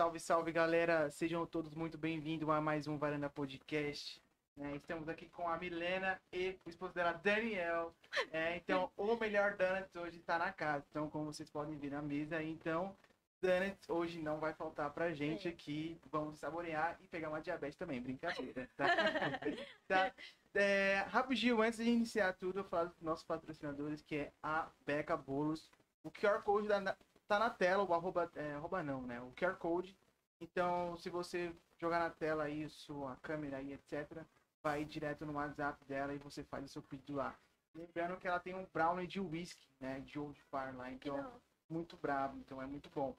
Salve, 0.00 0.18
salve, 0.18 0.50
galera. 0.50 1.10
Sejam 1.10 1.44
todos 1.44 1.74
muito 1.74 1.98
bem-vindos 1.98 2.48
a 2.48 2.58
mais 2.58 2.86
um 2.86 2.96
Varanda 2.96 3.28
Podcast. 3.28 4.18
né? 4.56 4.74
estamos 4.74 5.10
aqui 5.10 5.28
com 5.28 5.46
a 5.46 5.58
Milena 5.58 6.18
e 6.32 6.58
o 6.64 6.70
esposo 6.70 6.94
dela, 6.94 7.12
Daniel. 7.12 7.94
É, 8.32 8.56
então, 8.56 8.90
o 8.96 9.14
melhor 9.16 9.58
Donuts 9.58 9.94
hoje 9.94 10.16
está 10.16 10.38
na 10.38 10.50
casa. 10.52 10.86
Então, 10.88 11.10
como 11.10 11.26
vocês 11.26 11.50
podem 11.50 11.76
ver 11.76 11.90
na 11.90 12.00
mesa, 12.00 12.42
então, 12.42 12.96
Donuts 13.42 13.90
hoje 13.90 14.22
não 14.22 14.40
vai 14.40 14.54
faltar 14.54 14.90
pra 14.90 15.12
gente 15.12 15.46
É. 15.46 15.50
aqui. 15.50 16.00
Vamos 16.10 16.38
saborear 16.38 16.98
e 17.02 17.06
pegar 17.06 17.28
uma 17.28 17.42
diabetes 17.42 17.76
também, 17.76 18.00
brincadeira, 18.00 18.70
tá? 18.78 18.86
tá? 19.86 20.14
É, 20.54 21.04
rapidinho, 21.10 21.60
antes 21.60 21.78
de 21.78 21.90
iniciar 21.90 22.32
tudo, 22.32 22.60
eu 22.60 22.64
falo 22.64 22.88
dos 22.88 23.02
nossos 23.02 23.26
patrocinadores, 23.26 24.00
que 24.00 24.16
é 24.16 24.32
a 24.42 24.70
Beca 24.86 25.14
Bolos. 25.14 25.70
O 26.02 26.10
QR 26.10 26.42
Code 26.42 26.68
da, 26.68 26.96
tá 27.30 27.38
na 27.38 27.48
tela, 27.48 27.84
o 27.84 27.94
arroba, 27.94 28.28
é, 28.34 28.54
arroba 28.54 28.82
não, 28.82 29.02
né? 29.02 29.20
O 29.20 29.30
QR 29.36 29.54
Code. 29.54 29.96
Então, 30.40 30.96
se 30.96 31.08
você 31.08 31.54
jogar 31.78 32.00
na 32.00 32.10
tela 32.10 32.44
aí, 32.44 32.68
sua 32.68 33.14
câmera 33.22 33.58
aí, 33.58 33.72
etc., 33.72 34.24
vai 34.60 34.84
direto 34.84 35.24
no 35.24 35.34
WhatsApp 35.34 35.84
dela 35.84 36.12
e 36.12 36.18
você 36.18 36.42
faz 36.42 36.64
o 36.64 36.68
seu 36.68 36.82
pedido 36.82 37.14
lá. 37.14 37.38
Lembrando 37.72 38.16
que 38.18 38.26
ela 38.26 38.40
tem 38.40 38.56
um 38.56 38.66
brownie 38.74 39.06
de 39.06 39.20
whisky, 39.20 39.64
né? 39.78 40.00
De 40.00 40.18
Old 40.18 40.42
Fire 40.50 40.76
lá, 40.76 40.90
então 40.90 41.40
muito 41.68 41.96
brabo, 41.96 42.36
então 42.38 42.60
é 42.60 42.66
muito 42.66 42.90
bom. 42.90 43.16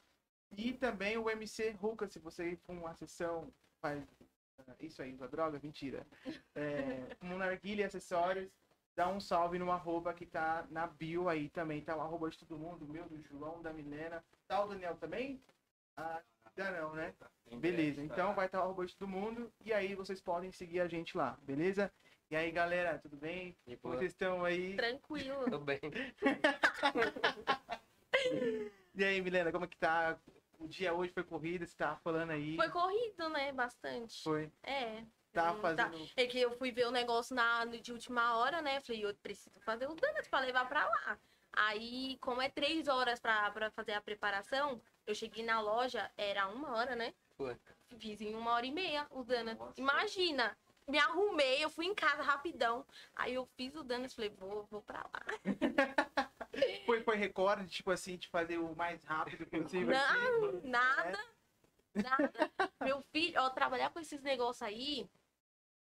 E 0.57 0.73
também 0.73 1.17
o 1.17 1.29
MC 1.29 1.71
Ruka, 1.71 2.05
se 2.05 2.19
você 2.19 2.49
ir 2.49 2.57
pra 2.57 2.75
uma 2.75 2.93
sessão, 2.93 3.49
faz 3.81 4.05
ah, 4.67 4.75
isso 4.81 5.01
aí, 5.01 5.13
usa 5.13 5.29
droga, 5.29 5.57
mentira. 5.63 6.05
É, 6.53 7.15
um 7.23 7.37
narguilha 7.37 7.83
e 7.83 7.85
acessórios, 7.85 8.51
dá 8.95 9.07
um 9.07 9.19
salve 9.19 9.57
no 9.57 9.71
arroba 9.71 10.13
que 10.13 10.25
tá 10.25 10.65
na 10.69 10.87
bio 10.87 11.29
aí 11.29 11.49
também, 11.49 11.81
tá 11.81 11.95
o 11.95 12.01
arroba 12.01 12.29
de 12.29 12.37
todo 12.37 12.57
mundo, 12.57 12.87
meu, 12.87 13.07
do 13.07 13.21
João, 13.21 13.61
da 13.61 13.73
Milena, 13.73 14.23
tá 14.47 14.63
o 14.63 14.67
Daniel 14.67 14.95
também? 14.97 15.41
Ah, 15.97 16.21
ainda 16.45 16.81
não, 16.81 16.93
né? 16.93 17.13
Beleza, 17.57 18.01
então 18.01 18.33
vai 18.33 18.45
estar 18.45 18.59
o 18.59 18.63
arroba 18.63 18.85
de 18.85 18.95
todo 18.95 19.09
mundo 19.09 19.51
e 19.63 19.73
aí 19.73 19.95
vocês 19.95 20.21
podem 20.21 20.51
seguir 20.51 20.79
a 20.79 20.87
gente 20.87 21.17
lá, 21.17 21.37
beleza? 21.41 21.91
E 22.29 22.35
aí, 22.35 22.49
galera, 22.49 22.97
tudo 22.97 23.17
bem? 23.17 23.57
E 23.67 23.75
Como 23.75 23.93
vocês 23.93 24.13
estão 24.13 24.45
aí? 24.45 24.77
Tranquilo. 24.77 25.43
Tudo 25.43 25.59
bem. 25.59 25.81
E 28.93 29.03
aí, 29.03 29.21
Milena, 29.21 29.51
como 29.51 29.65
é 29.65 29.67
que 29.67 29.77
tá? 29.77 30.17
O 30.59 30.67
dia 30.67 30.93
hoje 30.93 31.11
foi 31.13 31.23
corrida, 31.23 31.65
você 31.65 31.75
tava 31.75 31.99
falando 32.01 32.31
aí. 32.31 32.55
Foi 32.55 32.69
corrido, 32.69 33.29
né? 33.29 33.51
Bastante. 33.51 34.21
Foi. 34.21 34.51
É. 34.63 35.03
Tava 35.33 35.57
Hum, 35.57 35.75
tá. 35.75 35.89
fazendo. 35.89 36.09
É 36.15 36.25
que 36.27 36.39
eu 36.39 36.51
fui 36.57 36.71
ver 36.71 36.87
o 36.87 36.91
negócio 36.91 37.35
na, 37.35 37.65
de 37.65 37.91
última 37.91 38.37
hora, 38.37 38.61
né? 38.61 38.81
Falei, 38.81 39.05
eu 39.05 39.15
preciso 39.15 39.59
fazer 39.61 39.87
o 39.87 39.95
donuts 39.95 40.27
pra 40.27 40.39
levar 40.39 40.67
pra 40.67 40.85
lá. 40.85 41.17
Aí, 41.53 42.17
como 42.21 42.41
é 42.41 42.49
três 42.49 42.87
horas 42.87 43.19
pra, 43.19 43.49
pra 43.51 43.69
fazer 43.71 43.93
a 43.93 44.01
preparação, 44.01 44.81
eu 45.05 45.13
cheguei 45.15 45.43
na 45.43 45.59
loja, 45.59 46.09
era 46.17 46.47
uma 46.47 46.75
hora, 46.75 46.95
né? 46.95 47.13
Foi. 47.37 47.57
Fiz 47.97 48.21
em 48.21 48.33
uma 48.35 48.51
hora 48.51 48.65
e 48.65 48.71
meia 48.71 49.05
o 49.09 49.23
donuts. 49.23 49.57
Nossa. 49.57 49.79
Imagina! 49.81 50.57
Me 50.87 50.97
arrumei, 50.97 51.63
eu 51.63 51.69
fui 51.69 51.85
em 51.85 51.93
casa 51.95 52.21
rapidão. 52.21 52.85
Aí 53.15 53.33
eu 53.33 53.45
fiz 53.55 53.75
o 53.75 53.83
donuts, 53.83 54.13
falei, 54.13 54.29
vou, 54.31 54.65
vou 54.69 54.81
pra 54.81 54.99
lá. 55.13 55.21
Foi, 56.85 57.01
foi 57.01 57.15
recorde, 57.15 57.65
tipo 57.69 57.91
assim, 57.91 58.17
de 58.17 58.27
fazer 58.27 58.57
o 58.57 58.75
mais 58.75 59.01
rápido 59.05 59.45
possível. 59.45 59.95
Não, 59.95 60.61
nada. 60.63 61.19
Nada. 61.93 62.33
Meu 62.81 62.99
filho, 63.01 63.39
ó, 63.41 63.49
trabalhar 63.49 63.89
com 63.89 64.01
esses 64.01 64.21
negócios 64.21 64.61
aí. 64.61 65.09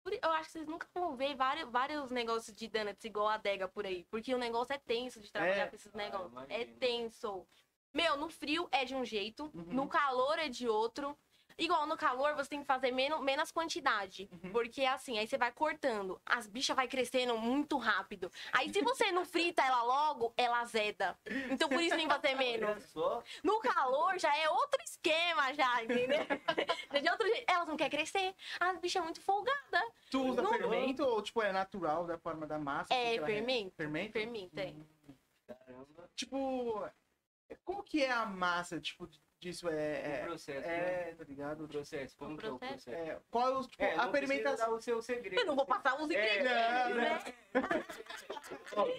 Eu 0.05 0.31
acho 0.33 0.47
que 0.47 0.53
vocês 0.53 0.67
nunca 0.67 0.86
vão 0.95 1.17
ver 1.17 1.34
vários, 1.36 1.70
vários 1.70 2.11
negócios 2.11 2.55
de 2.56 2.69
donuts 2.69 3.05
igual 3.05 3.28
a 3.28 3.34
adega 3.34 3.69
por 3.69 3.86
aí. 3.86 4.05
Porque 4.11 4.34
o 4.34 4.39
negócio 4.39 4.72
é 4.72 4.78
tenso 4.78 5.20
de 5.20 5.31
trabalhar 5.31 5.64
É? 5.64 5.69
com 5.69 5.77
esses 5.77 5.95
Ah, 5.95 5.97
negócios. 5.97 6.33
É 6.48 6.62
imagino. 6.62 6.78
tenso. 6.78 7.47
Meu, 7.95 8.17
no 8.17 8.28
frio 8.28 8.69
é 8.73 8.84
de 8.84 8.95
um 8.95 9.05
jeito, 9.05 9.45
Uhum. 9.55 9.64
no 9.69 9.89
calor 9.89 10.39
é 10.39 10.48
de 10.48 10.69
outro. 10.69 11.17
Igual 11.62 11.86
no 11.86 11.96
calor, 11.96 12.34
você 12.34 12.50
tem 12.50 12.60
que 12.60 12.66
fazer 12.66 12.91
menos, 12.91 13.20
menos 13.20 13.52
quantidade. 13.52 14.28
Uhum. 14.32 14.50
Porque 14.50 14.84
assim, 14.84 15.16
aí 15.16 15.28
você 15.28 15.38
vai 15.38 15.52
cortando. 15.52 16.20
As 16.27 16.48
bichas 16.48 16.74
vai 16.74 16.88
crescendo 16.88 17.38
muito 17.38 17.78
rápido. 17.78 18.33
Aí 18.52 18.73
se 18.73 18.83
você 18.83 19.12
não 19.12 19.24
frita 19.24 19.62
ela 19.62 19.80
logo, 19.84 20.34
ela 20.36 20.61
azeda. 20.61 21.17
Então 21.50 21.68
por 21.68 21.80
isso 21.80 21.95
tem 21.95 22.08
que 22.08 22.12
fazer 22.12 22.34
menos. 22.34 22.92
No 23.45 23.61
calor 23.61 24.18
já 24.18 24.36
é 24.36 24.50
outro 24.50 24.83
esquema, 24.83 25.55
já, 25.55 25.84
entendeu? 25.84 26.18
De 27.00 27.08
outro 27.08 27.28
jeito. 27.28 27.45
Elas 27.48 27.68
não 27.68 27.77
querem 27.77 27.96
crescer. 27.96 28.34
As 28.58 28.79
bichas 28.80 29.00
é 29.00 29.05
muito 29.05 29.20
folgada. 29.20 29.83
Tu 30.11 30.20
usa 30.20 30.42
Não. 30.42 30.50
fermento 30.50 31.05
ou, 31.05 31.23
tipo, 31.23 31.40
é 31.42 31.52
natural 31.52 32.06
da 32.06 32.18
forma 32.18 32.44
da 32.44 32.58
massa? 32.58 32.92
É, 32.92 33.24
fermento. 33.24 33.77
Fermento? 33.77 34.12
Fermento, 34.12 34.58
é. 34.58 34.74
Caramba. 35.46 36.11
Tipo, 36.17 36.90
como 37.64 37.83
que 37.84 38.02
é 38.02 38.11
a 38.11 38.27
massa, 38.27 38.80
tipo, 38.80 39.08
disso? 39.42 39.69
É, 39.69 39.73
O 39.73 39.75
é, 39.75 40.23
processo, 40.25 40.69
né? 40.69 41.11
é 41.11 41.14
tá 41.19 41.25
ligado? 41.25 41.64
O 41.64 41.69
processo. 41.69 42.17
Como 42.17 42.35
O 42.35 42.39
que 42.39 42.47
é 42.47 42.51
o 42.51 42.58
processo? 42.58 42.85
processo? 42.91 43.11
É, 43.11 43.19
qual 43.30 43.48
é 43.48 43.58
o, 43.58 43.63
tipo, 43.63 43.83
É, 43.83 43.95
a 43.95 44.07
dar 44.55 44.70
o 44.70 44.80
seu 44.80 45.03
segredo. 45.03 45.41
Eu 45.41 45.47
não 45.47 45.57
vou 45.57 45.67
passar 45.67 45.95
os 46.01 46.08
É, 46.11 46.14
ingredientes, 46.14 46.45
não, 46.45 46.95
né? 46.97 47.19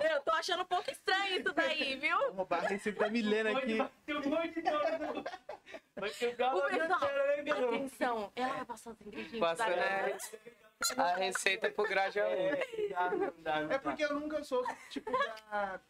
Eu 0.00 0.22
tô 0.22 0.30
achando 0.32 0.62
um 0.62 0.66
pouco 0.66 0.90
estranho 0.90 1.40
isso 1.40 1.52
daí, 1.52 1.96
viu? 1.96 2.16
Vou 2.18 2.32
roubar 2.32 2.64
a 2.64 2.68
receita 2.68 3.00
da 3.00 3.10
Milena 3.10 3.58
aqui. 3.58 3.80
O 3.80 3.88
pessoal, 4.06 4.42
né, 6.70 6.86
atenção, 7.52 8.32
ela 8.36 8.54
vai 8.54 8.64
passar 8.64 8.90
os 8.92 9.00
ingredientes 9.00 9.40
Passando 9.40 9.74
da 9.76 10.16
a, 10.96 11.02
a 11.02 11.16
receita 11.16 11.70
pro 11.70 11.84
Grajaú. 11.84 12.30
É, 12.30 12.60
É 13.70 13.78
porque 13.78 14.04
eu 14.04 14.14
nunca 14.14 14.42
sou, 14.44 14.64
tipo, 14.90 15.10
da, 15.10 15.80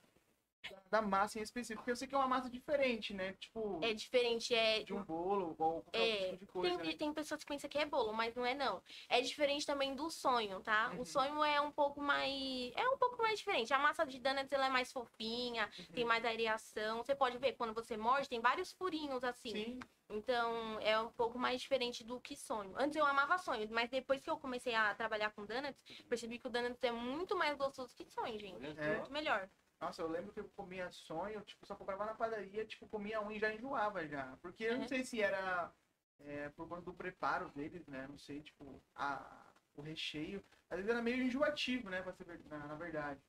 da- 0.90 1.00
massa 1.02 1.38
em 1.38 1.42
específico. 1.42 1.80
Porque 1.80 1.90
eu 1.92 1.96
sei 1.96 2.06
que 2.08 2.14
é 2.14 2.18
uma 2.18 2.26
massa 2.28 2.50
diferente, 2.50 3.14
né? 3.14 3.32
Tipo, 3.34 3.80
É 3.82 3.92
diferente, 3.94 4.54
é. 4.54 4.82
de 4.82 4.92
um 4.92 5.02
bolo 5.04 5.54
ou 5.58 5.82
qualquer 5.82 5.98
É, 6.00 6.24
tipo 6.24 6.36
de 6.38 6.46
coisa. 6.46 6.76
tem, 6.78 6.86
né? 6.86 6.96
tem 6.96 7.12
pessoas 7.14 7.42
que 7.42 7.46
pensam 7.46 7.70
que 7.70 7.78
é 7.78 7.86
bolo, 7.86 8.12
mas 8.12 8.34
não 8.34 8.44
é 8.44 8.54
não. 8.54 8.82
É 9.08 9.20
diferente 9.20 9.64
também 9.64 9.94
do 9.94 10.10
sonho, 10.10 10.60
tá? 10.60 10.90
Uhum. 10.92 11.00
O 11.00 11.04
sonho 11.04 11.44
é 11.44 11.60
um 11.60 11.70
pouco 11.72 12.00
mais. 12.02 12.72
É 12.76 12.88
um 12.88 12.98
pouco 12.98 13.22
mais 13.22 13.38
diferente. 13.38 13.72
A 13.72 13.78
massa 13.78 14.04
de 14.04 14.18
donuts 14.18 14.52
ela 14.52 14.66
é 14.66 14.70
mais 14.70 14.92
fofinha, 14.92 15.70
Uhum. 15.78 15.84
tem 15.94 16.04
mais 16.04 16.24
aireação. 16.24 16.98
Você 16.98 17.14
pode 17.14 17.38
ver, 17.38 17.52
quando 17.54 17.72
você 17.74 17.96
morde, 17.96 18.28
tem 18.28 18.40
vários 18.40 18.72
furinhos 18.72 19.22
assim. 19.24 19.50
Sim. 19.50 19.80
Então 20.12 20.78
é 20.80 20.98
um 21.00 21.10
pouco 21.12 21.38
mais 21.38 21.60
diferente 21.60 22.02
do 22.02 22.20
que 22.20 22.34
sonho. 22.36 22.74
Antes 22.76 22.96
eu 22.96 23.06
amava 23.06 23.38
sonho, 23.38 23.68
mas 23.70 23.88
depois 23.88 24.20
que 24.20 24.28
eu 24.28 24.36
comecei 24.36 24.74
a 24.74 24.92
trabalhar 24.94 25.30
com 25.30 25.46
donuts, 25.46 25.80
percebi 26.08 26.38
que 26.38 26.48
o 26.48 26.50
donuts 26.50 26.82
é 26.82 26.90
muito 26.90 27.36
mais 27.36 27.56
gostoso 27.56 27.94
que 27.94 28.04
sonho, 28.04 28.36
gente. 28.38 28.66
É. 28.78 28.96
Muito 28.96 29.12
melhor. 29.12 29.48
Nossa, 29.80 30.02
eu 30.02 30.08
lembro 30.08 30.32
que 30.32 30.40
eu 30.40 30.48
comia 30.50 30.90
sonho, 30.90 31.42
tipo, 31.42 31.64
só 31.66 31.74
comprava 31.74 32.04
na 32.04 32.14
padaria, 32.14 32.66
tipo, 32.66 32.86
comia 32.86 33.20
um 33.20 33.30
e 33.30 33.38
já 33.38 33.52
enjoava 33.52 34.06
já. 34.06 34.36
Porque 34.38 34.64
eu 34.64 34.74
não 34.74 34.82
Uhum. 34.82 34.88
sei 34.88 35.04
se 35.04 35.22
era 35.22 35.72
é, 36.18 36.50
por 36.50 36.68
conta 36.68 36.82
do 36.82 36.92
preparo 36.94 37.50
deles, 37.50 37.86
né? 37.86 38.06
Não 38.06 38.18
sei, 38.18 38.42
tipo, 38.42 38.82
a, 38.94 39.54
o 39.74 39.80
recheio. 39.80 40.44
Às 40.68 40.76
vezes 40.76 40.90
era 40.90 41.00
meio 41.02 41.22
enjoativo, 41.22 41.88
né? 41.88 42.02
Pra 42.02 42.12
ser 42.12 42.26
na, 42.44 42.66
na 42.68 42.74
verdade. 42.76 43.20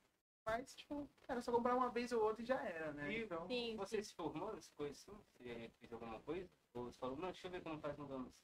Mas, 0.44 0.74
tipo, 0.74 1.08
era 1.26 1.40
só 1.40 1.52
comprar 1.52 1.74
uma 1.74 1.88
vez 1.90 2.12
ou 2.12 2.22
outra 2.22 2.42
e 2.42 2.46
já 2.46 2.62
era, 2.62 2.92
né? 2.92 3.16
Então, 3.18 3.46
Sim, 3.46 3.76
Você 3.76 3.96
sim. 3.96 4.02
se 4.02 4.14
formou 4.14 4.52
nessa 4.52 4.70
coisa 4.76 4.92
assim? 4.92 5.12
Você 5.38 5.70
fez 5.80 5.92
alguma 5.92 6.20
coisa? 6.20 6.50
Ou 6.74 6.84
você 6.90 6.98
falou, 6.98 7.16
não, 7.16 7.30
deixa 7.30 7.46
eu 7.46 7.50
ver 7.50 7.62
como 7.62 7.80
faz 7.80 7.96
no 7.96 8.06
Donuts. 8.06 8.42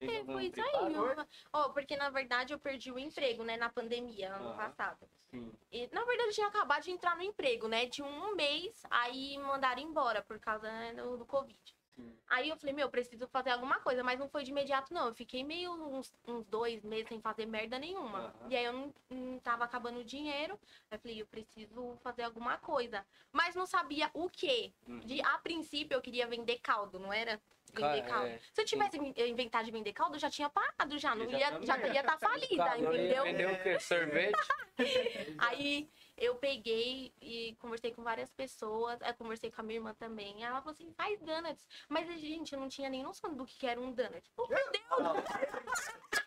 É, 0.00 0.06
aí, 0.06 0.92
viu? 0.92 1.26
Ó, 1.52 1.70
porque 1.70 1.96
na 1.96 2.10
verdade 2.10 2.52
eu 2.52 2.58
perdi 2.58 2.92
o 2.92 2.98
emprego, 2.98 3.42
né, 3.42 3.56
na 3.56 3.68
pandemia, 3.68 4.34
ano 4.34 4.54
passado. 4.56 5.08
Sim. 5.30 5.52
E, 5.70 5.88
na 5.92 6.04
verdade, 6.04 6.30
eu 6.30 6.34
tinha 6.34 6.46
acabado 6.46 6.82
de 6.82 6.90
entrar 6.90 7.16
no 7.16 7.22
emprego, 7.22 7.68
né? 7.68 7.86
De 7.86 8.02
um 8.02 8.34
mês, 8.34 8.82
aí 8.90 9.36
mandaram 9.38 9.82
embora 9.82 10.22
por 10.22 10.38
causa 10.38 10.70
né, 10.70 10.94
do, 10.94 11.18
do 11.18 11.26
Covid. 11.26 11.58
Sim. 11.94 12.16
Aí 12.28 12.48
eu 12.48 12.56
falei, 12.56 12.74
meu, 12.74 12.88
preciso 12.88 13.26
fazer 13.28 13.50
alguma 13.50 13.80
coisa, 13.80 14.04
mas 14.04 14.18
não 14.18 14.28
foi 14.28 14.44
de 14.44 14.50
imediato, 14.50 14.94
não. 14.94 15.08
Eu 15.08 15.14
fiquei 15.14 15.42
meio 15.44 15.72
uns, 15.72 16.12
uns 16.26 16.46
dois 16.46 16.84
meses 16.84 17.08
sem 17.08 17.20
fazer 17.20 17.44
merda 17.44 17.78
nenhuma. 17.78 18.18
Aham. 18.18 18.48
E 18.48 18.56
aí 18.56 18.64
eu 18.64 18.72
não, 18.72 18.94
não 19.10 19.38
tava 19.40 19.64
acabando 19.64 19.98
o 19.98 20.04
dinheiro. 20.04 20.58
Aí 20.90 20.96
eu 20.96 21.00
falei, 21.00 21.22
eu 21.22 21.26
preciso 21.26 21.98
fazer 22.02 22.22
alguma 22.22 22.56
coisa. 22.58 23.04
Mas 23.32 23.54
não 23.54 23.66
sabia 23.66 24.10
o 24.14 24.30
quê. 24.30 24.72
Uhum. 24.86 25.00
De, 25.00 25.20
a 25.20 25.38
princípio, 25.38 25.94
eu 25.94 26.00
queria 26.00 26.26
vender 26.26 26.58
caldo, 26.60 26.98
não 26.98 27.12
era? 27.12 27.40
Vender 27.74 28.02
caldo. 28.06 28.26
é. 28.26 28.38
Se 28.52 28.60
eu 28.60 28.64
tivesse 28.64 28.96
inventado 28.98 29.64
de 29.64 29.70
vender 29.70 29.92
caldo, 29.92 30.16
eu 30.16 30.20
já 30.20 30.30
tinha 30.30 30.48
parado, 30.48 30.98
já. 30.98 31.14
Não 31.14 31.30
ia, 31.30 31.60
já 31.62 31.78
ia 31.78 32.00
estar 32.00 32.18
falida, 32.18 32.64
Cara, 32.64 32.78
eu 32.78 32.92
ia 32.92 32.98
entendeu? 32.98 33.24
vender 33.24 33.46
o 33.46 33.62
quê? 33.62 33.78
Sorvete? 33.80 34.32
Aí 35.38 35.88
eu 36.16 36.34
peguei 36.36 37.12
e 37.20 37.56
conversei 37.60 37.92
com 37.92 38.02
várias 38.02 38.30
pessoas, 38.32 39.00
aí 39.02 39.12
conversei 39.14 39.50
com 39.50 39.60
a 39.60 39.64
minha 39.64 39.78
irmã 39.78 39.94
também. 39.94 40.42
Ela 40.44 40.60
falou 40.60 40.72
assim, 40.72 40.92
faz 40.92 41.20
donuts. 41.20 41.66
Mas, 41.88 42.06
gente, 42.20 42.52
eu 42.52 42.60
não 42.60 42.68
tinha 42.68 42.88
nem 42.90 43.02
noção 43.02 43.34
do 43.34 43.46
que 43.46 43.66
era 43.66 43.80
um 43.80 43.92
donut. 43.92 44.22
Oh, 44.36 44.46
meu 44.48 44.70
Deus! 44.70 46.17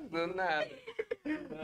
Do 0.00 0.26
nada. 0.28 0.68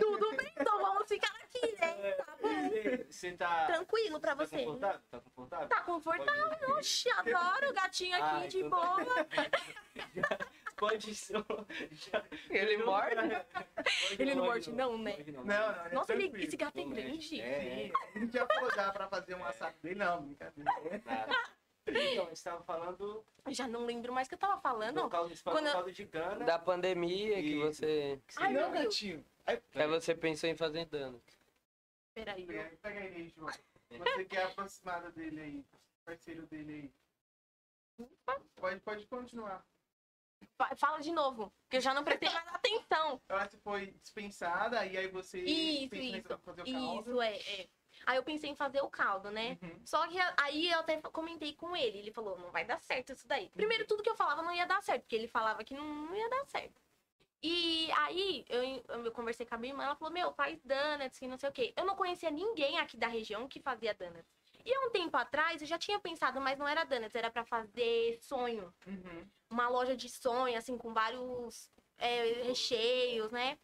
Tudo 0.00 0.37
bem, 0.37 0.52
então 0.58 0.79
vamos 0.81 1.08
ficar 1.08 1.32
aqui, 1.43 1.76
né? 1.81 2.12
Tá 2.12 2.37
bom. 2.40 2.69
Você- 2.69 3.06
Você 3.11 3.32
tá. 3.32 3.67
Tranquilo 3.67 4.20
pra 4.20 4.37
tá 4.37 4.44
você. 4.44 4.58
confortável? 4.64 5.00
Tá 5.11 5.20
confortável? 5.20 5.69
Tá 5.69 5.81
confortável? 5.82 6.70
Oxi, 6.76 7.11
adoro 7.11 7.70
o 7.70 7.73
gatinho 7.73 8.14
aqui 8.17 8.44
Ah, 8.44 8.46
de 8.46 8.58
então 8.58 8.70
boa. 8.70 9.26
Pode 10.76 11.12
ser. 11.14 11.44
Já- 11.90 12.23
Ele 12.50 12.76
morde? 12.85 13.17
Ele 14.19 14.35
não 14.37 14.44
morde 14.44 14.70
não, 14.73 14.96
né? 14.96 15.17
Não, 15.26 15.43
não, 15.44 15.55
é 15.87 15.88
Nossa, 15.93 16.12
ele- 16.14 16.44
esse 16.44 16.56
gato 16.56 16.79
é 16.79 16.82
Não 16.85 16.90
grande. 16.90 17.40
É. 17.40 17.61
Sim, 17.61 17.93
a 18.14 18.19
gente 18.20 18.32
já 18.32 18.46
falou 18.46 18.73
já 18.73 18.93
pra 18.93 19.08
fazer 19.08 19.35
um 19.35 19.44
assado 19.44 19.76
dele, 19.82 19.96
não, 19.96 20.23
brincadeira. 20.23 20.70
Nada. 21.05 21.37
Então, 21.90 22.25
a 22.25 22.29
gente 22.29 22.43
tava 22.44 22.62
falando 22.62 23.25
Eu 23.44 23.55
já 23.55 23.67
não 23.69 23.85
lembro 23.87 24.12
mais 24.12 24.26
o 24.26 24.29
que 24.29 24.35
eu 24.35 24.38
tava 24.38 24.61
falando. 24.61 25.02
do 25.02 25.08
caldo, 25.08 25.32
esse 25.32 25.43
quando 25.43 25.93
de 25.93 26.06
cana. 26.06 26.44
Da 26.44 26.58
pandemia 26.58 27.43
que 27.43 27.58
você. 27.58 28.20
Ai, 28.37 28.52
meu 28.52 28.62
não, 28.62 28.73
gatinho. 28.73 29.25
Aí, 29.46 29.61
Aí 29.75 29.87
você 29.88 30.14
pensou 30.14 30.49
em 30.49 30.56
fazer 30.56 30.85
dano. 30.87 31.20
Peraí. 32.14 32.44
pega 32.46 32.76
pega 32.82 33.00
aí, 33.00 33.32
João. 33.37 33.49
Você 33.90 34.25
que 34.26 34.37
é 34.37 34.43
aproximada 34.44 35.11
dele 35.11 35.40
aí, 35.40 35.64
parceiro 36.05 36.46
dele 36.46 36.93
aí. 37.99 38.06
Pode, 38.56 38.81
pode 38.81 39.06
continuar. 39.06 39.64
Fa- 40.56 40.75
Fala 40.76 40.99
de 41.00 41.11
novo, 41.11 41.52
que 41.69 41.79
eu 41.79 41.81
já 41.81 41.93
não 41.94 42.05
prestei 42.05 42.29
mais 42.29 42.46
atenção. 42.49 43.20
Ela 43.29 43.49
se 43.49 43.56
foi 43.58 43.87
dispensada, 44.02 44.85
e 44.87 44.96
aí 44.96 45.08
você 45.08 45.40
Isso, 45.40 45.94
isso. 45.94 46.38
fazer 46.44 46.62
o 46.62 46.64
caldo. 46.64 47.11
Isso, 47.11 47.23
é, 47.23 47.37
é. 47.37 47.69
Aí 48.06 48.17
eu 48.17 48.23
pensei 48.23 48.50
em 48.50 48.55
fazer 48.55 48.81
o 48.83 48.89
caldo, 48.89 49.31
né? 49.31 49.59
Uhum. 49.62 49.81
Só 49.85 50.06
que 50.09 50.19
aí 50.37 50.71
eu 50.71 50.79
até 50.81 51.00
comentei 51.00 51.55
com 51.55 51.77
ele. 51.77 51.99
Ele 51.99 52.12
falou, 52.12 52.39
não 52.39 52.50
vai 52.50 52.65
dar 52.65 52.81
certo 52.81 53.12
isso 53.12 53.27
daí. 53.27 53.50
Primeiro, 53.50 53.87
tudo 53.87 54.03
que 54.03 54.11
eu 54.11 54.17
falava 54.17 54.43
não 54.43 54.53
ia 54.53 54.67
dar 54.67 54.83
certo, 54.83 55.03
porque 55.03 55.17
ele 55.17 55.29
falava 55.29 55.62
que 55.65 55.75
não, 55.75 55.85
não 55.85 56.15
ia 56.15 56.29
dar 56.29 56.45
certo. 56.47 56.81
E 57.43 57.89
aí 57.93 58.45
eu, 58.49 59.05
eu 59.05 59.12
conversei 59.12 59.47
com 59.47 59.55
a 59.55 59.59
minha 59.59 59.73
irmã, 59.73 59.85
ela 59.85 59.95
falou, 59.95 60.12
meu, 60.12 60.33
faz 60.33 60.61
donuts 60.62 61.23
e 61.23 61.29
não 61.29 61.39
sei 61.39 61.49
o 61.49 61.53
quê. 61.53 61.73
Eu 61.77 61.85
não 61.85 61.95
conhecia 61.95 62.31
ninguém 62.31 62.79
aqui 62.79 62.97
da 62.97 63.06
região 63.06 63.47
que 63.47 63.61
fazia 63.61 63.95
donuts. 63.95 64.37
E 64.65 64.75
há 64.75 64.81
um 64.81 64.91
tempo 64.91 65.17
atrás 65.17 65.61
eu 65.62 65.67
já 65.67 65.79
tinha 65.79 66.00
pensado, 66.00 66.41
mas 66.41 66.59
não 66.59 66.67
era 66.67 66.85
donuts, 66.85 67.15
era 67.15 67.31
pra 67.31 67.45
fazer 67.45 68.19
sonho. 68.21 68.75
Uhum. 68.87 69.27
Uma 69.49 69.69
loja 69.69 69.97
de 69.97 70.09
sonho, 70.09 70.59
assim, 70.59 70.77
com 70.77 70.93
vários 70.93 71.71
é, 71.97 72.43
recheios, 72.43 73.31
né? 73.31 73.56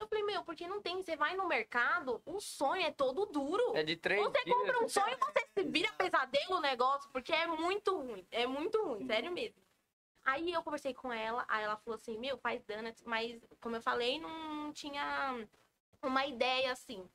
Eu 0.00 0.06
falei, 0.06 0.24
meu, 0.24 0.44
porque 0.44 0.66
não 0.68 0.80
tem? 0.80 1.02
Você 1.02 1.16
vai 1.16 1.34
no 1.36 1.46
mercado, 1.48 2.22
o 2.24 2.40
sonho 2.40 2.82
é 2.82 2.90
todo 2.92 3.26
duro. 3.26 3.76
É 3.76 3.82
de 3.82 3.96
três 3.96 4.22
Você 4.22 4.44
dias. 4.44 4.56
compra 4.56 4.84
um 4.84 4.88
sonho 4.88 5.12
e 5.12 5.16
você 5.16 5.46
se 5.56 5.64
vira 5.64 5.92
pesadelo 5.94 6.56
o 6.56 6.60
negócio, 6.60 7.10
porque 7.10 7.32
é 7.32 7.46
muito 7.46 7.96
ruim. 7.96 8.26
É 8.30 8.46
muito 8.46 8.80
ruim, 8.82 9.06
sério 9.06 9.32
mesmo. 9.32 9.60
Aí 10.24 10.52
eu 10.52 10.62
conversei 10.62 10.94
com 10.94 11.12
ela, 11.12 11.44
aí 11.48 11.64
ela 11.64 11.76
falou 11.78 11.96
assim, 11.96 12.16
meu, 12.18 12.38
faz 12.38 12.62
donuts, 12.64 13.02
mas 13.04 13.40
como 13.60 13.76
eu 13.76 13.82
falei, 13.82 14.20
não 14.20 14.72
tinha 14.72 15.48
uma 16.02 16.26
ideia 16.26 16.70
assim. 16.70 17.08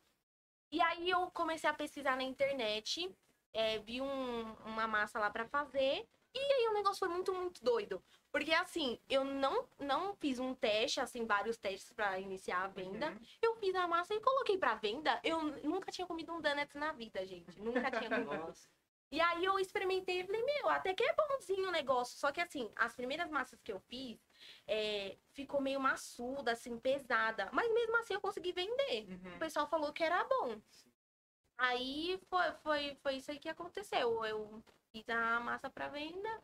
E 0.72 0.82
aí 0.82 1.10
eu 1.10 1.30
comecei 1.32 1.70
a 1.70 1.74
pesquisar 1.74 2.18
na 2.18 2.24
internet, 2.24 3.16
é, 3.54 3.78
vi 3.80 4.02
um- 4.02 4.54
uma 4.66 4.88
massa 4.88 5.20
lá 5.20 5.30
pra 5.30 5.46
fazer, 5.48 6.06
e 6.34 6.40
aí 6.40 6.68
o 6.70 6.74
negócio 6.74 6.98
foi 7.00 7.08
muito, 7.10 7.32
muito 7.34 7.64
doido. 7.64 8.04
Porque 8.34 8.52
assim, 8.52 9.00
eu 9.08 9.24
não, 9.24 9.70
não 9.78 10.16
fiz 10.16 10.40
um 10.40 10.56
teste, 10.56 11.00
assim, 11.00 11.24
vários 11.24 11.56
testes 11.56 11.94
pra 11.94 12.18
iniciar 12.20 12.64
a 12.64 12.68
venda. 12.68 13.12
Uhum. 13.12 13.20
Eu 13.40 13.56
fiz 13.58 13.76
a 13.76 13.88
massa 13.88 14.12
e 14.16 14.20
coloquei 14.20 14.58
pra 14.58 14.74
venda. 14.74 15.22
Eu 15.24 15.40
nunca 15.64 15.92
tinha 15.92 16.08
comido 16.08 16.34
um 16.34 16.42
donuts 16.42 16.74
na 16.74 16.92
vida, 16.94 17.24
gente. 17.28 17.62
Nunca 17.62 17.92
tinha 17.92 18.10
comido. 18.10 18.52
E 19.12 19.22
aí 19.22 19.46
eu 19.46 19.60
experimentei 19.60 20.22
e 20.22 20.26
falei, 20.26 20.42
meu, 20.44 20.68
até 20.68 20.96
que 20.96 21.04
é 21.04 21.14
bonzinho 21.14 21.68
o 21.68 21.72
negócio. 21.72 22.18
Só 22.18 22.32
que 22.32 22.42
assim, 22.42 22.72
as 22.76 22.96
primeiras 22.96 23.30
massas 23.30 23.62
que 23.62 23.72
eu 23.72 23.80
fiz, 23.80 24.20
é, 24.68 25.16
ficou 25.34 25.62
meio 25.62 25.80
maçuda, 25.80 26.54
assim, 26.54 26.80
pesada. 26.80 27.52
Mas 27.54 27.72
mesmo 27.72 27.96
assim 27.98 28.16
eu 28.16 28.22
consegui 28.22 28.52
vender. 28.52 29.06
O 29.08 29.12
Uhum. 29.12 29.38
pessoal 29.38 29.68
falou 29.68 29.94
que 29.94 30.04
era 30.04 30.24
bom. 30.24 30.60
Aí 31.56 32.20
foi, 32.28 32.52
foi, 32.64 32.96
foi 32.96 33.16
isso 33.18 33.30
aí 33.30 33.38
que 33.38 33.48
aconteceu. 33.48 34.26
Eu 34.26 34.64
fiz 34.92 35.08
a 35.08 35.40
massa 35.40 35.70
pra 35.70 35.88
venda 35.88 36.42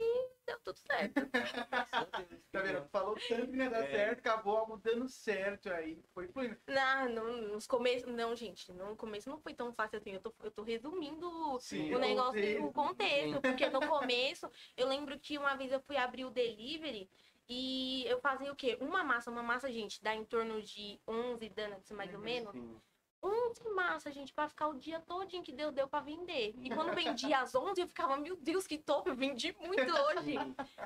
e 0.00 0.30
deu 0.46 0.60
tudo 0.60 0.78
certo. 0.78 1.14
Tá 2.50 2.62
vendo? 2.62 2.88
Falou 2.90 3.14
tanto 3.28 3.50
que 3.50 3.56
não 3.56 3.64
ia 3.64 3.70
dar 3.70 3.84
É. 3.84 3.90
certo, 3.90 4.18
acabou 4.20 4.56
algo 4.56 4.76
dando 4.78 5.08
certo 5.08 5.70
aí. 5.70 6.02
Foi 6.14 6.28
fluindo. 6.28 6.58
Não, 6.66 7.08
não, 7.08 7.32
nos 7.54 7.66
começos. 7.66 8.12
Não, 8.12 8.34
gente, 8.34 8.72
no 8.72 8.96
começo 8.96 9.28
não 9.28 9.38
foi 9.40 9.54
tão 9.54 9.72
fácil 9.72 9.98
assim. 9.98 10.12
Eu 10.12 10.20
tô, 10.20 10.34
eu 10.42 10.50
tô 10.50 10.62
resumindo 10.62 11.58
Sim, 11.60 11.94
o 11.94 11.98
negócio, 11.98 12.64
o 12.64 12.72
contexto. 12.72 13.40
Porque 13.40 13.68
no 13.68 13.80
começo, 13.86 14.50
eu 14.76 14.86
lembro 14.88 15.18
que 15.18 15.36
uma 15.38 15.56
vez 15.56 15.72
eu 15.72 15.80
fui 15.80 15.96
abrir 15.96 16.24
o 16.24 16.30
delivery 16.30 17.10
e 17.48 18.04
eu 18.06 18.20
fazia 18.20 18.52
o 18.52 18.56
quê? 18.56 18.76
Uma 18.80 19.02
massa, 19.04 19.30
uma 19.30 19.42
massa, 19.42 19.70
gente, 19.72 20.02
dá 20.02 20.14
em 20.14 20.24
torno 20.24 20.60
de 20.62 21.00
11 21.06 21.48
donuts, 21.48 21.90
mais 21.92 22.12
ou 22.14 22.20
menos. 22.20 22.52
sim. 22.52 22.80
11 23.22 23.68
massa, 23.70 24.12
gente, 24.12 24.32
pra 24.32 24.48
ficar 24.48 24.68
o 24.68 24.74
dia 24.74 25.00
todinho 25.00 25.42
que 25.42 25.52
deu, 25.52 25.72
deu 25.72 25.88
pra 25.88 26.00
vender. 26.00 26.54
E 26.60 26.70
quando 26.70 26.94
vendia 26.94 27.40
às 27.40 27.54
11, 27.54 27.80
eu 27.80 27.88
ficava, 27.88 28.16
meu 28.16 28.36
Deus, 28.36 28.66
que 28.66 28.78
top, 28.78 29.08
eu 29.08 29.16
vendi 29.16 29.54
muito 29.60 29.92
hoje. 29.92 30.34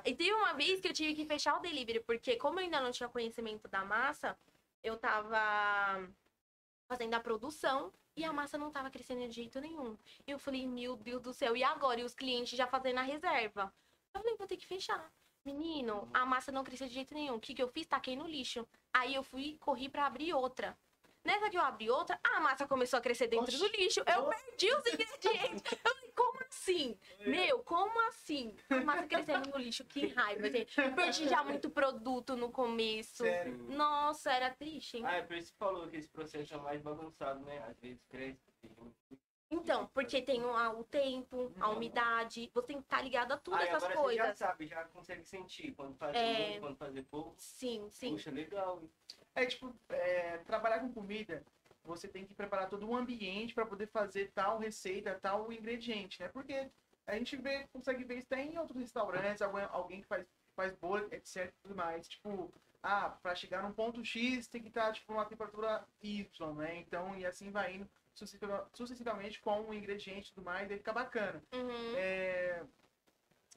E 0.04 0.14
teve 0.14 0.32
uma 0.32 0.54
vez 0.54 0.80
que 0.80 0.88
eu 0.88 0.92
tive 0.92 1.14
que 1.14 1.26
fechar 1.26 1.56
o 1.56 1.60
delivery, 1.60 2.00
porque 2.00 2.36
como 2.36 2.58
eu 2.58 2.64
ainda 2.64 2.80
não 2.80 2.90
tinha 2.90 3.08
conhecimento 3.08 3.68
da 3.68 3.84
massa, 3.84 4.36
eu 4.82 4.96
tava 4.96 6.08
fazendo 6.88 7.14
a 7.14 7.20
produção 7.20 7.92
e 8.16 8.24
a 8.24 8.32
massa 8.32 8.58
não 8.58 8.70
tava 8.70 8.90
crescendo 8.90 9.26
de 9.28 9.34
jeito 9.34 9.60
nenhum. 9.60 9.96
E 10.26 10.30
eu 10.30 10.38
falei, 10.38 10.66
meu 10.66 10.96
Deus 10.96 11.22
do 11.22 11.32
céu, 11.32 11.56
e 11.56 11.62
agora? 11.62 12.00
E 12.00 12.04
os 12.04 12.14
clientes 12.14 12.56
já 12.56 12.66
fazendo 12.66 12.98
a 12.98 13.02
reserva. 13.02 13.72
Eu 14.14 14.20
falei, 14.20 14.36
vou 14.36 14.46
ter 14.46 14.56
que 14.56 14.66
fechar. 14.66 15.10
Menino, 15.44 16.08
a 16.14 16.24
massa 16.24 16.52
não 16.52 16.62
cresceu 16.62 16.86
de 16.86 16.94
jeito 16.94 17.14
nenhum. 17.14 17.34
O 17.34 17.40
que, 17.40 17.54
que 17.54 17.62
eu 17.62 17.68
fiz? 17.68 17.86
Taquei 17.86 18.14
no 18.14 18.26
lixo. 18.26 18.66
Aí 18.92 19.14
eu 19.14 19.22
fui, 19.22 19.56
corri 19.58 19.88
pra 19.88 20.06
abrir 20.06 20.32
outra. 20.34 20.78
Nessa 21.24 21.48
que 21.48 21.56
eu 21.56 21.62
abri 21.62 21.88
outra, 21.88 22.18
a 22.24 22.40
massa 22.40 22.66
começou 22.66 22.98
a 22.98 23.00
crescer 23.00 23.28
dentro 23.28 23.46
Oxi. 23.46 23.58
do 23.58 23.66
lixo. 23.68 24.00
Eu 24.00 24.28
perdi 24.28 24.74
os 24.74 24.86
ingredientes. 24.86 25.72
Eu 25.72 25.78
falei, 25.94 26.12
como 26.16 26.38
assim? 26.48 26.98
Meu, 27.26 27.60
como 27.60 28.08
assim? 28.08 28.56
A 28.68 28.80
massa 28.80 29.06
crescendo 29.06 29.50
no 29.50 29.58
lixo, 29.58 29.84
que 29.84 30.08
raiva, 30.08 30.50
gente. 30.50 30.80
Eu 30.80 30.92
perdi 30.94 31.28
já 31.28 31.44
muito 31.44 31.70
produto 31.70 32.36
no 32.36 32.50
começo. 32.50 33.22
Sério. 33.22 33.56
Nossa, 33.68 34.32
era 34.32 34.50
triste, 34.50 34.96
hein? 34.96 35.04
Ah, 35.06 35.16
é 35.16 35.22
por 35.22 35.36
isso 35.36 35.52
que 35.52 35.58
falou 35.58 35.86
que 35.88 35.96
esse 35.96 36.08
processo 36.08 36.54
é 36.54 36.56
mais 36.58 36.82
bagunçado, 36.82 37.40
né? 37.44 37.58
Às 37.68 37.78
vezes 37.78 38.02
cresce. 38.08 38.40
Então, 39.50 39.86
porque 39.92 40.22
tem 40.22 40.42
o, 40.42 40.50
a- 40.56 40.70
o 40.72 40.82
tempo, 40.82 41.52
a 41.60 41.68
umidade, 41.68 42.50
você 42.54 42.66
tem 42.68 42.78
que 42.78 42.84
estar 42.84 43.02
ligado 43.02 43.32
a 43.32 43.36
todas 43.36 43.60
essas 43.68 43.84
agora 43.84 43.94
você 44.00 44.16
já 44.16 44.22
coisas. 44.22 44.38
sabe, 44.38 44.66
já 44.66 44.84
consegue 44.86 45.24
sentir 45.24 45.72
quando 45.72 45.94
fazer 45.94 46.16
É. 46.18 46.48
muito, 46.48 46.60
quando 46.62 46.76
fazer 46.78 47.02
pouco. 47.04 47.34
Sim, 47.36 47.86
sim. 47.90 48.12
Puxa, 48.12 48.30
legal. 48.30 48.80
hein? 48.82 48.90
É 49.34 49.46
tipo, 49.46 49.74
é, 49.88 50.38
trabalhar 50.38 50.80
com 50.80 50.92
comida, 50.92 51.42
você 51.84 52.06
tem 52.06 52.24
que 52.24 52.34
preparar 52.34 52.68
todo 52.68 52.88
um 52.88 52.94
ambiente 52.94 53.54
para 53.54 53.66
poder 53.66 53.86
fazer 53.88 54.30
tal 54.34 54.58
receita, 54.58 55.18
tal 55.20 55.50
ingrediente, 55.52 56.20
né? 56.20 56.28
Porque 56.28 56.70
a 57.06 57.16
gente 57.16 57.36
vê, 57.36 57.66
consegue 57.72 58.04
ver 58.04 58.18
isso 58.18 58.26
até 58.30 58.42
em 58.44 58.58
outros 58.58 58.78
restaurantes, 58.78 59.42
alguém, 59.42 59.64
alguém 59.70 60.00
que 60.02 60.06
faz, 60.06 60.26
faz 60.54 60.72
bolo, 60.76 61.08
etc 61.12 61.46
e 61.48 61.62
tudo 61.62 61.74
mais. 61.74 62.06
Tipo, 62.06 62.52
ah, 62.82 63.10
para 63.22 63.34
chegar 63.34 63.62
num 63.62 63.72
ponto 63.72 64.04
X 64.04 64.46
tem 64.48 64.60
que 64.62 64.68
estar, 64.68 64.92
tipo, 64.92 65.12
numa 65.12 65.24
temperatura 65.24 65.84
Y, 66.02 66.54
né? 66.54 66.76
Então, 66.76 67.16
e 67.16 67.24
assim 67.24 67.50
vai 67.50 67.76
indo 67.76 67.88
sucessiva- 68.14 68.68
sucessivamente 68.74 69.40
com 69.40 69.62
o 69.62 69.74
ingrediente 69.74 70.30
e 70.30 70.34
tudo 70.34 70.44
mais, 70.44 70.70
aí 70.70 70.76
fica 70.76 70.92
bacana. 70.92 71.42
Uhum. 71.54 71.96
É, 71.96 72.62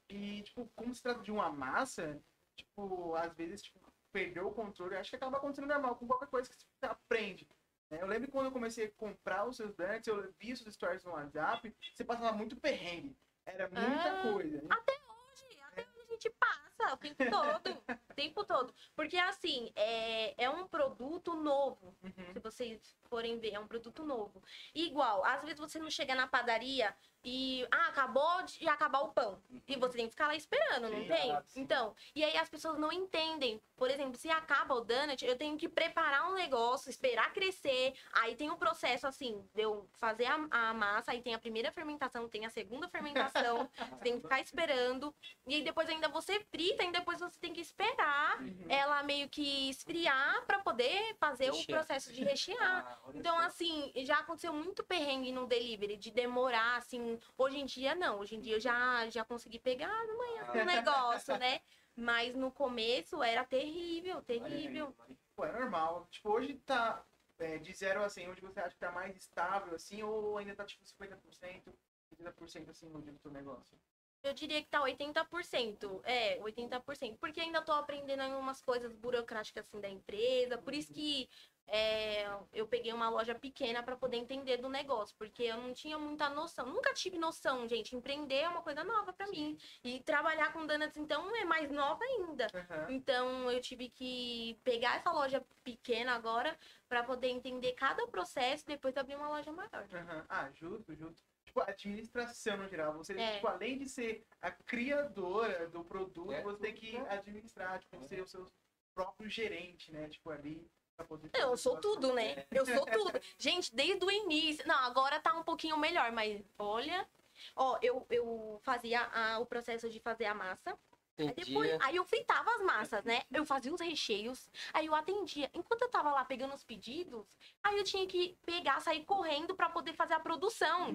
E, 0.08 0.44
tipo, 0.44 0.70
como 0.76 0.94
se 0.94 1.02
trata 1.02 1.22
de 1.22 1.32
uma 1.32 1.50
massa, 1.52 2.22
tipo, 2.56 3.16
às 3.16 3.34
vezes, 3.34 3.62
tipo, 3.64 3.80
perdeu 4.16 4.48
o 4.48 4.54
controle, 4.54 4.96
acho 4.96 5.10
que 5.10 5.18
acaba 5.18 5.36
acontecendo 5.38 5.68
normal 5.68 5.98
com 5.98 6.08
qualquer 6.08 6.30
coisa 6.30 6.50
que 6.50 6.56
você 6.56 6.86
aprende. 6.86 7.46
né? 7.90 8.00
Eu 8.02 8.08
lembro 8.08 8.32
quando 8.32 8.46
eu 8.46 8.52
comecei 8.52 8.86
a 8.86 8.92
comprar 8.92 9.46
os 9.46 9.58
seus 9.58 9.76
donuts, 9.76 10.08
eu 10.08 10.34
vi 10.40 10.54
os 10.54 10.62
stories 10.62 11.04
no 11.04 11.12
WhatsApp, 11.12 11.76
você 11.94 12.04
passava 12.06 12.32
muito 12.32 12.56
perrengue. 12.56 13.14
Era 13.46 13.68
muita 13.70 14.20
Ah. 14.20 14.22
coisa. 14.32 14.62
né? 14.62 14.70
Hoje, 14.70 15.60
até 15.62 15.82
hoje 15.92 16.00
a 16.02 16.06
gente 16.14 16.30
passa 16.32 16.94
o 16.94 16.98
tempo 16.98 17.24
todo. 17.30 17.84
o 18.10 18.14
tempo 18.16 18.44
todo. 18.46 18.74
Porque, 18.96 19.18
assim, 19.18 19.70
é, 19.76 20.46
é 20.46 20.50
um 20.50 20.66
produto 20.66 21.36
novo. 21.36 21.94
Uhum. 22.02 22.34
Se 22.34 22.40
vocês 22.40 22.98
forem 23.10 23.38
ver, 23.38 23.54
é 23.54 23.60
um 23.60 23.68
produto 23.68 24.04
novo. 24.04 24.42
E 24.74 24.88
igual, 24.88 25.24
às 25.26 25.42
vezes 25.44 25.60
você 25.60 25.78
não 25.78 25.90
chega 25.92 26.16
na 26.16 26.26
padaria 26.28 26.96
e 27.26 27.68
ah, 27.72 27.88
acabou 27.88 28.44
de 28.44 28.68
acabar 28.70 29.00
o 29.00 29.10
pão. 29.10 29.42
E 29.68 29.76
você 29.76 29.98
tem 29.98 30.06
que 30.06 30.12
ficar 30.12 30.28
lá 30.28 30.36
esperando, 30.36 30.88
não 30.90 31.02
Sim, 31.02 31.08
tem? 31.08 31.38
Então, 31.56 31.96
e 32.14 32.24
aí 32.24 32.38
as 32.38 32.48
pessoas 32.48 32.78
não 32.78 32.92
entendem. 32.92 33.60
Por 33.76 33.90
exemplo, 33.90 34.16
se 34.16 34.30
acaba 34.30 34.76
o 34.76 34.82
donut, 34.82 35.26
eu 35.26 35.36
tenho 35.36 35.58
que 35.58 35.68
preparar 35.68 36.30
um 36.30 36.36
negócio, 36.36 36.90
esperar 36.90 37.34
crescer. 37.34 37.94
Aí 38.14 38.36
tem 38.36 38.50
um 38.52 38.56
processo 38.56 39.08
assim, 39.08 39.44
de 39.54 39.62
eu 39.64 39.90
fazer 39.94 40.26
a, 40.28 40.36
a 40.52 40.74
massa, 40.74 41.12
aí 41.12 41.22
tem 41.22 41.34
a 41.34 41.40
primeira 41.40 41.72
fermentação, 41.72 42.30
tem 42.30 42.46
a 42.46 42.50
segunda 42.50 42.88
fermentação, 42.88 43.68
você 43.90 44.04
tem 44.04 44.16
que 44.16 44.22
ficar 44.22 44.40
esperando. 44.40 45.14
E 45.48 45.56
aí 45.56 45.64
depois 45.64 45.90
ainda 45.90 46.08
você 46.08 46.40
frita, 46.52 46.84
e 46.84 46.92
depois 46.92 47.20
você 47.20 47.40
tem 47.40 47.52
que 47.52 47.62
esperar 47.62 48.36
Uhum. 48.40 48.66
ela 48.70 49.02
meio 49.04 49.30
que 49.30 49.70
esfriar 49.70 50.46
pra 50.46 50.60
poder 50.60 51.16
fazer 51.20 51.52
o 51.52 51.66
processo 51.66 52.12
de 52.14 52.24
rechear. 52.24 52.86
Ah, 52.86 53.12
Então, 53.14 53.38
assim, 53.40 53.92
já 53.98 54.20
aconteceu 54.20 54.54
muito 54.54 54.84
perrengue 54.84 55.32
no 55.32 55.48
delivery, 55.48 55.96
de 55.98 56.12
demorar, 56.12 56.78
assim. 56.78 57.15
Hoje 57.38 57.58
em 57.58 57.66
dia, 57.66 57.96
não. 57.96 58.20
Hoje 58.20 58.36
em 58.36 58.40
dia 58.40 58.56
eu 58.56 58.60
já, 58.60 59.10
já 59.10 59.24
consegui 59.24 59.60
pegar 59.60 59.90
amanhã 59.90 60.64
o 60.64 60.66
negócio, 60.66 61.38
né? 61.38 61.62
Mas 61.96 62.36
no 62.36 62.52
começo 62.52 63.24
era 63.24 63.46
terrível, 63.46 64.18
Olha 64.18 64.26
aí, 64.26 64.50
terrível. 64.50 64.96
Pô, 65.36 65.46
é 65.46 65.52
normal. 65.52 66.08
Tipo, 66.12 66.30
hoje 66.30 66.56
tá 66.66 67.06
é, 67.40 67.58
de 67.58 67.74
0 67.74 68.04
a 68.04 68.10
100, 68.10 68.30
hoje 68.30 68.42
você 68.42 68.60
acha 68.60 68.72
que 68.72 68.80
tá 68.80 68.92
mais 68.92 69.16
estável, 69.16 69.76
assim, 69.76 70.04
ou 70.04 70.38
ainda 70.38 70.56
tá, 70.56 70.66
tipo, 70.66 70.84
50%, 70.86 71.74
70% 72.10 72.70
assim, 72.70 72.90
no 72.90 73.02
teu 73.20 73.32
negócio? 73.32 73.78
Eu 74.26 74.34
diria 74.34 74.62
que 74.62 74.68
tá 74.68 74.82
80%. 74.82 76.02
É, 76.04 76.40
80%. 76.40 77.18
Porque 77.20 77.40
ainda 77.40 77.62
tô 77.62 77.72
aprendendo 77.72 78.22
algumas 78.22 78.62
coisas 78.62 78.96
burocráticas 78.96 79.68
assim 79.68 79.80
da 79.80 79.88
empresa. 79.88 80.58
Por 80.58 80.74
isso 80.74 80.92
que 80.92 81.30
é, 81.68 82.28
eu 82.52 82.68
peguei 82.68 82.92
uma 82.92 83.10
loja 83.10 83.36
pequena 83.36 83.84
para 83.84 83.96
poder 83.96 84.18
entender 84.18 84.58
do 84.58 84.68
negócio. 84.68 85.16
Porque 85.18 85.44
eu 85.44 85.58
não 85.58 85.74
tinha 85.74 85.98
muita 85.98 86.28
noção. 86.30 86.66
Nunca 86.66 86.94
tive 86.94 87.20
noção, 87.20 87.68
gente. 87.68 87.96
Empreender 87.96 88.42
é 88.42 88.50
uma 88.50 88.64
coisa 88.64 88.84
nova 88.84 89.14
para 89.14 89.28
mim. 89.28 89.58
E 89.84 90.00
trabalhar 90.02 90.52
com 90.54 90.66
donuts, 90.66 90.98
então, 90.98 91.36
é 91.36 91.46
mais 91.46 91.70
nova 91.70 92.04
ainda. 92.04 92.48
Aham. 92.54 92.88
Então 92.90 93.52
eu 93.52 93.62
tive 93.62 93.90
que 93.90 94.60
pegar 94.64 94.96
essa 94.96 95.12
loja 95.12 95.46
pequena 95.64 96.14
agora 96.14 96.58
para 96.90 97.04
poder 97.04 97.28
entender 97.30 97.74
cada 97.74 98.08
processo 98.08 98.64
e 98.64 98.74
depois 98.74 98.98
abrir 98.98 99.16
uma 99.16 99.30
loja 99.30 99.52
maior. 99.52 99.70
Aham. 99.94 100.26
Ah, 100.30 100.50
justo, 100.52 100.96
justo. 100.96 101.35
Tipo, 101.56 101.62
administração 101.72 102.58
no 102.58 102.68
geral. 102.68 102.94
Você, 102.98 103.14
É. 103.18 103.36
tipo, 103.36 103.48
além 103.48 103.78
de 103.78 103.88
ser 103.88 104.26
a 104.42 104.52
criadora 104.52 105.70
do 105.70 105.86
produto, 105.86 106.34
É. 106.34 106.42
você 106.42 106.60
tem 106.60 106.74
que 106.74 106.98
administrar, 106.98 107.80
tipo, 107.80 108.06
ser 108.10 108.22
o 108.22 108.28
seu 108.28 108.46
próprio 108.94 109.30
gerente, 109.30 109.90
né? 109.92 110.10
Tipo, 110.10 110.32
ali. 110.32 110.68
Poder 111.10 111.30
Eu 111.34 111.58
sou 111.58 111.78
tudo, 111.82 112.14
né? 112.14 112.46
Eu 112.50 112.66
sou 112.66 112.86
tudo. 112.86 113.20
Gente, 113.38 113.74
desde 113.76 114.04
o 114.06 114.10
início. 114.10 114.66
Não, 114.66 114.76
agora 114.86 115.20
tá 115.20 115.34
um 115.34 115.44
pouquinho 115.44 115.76
melhor, 115.78 116.10
mas 116.14 116.42
olha. 116.58 117.06
Ó, 117.54 117.78
eu, 117.82 118.06
eu 118.10 118.58
fazia 118.64 119.02
a- 119.02 119.40
o 119.40 119.46
processo 119.46 119.90
de 119.90 120.00
fazer 120.00 120.24
a 120.24 120.34
massa. 120.34 120.78
Aí 121.18 121.34
depois, 121.34 121.78
aí 121.82 121.96
eu 121.96 122.04
fritava 122.04 122.50
as 122.56 122.62
massas, 122.62 123.04
né? 123.06 123.24
Eu 123.32 123.46
fazia 123.46 123.74
os 123.74 123.80
recheios, 123.80 124.50
aí 124.74 124.86
eu 124.86 124.94
atendia. 124.96 125.50
Enquanto 125.54 125.84
eu 125.84 125.90
tava 125.90 126.12
lá 126.12 126.26
pegando 126.26 126.54
os 126.54 126.64
pedidos, 126.64 127.26
aí 127.64 127.78
eu 127.78 127.84
tinha 127.84 128.06
que 128.06 128.38
pegar, 128.46 128.82
sair 128.82 129.06
correndo 129.06 129.56
pra 129.56 129.70
poder 129.70 129.94
fazer 129.94 130.14
a 130.14 130.20
produção. 130.20 130.90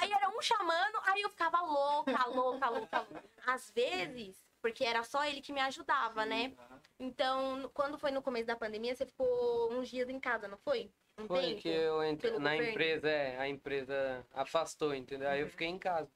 Aí 0.00 0.10
era 0.10 0.30
um 0.30 0.40
chamando, 0.40 0.98
aí 1.04 1.20
eu 1.20 1.28
ficava 1.30 1.60
louca, 1.60 2.26
louca, 2.26 2.68
louca. 2.70 3.06
Às 3.46 3.70
vezes, 3.70 4.42
porque 4.62 4.84
era 4.84 5.02
só 5.02 5.24
ele 5.24 5.42
que 5.42 5.52
me 5.52 5.60
ajudava, 5.60 6.24
né? 6.24 6.54
Então, 6.98 7.56
no- 7.56 7.70
quando 7.70 7.98
foi 7.98 8.10
no 8.10 8.22
começo 8.22 8.46
da 8.46 8.56
pandemia, 8.56 8.94
você 8.94 9.04
ficou 9.06 9.72
uns 9.72 9.88
dias 9.88 10.08
em 10.08 10.18
casa, 10.18 10.48
não 10.48 10.58
foi? 10.58 10.90
Um 11.18 11.26
Foi 11.26 11.42
tempo? 11.42 11.62
que 11.62 11.68
eu 11.68 12.04
entrei 12.04 12.30
na 12.32 12.38
governo. 12.38 12.70
empresa, 12.70 13.08
é, 13.08 13.38
a 13.38 13.48
empresa 13.48 14.26
afastou, 14.32 14.94
entendeu? 14.94 15.28
Aí 15.28 15.40
eu 15.40 15.48
fiquei 15.48 15.66
em 15.66 15.78
casa. 15.78 16.08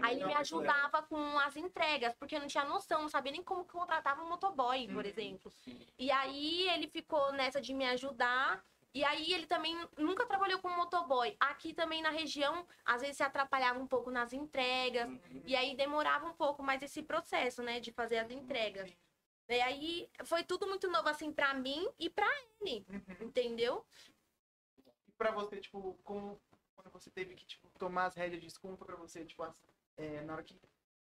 Aí 0.00 0.16
ele 0.16 0.24
me 0.24 0.34
ajudava 0.34 1.02
com 1.02 1.38
as 1.38 1.56
entregas, 1.56 2.14
porque 2.14 2.34
eu 2.36 2.40
não 2.40 2.46
tinha 2.48 2.64
noção, 2.64 3.02
não 3.02 3.08
sabia 3.08 3.32
nem 3.32 3.42
como 3.42 3.64
contratava 3.64 4.22
um 4.22 4.28
motoboy, 4.28 4.86
por 4.88 4.96
Uhum. 5.04 5.10
exemplo. 5.10 5.52
E 5.98 6.10
aí 6.10 6.68
ele 6.70 6.88
ficou 6.88 7.32
nessa 7.32 7.60
de 7.60 7.74
me 7.74 7.84
ajudar. 7.86 8.64
E 8.94 9.02
aí 9.04 9.32
ele 9.32 9.46
também 9.46 9.74
nunca 9.96 10.26
trabalhou 10.26 10.58
com 10.60 10.68
motoboy. 10.68 11.34
Aqui 11.40 11.72
também 11.72 12.02
na 12.02 12.10
região, 12.10 12.66
às 12.84 13.00
vezes 13.00 13.16
se 13.16 13.22
atrapalhava 13.22 13.78
um 13.78 13.86
pouco 13.86 14.10
nas 14.10 14.32
entregas. 14.32 15.08
E 15.46 15.56
aí 15.56 15.74
demorava 15.74 16.26
um 16.26 16.34
pouco 16.34 16.62
mais 16.62 16.82
esse 16.82 17.02
processo, 17.02 17.62
né, 17.62 17.80
de 17.80 17.90
fazer 17.90 18.18
as 18.18 18.30
entregas. 18.30 18.94
E 19.48 19.60
aí 19.60 20.10
foi 20.24 20.44
tudo 20.44 20.66
muito 20.66 20.88
novo 20.90 21.08
assim 21.08 21.32
pra 21.32 21.54
mim 21.54 21.88
e 21.98 22.08
pra 22.10 22.26
ele, 22.60 22.84
Uhum. 22.88 23.26
entendeu? 23.26 23.84
E 25.08 25.12
pra 25.12 25.30
você, 25.30 25.60
tipo, 25.60 25.98
como 26.04 26.40
quando 26.74 26.90
você 26.90 27.10
teve 27.10 27.34
que 27.34 27.44
tipo, 27.46 27.68
tomar 27.78 28.06
as 28.06 28.14
rédeas 28.14 28.40
de 28.40 28.46
desculpa 28.46 28.84
pra 28.84 28.96
você, 28.96 29.24
tipo, 29.24 29.42
as- 29.42 29.56
é, 29.96 30.20
na 30.22 30.34
hora 30.34 30.42
que 30.42 30.56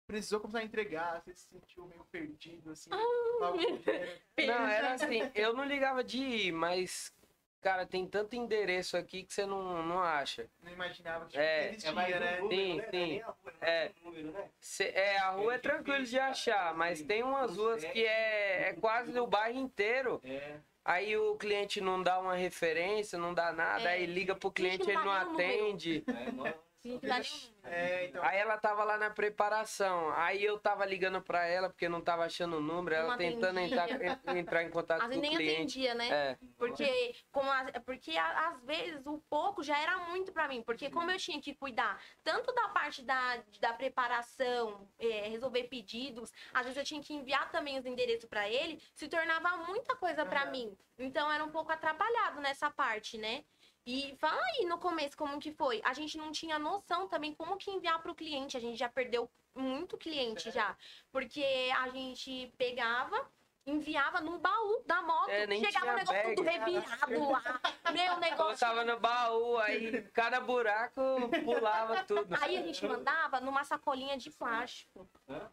precisou 0.06 0.40
começar 0.40 0.58
a 0.60 0.64
entregar, 0.64 1.20
você 1.22 1.34
se 1.34 1.48
sentiu 1.48 1.86
meio 1.86 2.04
perdido, 2.06 2.70
assim? 2.70 2.90
do 2.90 3.58
gênero? 3.82 4.20
Não, 4.46 4.66
era 4.68 4.94
assim, 4.94 5.30
eu 5.34 5.52
não 5.52 5.64
ligava 5.64 6.04
de 6.04 6.18
ir, 6.18 6.52
mas, 6.52 7.12
cara, 7.60 7.84
tem 7.86 8.06
tanto 8.06 8.36
endereço 8.36 8.96
aqui 8.96 9.24
que 9.24 9.34
você 9.34 9.44
não, 9.44 9.82
não 9.82 10.00
acha. 10.00 10.48
Não 10.62 10.70
imaginava 10.70 11.24
que 11.24 11.32
tipo, 11.32 11.42
É, 11.42 11.68
existia, 11.70 11.90
É 11.90 11.92
mais 11.92 12.14
um 12.14 12.20
né? 12.20 12.40
número, 12.40 12.50
Sim, 12.60 12.76
né? 12.76 12.82
Não 12.82 12.82
é 12.84 12.90
sim. 12.90 13.06
nem 13.08 13.22
a 13.22 13.26
rua, 13.26 13.52
É. 13.60 13.90
um 14.00 14.04
número, 14.06 14.30
né? 14.32 14.50
Cê- 14.60 14.92
é, 14.94 15.18
a 15.18 15.30
rua 15.30 15.54
é 15.54 15.58
tranquilo 15.58 16.04
de 16.04 16.18
achar, 16.18 16.74
mas 16.74 17.02
tem 17.02 17.22
umas 17.24 17.56
ruas 17.56 17.84
que 17.84 18.04
é, 18.06 18.68
é 18.68 18.72
quase 18.74 19.18
o 19.18 19.26
bairro 19.26 19.58
inteiro. 19.58 20.20
É. 20.24 20.60
Aí 20.84 21.16
o 21.16 21.34
cliente 21.36 21.80
não 21.80 22.00
dá 22.00 22.20
uma 22.20 22.36
referência, 22.36 23.18
não 23.18 23.34
dá 23.34 23.52
nada, 23.52 23.82
É. 23.90 23.94
aí 23.94 24.06
liga 24.06 24.36
pro 24.36 24.52
cliente, 24.52 24.88
ele 24.88 24.94
não 25.02 25.10
atende. 25.10 26.04
É, 26.06 26.30
não- 26.30 26.65
Sim, 26.86 26.98
que 27.00 27.06
dá 27.06 27.18
nenhum. 27.18 27.56
É, 27.64 28.04
então. 28.06 28.22
Aí 28.24 28.38
ela 28.38 28.56
tava 28.58 28.84
lá 28.84 28.96
na 28.96 29.10
preparação. 29.10 30.10
Aí 30.12 30.44
eu 30.44 30.56
tava 30.58 30.86
ligando 30.86 31.20
pra 31.20 31.44
ela 31.46 31.68
porque 31.68 31.88
não 31.88 32.00
tava 32.00 32.24
achando 32.24 32.58
o 32.58 32.60
número, 32.60 32.94
ela 32.94 33.08
Não 33.10 33.16
tentando 33.18 33.58
entrar, 33.58 33.88
en- 33.90 34.38
entrar 34.38 34.62
em 34.62 34.70
contato 34.70 35.02
Às 35.02 35.08
com 35.10 35.18
o 35.18 35.20
nem 35.20 35.34
cliente. 35.34 35.54
atendia, 35.54 35.94
né? 35.94 36.08
É, 36.08 36.38
Porque, 36.56 37.16
como 37.32 37.50
a- 37.50 37.64
porque 37.84 38.16
a- 38.16 38.48
às 38.50 38.62
vezes 38.64 39.04
o 39.06 39.18
pouco 39.28 39.64
já 39.64 39.76
era 39.78 39.98
muito 40.10 40.32
pra 40.32 40.46
mim. 40.46 40.62
Porque 40.62 40.88
como 40.88 41.10
eu 41.10 41.18
tinha 41.18 41.40
que 41.40 41.54
cuidar 41.54 42.00
tanto 42.22 42.52
da 42.54 42.68
parte 42.68 43.02
da, 43.02 43.42
da 43.60 43.72
preparação, 43.72 44.88
é, 44.98 45.28
resolver 45.28 45.64
pedidos, 45.64 46.32
às 46.54 46.62
vezes 46.66 46.78
eu 46.78 46.84
tinha 46.84 47.02
que 47.02 47.12
enviar 47.14 47.50
também 47.50 47.78
os 47.78 47.84
endereços 47.86 48.28
pra 48.28 48.48
ele, 48.48 48.80
se 48.94 49.08
tornava 49.08 49.56
muita 49.66 49.96
coisa 49.96 50.24
pra 50.24 50.46
mim. 50.46 50.76
Então 50.98 51.30
era 51.30 51.44
um 51.44 51.50
pouco 51.50 51.72
atrapalhado 51.72 52.40
nessa 52.40 52.70
parte, 52.70 53.18
né? 53.18 53.44
E 53.86 54.16
fala 54.18 54.42
aí 54.42 54.66
no 54.66 54.78
começo 54.78 55.16
como 55.16 55.38
que 55.38 55.52
foi. 55.52 55.80
A 55.84 55.92
gente 55.94 56.18
não 56.18 56.32
tinha 56.32 56.58
noção 56.58 57.06
também 57.06 57.32
como 57.32 57.56
que 57.56 57.70
enviar 57.70 58.02
pro 58.02 58.16
cliente. 58.16 58.56
A 58.56 58.60
gente 58.60 58.76
já 58.76 58.88
perdeu 58.88 59.30
muito 59.54 59.96
cliente 59.96 60.42
Sério? 60.42 60.54
já. 60.54 60.76
Porque 61.12 61.70
a 61.78 61.88
gente 61.90 62.52
pegava, 62.58 63.30
enviava 63.64 64.20
num 64.20 64.38
baú 64.38 64.82
da 64.84 65.00
moto. 65.02 65.28
É, 65.28 65.46
nem 65.46 65.64
chegava 65.64 65.92
o 65.92 65.96
negócio 65.96 66.34
tudo 66.34 66.44
bag. 66.44 66.58
revirado 66.58 67.30
lá. 67.30 67.60
Meu 67.92 68.04
eu 68.04 68.16
negócio. 68.20 68.58
tava 68.58 68.84
no 68.84 68.98
baú, 68.98 69.56
aí 69.58 70.02
cada 70.12 70.40
buraco 70.40 71.00
pulava 71.44 72.02
tudo. 72.02 72.34
Aí 72.40 72.56
a 72.56 72.62
gente 72.62 72.84
mandava 72.84 73.40
numa 73.40 73.62
sacolinha 73.62 74.16
de 74.16 74.30
plástico. 74.32 75.08
Hã? 75.28 75.48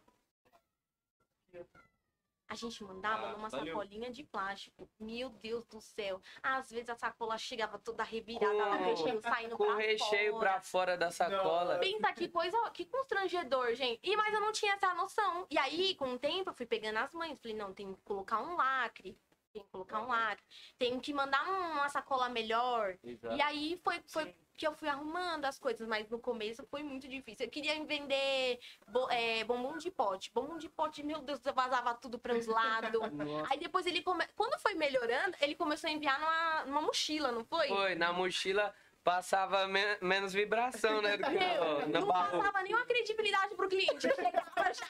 A 2.54 2.56
gente 2.56 2.84
mandava 2.84 3.26
Ah, 3.26 3.32
numa 3.32 3.48
valeu. 3.48 3.66
sacolinha 3.74 4.10
de 4.12 4.22
plástico. 4.22 4.88
Meu 5.00 5.28
Deus 5.28 5.64
do 5.66 5.80
céu. 5.80 6.20
Às 6.42 6.70
vezes 6.70 6.88
a 6.88 6.94
sacola 6.94 7.36
chegava 7.36 7.78
toda 7.78 8.04
revirada, 8.04 8.46
Com- 8.52 8.58
lá, 8.58 8.76
recheio 8.76 9.20
saindo 9.20 9.56
Com 9.56 9.64
pra 9.64 9.74
o 9.74 9.76
recheio 9.76 10.32
fora. 10.32 10.50
pra 10.52 10.60
fora 10.60 10.96
da 10.96 11.10
sacola. 11.10 11.78
Pensa 11.78 12.12
que 12.12 12.28
coisa, 12.28 12.56
que 12.70 12.84
constrangedor, 12.84 13.74
gente. 13.74 13.98
E 14.02 14.16
mas 14.16 14.32
eu 14.32 14.40
não 14.40 14.52
tinha 14.52 14.74
essa 14.74 14.94
noção. 14.94 15.46
E 15.50 15.58
aí, 15.58 15.94
com 15.96 16.12
o 16.14 16.18
tempo, 16.18 16.50
eu 16.50 16.54
fui 16.54 16.66
pegando 16.66 16.98
as 16.98 17.12
mães. 17.12 17.38
Falei, 17.40 17.56
não, 17.56 17.72
tem 17.74 17.92
que 17.92 18.00
colocar 18.02 18.40
um 18.40 18.56
lacre. 18.56 19.18
Tem 19.54 19.62
que 19.62 19.70
colocar 19.70 20.00
um 20.00 20.08
lacre. 20.08 20.44
Tem 20.76 20.98
que 20.98 21.14
mandar 21.14 21.48
uma 21.48 21.88
sacola 21.88 22.28
melhor. 22.28 22.98
Exato. 23.04 23.36
E 23.36 23.40
aí 23.40 23.80
foi, 23.84 24.02
foi 24.08 24.24
Sim. 24.24 24.34
que 24.58 24.66
eu 24.66 24.74
fui 24.74 24.88
arrumando 24.88 25.44
as 25.44 25.60
coisas, 25.60 25.86
mas 25.86 26.10
no 26.10 26.18
começo 26.18 26.66
foi 26.68 26.82
muito 26.82 27.06
difícil. 27.06 27.46
Eu 27.46 27.50
queria 27.50 27.72
vender 27.84 28.58
bo- 28.88 29.08
é, 29.10 29.44
bombom 29.44 29.78
de 29.78 29.92
pote. 29.92 30.32
Bombom 30.34 30.58
de 30.58 30.68
pote, 30.68 31.04
meu 31.04 31.20
Deus, 31.20 31.40
vazava 31.54 31.94
tudo 31.94 32.18
para 32.18 32.34
os 32.34 32.46
lados. 32.48 33.00
Aí 33.48 33.56
depois 33.60 33.86
ele 33.86 34.02
come... 34.02 34.26
quando 34.34 34.60
foi 34.60 34.74
melhorando, 34.74 35.36
ele 35.40 35.54
começou 35.54 35.88
a 35.88 35.92
enviar 35.92 36.18
numa, 36.18 36.64
numa 36.64 36.82
mochila, 36.82 37.30
não 37.30 37.44
foi? 37.44 37.68
Foi, 37.68 37.94
na 37.94 38.12
mochila 38.12 38.74
passava 39.04 39.68
men- 39.68 39.98
menos 40.00 40.32
vibração, 40.32 41.02
né? 41.02 41.16
Do 41.18 41.24
que 41.24 41.86
no 41.86 42.00
não 42.00 42.06
passava 42.08 42.62
nenhuma 42.62 42.84
credibilidade 42.86 43.54
pro 43.54 43.68
cliente. 43.68 44.00
Chegava 44.00 44.72
já 44.72 44.86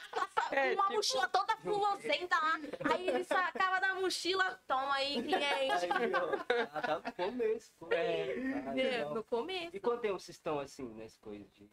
com 0.49 0.55
É, 0.55 0.73
uma 0.73 0.83
tipo- 0.83 0.93
mochila 0.93 1.27
toda 1.27 1.57
fulosenta 1.57 2.35
lá. 2.37 2.59
Aí 2.93 3.09
ele 3.09 3.23
sacava 3.25 3.79
da 3.81 3.93
mochila, 3.95 4.59
toma 4.65 4.95
aí, 4.95 5.21
cliente. 5.21 5.85
Aí, 5.91 6.11
ó, 6.15 6.65
ah, 6.73 6.81
tá 6.81 6.99
no 6.99 7.11
começo. 7.11 7.73
pô. 7.77 7.89
É. 7.91 8.35
Ah, 8.67 8.71
legal. 8.71 9.13
no 9.13 9.23
começo 9.23 9.75
E 9.75 9.79
quanto 9.79 10.01
tempo 10.01 10.19
vocês 10.19 10.37
estão 10.37 10.59
assim, 10.59 10.87
nessa 10.93 11.19
coisa 11.19 11.43
de. 11.49 11.67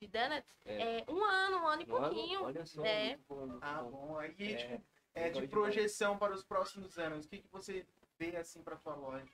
de 0.00 0.06
donuts, 0.08 0.50
É. 0.64 0.98
é, 1.00 1.04
um 1.08 1.22
ano, 1.22 1.58
um 1.58 1.66
ano 1.68 1.82
e 1.82 1.86
Mano, 1.86 2.00
pouquinho. 2.14 2.44
Olha 2.44 2.64
só, 2.66 2.84
É. 2.84 3.08
muito 3.08 3.24
bom, 3.28 3.46
muito 3.46 3.64
Ah, 3.64 3.82
bom. 3.82 3.90
bom. 3.90 4.18
Aí, 4.18 4.34
É, 4.38 4.56
tipo, 4.56 4.82
é, 5.14 5.30
de 5.30 5.46
projeção 5.48 6.16
para 6.18 6.32
os 6.32 6.42
próximos 6.42 6.98
anos, 6.98 7.26
o 7.26 7.28
que, 7.28 7.38
que 7.38 7.48
você 7.52 7.86
vê, 8.18 8.36
assim, 8.36 8.62
pra 8.62 8.76
tua 8.76 8.94
loja? 8.94 9.28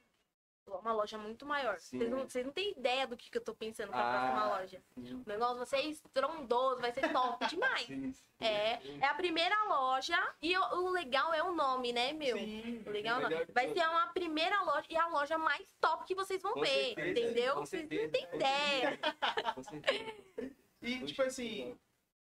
Uma 0.76 0.92
loja 0.92 1.16
muito 1.18 1.46
maior. 1.46 1.78
Vocês 1.80 2.10
não, 2.10 2.28
vocês 2.28 2.44
não 2.44 2.52
têm 2.52 2.70
ideia 2.72 3.06
do 3.06 3.16
que, 3.16 3.30
que 3.30 3.38
eu 3.38 3.44
tô 3.44 3.54
pensando 3.54 3.90
pra 3.90 4.00
Ah. 4.00 4.30
próxima 4.32 4.56
loja. 4.58 4.82
Sim. 4.94 5.22
O 5.26 5.28
negócio 5.28 5.56
vai 5.56 5.66
ser 5.66 5.80
estrondoso, 5.82 6.80
vai 6.80 6.92
ser 6.92 7.12
top 7.12 7.46
demais. 7.48 7.86
Sim, 7.86 8.12
sim. 8.12 8.24
É, 8.40 8.80
é 9.00 9.06
a 9.06 9.14
primeira 9.14 9.56
loja 9.64 10.16
e 10.40 10.56
o, 10.56 10.62
o 10.76 10.90
legal 10.90 11.32
é 11.34 11.42
o 11.42 11.52
nome, 11.52 11.92
né, 11.92 12.12
meu? 12.12 12.36
Sim. 12.36 12.82
O 12.86 12.90
legal 12.90 13.20
é 13.22 13.44
Vai 13.46 13.72
ser 13.72 13.88
uma 13.88 14.06
primeira 14.08 14.62
loja 14.62 14.86
e 14.88 14.96
a 14.96 15.06
loja 15.08 15.36
mais 15.38 15.74
top 15.80 16.04
que 16.04 16.14
vocês 16.14 16.40
vão 16.42 16.52
Com 16.54 16.60
ver, 16.60 16.94
certeza, 16.94 17.10
entendeu? 17.10 17.54
com 17.54 17.66
Vocês 17.66 17.82
não 17.82 17.88
certeza. 17.88 18.12
têm 18.12 18.36
ideia. 18.36 18.98
Com 19.54 19.62
certeza. 19.62 20.54
E, 20.80 21.04
tipo 21.04 21.22
assim, 21.22 21.76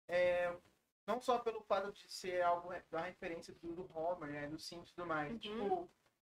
é, 0.09 0.53
não 1.07 1.21
só 1.21 1.39
pelo 1.39 1.61
fato 1.63 1.93
de 1.93 2.11
ser 2.13 2.43
algo 2.43 2.73
da 2.91 3.01
referência 3.03 3.55
do, 3.63 3.73
do 3.75 3.91
Homer, 3.97 4.31
né, 4.31 4.47
do 4.49 4.59
Simpsons 4.59 4.91
e 4.91 4.95
tudo 4.95 5.07
mais. 5.07 5.31
Uhum. 5.31 5.39
Tipo, 5.39 5.91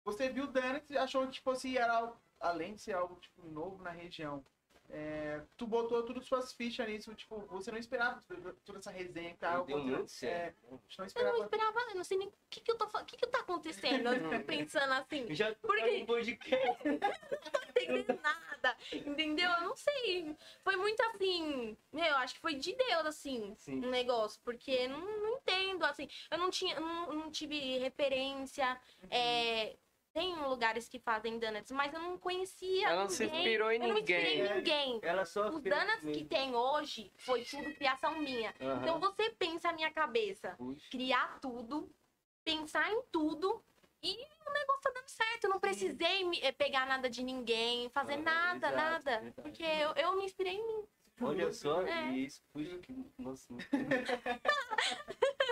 você 0.06 0.28
viu 0.30 0.44
o 0.44 0.46
Donuts 0.46 0.88
e 0.90 0.96
achou 0.96 1.26
que, 1.26 1.32
tipo 1.32 1.50
assim, 1.50 1.76
era 1.76 1.92
algo, 1.98 2.16
além 2.40 2.74
de 2.76 2.80
ser 2.80 2.94
algo, 2.94 3.16
tipo, 3.16 3.46
novo 3.48 3.82
na 3.82 3.90
região. 3.90 4.42
é, 4.88 5.42
tu 5.56 5.66
botou 5.66 6.00
tudo 6.04 6.22
suas 6.22 6.52
fichas 6.52 6.86
nisso, 6.88 7.12
tipo, 7.12 7.40
você 7.50 7.72
não 7.72 7.78
esperava 7.78 8.22
toda- 8.64 8.78
essa 8.78 8.92
resenha 8.92 9.30
que 9.32 9.38
tava 9.38 9.64
Deu 9.64 9.78
acontecendo. 9.78 9.96
muito 9.96 10.10
certo. 10.12 10.64
É, 10.64 10.70
não 10.70 10.78
Eu 10.78 11.38
não 11.38 11.44
esperava. 11.44 11.80
eu 11.90 11.96
não 11.96 12.04
sei 12.04 12.18
nem 12.18 12.28
o 12.28 12.32
que, 12.48 12.60
que 12.60 12.70
eu 12.70 12.78
tô 12.78 12.86
falando. 12.88 13.02
O 13.04 13.10
que, 13.10 13.16
que 13.16 13.26
tá 13.26 13.40
acontecendo? 13.40 14.06
Eu 14.14 14.30
fico 14.30 14.44
pensando 14.46 14.92
assim. 14.92 15.26
Eu 15.28 15.34
já 15.34 15.52
tô 15.56 15.66
Por 15.66 15.76
quê? 15.76 15.98
no 15.98 16.06
podcast. 16.06 16.78
não 16.86 17.68
entendendo 17.68 18.20
nada. 18.22 18.76
Entendeu? 18.92 19.50
Eu 19.50 19.60
não 19.62 19.74
sei. 19.76 20.36
Foi 20.62 20.76
muito 20.76 21.00
assim. 21.02 21.76
Meu, 21.92 22.16
acho 22.18 22.34
que 22.34 22.40
foi 22.40 22.54
de 22.54 22.72
Deus, 22.72 23.06
assim, 23.06 23.56
Sim. 23.58 23.84
um 23.84 23.90
negócio. 23.90 24.40
Porque 24.44 24.86
não, 24.86 25.00
não 25.00 25.38
entendo, 25.38 25.84
assim. 25.84 26.08
Eu 26.30 26.38
não 26.38 26.48
tinha, 26.48 26.78
não, 26.78 27.12
não 27.12 27.30
tive 27.32 27.78
referência. 27.78 28.80
É, 29.10 29.74
tem 30.16 30.34
lugares 30.34 30.88
que 30.88 30.98
fazem 30.98 31.38
donuts, 31.38 31.70
mas 31.72 31.92
eu 31.92 32.00
não 32.00 32.16
conhecia. 32.16 32.88
Ela 32.88 33.02
não 33.02 33.10
se 33.10 33.24
ninguém. 33.24 33.38
inspirou 33.40 33.70
em 33.70 33.74
Eu 33.82 33.88
não 33.88 33.94
me 33.96 34.00
inspirei 34.00 34.38
ninguém. 34.38 34.50
em 34.50 34.54
ninguém. 34.56 34.98
Ela 35.02 35.24
só 35.26 35.48
Os 35.50 35.60
donuts 35.60 36.00
que 36.00 36.24
tem 36.24 36.54
hoje 36.56 37.12
foi 37.18 37.44
tudo 37.44 37.74
criação 37.74 38.18
minha. 38.18 38.54
Aham. 38.58 38.80
Então 38.80 38.98
você 38.98 39.28
pensa 39.32 39.68
a 39.68 39.72
minha 39.74 39.90
cabeça, 39.92 40.54
Puxa. 40.56 40.88
criar 40.90 41.38
tudo, 41.38 41.94
pensar 42.42 42.90
em 42.90 43.02
tudo 43.12 43.62
e 44.02 44.14
o 44.14 44.52
negócio 44.52 44.82
tá 44.84 44.90
dando 44.94 45.08
certo. 45.08 45.44
Eu 45.44 45.50
não 45.50 45.60
precisei 45.60 46.24
me- 46.24 46.40
eh, 46.40 46.52
pegar 46.52 46.86
nada 46.86 47.10
de 47.10 47.22
ninguém, 47.22 47.90
fazer 47.90 48.14
Ah, 48.14 48.16
nada, 48.22 48.56
exato, 48.68 48.74
nada. 48.76 49.20
verdade. 49.20 49.34
Porque 49.42 49.62
eu, 49.62 49.90
eu 49.96 50.16
me 50.16 50.24
inspirei 50.24 50.54
em 50.54 50.66
mim. 50.66 50.88
Olha 51.20 51.52
só, 51.52 51.82
É. 51.82 52.10
e 52.10 52.26
isso, 52.26 52.42
puxa, 52.52 52.78
que. 52.78 52.94
Nossa, 53.18 53.46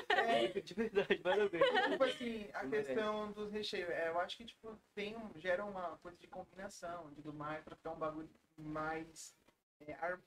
de 0.65 0.75
verdade, 0.75 1.17
parabéns. 1.19 1.63
Tipo 1.91 2.05
assim, 2.05 2.49
a 2.53 2.69
questão 2.69 3.33
dos 3.33 3.51
recheios. 3.53 3.89
É, 3.91 4.09
eu 4.09 4.19
acho 4.21 4.37
que, 4.37 4.45
tipo, 4.45 4.79
tem 4.95 5.17
um, 5.17 5.31
gera 5.39 5.65
uma 5.65 5.97
coisa 5.99 6.17
de 6.19 6.27
combinação 6.27 7.11
e 7.11 7.15
tudo 7.17 7.33
mais 7.33 7.63
pra 7.65 7.77
ficar 7.77 7.93
um 7.93 7.99
bagulho 7.99 8.29
mais 8.57 9.35
é, 9.81 9.93
ar- 9.95 10.21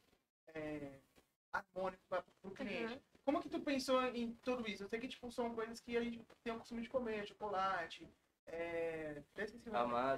é, 0.53 0.99
harmônico 1.53 2.03
pra, 2.09 2.23
pro 2.41 2.51
cliente. 2.51 2.93
Uhum. 2.93 2.99
Como 3.25 3.41
que 3.41 3.49
tu 3.49 3.59
pensou 3.59 4.01
em 4.03 4.33
tudo 4.43 4.67
isso? 4.69 4.83
Eu 4.83 4.89
sei 4.89 4.99
que, 4.99 5.07
tipo, 5.07 5.31
são 5.31 5.53
coisas 5.53 5.79
que 5.79 5.97
a 5.97 6.01
gente 6.01 6.23
tem 6.43 6.53
o 6.53 6.59
costume 6.59 6.81
de 6.81 6.89
comer, 6.89 7.27
chocolate, 7.27 8.07
é... 8.47 9.21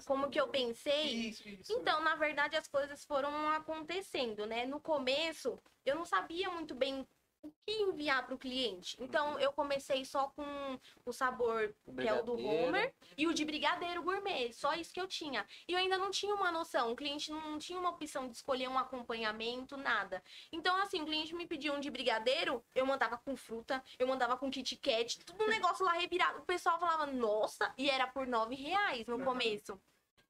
Como 0.05 0.29
que 0.29 0.39
eu 0.39 0.47
pensei? 0.47 1.29
Isso, 1.29 1.47
isso. 1.47 1.73
Então, 1.73 2.01
na 2.01 2.15
verdade, 2.15 2.55
as 2.55 2.67
coisas 2.67 3.03
foram 3.05 3.49
acontecendo, 3.49 4.45
né? 4.45 4.65
No 4.65 4.79
começo, 4.79 5.59
eu 5.85 5.95
não 5.95 6.05
sabia 6.05 6.49
muito 6.49 6.73
bem 6.75 7.05
o 7.41 7.51
que 7.65 7.71
enviar 7.71 8.25
para 8.25 8.35
o 8.35 8.37
cliente. 8.37 8.97
Então, 8.99 9.39
eu 9.39 9.51
comecei 9.53 10.03
só 10.03 10.27
com 10.29 10.79
o 11.05 11.13
sabor 11.13 11.73
que 11.97 12.07
é 12.07 12.13
o 12.13 12.23
do. 12.23 12.33
Homer 12.33 12.93
e 13.17 13.27
o 13.27 13.33
de 13.33 13.45
brigadeiro 13.45 14.03
gourmet. 14.03 14.51
Só 14.53 14.73
isso 14.73 14.93
que 14.93 14.99
eu 14.99 15.07
tinha. 15.07 15.45
E 15.67 15.73
eu 15.73 15.79
ainda 15.79 15.97
não 15.97 16.11
tinha 16.11 16.33
uma 16.35 16.51
noção. 16.51 16.91
O 16.91 16.95
cliente 16.95 17.31
não 17.31 17.57
tinha 17.57 17.79
uma 17.79 17.89
opção 17.91 18.27
de 18.27 18.35
escolher 18.35 18.67
um 18.67 18.77
acompanhamento, 18.77 19.77
nada. 19.77 20.21
Então, 20.51 20.75
assim, 20.81 21.01
o 21.01 21.05
cliente 21.05 21.33
me 21.33 21.47
pediu 21.47 21.73
um 21.73 21.79
de 21.79 21.89
brigadeiro, 21.89 22.63
eu 22.75 22.85
mandava 22.85 23.17
com 23.17 23.35
fruta, 23.37 23.83
eu 23.97 24.07
mandava 24.07 24.35
com 24.37 24.51
Kit 24.51 24.75
Kat, 24.77 25.23
tudo 25.25 25.43
um 25.43 25.47
negócio 25.77 25.85
lá 25.85 25.93
revirado. 25.93 26.39
O 26.39 26.45
pessoal 26.45 26.79
falava, 26.79 27.05
nossa, 27.05 27.73
e 27.77 27.89
era 27.89 28.07
por 28.07 28.27
nove 28.27 28.55
reais 28.55 29.07
no 29.07 29.17
Uhum. 29.17 29.25
começo. 29.25 29.79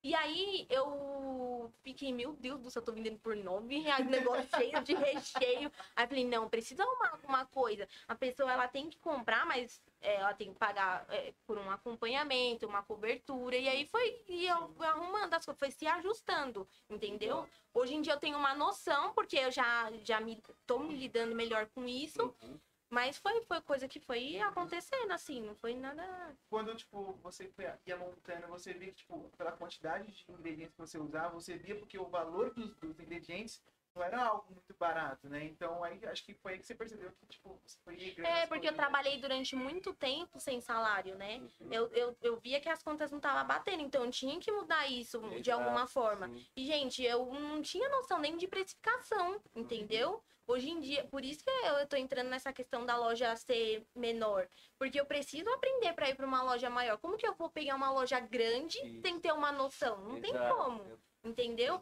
E 0.01 0.15
aí 0.15 0.65
eu 0.69 1.71
fiquei, 1.81 2.13
meu 2.13 2.33
Deus 2.33 2.61
do 2.61 2.71
céu, 2.71 2.81
eu 2.81 2.85
tô 2.85 2.91
vendendo 2.93 3.19
por 3.19 3.35
nove 3.35 3.79
reais, 3.79 4.07
negócio 4.07 4.47
cheio 4.55 4.81
de 4.81 4.93
recheio. 4.93 5.71
Aí 5.95 6.07
falei, 6.07 6.25
não, 6.25 6.49
precisa 6.49 6.83
arrumar 6.83 7.11
alguma 7.11 7.45
coisa. 7.45 7.87
A 8.07 8.15
pessoa 8.15 8.51
ela 8.51 8.67
tem 8.67 8.89
que 8.89 8.97
comprar, 8.97 9.45
mas 9.45 9.81
é, 10.01 10.15
ela 10.15 10.33
tem 10.33 10.53
que 10.53 10.59
pagar 10.59 11.05
é, 11.09 11.33
por 11.45 11.57
um 11.57 11.69
acompanhamento, 11.69 12.65
uma 12.65 12.81
cobertura. 12.81 13.57
E 13.57 13.67
aí 13.67 13.85
foi 13.85 14.23
e 14.27 14.47
eu 14.47 14.73
arrumando 14.79 15.33
as 15.33 15.45
coisas, 15.45 15.59
foi 15.59 15.71
se 15.71 15.85
ajustando, 15.85 16.67
entendeu? 16.89 17.47
Hoje 17.73 17.95
em 17.95 18.01
dia 18.01 18.13
eu 18.13 18.19
tenho 18.19 18.37
uma 18.37 18.55
noção, 18.55 19.13
porque 19.13 19.37
eu 19.37 19.51
já, 19.51 19.91
já 20.03 20.21
me, 20.21 20.41
tô 20.65 20.79
me 20.79 20.95
lidando 20.95 21.35
melhor 21.35 21.67
com 21.67 21.85
isso. 21.85 22.33
Uhum. 22.41 22.59
Mas 22.89 23.17
foi, 23.17 23.41
foi 23.41 23.61
coisa 23.61 23.87
que 23.87 23.99
foi 23.99 24.39
acontecendo, 24.39 25.11
assim, 25.11 25.41
não 25.41 25.55
foi 25.55 25.75
nada. 25.75 26.03
Quando, 26.49 26.75
tipo, 26.75 27.13
você 27.21 27.51
ia 27.85 27.95
montando, 27.95 28.47
você 28.47 28.73
via 28.73 28.89
que, 28.89 28.97
tipo, 28.97 29.29
pela 29.37 29.51
quantidade 29.51 30.11
de 30.11 30.25
ingredientes 30.31 30.73
que 30.73 30.81
você 30.81 30.97
usava, 30.97 31.35
você 31.35 31.55
via 31.55 31.75
porque 31.75 31.99
o 31.99 32.09
valor 32.09 32.51
dos, 32.53 32.75
dos 32.77 32.99
ingredientes 32.99 33.61
não 33.95 34.03
era 34.03 34.23
algo 34.23 34.51
muito 34.51 34.73
barato, 34.77 35.27
né? 35.27 35.43
Então, 35.45 35.83
aí, 35.83 35.99
acho 36.05 36.23
que 36.23 36.33
foi 36.33 36.53
aí 36.53 36.59
que 36.59 36.65
você 36.65 36.75
percebeu 36.75 37.11
que, 37.11 37.25
tipo, 37.27 37.59
você 37.65 37.77
foi 37.83 37.95
regrando 37.95 38.29
É, 38.29 38.47
porque 38.47 38.67
eu 38.67 38.73
trabalhei 38.73 39.19
durante 39.19 39.55
muito 39.55 39.93
tempo 39.93 40.39
sem 40.39 40.61
salário, 40.61 41.15
né? 41.15 41.37
Uhum. 41.59 41.73
Eu, 41.73 41.87
eu, 41.93 42.17
eu 42.21 42.39
via 42.39 42.59
que 42.59 42.69
as 42.69 42.83
contas 42.83 43.11
não 43.11 43.17
estavam 43.17 43.45
batendo, 43.47 43.81
então 43.81 44.05
eu 44.05 44.11
tinha 44.11 44.39
que 44.39 44.51
mudar 44.51 44.87
isso 44.87 45.19
de 45.19 45.49
Exato, 45.49 45.61
alguma 45.61 45.87
forma. 45.87 46.27
sim. 46.29 46.45
E, 46.55 46.65
gente, 46.65 47.03
eu 47.03 47.25
não 47.33 47.61
tinha 47.61 47.89
noção 47.89 48.19
nem 48.19 48.37
de 48.37 48.47
precificação, 48.47 49.41
entendeu? 49.55 50.23
Hoje 50.49 50.71
em 50.71 50.79
dia, 50.79 51.03
por 51.05 51.23
isso 51.23 51.43
que 51.43 51.51
eu, 51.51 51.85
tô 51.85 51.95
entrando 51.95 52.29
nessa 52.29 52.51
questão 52.51 52.83
da 52.83 52.97
loja 52.97 53.35
ser 53.35 53.85
menor. 53.95 54.49
Porque 54.79 54.99
eu 54.99 55.05
preciso 55.05 55.47
aprender 55.51 55.93
para 55.93 56.09
ir 56.09 56.15
para 56.15 56.25
uma 56.25 56.41
loja 56.41 56.71
maior. 56.71 56.97
Como 56.97 57.17
que 57.17 57.27
eu 57.27 57.35
vou 57.35 57.51
pegar 57.51 57.75
uma 57.75 57.91
loja 57.91 58.19
grande 58.19 58.79
Isso. 58.79 59.01
sem 59.01 59.19
ter 59.19 59.31
uma 59.31 59.51
noção? 59.51 60.03
Não 60.03 60.19
tem 60.19 60.31
Exato. 60.31 60.55
como. 60.55 60.99
Entendeu? 61.23 61.81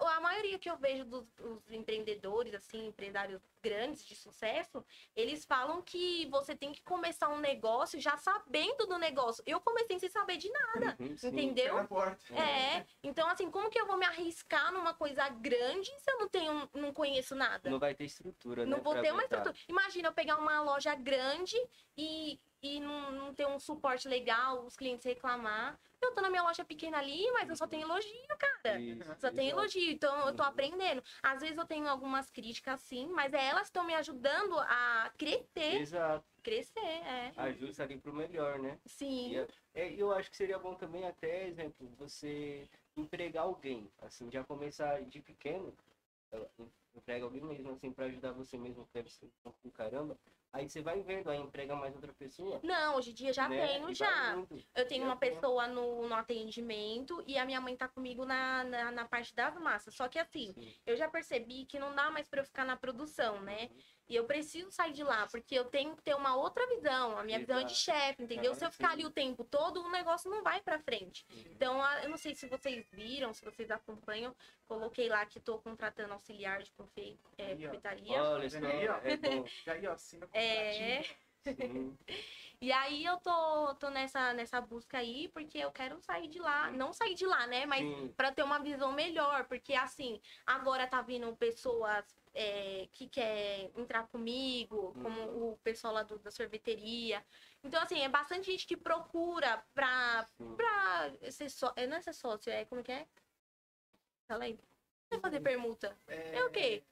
Eu- 0.00 0.08
a 0.08 0.20
maioria 0.20 0.58
que 0.58 0.68
eu 0.70 0.76
vejo 0.78 1.04
dos, 1.04 1.26
dos 1.34 1.70
empreendedores, 1.70 2.54
assim, 2.54 2.86
empresários 2.86 3.42
grandes 3.62 4.04
de 4.04 4.14
sucesso, 4.16 4.82
eles 5.14 5.44
falam 5.44 5.82
que 5.82 6.26
você 6.30 6.56
tem 6.56 6.72
que 6.72 6.82
começar 6.82 7.28
um 7.28 7.38
negócio 7.38 8.00
já 8.00 8.16
sabendo 8.16 8.86
do 8.86 8.96
negócio. 8.98 9.42
Eu 9.46 9.60
comecei 9.60 9.98
sem 9.98 10.08
saber 10.08 10.38
de 10.38 10.50
nada, 10.50 10.96
Uhum, 11.00 11.16
sim. 11.16 11.28
entendeu? 11.28 11.86
Porta. 11.86 12.34
É, 12.34 12.86
então 13.02 13.28
assim, 13.28 13.50
como 13.50 13.68
que 13.68 13.78
eu 13.78 13.86
vou 13.86 13.98
me 13.98 14.06
arriscar 14.06 14.72
numa 14.72 14.94
coisa 14.94 15.28
grande 15.28 15.90
se 15.98 16.10
eu 16.10 16.18
não 16.20 16.28
tenho, 16.28 16.70
não 16.72 16.92
conheço 16.92 17.34
nada? 17.34 17.68
Não 17.68 17.78
vai 17.78 17.94
ter 17.94 18.04
estrutura, 18.04 18.64
né? 18.64 18.74
Não 18.74 18.82
vou 18.82 18.98
ter 19.00 19.12
uma 19.12 19.22
estrutura. 19.22 19.54
Imagina 19.68 20.08
eu 20.08 20.12
pegar 20.14 20.36
uma 20.38 20.62
loja 20.62 20.94
grande 20.94 21.56
e, 21.96 22.40
e 22.62 22.80
não, 22.80 23.12
não 23.12 23.34
ter 23.34 23.46
um 23.46 23.58
suporte 23.58 24.08
legal, 24.08 24.64
os 24.64 24.76
clientes 24.76 25.04
reclamar. 25.04 25.78
Eu 26.00 26.14
tô 26.14 26.20
na 26.20 26.30
minha 26.30 26.42
loja 26.42 26.64
pequena 26.64 26.98
ali, 26.98 27.30
mas 27.32 27.48
eu 27.48 27.56
só 27.56 27.66
tenho 27.66 27.82
elogio, 27.82 28.12
cara. 28.38 28.80
Isso, 28.80 29.04
Só 29.20 29.28
exato. 29.28 29.40
elogio, 29.40 29.90
então 29.92 30.26
eu 30.26 30.34
tô 30.34 30.42
aprendendo. 30.42 31.02
Às 31.22 31.40
vezes 31.40 31.56
eu 31.56 31.66
tenho 31.66 31.88
algumas 31.88 32.30
críticas, 32.30 32.80
sim, 32.82 33.08
mas 33.08 33.32
é 33.32 33.46
elas 33.48 33.66
estão 33.68 33.84
me 33.84 33.94
ajudando 33.94 34.58
a 34.58 35.12
crescer. 35.16 35.80
Exato. 35.80 36.24
Crescer, 36.42 36.80
é. 36.80 37.32
Ajusta 37.36 37.82
ali 37.82 37.98
pro 37.98 38.12
melhor, 38.12 38.58
né? 38.58 38.78
Sim. 38.86 39.30
E 39.30 39.36
é- 39.36 39.48
é, 39.74 39.92
eu 39.94 40.12
acho 40.12 40.30
que 40.30 40.36
seria 40.36 40.58
bom 40.58 40.74
também 40.74 41.04
até, 41.06 41.46
exemplo, 41.46 41.88
você 41.98 42.68
empregar 42.96 43.44
alguém, 43.44 43.90
assim, 44.00 44.30
já 44.30 44.42
começar 44.44 45.02
de 45.02 45.20
pequeno, 45.20 45.76
emprega 46.94 47.24
alguém 47.24 47.42
mesmo, 47.42 47.72
assim, 47.72 47.92
pra 47.92 48.06
ajudar 48.06 48.32
você 48.32 48.56
mesmo, 48.56 48.86
que 48.86 48.94
deve 48.94 49.10
ser 49.10 49.28
um 49.64 49.70
caramba. 49.70 50.16
Aí 50.52 50.68
você 50.68 50.80
vai 50.80 51.02
vendo, 51.02 51.28
aí 51.30 51.38
emprega 51.38 51.76
mais 51.76 51.94
outra 51.94 52.12
pessoa. 52.14 52.58
Não, 52.62 52.96
hoje 52.96 53.10
em 53.10 53.14
dia 53.14 53.32
já 53.32 53.48
né? 53.48 53.66
tenho, 53.66 53.90
E 53.90 53.94
já. 53.94 54.34
Eu 54.74 54.88
tenho 54.88 55.04
uma 55.04 55.16
pessoa 55.16 55.66
no, 55.68 56.08
no 56.08 56.14
atendimento 56.14 57.22
e 57.26 57.36
a 57.36 57.44
minha 57.44 57.60
mãe 57.60 57.76
tá 57.76 57.86
comigo 57.86 58.24
na, 58.24 58.64
na, 58.64 58.90
na 58.90 59.04
parte 59.06 59.34
das 59.34 59.54
massas. 59.56 59.94
Só 59.94 60.08
que 60.08 60.18
assim, 60.18 60.52
Sim. 60.54 60.74
eu 60.86 60.96
já 60.96 61.08
percebi 61.08 61.66
que 61.66 61.78
não 61.78 61.94
dá 61.94 62.10
mais 62.10 62.28
pra 62.28 62.40
eu 62.40 62.46
ficar 62.46 62.64
na 62.64 62.76
produção, 62.76 63.42
né? 63.42 63.68
Uhum. 63.70 63.78
E 64.08 64.16
eu 64.16 64.24
preciso 64.24 64.70
sair 64.70 64.92
de 64.92 65.04
lá, 65.04 65.26
porque 65.26 65.54
eu 65.54 65.66
tenho 65.66 65.94
que 65.94 66.02
ter 66.02 66.14
uma 66.14 66.34
outra 66.34 66.66
visão. 66.68 67.18
A 67.18 67.22
minha 67.22 67.38
visão 67.38 67.58
é 67.58 67.64
de 67.64 67.74
chefe, 67.74 68.22
entendeu? 68.22 68.52
Ah, 68.52 68.54
Se 68.54 68.64
eu 68.64 68.70
ficar 68.70 68.88
sim. 68.88 68.94
ali 68.94 69.04
o 69.06 69.10
tempo 69.10 69.44
todo, 69.44 69.82
o 69.82 69.90
negócio 69.90 70.30
não 70.30 70.42
vai 70.42 70.62
pra 70.62 70.78
frente. 70.78 71.26
Uhum. 71.30 71.42
Então, 71.50 71.92
eu 72.02 72.08
não 72.08 72.16
sei 72.16 72.34
se 72.34 72.46
vocês 72.48 72.86
viram, 72.90 73.34
se 73.34 73.44
vocês 73.44 73.70
acompanham. 73.70 74.34
Coloquei 74.66 75.08
lá 75.08 75.24
que 75.26 75.38
tô 75.40 75.58
contratando 75.58 76.12
auxiliar 76.14 76.62
de 76.62 76.70
confe- 76.72 77.18
é, 77.36 77.54
confeitaria. 77.54 78.22
Olha 78.22 78.48
só, 78.48 78.58
Vendo 78.60 78.66
aí, 78.66 78.88
ó? 78.88 78.94
é 79.02 79.70
aí, 79.72 79.86
ó, 79.86 79.92
assina 79.92 80.28
É. 80.32 81.02
Sim. 81.02 81.14
E 82.60 82.72
aí 82.72 83.04
eu 83.04 83.16
tô, 83.18 83.74
tô 83.76 83.88
nessa, 83.88 84.32
nessa 84.34 84.60
busca 84.60 84.98
aí, 84.98 85.28
porque 85.28 85.58
eu 85.58 85.70
quero 85.70 86.00
sair 86.00 86.26
de 86.26 86.40
lá. 86.40 86.72
Não 86.72 86.92
sair 86.92 87.14
de 87.14 87.24
lá, 87.24 87.46
né? 87.46 87.64
Mas 87.66 87.84
para 88.16 88.32
ter 88.32 88.42
uma 88.42 88.58
visão 88.58 88.90
melhor, 88.90 89.44
porque 89.44 89.74
assim, 89.74 90.20
agora 90.44 90.84
tá 90.88 91.00
vindo 91.00 91.32
pessoas 91.36 92.04
é, 92.40 92.88
que 92.92 93.08
quer 93.08 93.70
entrar 93.76 94.06
comigo, 94.08 94.92
como 95.02 95.20
Uhum. 95.22 95.52
o 95.52 95.58
pessoal 95.58 95.92
lá 95.92 96.02
do- 96.04 96.18
da 96.20 96.30
sorveteria. 96.30 97.24
Então, 97.64 97.82
assim, 97.82 98.00
é 98.00 98.08
bastante 98.08 98.50
gente 98.50 98.64
que 98.66 98.76
procura 98.76 99.64
pra, 99.74 100.28
Sim. 100.38 100.54
pra 100.56 101.12
ser 101.32 101.50
só. 101.50 101.74
Não 101.88 101.96
é 101.96 102.00
ser 102.00 102.12
sócio, 102.12 102.50
é 102.52 102.64
como 102.64 102.82
que 102.82 102.92
é? 102.92 103.06
Fala 104.30 104.44
aí. 104.44 104.58
Não 105.10 105.18
é 105.18 105.20
fazer 105.20 105.40
permuta. 105.40 105.96
É 106.06 106.44
o 106.44 106.50
quê? 106.50 106.84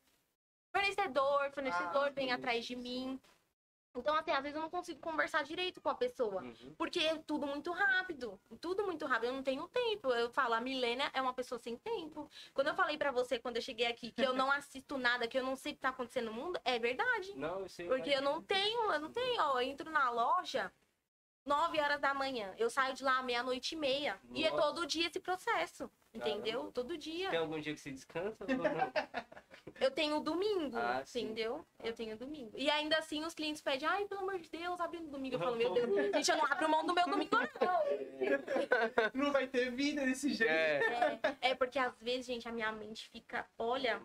Fornecedor, 0.75 1.51
fornecedor 1.53 2.09
Ah, 2.09 2.11
vem 2.11 2.33
atrás 2.33 2.65
de 2.67 2.75
mim. 2.75 3.21
Então, 3.97 4.15
assim, 4.17 4.31
às 4.31 4.43
vezes 4.43 4.57
eu 4.57 4.63
não 4.63 4.71
consigo 4.71 5.01
conversar 5.01 5.43
direito 5.43 5.81
com 5.81 5.89
a 5.89 5.95
pessoa. 5.95 6.43
Uhum. 6.43 6.75
Porque 6.77 7.01
é 7.01 7.17
tudo 7.17 7.47
muito 7.47 7.73
rápido. 7.73 8.39
Tudo 8.61 8.85
muito 8.85 9.07
rápido. 9.07 9.29
Eu 9.29 9.35
não 9.35 9.43
tenho 9.43 9.67
tempo. 9.69 10.13
Eu 10.13 10.31
falo, 10.31 10.55
a 10.55 10.61
Milena 10.61 11.11
é 11.13 11.21
uma 11.21 11.35
pessoa 11.35 11.59
sem 11.59 11.77
tempo. 11.77 12.31
Quando 12.53 12.69
eu 12.69 12.75
falei 12.75 12.97
pra 12.97 13.11
você, 13.11 13.39
quando 13.39 13.57
eu 13.57 13.63
cheguei 13.63 13.87
aqui, 13.87 14.11
que 14.11 14.23
eu 14.23 14.35
não 14.35 14.51
assisto 14.53 14.99
nada, 14.99 15.27
que 15.27 15.39
eu 15.39 15.45
não 15.45 15.57
sei 15.57 15.73
o 15.73 15.75
que 15.75 15.81
tá 15.81 15.91
acontecendo 15.91 16.27
no 16.27 16.33
mundo, 16.33 16.61
é 16.65 16.79
verdade. 16.79 17.37
Não, 17.37 17.61
eu 17.61 17.69
sei. 17.69 17.87
Porque 17.87 18.11
eu 18.11 18.23
não 18.23 18.43
tenho, 18.43 18.93
eu 18.93 19.01
não 19.01 19.11
tenho, 19.11 19.41
ó, 19.43 19.61
eu 19.61 19.69
entro 19.69 19.91
na 19.91 20.11
loja 20.11 20.73
9 21.47 21.81
horas 21.81 22.01
da 22.01 22.13
manhã. 22.13 22.53
Eu 22.59 22.69
saio 22.69 22.95
de 22.95 23.05
lá 23.05 23.23
meia-noite 23.23 23.75
e 23.75 23.79
meia. 23.79 24.19
E 24.33 24.45
é 24.45 24.51
Nossa. 24.51 24.63
todo 24.63 24.87
dia 24.87 25.07
esse 25.07 25.21
processo. 25.21 25.89
Entendeu? 26.13 26.59
Caramba. 26.59 26.73
Todo 26.73 26.99
dia. 26.99 27.31
Tem 27.31 27.39
algum 27.39 27.61
dia 27.61 27.75
que 27.75 27.81
você 27.81 27.91
descansa? 27.93 28.45
Eu 29.81 29.91
tenho 29.91 30.21
domingo, 30.21 30.77
Ah, 30.79 31.03
sim. 31.05 31.23
entendeu? 31.25 31.67
Eu 31.83 31.93
tenho 31.93 32.17
domingo. 32.17 32.53
E 32.57 32.71
ainda 32.71 32.99
assim 32.99 33.25
os 33.25 33.35
clientes 33.35 33.61
pedem, 33.61 33.87
ai, 33.89 34.05
pelo 34.07 34.21
amor 34.23 34.39
de 34.39 34.49
Deus, 34.49 34.81
abre 34.81 35.01
no 35.01 35.09
domingo. 35.09 35.37
Eu 35.37 35.41
falo, 35.41 35.57
meu 35.57 35.73
Deus, 35.73 35.87
gente, 36.15 36.31
eu 36.31 36.37
não 36.37 36.47
abro 36.47 36.69
mão 36.69 36.87
do 36.87 36.95
meu 36.95 37.05
domingo, 37.05 37.37
não. 37.61 39.21
Não 39.25 39.33
vai 39.33 39.47
ter 39.49 39.71
vida 39.71 40.05
desse 40.05 40.33
jeito. 40.33 40.51
É, 40.53 41.21
É, 41.41 41.51
é 41.51 41.55
porque 41.55 41.79
às 41.79 41.99
vezes, 42.01 42.27
gente, 42.27 42.49
a 42.49 42.53
minha 42.53 42.71
mente 42.73 43.09
fica, 43.11 43.47
olha, 43.59 44.01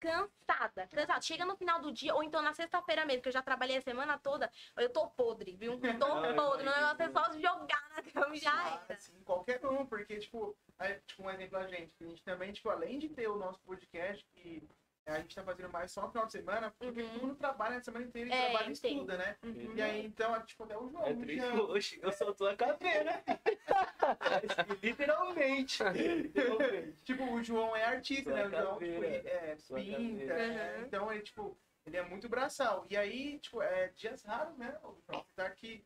cansada, 0.00 0.86
cansada. 0.86 1.20
Chega 1.22 1.44
no 1.44 1.56
final 1.56 1.80
do 1.80 1.90
dia, 1.92 2.14
ou 2.14 2.22
então 2.22 2.42
na 2.42 2.52
sexta-feira 2.54 3.04
mesmo, 3.04 3.22
que 3.22 3.28
eu 3.28 3.32
já 3.32 3.42
trabalhei 3.42 3.76
a 3.78 3.82
semana 3.82 4.18
toda, 4.18 4.50
eu 4.76 4.88
tô 4.90 5.06
podre, 5.08 5.56
viu? 5.56 5.78
Tô 5.98 6.06
Ah, 6.24 6.34
podre. 6.34 6.64
Meu 6.64 6.74
negócio 6.74 7.02
é 7.02 7.10
só 7.10 7.32
jogar 7.32 7.88
na 7.90 8.02
cama 8.02 8.34
e 8.36 8.38
já 8.38 8.52
Ah, 8.52 8.84
era. 8.88 8.98
sim, 9.00 9.20
qualquer 9.24 9.64
um, 9.66 9.84
porque, 9.86 10.18
tipo, 10.18 10.56
aí, 10.78 10.94
tipo, 11.06 11.22
um 11.22 11.30
exemplo 11.30 11.58
a 11.58 11.66
gente, 11.66 11.92
que 11.96 12.04
a 12.04 12.08
gente 12.08 12.22
também, 12.22 12.52
tipo, 12.52 12.68
além 12.70 12.98
de 12.98 13.08
ter 13.08 13.28
o 13.28 13.36
nosso 13.36 13.58
podcast, 13.60 14.24
que 14.34 14.62
a 15.06 15.18
gente 15.18 15.34
tá 15.34 15.42
fazendo 15.42 15.68
mais 15.70 15.90
só 15.92 16.02
no 16.02 16.08
final 16.10 16.26
de 16.26 16.32
semana, 16.32 16.74
porque 16.78 17.02
Uhum. 17.02 17.08
todo 17.10 17.22
mundo 17.22 17.34
trabalha 17.36 17.76
a 17.76 17.80
semana 17.82 18.06
inteira 18.06 18.30
e 18.30 18.32
É, 18.32 18.50
trabalha 18.50 18.68
e 18.68 18.72
estuda, 18.72 19.16
né? 19.18 19.36
Uhum. 19.42 19.72
E 19.76 19.82
aí, 19.82 20.06
então, 20.06 20.42
tipo, 20.46 20.64
até 20.64 20.76
o 20.78 20.88
João. 20.90 21.06
É 21.06 21.14
triste. 21.14 21.40
chama. 21.46 21.62
Oxe, 21.64 22.00
eu 22.02 22.12
sou 22.12 22.34
tua 22.34 22.56
caveira. 22.56 23.22
Literalmente. 24.82 25.82
Literalmente. 25.82 26.96
Tipo, 27.04 27.24
o 27.32 27.42
João 27.42 27.76
é 27.76 27.84
artista, 27.84 28.30
Sua 28.30 28.34
né? 28.34 28.46
O 28.46 28.50
João, 28.50 28.78
tipo, 28.78 29.04
é, 29.04 29.56
pinta, 29.74 30.34
né? 30.34 30.76
Uhum. 30.78 30.84
Então, 30.86 31.12
ele, 31.12 31.22
tipo, 31.22 31.58
ele 31.86 31.96
é 31.98 32.02
muito 32.02 32.28
braçal. 32.28 32.86
E 32.88 32.96
aí, 32.96 33.38
tipo, 33.38 33.60
é 33.62 33.88
dias 33.88 34.22
raros, 34.22 34.56
né? 34.56 34.74
O 34.82 34.96
João 35.06 35.24
tá 35.36 35.44
aqui. 35.46 35.84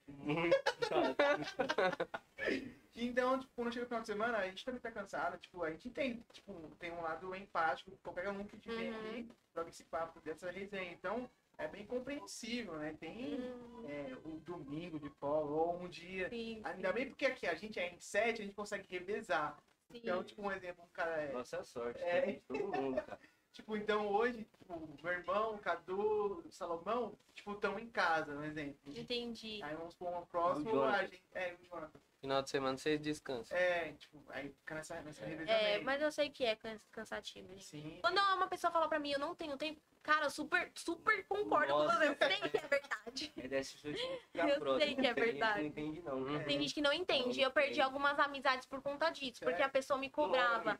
Então, 3.05 3.39
tipo, 3.39 3.53
quando 3.55 3.73
chega 3.73 3.85
o 3.85 3.89
final 3.89 4.01
de 4.03 4.07
semana, 4.07 4.39
a 4.39 4.47
gente 4.49 4.65
também 4.65 4.81
tá 4.81 4.91
cansado, 4.91 5.39
tipo, 5.39 5.63
a 5.63 5.71
gente 5.71 5.89
entende, 5.89 6.25
tipo, 6.33 6.53
tem 6.79 6.91
um 6.93 7.01
lado 7.03 7.35
empático, 7.35 7.91
qualquer 8.03 8.29
um 8.31 8.45
que 8.45 8.59
te 8.59 8.71
vem 8.71 8.93
Uhum. 8.93 8.99
aqui, 9.11 9.29
joga 9.55 9.71
esse 9.71 9.85
papo 9.85 10.21
dessa 10.21 10.51
resenha. 10.51 10.93
Então, 10.93 11.29
é 11.57 11.67
bem 11.69 11.85
compreensível, 11.87 12.75
né? 12.75 12.97
Tem 13.01 13.41
Hum, 13.41 13.85
é, 13.89 14.15
o 14.25 14.39
domingo 14.41 14.99
de 14.99 15.11
folga, 15.11 15.53
ou 15.53 15.77
um 15.81 15.89
dia. 15.89 16.29
sim, 16.29 16.61
Ainda 16.65 16.93
bem 16.93 17.09
porque 17.09 17.27
aqui 17.27 17.47
a 17.47 17.55
gente 17.55 17.79
é 17.81 17.93
em 17.93 17.99
sete, 18.01 18.43
a 18.43 18.45
gente 18.45 18.55
consegue 18.55 18.87
revezar. 18.89 19.57
sim. 19.91 19.99
Então, 19.99 20.23
tipo, 20.23 20.43
um 20.43 20.53
exemplo, 20.53 20.85
um 20.85 20.89
cara 20.89 21.17
é. 21.23 21.33
Nossa 21.33 21.63
sorte. 21.65 22.01
É. 22.03 22.27
né? 22.27 22.41
Todo 22.47 22.69
mundo, 22.81 23.03
cara. 23.03 23.19
Tipo, 23.51 23.77
então 23.77 24.07
hoje, 24.07 24.45
tipo, 24.45 24.73
o 24.75 24.97
meu 25.03 25.13
irmão, 25.13 25.55
o 25.55 25.59
Cadu, 25.59 26.45
Salomão, 26.49 27.19
tipo, 27.35 27.51
estão 27.55 27.77
em 27.77 27.89
casa, 27.89 28.37
um 28.37 28.45
exemplo. 28.45 28.79
Entendi. 28.95 29.61
Aí 29.65 29.75
vamos 29.75 29.97
por 29.97 30.09
uma 30.09 30.25
próxima, 30.27 30.71
O 30.71 30.75
Jonathan. 30.75 30.97
a 30.97 31.07
gente. 31.07 31.23
É, 31.35 31.55
o 31.55 31.65
Jonathan. 31.67 32.01
Final 32.21 32.43
de 32.43 32.51
semana 32.51 32.77
vocês 32.77 33.01
descansam. 33.01 33.57
É, 33.57 33.93
tipo, 33.93 34.23
aí 34.31 34.51
fica 34.51 34.75
nessa, 34.75 35.01
nessa 35.03 35.25
É. 35.25 35.75
É, 35.75 35.81
mas 35.81 36.01
eu 36.03 36.11
sei 36.13 36.31
que 36.31 36.45
é 36.45 36.57
can- 36.57 36.79
cansativo, 36.91 37.49
gente. 37.49 37.65
Sim. 37.65 37.99
Quando 38.03 38.19
uma 38.19 38.49
pessoa 38.49 38.71
fala 38.73 38.89
pra 38.89 38.99
mim, 38.99 39.11
eu 39.13 39.19
não 39.19 39.35
tenho 39.35 39.57
tempo, 39.57 39.81
cara, 40.03 40.27
eu 40.27 40.31
super, 40.31 40.71
super 40.75 41.25
concordo 41.27 41.69
Nossa. 41.73 41.93
com 41.95 41.99
você. 41.99 42.09
Eu 42.09 42.17
sei 42.29 42.51
que 42.51 42.57
é 42.59 42.69
verdade. 42.69 43.33
É 44.35 44.45
que 44.45 44.51
Eu 44.53 44.59
próximo. 44.61 44.79
sei 44.87 44.95
que 44.95 45.07
é 45.07 45.15
Tem 45.15 45.25
gente 45.25 45.33
verdade. 45.33 45.61
não 45.61 45.67
entende, 45.67 46.03
não. 46.03 46.19
Uhum. 46.19 46.45
Tem 46.45 46.61
gente 46.61 46.75
que 46.75 46.81
não 46.83 46.93
entende. 46.93 47.41
Eu 47.41 47.51
perdi 47.51 47.81
algumas 47.81 48.19
amizades 48.19 48.67
por 48.67 48.83
conta 48.83 49.11
disso, 49.11 49.41
porque 49.41 49.63
a 49.63 49.69
pessoa 49.69 49.99
me 49.99 50.11
cobrava. 50.11 50.77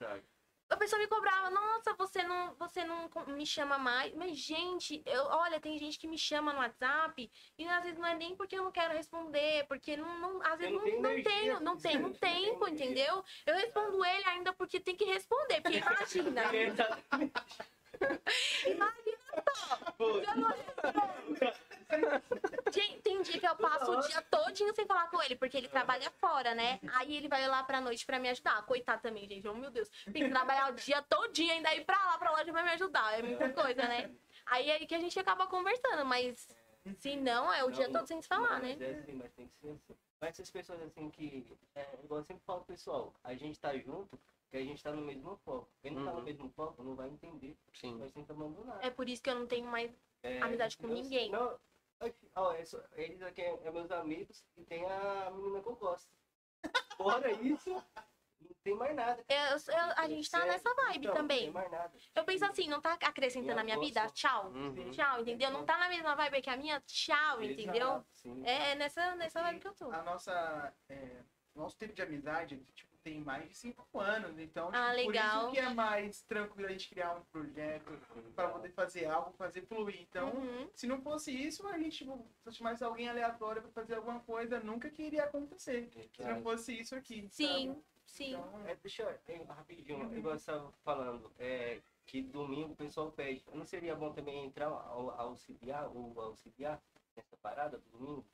A 0.71 0.77
pessoa 0.77 1.01
me 1.01 1.09
cobrava, 1.09 1.49
nossa, 1.51 1.95
você 1.95 2.23
não, 2.23 2.55
você 2.57 2.85
não 2.85 3.09
me 3.29 3.47
chama 3.47 3.79
mais. 3.79 4.13
Mas, 4.15 4.37
gente, 4.37 5.03
eu, 5.07 5.25
olha, 5.25 5.59
tem 5.59 5.79
gente 5.79 5.99
que 5.99 6.07
me 6.07 6.19
chama 6.19 6.53
no 6.53 6.59
WhatsApp 6.59 7.31
e 7.57 7.67
às 7.69 7.83
vezes 7.83 7.99
não 7.99 8.07
é 8.07 8.15
nem 8.15 8.37
porque 8.37 8.59
eu 8.59 8.65
não 8.65 8.71
quero 8.71 8.93
responder, 8.95 9.65
porque 9.67 9.97
não, 9.97 10.19
não- 10.19 10.43
às 10.43 10.59
vezes 10.59 10.75
não 10.75 10.85
não, 10.85 10.85
tem 10.85 11.01
não 11.01 11.23
tenho, 11.23 11.61
não 11.61 11.77
tenho 11.79 12.13
tempo, 12.21 12.69
entendeu? 12.69 13.25
Eu 13.47 13.55
respondo 13.55 14.05
ele 14.05 14.25
ainda 14.27 14.53
porque 14.53 14.79
tem 14.79 14.95
que 14.97 15.07
responder, 15.07 15.63
porque 15.63 15.79
imagina. 15.79 16.43
Pô, 19.97 20.19
eu 20.19 20.37
não 20.37 20.51
respondo. 20.51 21.68
Gente, 22.73 23.01
Tem 23.01 23.23
dia 23.23 23.41
que 23.41 23.47
eu 23.47 23.57
passo 23.57 23.91
o 23.91 24.01
dia 24.01 24.21
todinho 24.23 24.75
sem 24.75 24.87
falar 24.87 25.09
com 25.11 25.23
ele, 25.23 25.37
porque 25.37 25.57
ele 25.57 25.69
trabalha 25.69 26.11
fora, 26.13 26.55
né? 26.55 26.79
Aí 26.95 27.17
ele 27.17 27.29
vai 27.29 27.47
lá 27.49 27.63
pra 27.63 27.81
noite 27.81 28.05
pra 28.05 28.19
me 28.19 28.29
ajudar. 28.29 28.65
Coitado 28.67 29.03
também, 29.03 29.27
gente. 29.29 29.47
Oh, 29.49 29.55
meu 29.55 29.71
Deus. 29.71 29.89
Tem 30.13 30.25
que 30.25 30.31
trabalhar 30.31 30.71
o 30.71 30.75
dia 30.75 31.01
todinho 31.03 31.53
ainda 31.53 31.75
ir 31.75 31.85
pra 31.85 31.97
lá, 32.07 32.19
pra 32.19 32.31
loja 32.33 32.53
pra 32.53 32.63
me 32.63 32.71
ajudar. 32.71 33.19
É 33.19 33.23
muita 33.23 33.49
coisa, 33.51 33.83
né? 33.83 34.11
Aí 34.47 34.71
é 34.71 34.75
aí 34.75 34.87
que 34.87 34.95
a 34.95 34.99
gente 35.01 35.19
acaba 35.19 35.47
conversando, 35.47 36.05
mas 36.05 36.49
se 36.99 37.17
não, 37.17 37.53
é 37.53 37.65
o 37.65 37.71
dia 37.71 37.87
Não, 37.89 37.95
todo 38.01 38.07
sem 38.07 38.21
se 38.21 38.29
falar, 38.29 38.61
mas 38.61 38.79
né? 38.79 38.87
É 38.87 38.99
assim, 38.99 39.13
mas 39.13 39.33
tem 39.33 39.47
que 39.49 39.55
ser 39.61 39.71
assim. 39.71 39.97
Mas 40.21 40.31
essas 40.31 40.51
pessoas 40.51 40.81
assim 40.83 41.11
que, 41.11 41.47
é, 41.75 41.87
igual 42.03 42.21
eu 42.21 42.25
sempre 42.25 42.43
falo 42.45 42.63
pessoal, 42.65 43.15
a 43.23 43.35
gente 43.35 43.59
tá 43.61 43.77
junto, 43.77 44.19
porque 44.43 44.57
a 44.57 44.63
gente 44.65 44.83
tá 44.83 44.91
no 44.91 45.03
mesmo 45.03 45.37
foco. 45.45 45.69
Quem 45.83 45.93
não 45.93 46.05
tá 46.05 46.13
no 46.13 46.19
Uhum. 46.19 46.25
mesmo 46.25 46.51
foco 46.57 46.83
não 46.83 46.95
vai 46.97 47.09
entender, 47.09 47.57
Sim. 47.75 47.99
vai 47.99 48.09
sempre 48.09 48.33
abandonar. 48.33 48.79
É 48.83 48.91
por 48.91 49.09
isso 49.09 49.23
que 49.23 49.31
eu 49.31 49.35
não 49.35 49.47
tenho 49.47 49.67
mais. 49.67 49.91
É, 50.23 50.41
amizade 50.41 50.77
com 50.77 50.89
eu- 50.89 50.95
ninguém. 50.95 51.31
Não, 51.31 51.57
ó, 52.35 52.53
é 52.53 52.65
só- 52.65 52.83
eles 52.95 53.21
aqui 53.23 53.43
é, 53.43 53.59
é 53.65 53.71
meus 53.71 53.91
amigos 53.91 54.45
e 54.57 54.65
tem 54.65 54.85
a 54.85 55.31
menina 55.31 55.61
que 55.63 55.69
eu 55.69 55.77
gosto. 55.77 56.09
Fora 56.97 57.31
isso, 57.33 57.71
não 58.41 58.51
tem 58.65 58.75
mais 58.75 58.95
nada. 58.95 59.25
Eu- 59.29 59.37
eu- 59.75 59.95
a 59.97 60.09
gente 60.09 60.31
tá 60.31 60.45
nessa 60.45 60.75
vibe 60.75 60.99
então, 60.99 61.11
Não 61.15 61.21
também. 61.21 61.41
tem 61.45 61.51
mais 61.51 61.71
nada. 61.71 61.93
Eu 62.15 62.25
penso 62.25 62.45
assim, 62.45 62.69
não 62.69 62.81
tá 62.81 62.95
acrescentando 62.95 63.55
na 63.55 63.65
minha 63.65 63.79
vida? 63.79 64.09
Tchau. 64.11 64.51
Uhum. 64.51 64.91
Tchau, 64.91 65.21
entendeu? 65.21 65.51
Não 65.51 65.65
tá 65.65 65.79
na 65.79 65.89
mesma 65.89 66.15
vibe 66.17 66.43
que 66.43 66.51
a 66.51 66.57
minha? 66.57 66.81
Tchau, 66.87 67.43
entendeu? 67.43 67.75
Exato, 67.89 68.07
sim. 68.15 68.43
É 68.47 68.75
nessa, 68.75 69.15
nessa 69.17 69.43
vibe 69.43 69.61
que 69.61 69.69
eu 69.69 69.75
tô. 69.75 69.91
A 69.93 70.03
nossa. 70.03 70.75
É, 70.89 71.23
nosso 71.55 71.77
tempo 71.79 71.95
de 71.95 72.03
amizade, 72.03 72.57
tipo, 72.75 72.88
tem 73.09 73.21
mais 73.21 73.49
de 73.49 73.57
cinco 73.57 73.87
anos. 73.99 74.39
Então, 74.39 74.69
Ah, 74.73 74.95
tipo, 74.95 75.07
por 75.07 75.15
isso 75.15 75.51
que 75.51 75.59
é 75.59 75.71
mais 75.73 76.21
tranquilo 76.23 76.69
a 76.69 76.73
gente 76.73 76.89
criar 76.89 77.15
um 77.15 77.23
projeto 77.33 77.91
para 78.35 78.49
poder 78.49 78.71
fazer 78.71 79.07
algo, 79.07 79.33
fazer 79.33 79.63
fluir. 79.63 80.03
Então, 80.03 80.31
Uhum. 80.35 80.69
se 80.75 80.87
não 80.87 81.01
fosse 81.01 81.31
isso, 81.33 81.67
a 81.67 81.79
gente, 81.79 81.99
tipo, 81.99 82.27
se 82.43 82.49
eu 82.49 82.53
chamasse 82.53 82.85
alguém 82.85 83.09
aleatório 83.09 83.63
para 83.63 83.71
fazer 83.71 83.95
alguma 83.95 84.21
coisa, 84.21 84.61
nunca 84.61 84.91
que 84.91 85.03
iria 85.03 85.25
acontecer. 85.25 85.89
Se 86.15 86.23
não 86.23 86.43
fosse 86.43 86.79
isso 86.79 86.95
aqui. 86.95 87.27
Sim, 87.31 87.69
sabe? 87.69 87.83
sim. 88.05 88.35
Então, 88.35 88.67
É, 88.67 88.75
deixa 88.77 89.03
eu, 89.03 89.09
é, 89.09 89.43
rapidinho, 89.45 90.15
igual 90.17 90.35
você 90.35 90.41
estava 90.51 90.71
falando, 90.85 91.33
é, 91.39 91.81
que 92.05 92.21
domingo 92.23 92.73
o 92.73 92.77
pessoal 92.77 93.11
pede. 93.11 93.43
Não 93.53 93.65
seria 93.65 93.95
bom 93.95 94.13
também 94.13 94.45
entrar 94.45 94.67
ao, 94.69 95.11
auxiliar 95.19 95.89
ou 95.95 96.19
auxiliar 96.21 96.81
nessa 97.17 97.37
parada 97.39 97.79
do 97.79 97.89
domingo? 97.99 98.25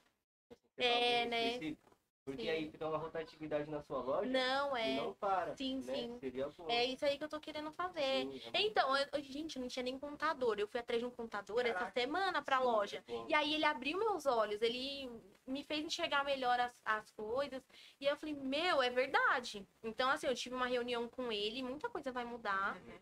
É, 0.76 1.26
né? 1.26 1.46
específico? 1.52 1.93
Porque 2.24 2.42
Sim. 2.42 2.48
aí 2.48 2.70
fica 2.70 2.88
uma 2.88 2.96
rotatividade 2.96 3.70
na 3.70 3.82
sua 3.82 3.98
loja 4.00 4.30
Não, 4.30 4.74
é. 4.74 4.96
não 4.96 5.12
para. 5.12 5.54
Sim, 5.56 5.80
né? 5.82 5.94
sim. 5.94 6.20
É 6.68 6.84
isso 6.87 7.04
aí 7.04 7.18
que 7.18 7.24
eu 7.24 7.28
tô 7.28 7.38
querendo 7.38 7.70
fazer. 7.72 8.00
Sim, 8.00 8.40
é 8.54 8.62
Então, 8.62 8.96
eu, 8.96 9.06
eu- 9.12 9.22
gente, 9.22 9.58
não 9.58 9.68
tinha 9.68 9.82
nem 9.82 9.98
contador. 9.98 10.58
Eu 10.58 10.66
fui 10.66 10.80
atrás 10.80 11.00
de 11.02 11.06
um 11.06 11.10
contador 11.10 11.60
essa 11.60 11.74
Caraca. 11.74 12.00
semana 12.00 12.42
pra 12.42 12.58
Sim, 12.58 12.64
loja. 12.64 13.04
é. 13.06 13.24
E 13.28 13.34
aí 13.34 13.54
ele 13.54 13.64
abriu 13.66 13.98
meus 13.98 14.24
olhos, 14.24 14.62
ele 14.62 15.10
me 15.46 15.62
fez 15.62 15.84
enxergar 15.84 16.24
melhor 16.24 16.58
as, 16.58 16.74
as 16.82 17.10
coisas. 17.10 17.62
E 18.00 18.06
eu 18.06 18.16
falei, 18.16 18.34
meu, 18.34 18.80
é 18.82 18.88
verdade. 18.88 19.68
Então, 19.82 20.08
assim, 20.08 20.26
eu 20.26 20.34
tive 20.34 20.54
uma 20.54 20.66
reunião 20.66 21.06
com 21.08 21.30
ele, 21.30 21.62
muita 21.62 21.90
coisa 21.90 22.10
vai 22.10 22.24
mudar. 22.24 22.76
Uhum. 22.76 22.98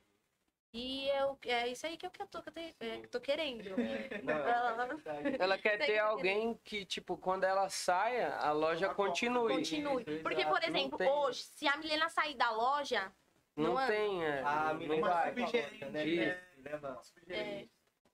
E 0.75 1.07
eu, 1.11 1.39
é 1.45 1.69
isso 1.69 1.87
aí 1.87 1.99
que 1.99 2.07
eu, 2.07 2.11
que 2.11 2.23
eu 2.23 2.27
tô, 2.27 2.43
que 2.43 2.49
eu 2.49 2.53
te- 2.55 2.75
é, 2.81 2.99
que 3.01 3.09
tô 3.09 3.21
querendo. 3.21 3.79
É, 3.79 4.09
não, 4.25 4.33
é 4.35 4.87
verdade. 4.87 5.37
Ela 5.39 5.59
quer 5.59 5.77
ter 5.79 5.99
alguém 5.99 6.59
que, 6.65 6.87
tipo, 6.87 7.17
quando 7.19 7.45
ela 7.45 7.69
saia, 7.69 8.35
a 8.37 8.53
loja 8.53 8.87
Ela 8.87 8.95
continue. 8.95 9.55
Continue. 9.55 10.05
Porque, 10.23 10.47
por 10.47 10.63
exemplo, 10.65 10.97
tem. 10.97 11.11
hoje, 11.11 11.43
se 11.43 11.69
a 11.69 11.77
Milena 11.77 12.09
sair 12.09 12.35
da 12.37 12.51
loja, 12.51 13.13
Não 13.55 13.75
Não 13.75 13.81
é? 13.81 13.87
tem, 13.87 14.25
é, 14.25 14.41
A 14.41 14.73
não 14.73 14.75
menina 14.81 14.95
Uma 14.97 15.09
vai. 15.11 15.29
subgerente, 15.29 15.85
né? 15.85 16.07
Isso. 16.07 16.41
Leva. 16.63 17.03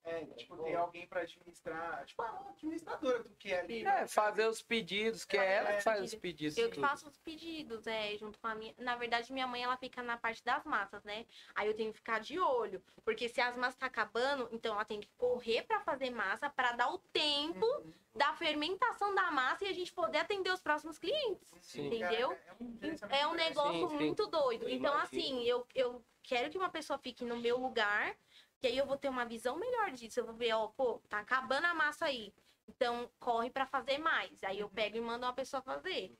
É, 0.09 0.25
tipo, 0.37 0.57
ter 0.63 0.75
alguém 0.75 1.07
para 1.07 1.21
administrar, 1.21 2.05
tipo, 2.07 2.23
a 2.23 2.47
administradora 2.51 3.23
do 3.23 3.31
que 3.37 3.53
é 3.53 3.61
ali. 3.61 3.85
É, 3.87 4.07
fazer 4.07 4.47
os 4.47 4.63
pedidos, 4.63 5.25
que 5.25 5.37
é 5.37 5.55
ela 5.57 5.75
que 5.75 5.83
faz 5.83 6.03
os 6.03 6.15
pedidos. 6.15 6.57
eu 6.57 6.71
que 6.71 6.81
faço 6.81 7.07
os 7.09 7.19
pedidos, 7.19 7.87
é, 7.87 8.17
junto 8.17 8.39
com 8.39 8.47
a 8.47 8.55
minha. 8.55 8.75
Na 8.79 8.97
verdade, 8.97 9.33
minha 9.33 9.47
mãe, 9.47 9.63
ela 9.63 9.77
fica 9.77 10.03
na 10.03 10.17
parte 10.17 10.43
das 10.45 10.65
massas, 10.65 11.05
né? 11.05 11.27
Aí 11.55 11.69
eu 11.69 11.75
tenho 11.75 11.93
que 11.93 11.99
ficar 11.99 12.21
de 12.21 12.39
olho. 12.41 12.83
Porque 13.05 13.29
se 13.29 13.41
as 13.41 13.57
massas 13.57 13.77
tá 13.77 13.87
acabando, 13.87 14.49
então 14.51 14.75
ela 14.75 14.85
tem 14.85 15.01
que 15.01 15.09
correr 15.19 15.63
pra 15.65 15.81
fazer 15.81 16.11
massa, 16.11 16.49
pra 16.49 16.73
dar 16.73 16.91
o 16.91 16.99
tempo 16.99 17.67
Uhum. 17.67 17.93
da 18.15 18.33
fermentação 18.35 19.15
da 19.15 19.31
massa 19.31 19.65
e 19.65 19.69
a 19.69 19.73
gente 19.73 19.93
poder 19.93 20.19
atender 20.19 20.51
os 20.53 20.61
próximos 20.61 20.99
clientes. 20.99 21.53
Sim. 21.61 21.87
Entendeu? 21.87 22.31
Cara, 22.31 22.41
é 22.49 22.55
um, 22.63 22.79
É 23.11 23.27
um 23.29 23.35
negócio 23.35 23.89
Sim, 23.89 23.89
sim. 23.89 24.05
muito 24.05 24.27
doido. 24.27 24.63
Eu 24.65 24.69
Então, 24.71 24.93
imagino. 24.95 25.03
assim, 25.23 25.45
eu, 25.45 25.67
eu 25.75 26.03
quero 26.23 26.51
que 26.51 26.59
uma 26.59 26.69
pessoa 26.69 26.99
fique 26.99 27.25
no 27.25 27.37
meu 27.37 27.57
lugar, 27.59 28.15
que 28.61 28.67
aí 28.67 28.77
eu 28.77 28.87
vou 28.87 28.97
ter 28.97 29.09
uma 29.09 29.25
visão 29.25 29.57
melhor 29.57 29.91
disso. 29.93 30.21
Eu 30.21 30.27
vou 30.27 30.35
ver, 30.35 30.53
ó, 30.53 30.69
pô, 30.69 31.01
tá 31.09 31.21
acabando 31.21 31.67
a 31.67 31.75
massa 31.75 32.07
aí. 32.07 32.33
Então, 32.69 33.11
corre 33.19 33.51
pra 33.51 33.67
fazer 33.67 33.99
mais. 33.99 34.43
Aí 34.45 34.61
eu 34.61 34.69
pego 34.69 34.97
e 34.97 35.01
mando 35.01 35.25
uma 35.27 35.33
pessoa 35.33 35.63
fazer. 35.63 36.17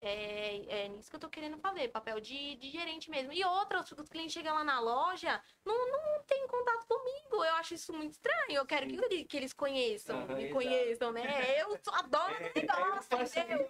É, 0.00 0.84
é 0.84 0.88
nisso 0.88 1.10
que 1.10 1.16
eu 1.16 1.20
tô 1.20 1.28
querendo 1.28 1.58
fazer, 1.58 1.88
papel 1.88 2.20
de, 2.20 2.54
de 2.56 2.70
gerente 2.70 3.10
mesmo. 3.10 3.32
E 3.32 3.44
outra, 3.44 3.80
os, 3.80 4.08
clientes 4.08 4.32
chegam 4.32 4.54
lá 4.54 4.62
na 4.62 4.80
loja, 4.80 5.42
não, 5.64 5.90
não 5.90 6.22
tem 6.24 6.46
contato 6.46 6.86
comigo. 6.86 7.44
Eu 7.44 7.54
acho 7.56 7.74
isso 7.74 7.92
muito 7.92 8.12
estranho. 8.12 8.52
Eu 8.52 8.66
quero 8.66 8.86
que, 8.86 9.24
que 9.24 9.36
eles 9.36 9.52
conheçam, 9.52 10.18
Aham, 10.20 10.34
me 10.36 10.44
exato. 10.44 10.54
conheçam, 10.54 11.12
né? 11.12 11.60
Eu 11.60 11.78
sou 11.82 11.94
a 11.94 12.02
dona 12.02 12.34
do 12.34 12.44
É, 12.44 12.52
negócio, 12.54 13.08
eu 13.10 13.18
faço 13.18 13.38
entendeu? 13.38 13.68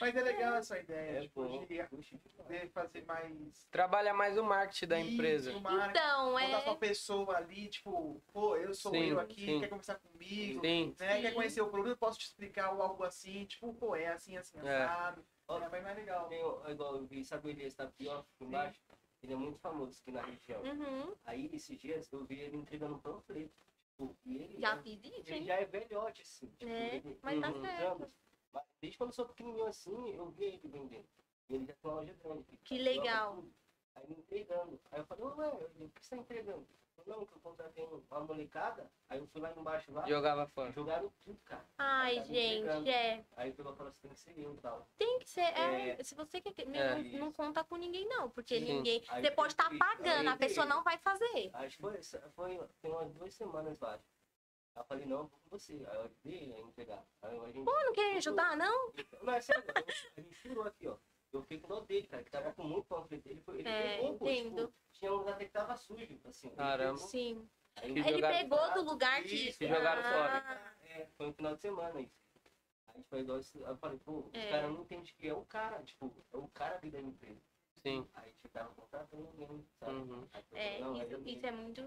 Mas 0.00 0.16
é 0.16 0.22
legal 0.22 0.54
essa 0.56 0.78
ideia, 0.78 1.18
É 1.18 1.20
tipo, 1.22 1.66
de 1.66 2.68
fazer 2.68 3.04
mais. 3.04 3.66
Trabalha 3.70 4.12
mais 4.12 4.36
o 4.38 4.44
marketing 4.44 4.86
da 4.86 5.00
empresa. 5.00 5.50
Isso, 5.50 5.60
marketing, 5.60 5.90
Então, 5.90 6.32
botar 6.32 6.60
sua 6.60 6.72
é. 6.72 6.76
pessoa 6.76 7.36
ali, 7.36 7.68
tipo, 7.68 8.22
pô, 8.32 8.56
eu 8.56 8.74
sou 8.74 8.92
Sim, 8.92 9.04
eu 9.06 9.20
aqui, 9.20 9.46
sim. 9.46 9.60
quer 9.60 9.68
conversar 9.68 9.96
comigo, 9.96 10.60
Sim. 10.60 10.94
né? 10.98 11.20
Quer 11.20 11.34
conhecer 11.34 11.60
o 11.60 11.68
produto, 11.68 11.92
eu 11.92 11.96
posso 11.96 12.18
te 12.18 12.26
explicar 12.26 12.72
ou 12.72 12.82
algo 12.82 13.02
assim, 13.02 13.44
tipo, 13.46 13.72
pô, 13.74 13.96
é 13.96 14.03
assim, 14.08 14.36
assim, 14.36 14.58
É. 14.66 14.84
assado. 14.84 15.24
É, 15.48 15.68
mas 15.68 15.82
mais 15.82 15.96
legal. 15.96 16.28
Tem, 16.28 16.42
o- 16.44 16.70
igual 16.70 16.96
eu 16.96 17.06
vi, 17.06 17.24
sabe 17.24 17.48
o 17.48 17.50
Elias 17.50 17.74
Tapioca 17.74 18.26
aqui 18.34 18.44
embaixo? 18.44 18.80
Ele 19.22 19.32
é 19.32 19.36
muito 19.36 19.58
famoso 19.58 19.98
aqui 20.00 20.10
na 20.12 20.22
região. 20.22 20.62
Uhum, 20.62 21.14
Aí, 21.24 21.48
esses 21.52 21.78
dias, 21.78 22.12
eu 22.12 22.24
vi 22.24 22.40
ele 22.40 22.56
entregando 22.56 22.98
panfleto. 22.98 23.52
Tipo, 23.90 24.16
e 24.24 24.36
ele, 24.36 24.60
já 24.60 24.74
é- 24.76 24.82
fiz 24.82 25.04
isso, 25.04 25.20
ele 25.30 25.36
hein? 25.36 25.44
já 25.44 25.54
é 25.54 25.64
velhote, 25.64 26.22
assim. 26.22 26.46
Tipo, 26.58 26.70
É, 26.72 26.96
ele, 26.96 27.18
mas 27.22 27.40
tá 27.40 27.52
certo. 27.52 28.12
Mas 28.52 28.64
Desde 28.80 28.98
quando 28.98 29.10
eu 29.10 29.14
sou 29.14 29.26
pequenininho 29.26 29.66
assim, 29.66 30.10
eu 30.14 30.30
vi 30.30 30.44
ele 30.44 30.68
vendendo. 30.68 31.06
E 31.48 31.54
ele 31.54 31.64
já 31.66 31.72
tem 31.74 31.90
uma 31.90 32.00
loja 32.00 32.12
grande. 32.22 32.56
Que 32.64 32.78
legal. 32.78 33.44
Aí 33.94 34.04
ele 34.04 34.14
entregando. 34.20 34.80
Aí 34.90 35.00
eu 35.00 35.06
falei, 35.06 35.24
ué, 35.24 35.48
o 35.80 35.88
que 35.90 36.04
você 36.04 36.16
tá 36.16 36.22
entregando? 36.22 36.66
Não, 37.06 37.26
que 37.26 37.34
eu 37.34 37.40
contratei 37.40 37.84
uma 37.84 38.20
molecada. 38.20 38.90
Aí 39.10 39.18
eu 39.18 39.26
fui 39.26 39.40
lá 39.40 39.52
embaixo 39.52 39.92
lá. 39.92 40.06
Jogava 40.06 40.46
fora. 40.48 40.72
Jogaram 40.72 41.12
tudo, 41.22 41.38
cara. 41.44 41.64
Ai, 41.76 42.16
Tá 42.16 42.24
gente, 42.24 42.88
é. 42.88 43.24
Aí 43.36 43.52
pegou 43.52 43.72
e 43.72 43.76
falou 43.76 43.90
assim, 43.90 44.00
tem 44.02 44.10
que 44.12 44.20
ser 44.20 44.38
eu 44.38 44.54
e 44.54 44.58
tal. 44.58 44.88
Tem 44.96 45.18
que 45.18 45.28
ser. 45.28 45.40
É, 45.42 45.90
É. 46.00 46.02
se 46.02 46.14
você 46.14 46.40
quer. 46.40 46.54
É. 46.74 47.02
não, 47.02 47.18
não 47.26 47.32
conta 47.32 47.62
com 47.62 47.76
ninguém, 47.76 48.08
não. 48.08 48.30
Porque 48.30 48.58
Sim. 48.58 48.64
ninguém. 48.76 49.02
Aí 49.08 49.22
Você 49.22 49.30
pode 49.30 49.52
estar 49.52 49.70
eu- 49.70 49.78
pagando, 49.78 50.28
a 50.28 50.32
aí- 50.32 50.38
pessoa 50.38 50.64
não 50.66 50.82
vai 50.82 50.96
fazer. 50.98 51.50
Acho 51.52 51.76
que 51.76 51.82
foi, 51.82 52.02
foi 52.34 52.68
tem 52.80 52.90
umas 52.90 53.12
duas 53.12 53.34
semanas, 53.34 53.82
acho. 53.82 54.04
Aí 54.74 54.80
eu 54.80 54.84
falei, 54.86 55.04
não, 55.06 55.26
vou 55.26 55.28
com 55.40 55.50
você. 55.50 55.74
Aí 55.74 55.96
eu 55.96 56.02
ajudei 56.04 56.54
a 56.54 56.60
entregar. 56.60 57.04
Aí 57.22 57.38
a 57.38 57.46
gente. 57.52 57.64
Pô, 57.64 57.72
não 57.84 57.92
quer 57.92 58.16
ajudar, 58.16 58.56
não? 58.56 58.92
Não, 59.22 59.34
é 59.34 59.40
sério, 59.40 59.62
a 60.16 60.20
gente 60.20 60.34
furou 60.36 60.64
aqui, 60.64 60.88
ó. 60.88 60.96
Eu 61.34 61.42
fiquei 61.42 61.58
com 61.58 61.66
dó 61.66 61.80
dele, 61.80 62.06
cara, 62.06 62.22
que 62.22 62.30
tava 62.30 62.52
com 62.52 62.62
muito 62.62 62.86
panfleto. 62.86 63.28
Ele, 63.28 63.40
foi, 63.40 63.58
ele 63.58 63.68
É, 63.68 63.96
pegou, 63.96 64.16
pô, 64.18 64.26
tipo, 64.26 64.74
tinha 64.92 65.12
um 65.12 65.16
lugar 65.16 65.34
até 65.34 65.44
que 65.46 65.50
tava 65.50 65.76
sujo, 65.76 66.20
assim. 66.24 66.50
Caramba. 66.50 66.96
Sim. 66.98 67.48
aí 67.74 67.90
eu- 67.90 68.06
Ele 68.06 68.22
pegou 68.22 68.56
fora. 68.58 68.74
do 68.74 68.82
lugar 68.88 69.22
que. 69.24 69.34
Isso, 69.48 69.66
jogaram 69.66 70.00
Ah, 70.00 70.12
fora. 70.12 70.76
É, 70.84 71.06
foi 71.16 71.26
no 71.26 71.32
final 71.34 71.56
de 71.56 71.60
semana 71.60 72.00
isso. 72.00 72.14
Aí 72.86 73.02
foi 73.10 73.20
igual 73.20 73.40
isso. 73.40 73.58
Aí 73.64 73.72
eu 73.72 73.76
falei, 73.78 73.98
pô, 73.98 74.18
os 74.20 74.34
É. 74.34 74.48
caras 74.50 74.70
não 74.70 74.82
entendem 74.82 75.12
que 75.12 75.26
é 75.28 75.34
o 75.34 75.44
cara, 75.44 75.82
tipo, 75.82 76.14
é 76.32 76.36
o 76.36 76.46
cara 76.48 76.76
ali 76.76 76.88
da 76.92 77.00
empresa. 77.00 77.40
Sim. 77.82 78.08
Aí 78.14 78.30
tipo, 78.32 78.48
tava 78.50 78.72
contratando 78.72 79.26
alguém, 79.26 79.66
sabe? 79.80 79.92
Uhum. 79.92 80.28
Aí 80.32 80.44
eu 80.52 80.56
É, 80.58 80.78
não, 80.78 80.96
isso, 80.96 81.12
eu 81.12 81.22
isso 81.26 81.46
é 81.46 81.50
muito, 81.50 81.82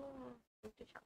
muito 0.61 0.85
chato. 0.85 1.05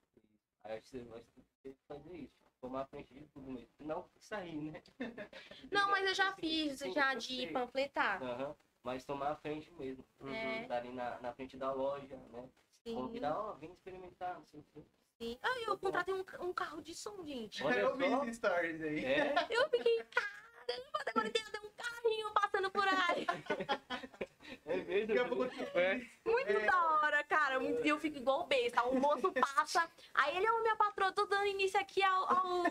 Aí 0.64 0.74
acho 0.78 0.82
que 0.82 0.90
você 0.98 1.04
vai 1.04 1.24
ter 1.62 1.74
que 1.74 1.84
fazer 1.88 2.18
isso. 2.18 2.51
Tomar 2.62 2.82
a 2.82 2.86
frente 2.86 3.14
de 3.14 3.22
tudo 3.34 3.50
mesmo. 3.52 3.68
Não 3.80 4.06
sair, 4.20 4.72
né? 4.72 4.82
Não, 5.72 5.90
mas 5.90 6.08
eu 6.08 6.14
já 6.14 6.32
fiz 6.34 6.80
Sim, 6.80 6.94
já 6.94 7.16
de 7.16 7.28
sei. 7.38 7.48
panfletar. 7.48 8.22
Aham. 8.22 8.56
Mas 8.84 9.04
tomar 9.04 9.32
a 9.32 9.36
frente 9.36 9.72
mesmo. 9.72 10.04
Uhum. 10.20 10.34
É. 10.36 10.68
Tá 10.68 10.78
ali 10.78 10.90
na, 10.90 11.20
na 11.22 11.34
frente 11.34 11.58
da 11.58 11.72
loja, 11.72 12.18
né? 12.32 12.50
Sim, 12.84 12.96
Convidar, 12.96 13.38
ó, 13.40 13.54
vem 13.54 13.72
experimentar, 13.72 14.36
não 14.36 14.46
sei 14.46 14.60
o 14.60 14.64
quê. 14.74 14.84
sim. 15.22 15.38
Ah, 15.42 15.60
eu 15.68 15.78
contratei 15.78 16.14
um, 16.14 16.24
um 16.42 16.54
carro 16.54 16.82
de 16.82 16.96
som, 16.96 17.24
gente. 17.26 17.64
Olha 17.64 17.82
eu 17.82 17.96
vi 17.96 18.06
esses 18.06 18.38
stories 18.38 18.82
aí. 18.82 19.06
É, 19.06 19.34
Eu 19.52 19.70
fiquei, 19.70 20.04
caramba, 20.04 21.00
agora 21.06 21.30
tem 21.32 21.44
até 21.44 21.60
um 21.60 21.72
carrinho 21.72 22.34
passando 22.34 22.72
por 22.72 22.88
aí. 22.88 23.26
é 24.66 24.76
mesmo. 24.76 25.44
É. 25.74 26.02
Muito 26.26 26.50
É. 26.52 26.66
da 26.66 26.86
hora, 27.02 27.24
cara. 27.24 27.60
Muito- 27.60 27.86
Eu 27.86 28.00
fico 28.00 28.18
igual 28.18 28.46
besta. 28.46 28.84
O 28.84 29.00
moço 29.00 29.32
passa. 29.34 29.90
Aí 30.14 30.38
ele 30.38 30.46
é 30.46 30.52
o 30.52 30.64
meu 30.64 30.76
patrão, 30.78 31.12
tô 31.14 31.26
dando 31.26 31.46
início 31.48 31.80
aqui 31.80 32.02
ao, 32.04 32.24
ao, 32.30 32.64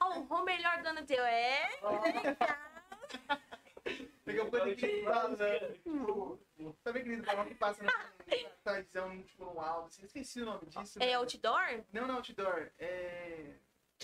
ao 0.00 0.20
Rô 0.22 0.42
melhor 0.42 0.82
dando 0.82 1.04
teu. 1.04 1.22
É, 1.24 1.68
legal. 1.82 2.36
Daqui 4.24 4.40
a 4.40 4.44
pouco 4.44 4.66
tem 4.66 4.76
que 4.76 5.04
falar, 5.04 5.28
né? 5.28 5.76
Sabe 6.84 6.98
aquele 7.00 7.22
que 7.48 7.54
passa 7.54 7.82
na 7.82 7.92
televisão, 8.64 9.22
tipo, 9.22 9.44
no 9.44 9.60
alto? 9.60 9.86
assim? 9.88 10.04
Esqueci 10.04 10.42
o 10.42 10.44
nome 10.46 10.66
disso. 10.66 11.02
É 11.02 11.14
outdoor? 11.14 11.84
Não, 11.92 12.06
não, 12.06 12.16
outdoor. 12.16 12.70
É... 12.78 13.54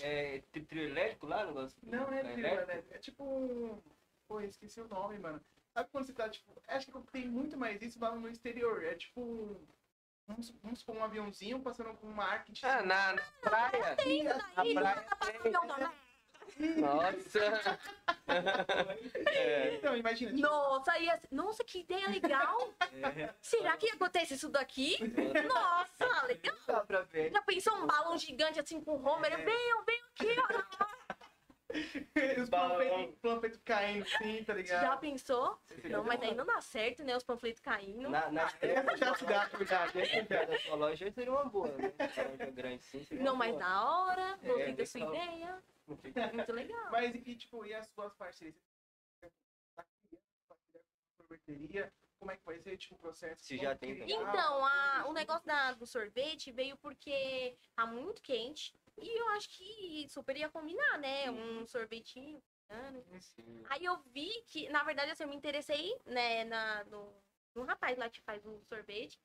É 0.01 0.41
tri- 0.51 0.65
trio 0.65 0.89
elétrico 0.89 1.25
lá, 1.27 1.43
o 1.43 1.47
negócio? 1.47 1.77
Não, 1.83 2.07
não 2.07 2.13
é 2.13 2.23
trilha, 2.23 2.47
elétrico? 2.47 2.93
É 2.93 2.97
tipo 2.97 3.23
um... 3.23 3.81
Pô, 4.27 4.41
esqueci 4.41 4.81
o 4.81 4.87
nome, 4.87 5.19
mano. 5.19 5.39
Sabe 5.75 5.89
quando 5.91 6.05
você 6.05 6.13
tá, 6.13 6.29
tipo... 6.29 6.49
Acho 6.69 6.89
que 6.89 7.11
tem 7.11 7.27
muito 7.27 7.57
mais 7.57 7.81
isso 7.81 7.99
lá 7.99 8.15
no 8.15 8.29
exterior. 8.29 8.81
É 8.81 8.95
tipo... 8.95 9.59
Vamos, 10.25 10.49
vamos 10.63 10.79
supor 10.79 10.95
um 10.95 11.03
aviãozinho 11.03 11.59
passando 11.59 11.93
com 11.97 12.07
uma 12.07 12.37
de 12.37 12.65
Ah, 12.65 12.81
na, 12.81 13.13
na 13.13 13.21
praia. 13.41 13.97
Isso 14.05 14.23
Na 14.55 14.81
praia 14.81 15.51
tá 15.51 15.65
nome. 15.65 15.95
Nossa. 16.79 17.79
É. 19.27 19.75
Então, 19.75 19.95
imagina. 19.95 20.31
Tipo, 20.31 20.41
Nossa, 20.41 20.97
ia... 20.97 21.19
Nossa, 21.31 21.63
que 21.63 21.79
ideia 21.79 22.09
legal. 22.09 22.73
É, 22.81 23.33
Será 23.41 23.77
que 23.77 23.89
acontece 23.89 24.33
isso 24.33 24.49
daqui? 24.49 24.97
Nossa, 25.47 26.25
legal. 26.25 26.55
dá 26.65 26.79
pra 26.81 27.01
ver. 27.01 27.31
Já 27.31 27.41
pensou 27.43 27.75
um 27.75 27.85
balão 27.85 28.17
gigante 28.17 28.59
assim 28.59 28.81
com 28.81 28.95
o 28.95 29.05
Homer? 29.05 29.37
Venham, 29.37 29.85
venham 29.85 30.07
aqui, 30.07 30.35
ó. 30.39 30.85
Os 32.41 32.49
panfletos 32.49 33.15
panfletos 33.19 33.59
caindo 33.63 34.03
assim, 34.03 34.43
tá 34.43 34.53
ligado? 34.53 34.81
Já 34.81 34.97
pensou? 34.97 35.59
Não, 35.89 36.03
mas 36.03 36.21
aí 36.21 36.33
não 36.35 36.45
dá 36.45 36.61
certo, 36.61 37.03
né? 37.03 37.15
Os 37.15 37.23
panfletos 37.23 37.59
caindo. 37.61 38.09
Na, 38.09 38.31
na 38.31 38.43
Essa 38.61 38.97
já 38.97 39.15
se 39.15 39.25
dá, 39.25 39.49
já. 39.65 40.45
da 40.45 40.59
sua 40.59 40.75
loja 40.75 41.11
seria 41.11 41.31
uma 41.31 41.45
boa, 41.45 41.67
né? 41.67 41.93
Uma 41.97 42.29
loja 42.31 42.51
grande 42.51 42.83
sim, 42.83 43.03
seria 43.03 43.23
Não, 43.23 43.35
mas 43.35 43.51
boa. 43.51 43.63
da 43.63 43.83
hora, 43.89 44.39
É, 44.43 44.47
gostei 44.47 44.73
da 44.73 44.85
sua 44.85 44.99
legal. 45.09 45.15
ideia. 45.15 45.63
Muito 46.33 46.53
legal. 46.53 46.91
Mas 46.91 47.15
e 47.15 47.35
tipo, 47.35 47.65
e 47.65 47.73
as 47.73 47.87
suas 47.87 48.13
parcerias? 48.15 48.55
Como 52.25 52.31
é 52.33 52.37
que 52.37 52.45
vai 52.45 52.57
ser 52.57 52.75
tipo, 52.75 52.95
o 52.95 52.97
processo? 52.97 53.43
Se 53.45 53.55
já 53.55 53.75
tem 53.75 53.93
criar, 53.99 54.19
Então, 54.19 54.65
a- 54.65 54.97
tudo 55.01 55.09
o 55.11 55.13
negócio 55.13 55.45
da, 55.45 55.73
do 55.73 55.85
sorvete 55.85 56.51
veio 56.51 56.75
porque 56.77 57.55
tá 57.75 57.85
muito 57.85 58.19
quente. 58.19 58.75
E 58.97 59.19
eu 59.21 59.27
acho 59.29 59.47
que 59.49 60.07
super 60.09 60.35
ia 60.35 60.49
combinar, 60.49 60.97
né? 60.97 61.29
Um 61.29 61.67
sorvetinho. 61.67 62.41
né? 62.67 63.03
Sim. 63.19 63.63
Aí 63.69 63.85
eu 63.85 64.01
vi 64.11 64.27
que, 64.47 64.67
na 64.69 64.81
verdade, 64.83 65.11
assim, 65.11 65.21
eu 65.21 65.29
me 65.29 65.35
interessei, 65.35 65.95
né, 66.03 66.43
na, 66.45 66.83
no, 66.85 67.13
no 67.53 67.63
rapaz 67.63 67.95
lá 67.95 68.09
que 68.09 68.19
faz 68.21 68.43
o 68.43 68.59
sorvete. 68.63 69.19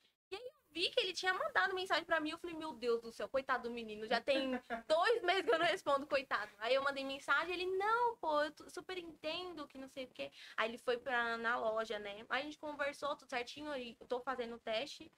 Vi 0.73 0.89
que 0.91 1.01
ele 1.01 1.13
tinha 1.13 1.35
mandado 1.35 1.75
mensagem 1.75 2.05
pra 2.05 2.21
mim. 2.21 2.31
Eu 2.31 2.39
falei, 2.39 2.57
meu 2.57 2.73
Deus 2.73 3.03
do 3.03 3.13
céu, 3.13 3.29
coitado 3.29 3.69
do 3.69 3.75
menino. 3.75 4.07
Já 4.07 4.21
tem 4.21 4.51
dois 4.87 5.23
meses 5.23 5.45
que 5.45 5.51
eu 5.55 5.59
não 5.59 5.67
respondo, 5.67 6.07
coitado. 6.07 6.51
Aí 6.59 6.75
eu 6.75 6.83
mandei 6.83 7.05
mensagem, 7.05 7.55
ele, 7.55 7.67
não, 7.77 8.17
pô, 8.17 8.43
eu 8.43 8.53
super 8.69 8.97
entendo 8.97 9.67
que 9.67 9.79
não 9.79 9.89
sei 9.89 10.05
o 10.05 10.11
quê. 10.11 10.31
Aí 10.57 10.71
ele 10.71 10.79
foi 10.79 10.97
pra, 10.99 11.37
na 11.37 11.59
loja, 11.59 11.99
né? 11.99 12.25
Aí 12.29 12.43
a 12.43 12.45
gente 12.45 12.59
conversou 12.59 13.17
tudo 13.17 13.29
certinho, 13.29 13.75
e 13.77 13.97
tô 14.09 14.21
fazendo 14.21 14.55
o 14.55 14.61
teste. 14.61 15.13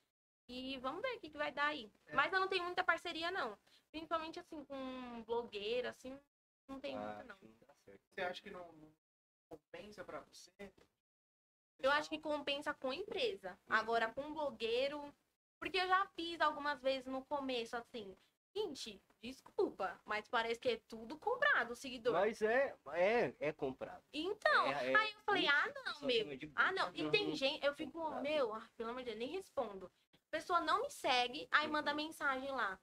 E 0.49 0.79
vamos 0.79 1.03
ver 1.03 1.17
o 1.17 1.21
que, 1.21 1.31
que 1.31 1.38
vai 1.38 1.53
dar 1.53 1.67
aí. 1.67 1.93
É. 2.07 2.15
Mas 2.15 2.33
eu 2.33 2.41
não 2.41 2.49
tenho 2.49 2.65
muita 2.65 2.83
parceria, 2.83 3.31
não. 3.31 3.57
Principalmente, 3.91 4.41
assim, 4.41 4.65
com 4.65 5.23
blogueira, 5.25 5.91
assim, 5.91 6.19
não 6.67 6.81
tem 6.81 6.97
Ah, 6.97 7.01
muita, 7.01 7.25
não. 7.25 7.37
certo. 7.85 8.01
Você 8.15 8.21
acha 8.23 8.43
que 8.43 8.51
não, 8.51 8.73
não 8.73 8.93
compensa 9.49 10.03
pra 10.03 10.21
você? 10.21 10.73
Eu 11.79 11.91
acho 11.91 12.09
que 12.09 12.19
compensa 12.19 12.73
com 12.73 12.93
empresa. 12.93 13.59
Agora, 13.69 14.12
com 14.12 14.33
blogueiro. 14.33 15.12
Porque 15.62 15.79
eu 15.79 15.87
já 15.87 16.05
fiz 16.16 16.40
algumas 16.40 16.83
vezes 16.83 17.07
no 17.07 17.25
começo, 17.25 17.77
assim. 17.77 18.16
Gente, 18.53 19.01
desculpa, 19.22 20.01
mas 20.05 20.29
parece 20.29 20.59
que 20.59 20.70
é 20.70 20.77
tudo 20.88 21.16
comprado, 21.16 21.70
o 21.70 21.77
seguidor. 21.77 22.14
Mas 22.14 22.42
é, 22.42 22.75
é, 22.94 23.33
é 23.38 23.53
comprado. 23.53 24.03
Então, 24.12 24.66
É, 24.66 24.92
é, 24.92 24.96
aí 24.96 25.12
eu 25.12 25.20
falei, 25.20 25.46
ah, 25.46 25.72
não, 25.87 26.01
meu. 26.01 26.37
de 26.37 26.51
Ah, 26.57 26.72
não. 26.72 26.90
E 26.92 27.09
tem 27.11 27.29
Uhum. 27.29 27.37
gente, 27.37 27.64
eu 27.64 27.72
fico, 27.75 27.92
Comprado. 27.92 28.22
meu, 28.22 28.53
ah, 28.53 28.68
pelo 28.77 28.90
amor 28.90 29.03
de 29.03 29.11
Deus, 29.11 29.18
nem 29.20 29.29
respondo. 29.29 29.87
A 30.12 30.31
pessoa 30.33 30.61
não 30.61 30.83
me 30.83 30.90
segue, 30.90 31.46
aí 31.53 31.66
Uhum. 31.66 31.72
manda 31.72 31.94
mensagem 31.94 32.51
lá. 32.51 32.77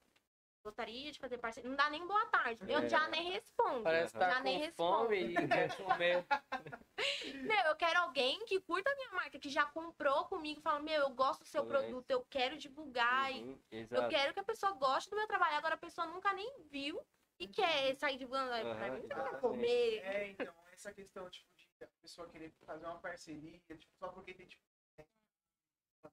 Gostaria 0.63 1.11
de 1.11 1.19
fazer 1.19 1.37
parceria. 1.37 1.69
Não 1.69 1.77
dá 1.77 1.89
nem 1.89 2.05
boa 2.05 2.25
tarde. 2.27 2.61
Eu 2.67 2.79
É. 2.79 2.89
já 2.89 3.07
nem 3.07 3.31
respondo. 3.31 3.83
Parece 3.83 4.13
já 4.13 4.19
tá 4.19 4.39
nem 4.41 4.59
com 4.59 4.65
respondo. 4.65 4.97
fome 5.05 5.21
e. 5.21 5.37
Meu, 7.43 7.65
eu 7.67 7.75
quero 7.77 7.99
alguém 7.99 8.45
que 8.45 8.59
curta 8.61 8.89
a 8.91 8.95
minha 8.95 9.11
marca, 9.11 9.39
que 9.39 9.49
já 9.49 9.65
comprou 9.65 10.25
comigo, 10.25 10.59
fala, 10.61 10.79
meu, 10.81 11.01
eu 11.03 11.09
gosto 11.11 11.41
do 11.43 11.47
seu 11.47 11.63
Correto. 11.65 11.85
produto, 11.85 12.11
eu 12.11 12.25
quero 12.25 12.57
divulgar. 12.57 13.31
e 13.31 13.41
Uhum, 13.43 13.59
Eu 13.89 14.09
quero 14.09 14.33
que 14.33 14.39
a 14.39 14.43
pessoa 14.43 14.73
goste 14.73 15.09
do 15.09 15.15
meu 15.15 15.27
trabalho. 15.27 15.55
Agora 15.55 15.75
a 15.75 15.77
pessoa 15.77 16.05
nunca 16.07 16.33
nem 16.33 16.61
viu 16.69 17.01
e 17.39 17.47
quer 17.47 17.95
sair 17.95 18.17
divulgando. 18.17 18.75
Pra 18.75 18.87
Aham, 18.87 18.99
mim, 18.99 19.07
não 19.07 19.23
quer 19.23 19.39
comer. 19.39 19.99
É, 20.03 20.27
então, 20.27 20.53
essa 20.73 20.93
questão, 20.93 21.29
tipo, 21.29 21.47
de 21.55 21.69
a 21.85 21.87
pessoa 22.01 22.27
querer 22.27 22.51
fazer 22.65 22.85
uma 22.85 22.99
parceria, 22.99 23.57
tipo, 23.59 23.85
só 23.97 24.09
porque 24.09 24.33
tem, 24.33 24.45
tipo, 24.47 24.61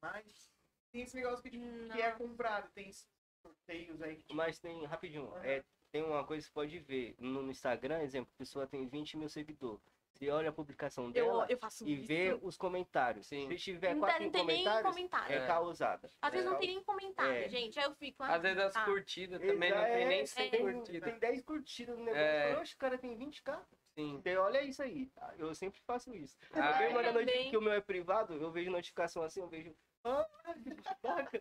mais. 0.01 0.55
Tem 0.93 1.03
esse 1.03 1.17
negócio 1.17 1.43
que, 1.43 1.51
tipo, 1.51 1.65
que 1.93 2.01
é 2.01 2.13
comprado, 2.13 2.71
tem 2.73 2.89
esses 2.89 3.11
sorteios 3.47 4.03
aí 4.03 4.17
que, 4.17 4.35
Mas 4.35 4.59
tem, 4.59 4.85
rapidinho, 4.85 5.27
Aham. 5.35 5.45
é, 5.45 5.65
tem 5.93 6.03
uma 6.03 6.25
coisa 6.25 6.43
que 6.43 6.49
você 6.49 6.55
pode 6.55 6.79
ver. 6.81 7.15
No 7.19 7.43
no 7.43 7.51
Instagram, 7.51 8.01
exemplo, 8.03 8.31
a 8.35 8.39
pessoa 8.39 8.67
tem 8.67 8.87
20 8.87 9.17
mil 9.17 9.29
seguidores. 9.29 9.81
Você 10.13 10.31
olha 10.31 10.49
a 10.49 10.53
publicação 10.53 11.07
Eu, 11.09 11.13
dela 11.13 11.47
eu 11.51 11.59
faço 11.59 11.87
e 11.87 11.93
isso. 11.93 12.07
vê 12.07 12.39
os 12.41 12.57
comentários. 12.57 13.27
Sim. 13.27 13.49
Se 13.51 13.57
tiver 13.59 13.93
Não, 13.93 14.01
quatro 14.01 14.17
tem- 14.19 14.27
não 14.27 14.33
tem 14.33 14.47
nem 14.47 14.57
comentários, 14.65 14.91
comentário. 14.95 15.37
é 15.37 15.47
causada. 15.47 16.11
Às 16.23 16.33
vezes 16.33 16.47
É 16.47 16.51
não 16.51 16.59
tem 16.59 16.69
nem 16.69 16.83
comentário, 16.83 17.33
É. 17.45 17.49
gente. 17.51 17.79
Aí 17.79 17.85
eu 17.85 17.95
fico. 17.95 18.23
ah, 18.23 18.35
Às 18.35 18.43
vezes 18.43 18.59
as 18.59 18.73
tá. 18.73 18.85
curtidas 18.87 19.39
também 19.43 19.71
não 19.71 19.85
tem 19.85 20.07
nem 20.09 20.21
é, 20.21 20.27
100 20.27 20.51
tem, 20.51 20.63
curtidas. 20.63 21.11
tem 21.11 21.19
10 21.21 21.43
curtidas 21.43 21.99
no 21.99 22.05
negócio. 22.05 22.25
É. 22.27 22.51
É. 22.53 22.57
Oxe, 22.59 22.75
o 22.75 22.79
cara 22.79 22.97
tem 22.97 23.15
20k. 23.15 23.63
Sim. 23.95 24.15
Então, 24.15 24.43
olha 24.45 24.63
isso 24.63 24.83
aí. 24.83 25.11
Eu 25.39 25.55
sempre 25.55 25.81
faço 25.81 26.15
isso. 26.15 26.35
Ah, 26.55 26.83
eu 26.83 26.93
mando 26.93 27.09
a 27.09 27.13
também. 27.13 27.25
notificação 27.27 27.51
que 27.51 27.57
o 27.59 27.61
meu 27.63 27.73
é 27.75 27.81
privado, 27.83 28.35
eu 28.35 28.51
vejo 28.51 28.71
notificação 28.71 29.23
assim, 29.23 29.41
eu 29.41 29.49
vejo. 29.49 29.75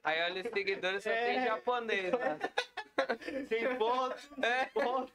Aí 0.03 0.21
olha 0.23 0.43
os 0.43 0.49
seguidores 0.51 1.03
só 1.03 1.09
É. 1.09 1.25
tem 1.25 1.43
japonês. 1.45 2.11
Né? 2.11 2.39
Tem 3.49 3.77
foto, 3.77 4.43
É. 4.43 4.65
foto. 4.67 5.13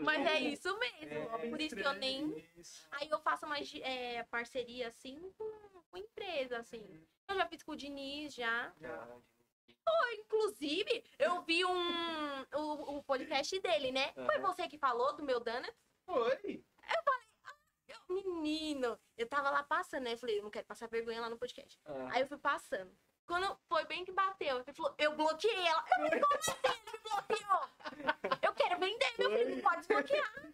Mas 0.00 0.26
é 0.26 0.40
isso 0.40 0.78
mesmo. 0.78 1.14
É, 1.14 1.48
Por 1.50 1.60
isso 1.60 1.76
que 1.76 1.82
eu 1.82 1.92
nem. 1.94 2.44
Aí 2.92 3.08
eu 3.10 3.20
faço 3.20 3.46
mais 3.46 3.70
é, 3.82 4.22
parceria 4.24 4.88
assim 4.88 5.32
com, 5.36 5.82
com 5.90 5.96
empresa, 5.98 6.58
assim. 6.58 7.04
Eu 7.28 7.36
já 7.36 7.46
fiz 7.46 7.62
com 7.62 7.72
o 7.72 7.76
Diniz, 7.76 8.34
já. 8.34 8.72
Inclusive, 10.14 11.04
eu 11.18 11.42
vi 11.42 11.64
um 11.64 12.42
o, 12.54 12.96
o 12.98 13.02
podcast 13.02 13.58
dele, 13.60 13.90
né? 13.92 14.12
Foi 14.14 14.38
você 14.38 14.68
que 14.68 14.78
falou 14.78 15.14
do 15.14 15.22
meu 15.24 15.40
Donuts? 15.40 15.74
Foi. 16.06 16.34
Eu, 16.44 17.21
menino, 18.12 18.98
eu 19.16 19.26
tava 19.26 19.50
lá 19.50 19.62
passando, 19.62 20.04
né? 20.04 20.12
Eu 20.14 20.18
falei, 20.18 20.38
eu 20.38 20.42
não 20.42 20.50
quero 20.50 20.66
passar 20.66 20.88
vergonha 20.88 21.20
lá 21.20 21.28
no 21.30 21.38
podcast. 21.38 21.78
Ah, 21.84 22.08
Aí 22.12 22.22
eu 22.22 22.26
fui 22.26 22.38
passando. 22.38 22.90
Quando 23.26 23.56
foi 23.68 23.84
bem 23.86 24.04
que 24.04 24.12
bateu, 24.12 24.56
ele 24.60 24.72
falou, 24.72 24.94
eu 24.98 25.14
bloqueei 25.16 25.66
ela. 25.66 25.84
Eu 25.98 26.04
falei, 26.06 26.20
como 26.20 26.34
assim 26.34 26.52
ele 26.64 26.92
me 26.92 26.98
bloqueou? 27.04 28.38
Eu 28.42 28.52
quero 28.52 28.80
vender, 28.80 29.12
meu 29.18 29.30
filho, 29.30 29.54
não 29.56 29.62
pode 29.62 29.76
desbloquear. 29.78 30.52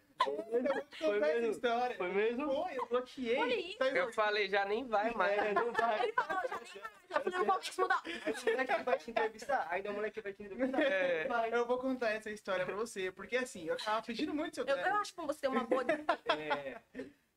Foi 0.99 1.21
mesmo? 1.21 1.51
história. 1.51 1.97
Foi 1.97 2.09
mesmo? 2.13 2.53
Foi, 2.53 2.79
eu 2.79 2.87
bloqueei. 2.87 3.77
Sabe 3.79 3.99
Eu 3.99 4.13
falei, 4.13 4.49
já 4.49 4.65
nem 4.65 4.87
vai 4.87 5.13
mais. 5.15 5.39
É, 5.39 5.55
não 5.55 5.73
vai. 5.73 6.03
Ele 6.03 6.13
falou, 6.13 6.43
já 6.49 6.61
nem 6.61 6.83
mais. 6.83 6.95
Eu 7.09 7.21
falei, 7.21 7.39
não 7.39 7.45
vou 7.47 7.55
mais 7.55 7.77
mudar. 7.79 8.03
Aí 8.05 8.33
o 8.35 8.51
moleque 8.51 8.83
vai 8.83 8.99
te 8.99 9.11
entrevistar. 9.11 9.67
Ainda 9.71 9.91
o 9.91 9.95
moleque 9.95 10.21
vai 10.21 10.33
te 10.33 10.43
entrevistar. 10.43 10.83
É. 10.83 11.27
Vai. 11.27 11.55
Eu 11.55 11.67
vou 11.67 11.79
contar 11.79 12.11
essa 12.11 12.31
história 12.31 12.67
pra 12.67 12.75
você, 12.77 13.11
porque 13.11 13.37
assim, 13.37 13.65
eu 13.65 13.77
tava 13.79 14.03
pedindo 14.03 14.35
muito 14.35 14.57
seu 14.57 14.65
Eu, 14.65 14.77
eu 14.77 14.83
treino. 14.83 14.99
acho 15.01 15.15
que 15.15 15.21
você 15.23 15.41
tem 15.41 15.51
uma 15.51 15.65
boa. 15.65 15.85
É, 16.37 16.81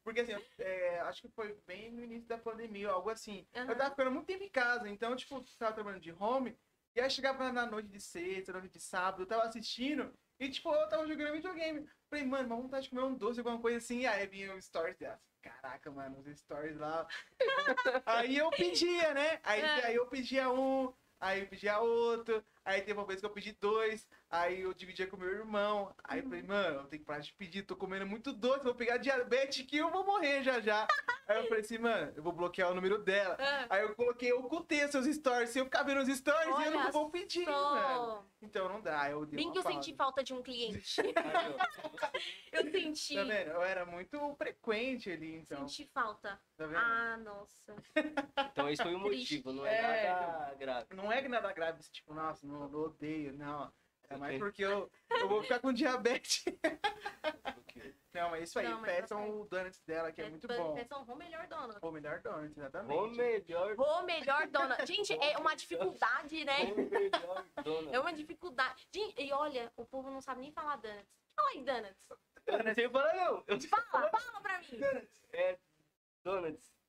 Porque 0.03 0.21
assim, 0.21 0.33
eu- 0.33 0.43
é, 0.59 0.99
acho 1.01 1.21
que 1.21 1.29
foi 1.29 1.53
bem 1.65 1.91
no 1.91 2.03
início 2.03 2.27
da 2.27 2.37
pandemia, 2.37 2.89
algo 2.89 3.09
assim. 3.09 3.47
Aham. 3.55 3.69
Eu 3.69 3.77
tava 3.77 3.89
ficando 3.91 4.11
muito 4.11 4.25
tempo 4.27 4.43
em 4.43 4.49
casa, 4.49 4.89
então, 4.89 5.15
tipo, 5.15 5.41
tava 5.57 5.73
trabalhando 5.73 6.01
de 6.01 6.11
home, 6.11 6.57
e 6.95 6.99
aí 7.01 7.09
chegava 7.09 7.51
na 7.51 7.65
noite 7.65 7.87
de 7.89 7.99
sexta, 8.01 8.51
noite 8.53 8.69
de 8.69 8.79
sábado, 8.79 9.23
eu 9.23 9.27
tava 9.27 9.43
assistindo, 9.43 10.13
e 10.39 10.49
tipo, 10.49 10.73
eu 10.73 10.89
tava 10.89 11.07
jogando 11.07 11.33
videogame. 11.33 11.87
Falei, 12.09 12.25
mano, 12.25 12.47
uma 12.47 12.61
vontade 12.61 12.85
de 12.85 12.89
comer 12.89 13.03
um 13.03 13.15
doce, 13.15 13.39
alguma 13.39 13.61
coisa 13.61 13.77
assim, 13.77 13.99
e 14.01 14.07
aí 14.07 14.25
vinha 14.27 14.53
o 14.55 14.61
stories 14.61 14.97
dela. 14.97 15.21
Caraca, 15.41 15.89
mano, 15.91 16.19
os 16.19 16.39
stories 16.39 16.77
lá. 16.77 17.07
aí 18.05 18.37
eu 18.37 18.49
pedia, 18.49 19.13
né? 19.13 19.39
Aí, 19.43 19.61
É. 19.61 19.85
aí 19.85 19.95
eu 19.95 20.07
pedia 20.07 20.49
um, 20.51 20.93
aí 21.19 21.41
eu 21.41 21.47
pedia 21.47 21.79
outro, 21.79 22.43
aí 22.65 22.81
teve 22.81 22.93
uma 22.99 23.05
vez 23.05 23.19
que 23.19 23.25
eu 23.25 23.31
pedi 23.31 23.51
dois, 23.53 24.07
aí 24.31 24.61
eu 24.61 24.73
dividia 24.73 25.05
com 25.07 25.17
meu 25.17 25.29
irmão. 25.29 25.93
Aí 26.03 26.19
eu 26.19 26.23
falei, 26.23 26.41
mano, 26.41 26.79
eu 26.79 26.87
tenho 26.87 27.01
que 27.01 27.05
parar 27.05 27.19
de 27.19 27.33
pedir, 27.33 27.63
tô 27.63 27.75
comendo 27.75 28.05
muito 28.05 28.31
doce, 28.31 28.63
vou 28.63 28.73
pegar 28.73 28.97
diabetes 28.97 29.65
que 29.65 29.77
eu 29.77 29.91
vou 29.91 30.05
morrer 30.05 30.41
já 30.43 30.59
já. 30.59 30.87
aí 31.27 31.37
eu 31.37 31.43
falei 31.47 31.61
assim, 31.61 31.77
mano, 31.77 32.13
eu 32.15 32.23
vou 32.23 32.31
bloquear 32.33 32.71
o 32.71 32.75
número 32.75 32.97
dela. 32.97 33.37
Ah, 33.39 33.67
Aí 33.69 33.83
eu 33.83 33.93
coloquei, 33.95 34.31
eu 34.31 34.39
ocultei 34.39 34.87
seus 34.87 35.05
stories. 35.05 35.49
Se 35.49 35.59
eu 35.59 35.65
ficar 35.65 35.83
vendo 35.83 36.01
os 36.01 36.17
stories, 36.17 36.47
eu 36.47 36.53
Olha 36.55 36.71
não 36.71 36.91
vou 36.91 37.09
pedir, 37.09 37.45
mano. 37.45 37.57
Só. 37.59 38.25
Então 38.41 38.67
não 38.69 38.81
dá, 38.81 39.09
eu 39.09 39.25
dei 39.25 39.37
Bem 39.37 39.47
uma 39.47 39.53
que 39.53 39.59
eu 39.59 39.63
pausa. 39.63 39.77
senti 39.81 39.95
falta 39.95 40.23
de 40.23 40.33
um 40.33 40.41
cliente. 40.41 41.01
ó. 41.15 42.11
Eu 42.51 42.69
senti. 42.69 43.15
Tá 43.15 43.23
vendo? 43.23 43.51
Eu 43.51 43.61
era 43.61 43.85
muito 43.85 44.35
frequente 44.35 45.09
ali, 45.09 45.35
então. 45.35 45.67
Senti 45.67 45.89
falta. 45.93 46.39
Tá 46.57 46.65
vendo? 46.65 46.77
Ah, 46.77 47.17
nossa. 47.17 47.75
Então 48.51 48.69
esse 48.69 48.83
foi 48.83 48.93
o 48.93 48.99
motivo, 48.99 49.53
não 49.53 49.65
é, 49.65 50.05
É, 50.05 50.09
nada 50.09 50.55
grave. 50.55 50.95
Não 50.95 51.11
é 51.11 51.27
nada 51.27 51.53
grave, 51.53 51.79
esse 51.79 51.91
tipo, 51.91 52.13
nossa, 52.13 52.45
não, 52.45 52.67
não 52.67 52.79
odeio, 52.81 53.33
não. 53.33 53.71
É 54.11 54.17
mais 54.17 54.39
porque 54.39 54.63
eu, 54.63 54.91
eu 55.09 55.29
vou 55.29 55.41
ficar 55.41 55.59
com 55.59 55.71
diabetes. 55.71 56.45
Não, 58.13 58.35
é 58.35 58.41
isso 58.43 58.59
aí. 58.59 58.67
Não, 58.67 58.81
mas 58.81 58.91
tá 58.91 59.01
Peçam 59.01 59.41
o 59.41 59.45
donuts 59.45 59.81
dela, 59.83 60.11
que 60.11 60.21
é 60.21 60.29
muito 60.29 60.47
bom. 60.47 60.73
Peçam 60.75 61.03
o 61.03 61.15
melhor 61.15 61.47
dona. 61.47 61.79
O 61.81 61.91
melhor 61.91 62.19
donut, 62.19 62.51
exatamente. 62.57 62.99
O 62.99 63.07
melhor, 63.07 63.75
O 63.77 64.03
melhor 64.03 64.47
dona. 64.47 64.85
Gente, 64.85 65.13
é 65.13 65.37
uma 65.37 65.55
dificuldade, 65.55 66.43
né? 66.43 66.73
o 66.73 66.89
melhor 66.89 67.45
dona. 67.63 67.91
É 67.91 67.99
uma 67.99 68.13
dificuldade. 68.13 68.85
Gente, 68.93 69.21
e 69.21 69.31
olha, 69.31 69.71
o 69.77 69.85
povo 69.85 70.09
não 70.09 70.21
sabe 70.21 70.41
nem 70.41 70.51
falar 70.51 70.75
donuts. 70.75 71.07
Fala 71.35 71.49
aí, 71.51 71.63
donuts. 71.63 72.05
Eu 72.47 72.63
não 72.63 72.73
sei 72.73 72.89
falar 72.89 73.15
não. 73.15 73.43
Eu 73.47 73.61
Fala, 73.61 74.09
fala 74.09 74.41
pra 74.41 74.59
mim. 74.59 75.07
É 75.31 75.57
donuts. 76.23 76.80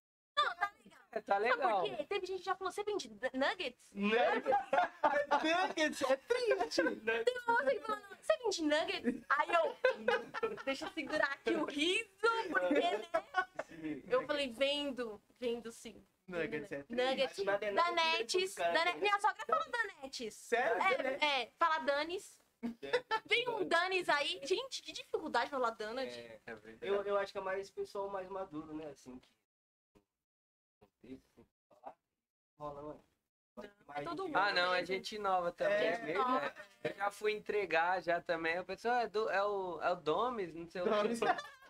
Não, 1.14 1.22
tá 1.22 1.38
legal. 1.38 1.58
É, 1.58 1.62
Sabe 1.74 1.88
por 1.90 1.96
quê? 1.98 2.04
Teve 2.04 2.26
gente 2.26 2.38
que 2.40 2.44
já 2.44 2.54
falou, 2.54 2.72
você 2.72 2.82
vende 2.84 3.08
d- 3.08 3.30
nuggets? 3.34 3.90
Nuggets 3.94 6.02
é 6.10 6.16
triste. 6.16 6.82
Teve 6.82 7.38
uma 7.46 7.54
moça 7.54 7.70
que 7.70 7.80
falou, 7.80 8.02
você 8.20 8.36
vende 8.38 8.62
nuggets? 8.62 9.24
Aí 9.28 9.48
eu, 9.52 9.76
deixa 10.64 10.86
eu 10.86 10.90
segurar 10.92 11.32
aqui 11.32 11.50
o 11.54 11.64
riso, 11.64 12.08
porque, 12.50 12.74
né? 12.80 13.02
Eu 14.08 14.26
falei, 14.26 14.52
vendo, 14.52 15.20
vendo 15.38 15.70
sim. 15.72 16.04
Nuggets 16.28 16.70
é. 16.72 16.84
Nuggets, 16.88 17.38
é 17.38 17.72
Danetes, 17.72 18.40
dos 18.42 18.54
caras, 18.54 18.74
Dane- 18.74 18.92
né? 18.94 19.00
minha 19.00 19.20
sogra 19.20 19.44
fala 19.46 19.66
Danetes. 19.68 20.34
Sério? 20.34 20.82
É, 21.20 21.42
é, 21.42 21.52
fala 21.58 21.78
Danis. 21.80 22.40
Vem 23.26 23.48
um 23.48 23.64
Danis 23.66 24.08
aí. 24.08 24.40
Gente, 24.44 24.82
que 24.82 24.92
dificuldade 24.92 25.50
falar 25.50 25.70
Donut. 25.70 26.08
É, 26.16 26.40
É 26.46 26.56
eu, 26.80 27.02
eu 27.02 27.18
acho 27.18 27.32
que 27.32 27.38
é 27.38 27.40
mais 27.40 27.68
pessoal 27.70 28.08
mais 28.08 28.28
maduro, 28.28 28.72
né? 28.72 28.86
Assim, 28.86 29.18
que. 29.18 29.28
Rola, 32.62 32.82
mano. 32.82 33.04
é 33.96 34.02
todo 34.02 34.24
mundo. 34.26 34.36
Ah, 34.36 34.52
não, 34.52 34.72
é 34.72 34.84
gente 34.84 35.18
nova 35.18 35.50
também. 35.50 35.74
É, 35.88 35.96
Gente 36.06 36.16
nova. 36.16 36.46
É, 36.84 36.90
Eu 36.92 36.96
já 36.96 37.10
fui 37.10 37.32
entregar 37.32 38.00
já 38.00 38.20
também. 38.20 38.58
O 38.60 38.64
pessoal 38.64 38.98
é, 39.00 39.08
do, 39.08 39.28
é, 39.28 39.42
o, 39.44 39.80
é 39.82 39.90
o 39.90 39.96
Domes, 39.96 40.54
não 40.54 40.66
sei 40.66 40.82
o 40.82 40.84
Domes. 40.84 41.18
que. 41.20 41.26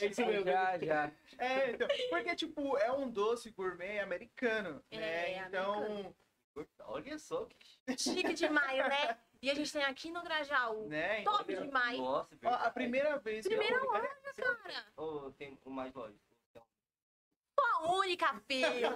É 0.00 0.06
isso 0.06 0.24
mesmo. 0.24 0.46
Já, 0.46 0.78
já. 0.78 1.12
É, 1.36 1.70
então, 1.72 1.86
porque, 2.08 2.34
tipo, 2.34 2.78
é 2.78 2.90
um 2.90 3.10
doce 3.10 3.50
gourmet 3.50 4.00
americano, 4.00 4.82
É, 4.90 4.96
né? 4.98 5.46
Então, 5.48 5.74
americano. 5.84 6.16
Olha 6.84 7.18
só 7.18 7.44
que 7.44 7.96
Chique 7.98 8.32
demais, 8.32 8.78
né? 8.88 9.18
E 9.42 9.50
a 9.50 9.54
gente 9.54 9.70
tem 9.70 9.84
aqui 9.84 10.10
no 10.10 10.22
Grajaú. 10.22 10.88
né? 10.88 11.22
Top 11.24 11.52
então- 11.52 11.66
demais. 11.66 11.98
Nossa, 11.98 12.34
Ó, 12.42 12.48
a 12.48 12.70
primeira 12.70 13.18
vez 13.18 13.46
que 13.46 13.54
Primeira 13.54 13.76
eu... 13.76 13.90
Cara, 13.90 14.86
Ou 14.96 15.30
tem 15.32 15.58
o 15.64 15.70
mais 15.70 15.92
lógico. 15.92 16.18
sua 17.58 17.92
única, 17.98 18.34
filho. 18.46 18.94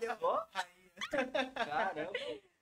Ó, 1.12 1.64
caramba. 1.64 2.12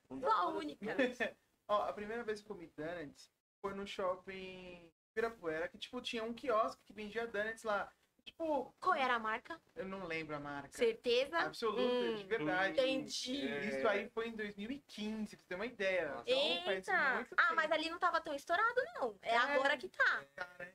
Sua 0.08 0.18
pra- 0.20 0.46
única. 0.48 0.86
Ó, 1.68 1.82
a 1.82 1.92
primeira 1.92 2.22
vez 2.22 2.40
que 2.40 2.46
eu 2.50 2.54
comi 2.54 2.68
donuts 2.76 3.30
foi 3.60 3.74
no 3.74 3.86
shopping 3.86 4.90
Pirapuera, 5.14 5.68
que, 5.68 5.78
tipo, 5.78 6.00
tinha 6.00 6.22
um 6.22 6.32
quiosque 6.34 6.82
que 6.84 6.92
vendia 6.92 7.26
donuts 7.26 7.64
lá. 7.64 7.90
Tipo, 8.24 8.74
Qual 8.80 8.94
era 8.96 9.14
a 9.14 9.18
marca? 9.20 9.60
eu 9.76 9.86
não 9.86 10.04
lembro 10.04 10.34
a 10.34 10.40
marca. 10.40 10.76
Certeza? 10.76 11.38
Absoluta, 11.38 11.80
Hum, 11.82 12.16
de 12.16 12.24
verdade. 12.24 12.72
Entendi. 12.80 13.46
É. 13.48 13.64
Isso 13.66 13.88
aí 13.88 14.08
foi 14.10 14.28
em 14.28 14.32
2015, 14.36 15.36
pra 15.36 15.42
você 15.42 15.48
ter 15.48 15.54
uma 15.54 15.66
ideia. 15.66 16.08
Nossa. 16.10 16.24
Então, 16.30 16.72
Eita! 16.72 17.14
muito 17.14 17.34
Ah, 17.38 17.42
tempo. 17.44 17.54
mas 17.54 17.70
ali 17.72 17.88
não 17.88 17.98
tava 18.00 18.20
tão 18.20 18.34
estourado, 18.34 18.80
não. 18.96 19.16
É 19.22 19.30
É. 19.34 19.36
agora 19.36 19.76
que 19.78 19.88
tá. 19.88 20.24
cara. 20.34 20.74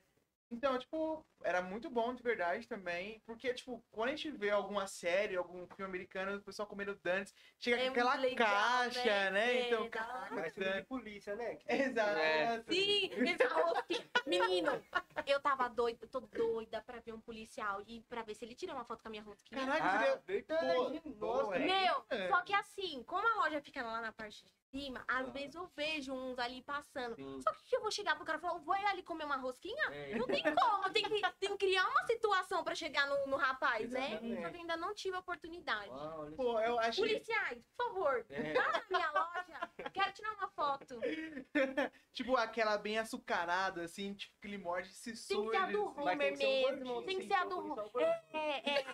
Então, 0.49 0.77
tipo, 0.79 1.25
era 1.43 1.61
muito 1.61 1.89
bom 1.89 2.13
de 2.13 2.21
verdade 2.23 2.67
também. 2.67 3.21
Porque, 3.25 3.53
tipo, 3.53 3.83
quando 3.91 4.09
a 4.09 4.15
gente 4.15 4.31
vê 4.31 4.49
alguma 4.49 4.87
série, 4.87 5.35
algum 5.35 5.65
filme 5.67 5.83
americano, 5.85 6.37
o 6.37 6.41
pessoal 6.41 6.67
comendo 6.67 6.95
donuts, 7.03 7.33
chega 7.59 7.77
É 7.77 7.85
com 7.85 7.91
aquela 7.91 8.15
legal, 8.15 8.47
caixa, 8.47 9.03
né? 9.03 9.29
né? 9.31 9.53
É, 9.57 9.67
então, 9.67 9.83
da 9.83 9.89
caraca, 9.89 10.51
de 10.51 10.83
polícia, 10.83 11.35
né? 11.35 11.55
Que- 11.55 11.71
Exato. 11.71 12.19
É. 12.19 12.63
Sim, 12.69 13.09
ele 13.13 13.37
falou 13.37 13.75
assim, 13.77 14.03
menino, 14.27 14.83
eu 15.27 15.39
tava 15.39 15.67
doida, 15.69 15.99
eu 16.05 16.09
tô 16.09 16.19
doida 16.21 16.81
pra 16.81 16.99
ver 16.99 17.13
um 17.13 17.21
policial 17.21 17.81
e 17.87 18.01
pra 18.01 18.21
ver 18.23 18.35
se 18.35 18.45
ele 18.45 18.55
tira 18.55 18.73
uma 18.73 18.85
foto 18.85 19.01
com 19.01 19.07
a 19.07 19.11
minha 19.11 19.23
rosquinha. 19.23 19.65
Caraca, 19.65 20.13
Ah, 20.15 20.21
verdade. 20.25 21.01
Pô, 21.19 21.25
Nossa, 21.25 21.55
é. 21.55 21.59
Meu, 21.59 22.05
É. 22.09 22.27
só 22.29 22.41
que 22.41 22.53
assim, 22.53 23.03
como 23.03 23.27
a 23.27 23.43
loja 23.43 23.61
fica 23.61 23.83
lá 23.83 24.01
na 24.01 24.11
parte 24.11 24.43
de 24.43 24.51
cima, 24.71 25.03
às 25.07 25.27
Ah. 25.27 25.31
vezes 25.31 25.55
eu 25.55 25.67
vejo 25.75 26.13
uns 26.13 26.39
ali 26.39 26.61
passando. 26.61 27.15
Sim. 27.15 27.41
Só 27.41 27.51
que 27.53 27.75
eu 27.75 27.81
vou 27.81 27.91
chegar 27.91 28.15
pro 28.15 28.25
cara 28.25 28.37
e 28.37 28.41
falar, 28.41 28.59
vou 28.59 28.73
ali 28.73 29.03
comer 29.03 29.25
uma 29.25 29.35
rosquinha? 29.37 29.83
É, 29.91 30.15
Não 30.15 30.25
tem 30.25 30.43
como, 30.43 30.89
tem 30.91 31.03
que, 31.03 31.21
tem 31.39 31.51
que 31.57 31.65
criar 31.65 31.87
uma 31.87 32.05
situação 32.05 32.63
pra 32.63 32.75
chegar 32.75 33.07
no, 33.07 33.27
no 33.27 33.37
rapaz, 33.37 33.89
né? 33.89 34.09
Exatamente. 34.11 34.41
Só 34.41 34.49
que 34.49 34.57
ainda 34.57 34.77
não 34.77 34.93
tive 34.93 35.15
a 35.15 35.19
oportunidade. 35.19 35.89
Uau, 35.89 36.21
olha 36.21 36.35
Pô, 36.35 36.59
eu 36.59 36.79
achei... 36.79 37.07
Policiais, 37.07 37.63
por 37.77 37.85
favor, 37.87 38.25
É. 38.29 38.53
vá 38.53 38.71
na 38.71 38.83
minha 38.89 39.11
loja, 39.11 39.71
quero 39.93 40.13
tirar 40.13 40.33
uma 40.33 40.47
foto. 40.49 40.99
tipo, 42.13 42.35
aquela 42.37 42.77
bem 42.77 42.97
açucarada, 42.99 43.83
assim, 43.83 44.13
tipo, 44.13 44.39
que 44.41 44.47
ele 44.47 44.57
morde 44.57 44.89
e 44.89 44.93
se 44.93 45.05
Tem 45.05 45.13
que 45.13 45.19
ser 45.19 45.33
surge. 45.33 45.57
a 45.57 45.65
do 45.67 45.89
assim. 45.89 46.01
Mas 46.03 46.05
tem 46.05 46.13
Homer 46.13 46.31
que 46.31 46.37
ser 46.37 46.45
um 46.45 46.71
mesmo, 46.71 47.03
tem 47.03 47.15
que 47.17 47.21
sim, 47.23 47.27
ser 47.27 47.33
a 47.35 47.45
do 47.45 47.59
Homer. 47.59 48.23
É, 48.33 48.71
é. 48.79 48.85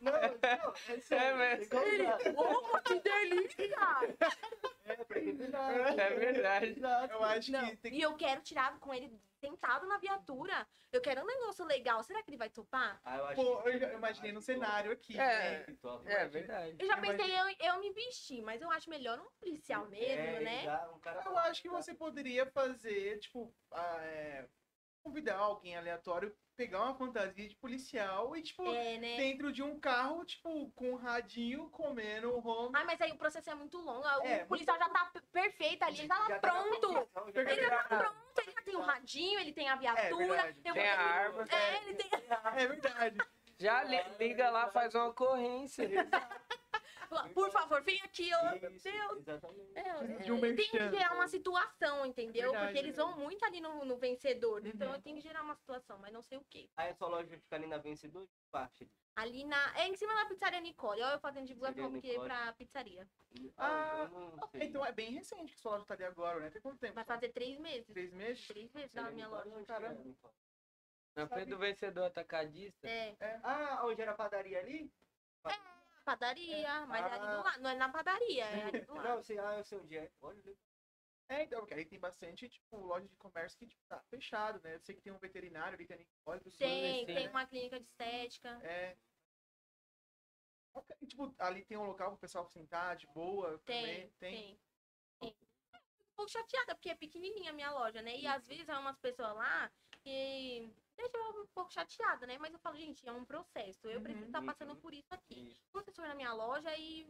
Não, 0.00 0.12
não, 0.12 0.74
é 0.88 1.00
sério. 1.00 1.68
que 1.68 1.76
usar. 1.76 2.18
Oh, 2.36 2.78
que 2.82 3.00
delícia! 3.00 4.16
É, 4.84 4.96
cuidado. 4.96 6.00
É 6.00 6.10
verdade. 6.10 6.80
Eu 7.12 7.22
acho 7.24 7.52
Não, 7.52 7.66
que 7.66 7.76
tem 7.76 7.94
E 7.94 8.02
eu 8.02 8.14
quero 8.16 8.40
tirar 8.42 8.78
com 8.78 8.92
ele 8.92 9.08
sentado 9.62 9.86
na 9.86 9.96
viatura. 9.98 10.66
Eu 10.90 11.00
quero 11.00 11.22
um 11.22 11.26
negócio 11.26 11.64
legal. 11.64 12.02
Será 12.02 12.20
que 12.22 12.30
ele 12.30 12.36
vai 12.36 12.50
topar? 12.50 13.00
Ah, 13.04 13.16
eu 13.18 13.26
acho 13.26 13.42
Pô, 13.42 13.62
que- 13.62 13.68
eu 13.68 13.78
já 13.78 13.92
imaginei 13.92 14.32
no 14.32 14.42
cenário 14.42 14.90
aqui, 14.90 15.18
É. 15.18 15.64
né? 15.68 15.76
top. 15.80 16.06
É 16.08 16.26
verdade. 16.26 16.76
Eu 16.80 16.86
já 16.86 16.96
pensei 16.98 17.30
eu, 17.40 17.46
eu 17.60 17.80
me 17.80 17.92
vestir, 17.92 18.42
mas 18.42 18.60
eu 18.60 18.70
acho 18.70 18.90
melhor 18.90 19.18
um 19.20 19.30
policial 19.40 19.86
mesmo, 19.86 20.36
É, 20.36 20.40
né? 20.40 20.64
já 20.64 20.90
um 20.90 20.98
cara 20.98 21.22
Eu 21.24 21.38
acho 21.38 21.62
que 21.62 21.68
você 21.68 21.94
poderia 21.94 22.44
fazer, 22.46 23.18
tipo, 23.20 23.54
ah, 23.70 23.98
é, 24.02 24.48
convidar 25.02 25.36
alguém 25.38 25.76
aleatório, 25.76 26.36
pegar 26.54 26.82
uma 26.82 26.94
fantasia 26.94 27.48
de 27.48 27.56
policial 27.56 28.36
e, 28.36 28.42
tipo, 28.42 28.62
É, 28.66 28.98
né? 28.98 29.16
dentro 29.16 29.50
de 29.52 29.62
um 29.62 29.80
carro, 29.80 30.24
tipo, 30.24 30.70
com 30.72 30.92
um 30.92 30.96
radinho, 30.96 31.70
comendo 31.70 32.36
home. 32.46 32.72
Ai, 32.76 32.84
mas 32.84 33.00
aí 33.00 33.10
o 33.10 33.16
processo 33.18 33.50
é 33.50 33.54
muito 33.54 33.78
longo. 33.78 34.06
O 34.06 34.22
É, 34.26 34.44
policial 34.44 34.78
já 34.78 34.88
tá 34.90 35.10
perfeito 35.32 35.82
ali, 35.82 35.98
ele 36.00 36.06
já 36.08 36.14
tá 36.14 36.28
Já 36.28 36.38
tá 36.38 36.50
pronto. 36.52 37.08
Ele 37.34 37.54
já 37.62 37.70
tá 37.70 37.86
Ah. 37.90 37.98
pronto, 37.98 38.38
ele 38.38 38.51
tem 38.72 38.76
o 38.78 38.80
radinho, 38.82 39.38
ele 39.38 39.52
tem 39.52 39.68
a 39.68 39.74
É 39.74 39.76
viatura. 39.76 40.54
eu 40.64 40.72
Tem 40.72 40.88
a 40.90 41.00
arma. 41.00 41.44
É, 41.48 41.76
ele 41.76 41.94
tem. 41.94 42.10
É 42.56 42.66
verdade. 42.66 43.18
Já 43.58 43.84
li- 43.84 44.02
liga 44.18 44.50
lá, 44.50 44.68
faz 44.68 44.94
uma 44.94 45.06
ocorrência. 45.08 45.88
Por 47.34 47.50
favor, 47.50 47.82
vem 47.82 48.00
aqui, 48.02 48.30
ó. 48.34 48.50
Meu 48.50 48.60
Deus. 48.60 48.84
Exatamente. 49.18 49.72
É, 49.78 50.04
De 50.18 50.32
um 50.32 50.40
tem 50.40 50.56
que 50.56 50.78
gerar 50.90 51.14
uma 51.14 51.28
situação, 51.28 52.04
entendeu? 52.06 52.50
Verdade, 52.50 52.66
Porque 52.66 52.78
eles 52.78 52.96
vão 52.96 53.16
muito 53.18 53.44
ali 53.44 53.60
no, 53.60 53.84
no 53.84 53.96
vencedor. 53.96 54.66
Então 54.66 54.88
Uhum. 54.88 54.94
eu 54.94 55.02
tenho 55.02 55.16
que 55.16 55.22
gerar 55.22 55.42
uma 55.42 55.54
situação, 55.54 55.98
mas 55.98 56.12
não 56.12 56.22
sei 56.22 56.38
o 56.38 56.44
quê. 56.48 56.68
Aí 56.76 56.90
a 56.90 56.94
sua 56.94 57.08
loja 57.08 57.36
fica 57.38 57.56
ali 57.56 57.66
na 57.66 57.78
vencedora 57.78 58.26
de 58.26 58.32
parte. 58.50 58.90
Ali 59.14 59.44
na. 59.44 59.78
É 59.78 59.86
em 59.86 59.94
cima 59.94 60.14
da 60.14 60.24
pizzaria 60.26 60.60
Nicole. 60.60 61.02
Olha 61.02 61.12
eu 61.14 61.20
fazendo 61.20 61.46
divulgação 61.46 61.94
aqui 61.94 62.18
pra 62.18 62.52
pizzaria. 62.54 63.06
Ah, 63.58 64.08
eu 64.10 64.48
sei. 64.48 64.62
Então 64.64 64.84
é 64.86 64.90
bem 64.92 65.10
recente 65.12 65.52
que 65.54 65.60
sua 65.60 65.72
loja 65.72 65.84
tá 65.84 65.92
ali 65.94 66.04
agora, 66.04 66.40
né? 66.40 66.50
Tem 66.50 66.62
quanto 66.62 66.78
tempo? 66.78 66.94
Vai 66.94 67.04
fazer 67.04 67.28
três 67.28 67.58
meses. 67.58 67.86
Três 67.88 68.10
meses? 68.12 68.46
Três 68.48 68.72
meses 68.72 68.94
da 68.94 69.10
minha 69.10 69.28
loja. 69.28 69.50
é, 69.54 69.64
Caramba. 69.64 70.14
Na 71.14 71.26
frente 71.28 71.50
do 71.50 71.58
vencedor 71.58 72.04
atacadista. 72.04 72.88
É, 72.88 73.14
Ah, 73.42 73.82
onde 73.84 74.00
era 74.00 74.12
a 74.12 74.14
padaria 74.14 74.58
ali? 74.60 74.90
Padaria, 76.02 76.86
mas 76.86 77.04
é 77.06 77.10
ali 77.14 77.26
Ah. 77.26 77.36
do 77.36 77.42
lado. 77.44 77.60
Não 77.62 77.70
é 77.70 77.74
na 77.74 77.88
padaria, 77.90 78.44
é 78.44 78.62
ali 78.64 78.80
do 78.82 78.94
Não, 78.94 79.02
lado. 79.02 79.18
eu 79.18 79.22
sei, 79.22 79.38
ah, 79.38 79.58
eu 79.58 79.64
sei 79.64 79.78
onde 79.78 79.96
é. 79.98 80.10
Olha, 80.20 80.42
É, 81.28 81.44
então, 81.44 81.60
porque 81.60 81.74
aí 81.74 81.86
tem 81.86 81.98
bastante, 81.98 82.48
tipo, 82.48 82.76
loja 82.76 83.08
de 83.08 83.16
comércio 83.16 83.58
que, 83.58 83.66
tipo, 83.66 83.82
tá 83.88 84.02
fechado, 84.10 84.60
né? 84.62 84.74
Eu 84.74 84.80
sei 84.80 84.94
que 84.94 85.00
tem 85.00 85.12
um 85.12 85.18
veterinário 85.18 85.74
ali, 85.74 85.86
que 85.86 85.92
é 85.94 85.96
Nicole, 85.96 86.40
tudo 86.40 86.56
Tem, 86.56 86.92
mais, 87.04 87.06
tem 87.06 87.24
né? 87.26 87.30
uma 87.30 87.46
clínica 87.46 87.80
de 87.80 87.86
estética. 87.86 88.48
É. 88.62 88.96
Tipo, 91.06 91.34
ali 91.38 91.64
tem 91.64 91.76
um 91.76 91.84
local 91.84 92.10
pro 92.10 92.18
pessoal 92.18 92.46
sentar 92.46 92.96
de 92.96 93.06
boa. 93.08 93.58
Tem, 93.60 93.82
comer, 93.82 94.12
tem. 94.18 94.60
tem. 95.20 95.34
Fico 95.34 95.46
um 96.02 96.14
pouco 96.16 96.30
chateada, 96.30 96.74
porque 96.74 96.90
é 96.90 96.94
pequenininha 96.94 97.50
a 97.50 97.54
minha 97.54 97.70
loja, 97.70 98.00
né? 98.02 98.16
E 98.16 98.26
às 98.26 98.46
vezes 98.46 98.68
há 98.68 98.78
umas 98.78 98.98
pessoas 98.98 99.34
lá 99.34 99.70
que 100.02 100.70
deixa 100.96 101.16
eu 101.16 101.42
um 101.42 101.46
pouco 101.48 101.72
chateada, 101.72 102.26
né? 102.26 102.38
Mas 102.38 102.52
eu 102.52 102.58
falo, 102.58 102.76
gente, 102.76 103.06
é 103.06 103.12
um 103.12 103.24
processo. 103.24 103.86
Eu 103.86 103.98
Uhum, 103.98 104.02
preciso 104.02 104.26
estar 104.26 104.44
passando 104.44 104.74
uhum. 104.74 104.80
por 104.80 104.92
isso 104.94 105.12
aqui. 105.14 105.48
isso. 105.48 105.70
Quando 105.72 105.84
você 105.86 105.92
for 105.92 106.08
na 106.08 106.14
minha 106.14 106.32
loja 106.32 106.76
e. 106.76 107.06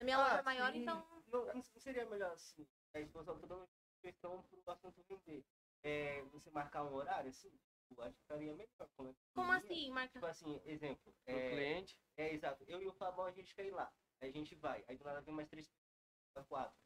A 0.00 0.04
minha 0.04 0.16
Ah, 0.16 0.22
loja 0.24 0.38
é 0.40 0.42
maior, 0.42 0.72
sim. 0.72 0.82
então. 0.82 1.24
Não, 1.26 1.46
não 1.54 1.62
seria 1.62 2.04
melhor 2.04 2.32
assim, 2.32 2.66
a 2.94 3.00
exposição 3.00 3.40
toda 3.40 3.56
uma 3.56 3.68
questão 4.02 4.42
pro 4.42 4.72
assunto 4.72 5.02
vender. 5.08 5.44
É, 5.82 6.22
você 6.24 6.50
marcar 6.50 6.84
um 6.84 6.94
horário, 6.94 7.30
assim, 7.30 7.50
eu 7.90 8.02
acho 8.02 8.14
que 8.16 8.22
ficaria 8.22 8.54
melhor. 8.54 8.88
Como, 8.96 9.08
é 9.08 9.12
que 9.12 9.18
Como 9.34 9.52
assim, 9.52 9.90
Marca? 9.90 10.12
Tipo 10.14 10.26
assim, 10.26 10.60
exemplo. 10.64 11.14
É, 11.26 11.50
cliente. 11.50 11.98
é 12.16 12.34
exato. 12.34 12.64
Eu 12.68 12.82
e 12.82 12.86
o 12.86 12.92
Fabão, 12.92 13.24
a 13.24 13.32
gente 13.32 13.54
quer 13.54 13.66
ir 13.66 13.70
lá. 13.70 13.92
Aí 14.20 14.28
a 14.30 14.32
gente 14.32 14.54
vai. 14.56 14.84
Aí 14.88 14.96
do 14.96 15.04
nada 15.04 15.20
vem 15.22 15.34
mais 15.34 15.48
três, 15.48 15.70
quatro. 16.48 16.85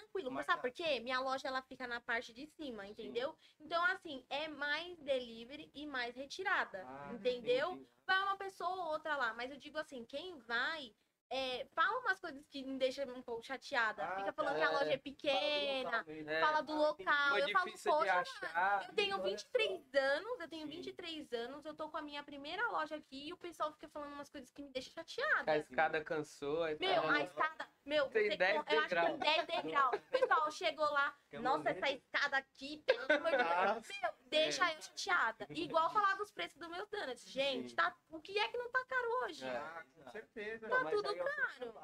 Tranquilo, 0.00 0.30
mas 0.30 0.46
sabe 0.46 0.62
por 0.62 0.70
quê? 0.70 1.00
Minha 1.00 1.20
loja 1.20 1.48
ela 1.48 1.62
fica 1.62 1.86
na 1.86 2.00
parte 2.00 2.32
de 2.32 2.46
cima, 2.46 2.86
entendeu? 2.86 3.36
Então, 3.58 3.82
assim, 3.86 4.24
é 4.30 4.48
mais 4.48 4.98
delivery 5.00 5.70
e 5.74 5.86
mais 5.86 6.14
retirada. 6.16 6.84
Ah, 6.86 7.10
entendeu? 7.12 7.72
entendi. 7.72 7.88
vai 8.06 8.22
uma 8.22 8.36
pessoa 8.36 8.70
ou 8.70 8.92
outra 8.92 9.16
lá. 9.16 9.32
Mas 9.34 9.50
eu 9.50 9.56
digo 9.56 9.78
assim, 9.78 10.04
quem 10.04 10.36
vai, 10.40 10.92
é, 11.30 11.64
fala 11.74 12.00
umas 12.00 12.18
coisas 12.18 12.44
que 12.48 12.62
me 12.64 12.76
deixam 12.76 13.06
um 13.14 13.22
pouco 13.22 13.42
chateada. 13.44 14.04
Ah, 14.04 14.16
Fica 14.16 14.32
falando 14.32 14.54
tá. 14.54 14.58
que 14.58 14.64
a 14.64 14.70
loja 14.70 14.84
é 14.84 14.86
Fala 14.88 14.96
do 14.98 15.02
pequena, 15.02 15.98
local. 15.98 16.14
É. 16.26 16.40
fala 16.40 16.60
do 16.62 16.72
Ah, 16.72 16.76
local. 16.76 17.38
Eu 17.38 17.48
falo, 17.50 17.72
poxa, 17.84 18.14
achar. 18.20 18.86
eu 18.88 18.94
tenho 18.94 19.22
23 19.22 19.94
anos, 19.94 20.40
eu 20.40 20.48
tenho 20.48 20.66
Sim. 20.66 20.74
23 20.76 21.32
anos, 21.32 21.64
eu 21.64 21.74
tô 21.74 21.88
com 21.88 21.96
a 21.98 22.02
minha 22.02 22.22
primeira 22.24 22.68
loja 22.70 22.96
aqui 22.96 23.28
e 23.28 23.32
o 23.32 23.36
pessoal 23.36 23.72
fica 23.72 23.88
falando 23.88 24.12
umas 24.12 24.28
coisas 24.28 24.50
que 24.50 24.60
me 24.62 24.70
deixam 24.70 24.92
A 24.96 25.04
chateada. 25.04 25.56
escada 25.58 26.02
cansou. 26.04 26.64
aí 26.64 26.76
Meu, 26.80 27.02
tá- 27.02 27.12
a 27.12 27.22
escada, 27.22 27.68
meu, 27.84 28.08
Tem 28.08 28.28
você 28.30 28.36
10 28.36 28.64
com- 28.64 28.72
eu 28.72 28.78
acho 28.80 28.88
que 28.88 28.94
tem 28.94 29.04
degraus. 29.18 29.18
10 29.18 29.46
degraus. 29.46 29.96
O 29.96 30.10
pessoal 30.10 30.50
chegou 30.50 30.84
lá, 30.90 31.16
nossa, 31.40 31.70
essa 31.70 31.90
escada 31.90 32.36
aqui, 32.36 32.82
pelo 32.86 33.00
amor 33.12 33.30
de 33.30 33.36
Deus. 33.36 33.88
Meu, 34.02 34.12
deixa 34.26 34.72
eu 34.72 34.82
chateada. 34.82 35.46
Igual 35.50 35.90
falar 35.92 36.14
dos 36.14 36.30
preços 36.30 36.58
dos 36.58 36.68
meus 36.68 36.88
donuts. 36.88 37.24
Gente, 37.28 37.74
tá, 37.74 37.96
o 38.10 38.20
que 38.20 38.38
é 38.38 38.48
que 38.48 38.58
não 38.58 38.70
tá 38.70 38.84
caro 38.86 39.08
hoje? 39.24 39.44
É. 39.46 39.56
Ah, 39.56 39.84
com 39.94 40.10
certeza. 40.10 40.68
Mas 40.68 40.90
tudo 40.90 41.10
é 41.10 41.14
caro. 41.14 41.74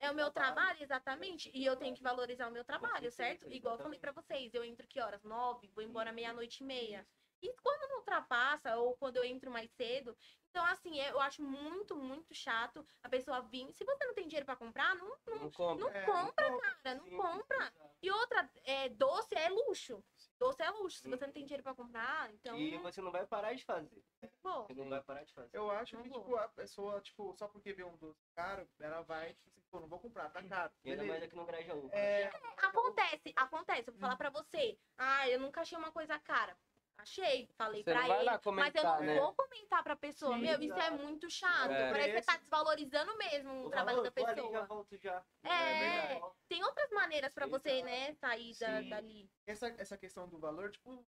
É 0.00 0.10
o 0.10 0.14
meu 0.14 0.30
trabalho, 0.30 0.80
exatamente. 0.80 1.50
E 1.52 1.64
eu 1.64 1.74
tenho 1.76 1.94
que 1.94 2.02
valorizar 2.02 2.46
o 2.48 2.52
meu 2.52 2.64
trabalho, 2.64 3.10
certo? 3.10 3.50
Igual 3.52 3.76
eu 3.76 3.82
falei 3.82 3.98
pra 3.98 4.12
vocês, 4.12 4.54
eu 4.54 4.62
entro 4.64 4.86
que 4.86 5.00
horas? 5.00 5.24
Nove, 5.24 5.66
vou 5.74 5.82
embora 5.82 6.12
meia-noite 6.12 6.62
e 6.62 6.66
meia. 6.66 7.06
E 7.40 7.52
quando 7.62 7.88
não 7.88 7.98
ultrapassa, 7.98 8.76
ou 8.76 8.96
quando 8.96 9.16
eu 9.16 9.24
entro 9.24 9.50
mais 9.50 9.70
cedo. 9.72 10.16
Então, 10.50 10.64
assim, 10.66 10.98
eu 11.00 11.20
acho 11.20 11.42
muito, 11.42 11.94
muito 11.94 12.34
chato 12.34 12.84
a 13.02 13.08
pessoa 13.08 13.42
vir. 13.42 13.70
Se 13.72 13.84
você 13.84 14.04
não 14.04 14.14
tem 14.14 14.26
dinheiro 14.26 14.46
pra 14.46 14.56
comprar, 14.56 14.94
não, 14.96 15.08
Não 15.26 15.50
compra. 15.50 15.84
não 15.84 15.90
É, 15.90 16.04
compra, 16.04 16.50
não 16.50 16.60
cara. 16.60 16.94
Não 16.96 17.04
Sim, 17.04 17.16
compra. 17.16 17.72
E 18.02 18.10
outra, 18.10 18.50
é, 18.64 18.88
doce 18.88 19.34
é 19.36 19.48
luxo. 19.50 20.02
Doce 20.38 20.62
é 20.62 20.70
luxo. 20.70 20.98
Se 20.98 21.08
você 21.08 21.26
não 21.26 21.32
tem 21.32 21.44
dinheiro 21.44 21.62
pra 21.62 21.74
comprar, 21.74 22.32
então. 22.32 22.56
E 22.56 22.76
você 22.78 23.00
não 23.00 23.12
vai 23.12 23.26
parar 23.26 23.52
de 23.54 23.64
fazer. 23.64 24.02
Pô, 24.42 24.62
Você 24.66 24.74
não 24.74 24.88
vai 24.88 25.02
parar 25.02 25.24
de 25.24 25.32
fazer. 25.34 25.50
Eu 25.52 25.70
acho 25.70 25.96
Não 25.96 26.02
que, 26.02 26.08
vou. 26.08 26.20
tipo, 26.20 26.36
a 26.36 26.48
pessoa, 26.48 27.00
tipo, 27.00 27.34
só 27.36 27.46
porque 27.46 27.72
vê 27.72 27.84
um 27.84 27.96
doce 27.96 28.24
caro, 28.34 28.68
ela 28.80 29.02
vai, 29.02 29.34
tipo 29.34 29.48
assim, 29.50 29.62
pô, 29.70 29.80
não 29.80 29.88
vou 29.88 30.00
comprar, 30.00 30.30
tá 30.30 30.42
caro. 30.42 30.72
E 30.82 30.90
ainda 30.90 31.04
mais 31.04 31.22
aqui 31.22 31.36
no 31.36 31.44
Grajaú. 31.44 31.88
É, 31.92 32.30
acontece, 32.58 33.32
acontece. 33.36 33.88
Eu 33.88 33.92
vou 33.94 34.00
falar 34.00 34.16
pra 34.16 34.30
você. 34.30 34.78
Ah, 34.96 35.28
eu 35.28 35.38
nunca 35.40 35.60
achei 35.60 35.76
uma 35.76 35.92
coisa 35.92 36.18
cara. 36.18 36.56
Achei, 36.98 37.48
falei 37.56 37.82
Você 37.82 37.92
pra 37.92 38.00
não 38.00 38.08
vai 38.08 38.16
ele. 38.18 38.24
lá 38.26 38.32
mas 38.32 38.40
eu 38.40 38.42
comentar, 38.52 38.84
não 39.00 39.06
né? 39.06 39.20
vou 39.20 39.32
comentar 39.34 39.82
pra 39.84 39.96
pessoa. 39.96 40.34
Sim, 40.34 40.42
Meu, 40.42 40.60
isso 40.60 40.74
é 40.74 40.90
muito 40.90 41.30
chato. 41.30 41.70
É. 41.70 41.90
Parece 41.92 42.12
que 42.12 42.20
você 42.20 42.26
tá 42.26 42.36
desvalorizando 42.38 43.16
mesmo 43.16 43.52
o 43.52 43.64
Eu 43.66 43.70
trabalho 43.70 44.02
da 44.02 44.08
ali, 44.08 44.20
já 44.26 44.34
pessoa. 44.34 44.66
volto 44.66 44.96
já. 44.98 45.24
É, 45.44 45.78
verdade. 45.78 46.34
Tem 46.48 46.64
outras 46.64 46.90
maneiras 46.90 47.32
pra 47.32 47.46
você, 47.46 47.70
Exato. 47.70 47.84
né, 47.86 48.14
sair 48.14 48.58
da, 48.58 48.80
dali. 48.82 49.30
essa, 49.46 49.68
essa 49.78 49.96
questão 49.96 50.28
do 50.28 50.38
valor, 50.38 50.70
tipo, 50.72 51.06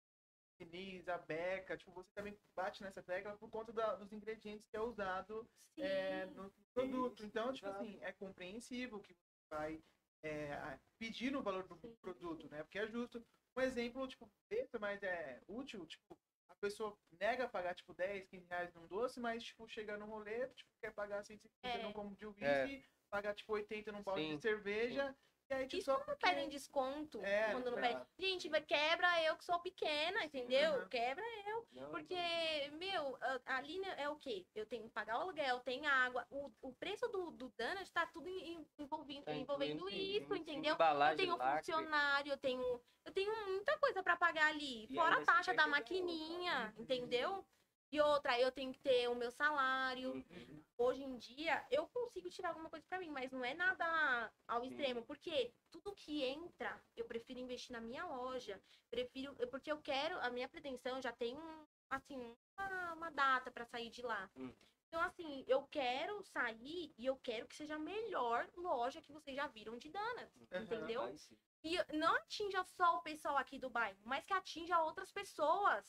Denise, 0.58 1.08
a 1.10 1.18
Beca, 1.18 1.76
tipo, 1.76 1.92
você 1.92 2.10
também 2.14 2.36
bate 2.54 2.82
nessa 2.82 3.02
tecla 3.02 3.36
por 3.36 3.48
conta 3.48 3.72
da- 3.72 3.94
dos 3.94 4.12
ingredientes 4.12 4.66
que 4.66 4.76
é 4.76 4.80
usado 4.80 5.48
é, 5.78 6.26
no 6.26 6.50
produto. 6.74 7.24
Então, 7.24 7.52
tipo 7.52 7.68
exato. 7.68 7.82
assim, 7.84 7.98
é 8.02 8.10
compreensível 8.12 8.98
que 9.00 9.12
você 9.14 9.24
vai 9.50 9.84
é, 10.24 10.78
pedir 10.98 11.30
no 11.30 11.42
valor 11.42 11.68
do 11.68 11.76
Sim. 11.76 11.94
produto, 12.00 12.48
né? 12.50 12.62
Porque 12.64 12.78
é 12.78 12.86
justo. 12.88 13.24
Um 13.56 13.60
exemplo, 13.62 14.06
tipo, 14.06 14.30
besta, 14.50 14.78
mas 14.78 15.02
é 15.02 15.40
útil, 15.48 15.86
tipo, 15.86 16.20
a 16.46 16.54
pessoa 16.56 16.98
nega 17.18 17.48
pagar, 17.48 17.74
tipo, 17.74 17.94
10, 17.94 18.26
15 18.28 18.46
reais 18.46 18.74
num 18.74 18.86
doce, 18.86 19.18
mas, 19.18 19.42
tipo, 19.42 19.66
chega 19.66 19.96
no 19.96 20.04
rolê, 20.06 20.48
tipo, 20.48 20.68
quer 20.78 20.92
pagar 20.92 21.24
150 21.24 21.78
É. 21.78 21.82
num 21.82 21.92
combo 21.92 22.14
de 22.14 22.26
É. 22.26 22.28
whisky, 22.28 22.86
pagar, 23.10 23.34
tipo, 23.34 23.54
80 23.54 23.90
num 23.92 24.02
balde 24.02 24.26
Sim, 24.26 24.36
de 24.36 24.42
cerveja, 24.42 25.16
e 25.48 25.54
aí, 25.54 25.66
tipo, 25.66 25.76
Isso 25.80 25.84
só 25.92 25.98
porque... 26.00 26.26
pedem 26.26 26.48
desconto. 26.48 27.20
É, 27.24 27.52
quando 27.52 27.70
não 27.70 27.78
é. 27.78 27.82
pedem. 27.82 28.02
Gente, 28.18 28.48
vai- 28.48 28.60
quebra 28.62 29.22
eu 29.22 29.36
que 29.36 29.44
sou 29.44 29.58
pequena, 29.60 30.24
entendeu? 30.24 30.72
Uhum. 30.80 30.88
Quebra 30.88 31.24
Não, 31.72 31.90
Porque, 31.90 32.16
meu, 32.72 33.16
a- 33.20 33.56
ali 33.58 33.78
né, 33.78 33.94
é 33.98 34.08
o 34.08 34.16
quê? 34.16 34.46
Eu 34.54 34.66
tenho 34.66 34.84
que 34.84 34.90
pagar 34.90 35.18
o 35.18 35.22
aluguel, 35.22 35.60
tem 35.60 35.86
água. 35.86 36.26
O, 36.30 36.50
o 36.62 36.72
preço 36.72 37.06
do, 37.08 37.30
do 37.32 37.48
Dana 37.56 37.84
tá 37.92 38.06
tudo 38.06 38.28
em- 38.28 38.66
envolvendo, 38.78 39.24
Tá 39.24 39.34
envolvendo 39.34 39.88
isso, 39.88 40.32
sim, 40.34 40.40
entendeu? 40.40 40.76
Eu 40.78 41.16
tenho 41.16 41.36
lacre. 41.36 41.58
funcionário, 41.72 42.32
eu 42.32 42.38
tenho, 42.38 42.80
eu 43.04 43.12
tenho 43.12 43.46
muita 43.46 43.76
coisa 43.78 44.02
pra 44.02 44.16
pagar 44.16 44.46
ali. 44.48 44.86
E 44.90 44.94
Fora 44.94 45.18
a 45.18 45.24
taxa 45.24 45.52
você 45.52 45.56
da 45.56 45.66
maquininha, 45.66 46.74
entendeu? 46.78 47.44
E 47.90 48.00
outra, 48.00 48.38
eu 48.40 48.50
tenho 48.50 48.72
que 48.72 48.80
ter 48.80 49.08
o 49.08 49.14
meu 49.14 49.30
salário. 49.30 50.12
Uhum. 50.12 50.64
Hoje 50.78 51.02
em 51.02 51.16
dia, 51.16 51.64
eu 51.70 51.86
consigo 51.88 52.28
tirar 52.28 52.50
alguma 52.50 52.68
coisa 52.68 52.84
pra 52.88 52.98
mim, 52.98 53.10
mas 53.10 53.32
não 53.32 53.44
é 53.44 53.54
nada 53.54 54.32
ao 54.46 54.64
extremo. 54.64 55.02
Porque 55.02 55.52
tudo 55.70 55.94
que 55.94 56.22
entra, 56.24 56.78
eu 56.96 57.04
prefiro 57.04 57.40
investir 57.40 57.72
na 57.72 57.80
minha 57.80 58.04
loja. 58.04 58.60
Prefiro, 58.90 59.34
porque 59.48 59.70
eu 59.70 59.78
quero, 59.78 60.18
a 60.20 60.30
minha 60.30 60.48
pretensão 60.48 61.00
já 61.00 61.12
tem 61.12 61.36
um, 61.36 61.66
assim, 61.88 62.36
uma, 62.58 62.92
uma 62.94 63.10
data 63.10 63.50
pra 63.50 63.64
sair 63.64 63.88
de 63.90 64.02
lá. 64.02 64.30
Hum. 64.36 64.52
Então, 64.88 65.00
assim, 65.00 65.44
eu 65.48 65.62
quero 65.64 66.22
sair 66.22 66.92
e 66.96 67.06
eu 67.06 67.16
quero 67.16 67.46
que 67.46 67.56
seja 67.56 67.74
a 67.74 67.78
melhor 67.78 68.48
loja 68.56 69.00
que 69.00 69.12
vocês 69.12 69.36
já 69.36 69.46
viram 69.46 69.76
de 69.76 69.88
Dana. 69.90 70.30
Aham. 70.52 70.62
Entendeu? 70.62 71.16
E 71.62 71.76
não 71.96 72.14
atinja 72.16 72.62
só 72.64 72.96
o 72.96 73.02
pessoal 73.02 73.36
aqui 73.36 73.58
do 73.58 73.68
bairro, 73.68 73.98
mas 74.04 74.24
que 74.24 74.32
atinja 74.32 74.80
outras 74.80 75.10
pessoas. 75.10 75.84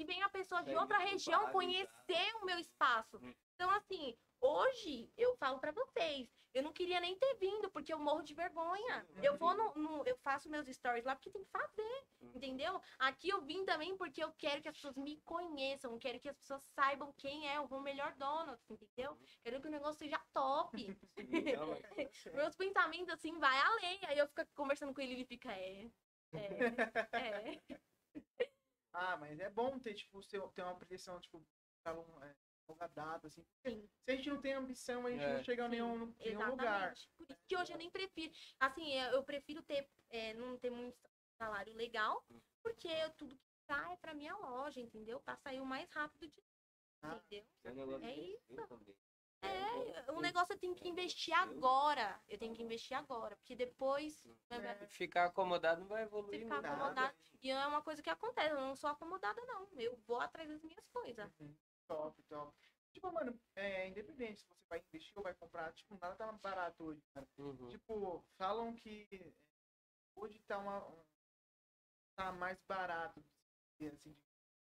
Que 0.00 0.06
venha 0.06 0.30
pessoas 0.30 0.62
de 0.62 0.70
Segue 0.70 0.80
outra 0.80 0.96
região 0.96 1.40
bairro, 1.40 1.52
conhecer 1.52 2.34
o 2.40 2.46
meu 2.46 2.58
espaço. 2.58 3.18
Hum. 3.22 3.34
Então, 3.54 3.70
assim, 3.70 4.16
Hoje, 4.42 5.12
eu 5.18 5.36
falo 5.36 5.58
pra 5.60 5.70
vocês, 5.70 6.34
eu 6.54 6.62
não 6.62 6.72
queria 6.72 6.98
nem 6.98 7.14
ter 7.18 7.34
vindo, 7.34 7.70
porque 7.70 7.92
eu 7.92 7.98
morro 7.98 8.22
de 8.22 8.32
vergonha. 8.32 9.06
Eu 9.22 9.36
vou 9.36 9.54
no, 9.54 9.74
no- 9.74 10.02
eu 10.06 10.16
faço 10.16 10.48
meus 10.48 10.66
stories 10.66 11.04
lá 11.04 11.14
porque 11.14 11.30
tem 11.30 11.44
que 11.44 11.50
fazer, 11.50 12.06
entendeu? 12.22 12.80
Aqui 12.98 13.28
eu 13.28 13.42
vim 13.42 13.66
também 13.66 13.98
porque 13.98 14.24
eu 14.24 14.32
quero 14.32 14.62
que 14.62 14.68
as 14.68 14.74
pessoas 14.74 14.96
me 14.96 15.20
conheçam, 15.26 15.98
quero 15.98 16.18
que 16.18 16.30
as 16.30 16.38
pessoas 16.38 16.62
saibam 16.74 17.12
quem 17.18 17.50
é 17.50 17.60
o 17.60 17.80
melhor 17.82 18.14
Donuts, 18.14 18.70
entendeu? 18.70 19.18
Quero 19.42 19.60
que 19.60 19.68
o 19.68 19.70
negócio 19.70 19.98
seja 19.98 20.18
top. 20.32 20.72
Meus 22.32 22.56
pensamentos, 22.56 23.12
assim, 23.12 23.38
vai 23.38 23.58
além. 23.60 24.00
Aí 24.06 24.16
eu 24.16 24.26
fico 24.26 24.46
conversando 24.54 24.94
com 24.94 25.02
ele 25.02 25.12
e 25.12 25.16
ele 25.16 25.26
fica, 25.26 25.52
é, 25.52 25.90
é, 26.32 27.10
é. 27.12 27.80
Ah, 28.92 29.16
mas 29.16 29.38
é 29.38 29.48
bom 29.50 29.78
ter, 29.78 29.94
tipo, 29.94 30.22
ser- 30.22 30.42
ter 30.52 30.62
uma 30.62 30.74
projeção, 30.76 31.20
tipo, 31.20 31.44
pra 31.82 31.94
um, 31.98 32.22
é, 32.24 32.34
longa 32.68 32.86
data, 32.88 33.26
assim. 33.28 33.44
Sim. 33.66 33.88
Se 34.04 34.10
a 34.10 34.16
gente 34.16 34.30
não 34.30 34.40
tem 34.40 34.52
ambição, 34.54 35.06
a 35.06 35.10
gente 35.10 35.22
É. 35.22 35.34
não 35.36 35.44
chega 35.44 35.64
a 35.64 35.68
nenhum, 35.68 36.12
nenhum 36.18 36.50
lugar. 36.50 36.92
Exatamente. 36.92 37.10
Por 37.16 37.22
isso 37.30 37.36
que 37.46 37.56
hoje 37.56 37.72
eu 37.72 37.78
nem 37.78 37.90
prefiro. 37.90 38.32
Assim, 38.58 38.94
eu 38.94 39.22
prefiro 39.24 39.62
ter, 39.62 39.88
é, 40.08 40.34
não 40.34 40.58
ter 40.58 40.70
muito 40.70 40.98
salário 41.40 41.72
legal, 41.74 42.24
porque 42.62 42.88
eu- 42.88 43.12
tudo 43.14 43.36
que 43.36 43.48
sai 43.66 43.92
é 43.92 43.96
pra 43.96 44.14
minha 44.14 44.36
loja, 44.36 44.80
entendeu? 44.80 45.20
Pra 45.20 45.36
sair 45.36 45.60
o 45.60 45.66
mais 45.66 45.88
rápido 45.90 46.26
de 46.28 46.42
Ah. 47.02 47.20
entendeu? 47.62 48.02
É 48.04 48.14
isso. 48.14 48.54
É, 49.42 50.12
o 50.12 50.20
negócio 50.20 50.52
eu 50.52 50.58
tenho 50.58 50.74
que 50.74 50.88
investir 50.88 51.34
agora. 51.34 52.20
Eu 52.28 52.38
tenho 52.38 52.54
que 52.54 52.62
investir 52.62 52.96
agora, 52.96 53.36
porque 53.36 53.56
depois 53.56 54.24
É. 54.50 54.86
Ficar 54.88 55.26
acomodado 55.26 55.80
não 55.80 55.88
vai 55.88 56.02
evoluir 56.02 56.42
ficar 56.42 56.60
nada. 56.60 56.74
acomodado. 56.74 57.16
E 57.42 57.50
é 57.50 57.66
uma 57.66 57.82
coisa 57.82 58.02
que 58.02 58.10
acontece, 58.10 58.50
eu 58.50 58.60
não 58.60 58.76
sou 58.76 58.90
acomodada, 58.90 59.40
não. 59.46 59.68
Eu 59.72 59.96
vou 59.96 60.20
atrás 60.20 60.48
das 60.48 60.62
minhas 60.62 60.86
coisas. 60.88 61.40
Uhum. 61.40 61.56
Top, 61.86 62.22
top. 62.24 62.56
Tipo, 62.92 63.12
mano, 63.12 63.40
é 63.54 63.88
independente 63.88 64.40
se 64.40 64.46
você 64.48 64.66
vai 64.68 64.80
investir 64.80 65.12
ou 65.16 65.22
vai 65.22 65.34
comprar, 65.34 65.72
tipo, 65.72 65.96
nada 66.00 66.16
tá 66.16 66.30
barato 66.32 66.84
hoje, 66.84 67.02
cara. 67.14 67.26
Uhum. 67.38 67.68
Tipo, 67.68 68.24
falam 68.36 68.74
que 68.74 69.08
hoje 70.14 70.38
tá 70.40 70.58
uma. 70.58 70.86
um- 70.86 71.04
tá 72.16 72.32
mais 72.32 72.60
barato, 72.68 73.24
assim, 73.80 74.14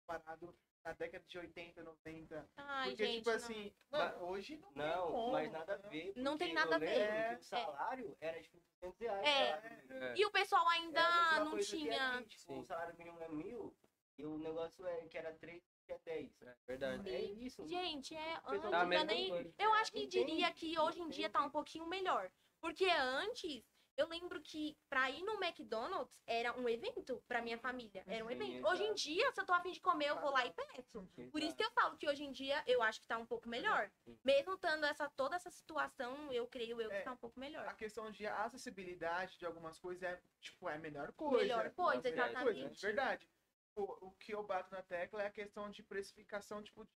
comparado 0.02 0.56
na 0.84 0.94
década 0.94 1.24
de 1.28 1.38
80, 1.38 1.84
90. 1.84 2.50
Ai, 2.58 2.90
Porque, 2.90 3.06
gente. 3.06 3.18
tipo 3.18 3.30
não. 3.30 3.36
assim, 3.36 3.74
mano, 3.92 4.24
hoje 4.26 4.58
não, 4.58 4.72
tem 4.74 4.84
Não, 4.84 5.08
como. 5.12 5.32
mas 5.34 5.52
nada 5.52 5.74
a 5.74 5.90
ver. 5.90 6.14
Não 6.16 6.38
tem 6.38 6.54
nada 6.54 6.76
a 6.76 6.80
ver. 6.80 6.86
lembro 6.98 7.36
que 7.38 7.42
O 7.42 7.46
salário 7.46 8.18
era 8.22 8.42
tipo 8.42 8.58
200 8.82 9.00
reais. 9.00 9.28
É. 9.28 10.12
É. 10.12 10.14
E 10.18 10.26
o 10.26 10.32
pessoal 10.32 10.68
ainda 10.70 11.00
É 11.02 11.40
não 11.40 11.58
tinha. 11.60 12.18
aqui, 12.18 12.30
tipo, 12.30 12.60
o 12.60 12.64
salário 12.64 12.96
mínimo 12.98 13.20
é 13.22 13.28
mil 13.30 13.76
e 14.18 14.26
o 14.26 14.38
negócio 14.38 14.86
é 14.88 15.08
que 15.08 15.18
era 15.18 15.34
3, 15.34 15.62
que 15.86 15.94
é 15.94 16.00
10. 16.06 16.42
É 16.42 16.56
verdade. 16.68 17.10
É 17.10 17.22
isso. 17.22 17.66
Gente, 17.68 18.16
é 18.16 18.40
antes, 18.46 18.70
Tá, 18.70 18.86
nem. 18.86 19.54
Eu 19.58 19.74
acho 19.76 19.92
que 19.92 20.02
Não 20.02 20.08
diria 20.08 20.48
tem, 20.48 20.56
que 20.56 20.76
não 20.76 20.86
hoje 20.86 21.00
em 21.00 21.04
tem. 21.04 21.12
dia 21.12 21.30
tá 21.30 21.44
um 21.44 21.50
pouquinho 21.52 21.86
melhor. 21.88 22.32
Porque 22.62 22.86
antes, 22.86 23.64
eu 24.00 24.08
lembro 24.08 24.42
que 24.42 24.78
pra 24.90 25.10
ir 25.12 25.22
no 25.24 25.34
McDonald's 25.44 26.18
era 26.26 26.58
um 26.58 26.70
evento 26.70 27.22
pra 27.28 27.42
minha 27.42 27.58
família. 27.58 28.02
Era 28.08 28.24
um 28.24 28.32
evento. 28.32 28.66
Hoje 28.66 28.84
em 28.84 28.94
dia, 28.94 29.30
se 29.34 29.42
eu 29.42 29.46
tô 29.46 29.52
afim 29.52 29.72
de 29.72 29.82
comer, 29.82 30.08
eu 30.08 30.20
vou 30.22 30.32
lá 30.32 30.46
e 30.46 30.54
peço. 30.54 31.06
Por 31.30 31.44
isso 31.44 31.56
que 31.56 31.64
eu 31.64 31.72
falo 31.72 31.98
que 31.98 32.08
hoje 32.08 32.24
em 32.24 32.32
dia 32.32 32.64
eu 32.66 32.82
acho 32.82 33.02
que 33.02 33.08
tá 33.08 33.18
um 33.18 33.26
pouco 33.26 33.50
melhor. 33.50 33.92
Mesmo 34.24 34.54
estando 34.54 34.86
essa, 34.86 35.10
toda 35.10 35.36
essa 35.36 35.52
situação, 35.52 36.32
eu 36.32 36.48
creio 36.48 36.80
eu 36.80 36.90
que 36.90 36.96
É. 36.96 37.02
tá 37.02 37.12
um 37.12 37.18
pouco 37.18 37.38
melhor. 37.38 37.68
A 37.68 37.74
questão 37.74 38.10
de 38.10 38.26
acessibilidade 38.26 39.38
de 39.38 39.46
algumas 39.46 39.78
coisas 39.78 40.02
é, 40.02 40.22
tipo, 40.40 40.70
é 40.70 40.76
a 40.76 40.80
melhor 40.80 41.12
coisa. 41.12 41.38
Melhor 41.38 41.70
coisa, 41.72 42.08
É 42.08 42.12
melhor 42.12 42.30
exatamente. 42.30 42.60
coisa, 42.62 42.70
de 42.70 42.82
verdade. 42.82 43.30
Tipo, 43.68 43.98
o 44.02 44.12
que 44.12 44.34
eu 44.34 44.44
bato 44.44 44.74
na 44.74 44.82
tecla 44.82 45.24
é 45.24 45.28
a 45.28 45.32
questão 45.32 45.70
de 45.70 45.84
precificação, 45.84 46.64
tipo, 46.64 46.86
de 46.86 46.90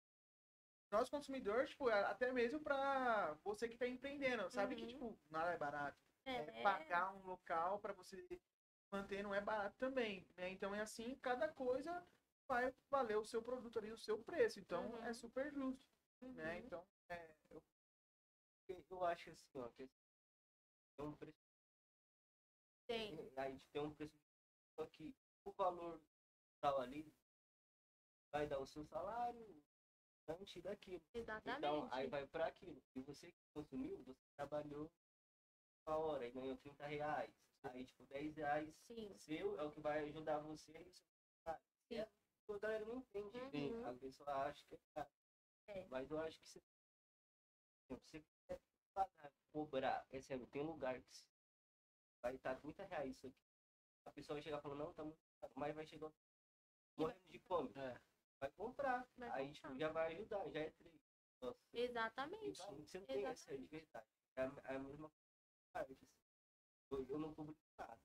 nós 0.91 1.09
consumidores, 1.09 1.71
tipo, 1.71 1.89
até 1.89 2.31
mesmo 2.31 2.59
pra 2.59 3.33
você 3.43 3.67
que 3.67 3.77
tá 3.77 3.87
empreendendo, 3.87 4.49
sabe 4.51 4.75
que, 4.75 4.83
Uhum. 4.83 4.87
tipo, 4.87 5.19
nada 5.31 5.51
é 5.53 5.57
barato. 5.57 6.10
É, 6.25 6.31
É, 6.31 6.63
pagar 6.63 7.15
um 7.15 7.25
local 7.25 7.79
pra 7.79 7.93
você 7.93 8.27
manter 8.91 9.23
não 9.23 9.33
é 9.33 9.41
barato 9.41 9.77
também, 9.77 10.27
né? 10.35 10.49
Então 10.49 10.73
é 10.75 10.81
assim, 10.81 11.15
cada 11.19 11.51
coisa 11.51 12.05
vai 12.47 12.73
valer 12.89 13.17
o 13.17 13.25
seu 13.25 13.41
produto 13.41 13.79
ali, 13.79 13.91
o 13.91 13.97
seu 13.97 14.23
preço. 14.23 14.59
Então 14.59 14.91
Uhum. 14.91 15.03
é 15.03 15.13
super 15.13 15.51
justo, 15.51 15.91
né? 16.21 16.59
uhum. 16.59 16.65
Então, 16.65 16.87
é, 17.09 17.35
eu- 17.49 17.63
Eu 18.89 19.03
acho 19.05 19.29
assim, 19.31 19.49
ó, 19.55 19.67
que 19.69 19.87
tem 20.97 21.05
um 21.05 21.11
preço. 21.15 21.37
Tem. 22.87 23.31
Aí 23.37 23.59
tem 23.73 23.81
um 23.81 23.93
preço. 23.93 24.13
Só 24.75 24.85
que 24.85 25.13
o 25.45 25.51
valor 25.51 26.01
tal 26.61 26.79
ali 26.79 27.03
vai 28.31 28.47
dar 28.47 28.59
o 28.59 28.65
seu 28.65 28.85
salário 28.85 29.61
antes 30.27 30.61
daquilo. 30.63 31.01
Exatamente. 31.13 31.59
Então, 31.59 31.89
aí 31.91 32.07
vai 32.07 32.27
para 32.27 32.47
aquilo. 32.47 32.81
E 32.95 33.01
você 33.01 33.31
que 33.31 33.39
consumiu, 33.53 34.03
você 34.03 34.21
trabalhou 34.35 34.89
uma 35.85 35.97
hora 35.97 36.27
e 36.27 36.31
ganhou 36.31 36.57
30 36.57 36.85
reais. 36.85 37.33
Aí, 37.63 37.85
tipo, 37.85 38.03
10 38.05 38.35
reais 38.37 38.75
Sim. 38.81 39.15
seu 39.17 39.59
é 39.59 39.63
o 39.63 39.71
que 39.71 39.81
vai 39.81 39.99
ajudar 40.05 40.39
você 40.39 40.71
e 40.71 40.89
o 40.89 40.93
seu 40.93 41.07
trabalho. 41.43 41.63
Sim. 41.87 41.99
a 41.99 42.57
galera 42.59 42.85
não 42.85 42.97
entende. 42.97 43.37
Uhum. 43.37 43.85
A 43.85 43.93
pessoa 43.93 44.31
acha 44.45 44.65
que 44.67 44.75
é 44.75 44.79
caro. 44.93 45.09
É. 45.67 45.87
Mas 45.89 46.09
eu 46.09 46.19
acho 46.19 46.39
que 46.39 46.47
você, 46.47 46.59
se 46.59 47.87
você 47.87 48.25
quer 48.47 48.59
pagar, 48.93 49.31
cobrar, 49.53 50.05
é 50.09 50.19
sério, 50.19 50.47
tem 50.47 50.61
um 50.61 50.71
lugar 50.71 50.99
que 50.99 51.25
vai 52.21 52.35
estar 52.35 52.55
30 52.59 52.83
reais 52.85 53.15
isso 53.15 53.27
aqui. 53.27 53.37
A 54.05 54.11
pessoa 54.11 54.35
vai 54.35 54.41
chegar 54.41 54.59
falando, 54.61 54.79
não, 54.79 54.93
tá 54.93 55.03
muito 55.03 55.21
caro, 55.39 55.53
mas 55.55 55.75
vai 55.75 55.85
chegar 55.85 56.11
morrendo 56.97 57.21
de 57.29 57.39
fome. 57.39 57.71
É. 57.75 58.01
Vai 58.39 58.51
comprar. 58.51 59.07
Vai 59.17 59.29
aí, 59.29 59.47
comprar. 59.47 59.69
tipo, 59.69 59.79
já 59.79 59.89
vai 59.89 60.15
ajudar, 60.15 60.49
já 60.49 60.59
é 60.59 60.69
três. 60.71 61.01
Nossa. 61.41 61.59
Exatamente. 61.73 62.57
vai, 62.57 62.75
você 62.75 62.99
não 62.99 63.05
tem 63.05 63.25
essa 63.25 63.57
de 63.57 63.65
verdade. 63.67 64.07
É 64.35 64.41
a, 64.41 64.51
é 64.65 64.75
a 64.75 64.79
mesma 64.79 65.09
coisa. 65.09 65.20
Eu, 65.73 67.17
não 67.17 67.33
publico 67.33 67.59
nada. 67.77 67.93
Assim. 67.93 68.01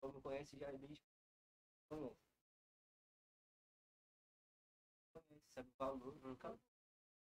Só 0.00 0.12
me 0.12 0.20
conhece 0.20 0.58
já 0.58 0.70
desde 0.70 1.02
conhece. 1.88 2.20
Conhece, 5.12 5.42
sabe 5.54 5.68
o 5.70 5.76
valor, 5.78 6.14
nunca. 6.22 6.58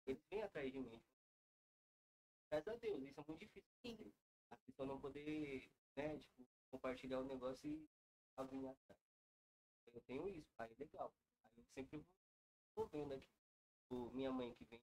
Eles 0.05 0.23
vêm 0.29 0.43
atrás 0.43 0.71
de 0.71 0.79
mim. 0.79 1.01
Graças 2.49 2.73
a 2.73 2.77
Deus, 2.77 3.01
isso 3.03 3.19
é 3.19 3.23
muito 3.27 3.45
difícil. 3.47 4.13
A 4.51 4.57
pessoa 4.57 4.87
não 4.87 5.01
poder, 5.01 5.71
né, 5.95 6.19
tipo, 6.19 6.45
compartilhar 6.69 7.19
o 7.19 7.25
negócio 7.25 7.67
e 7.67 7.89
alguém 8.35 8.67
atrás. 8.67 8.99
Eu 9.93 10.01
tenho 10.01 10.27
isso, 10.29 10.53
aí 10.59 10.71
é 10.71 10.75
legal. 10.75 11.11
Aí 11.43 11.51
eu 11.57 11.65
sempre 11.73 11.97
vou, 11.97 12.05
vou 12.75 12.87
vendo 12.87 13.13
aqui. 13.13 13.29
Minha 14.13 14.31
mãe 14.31 14.53
que 14.53 14.65
vem. 14.65 14.81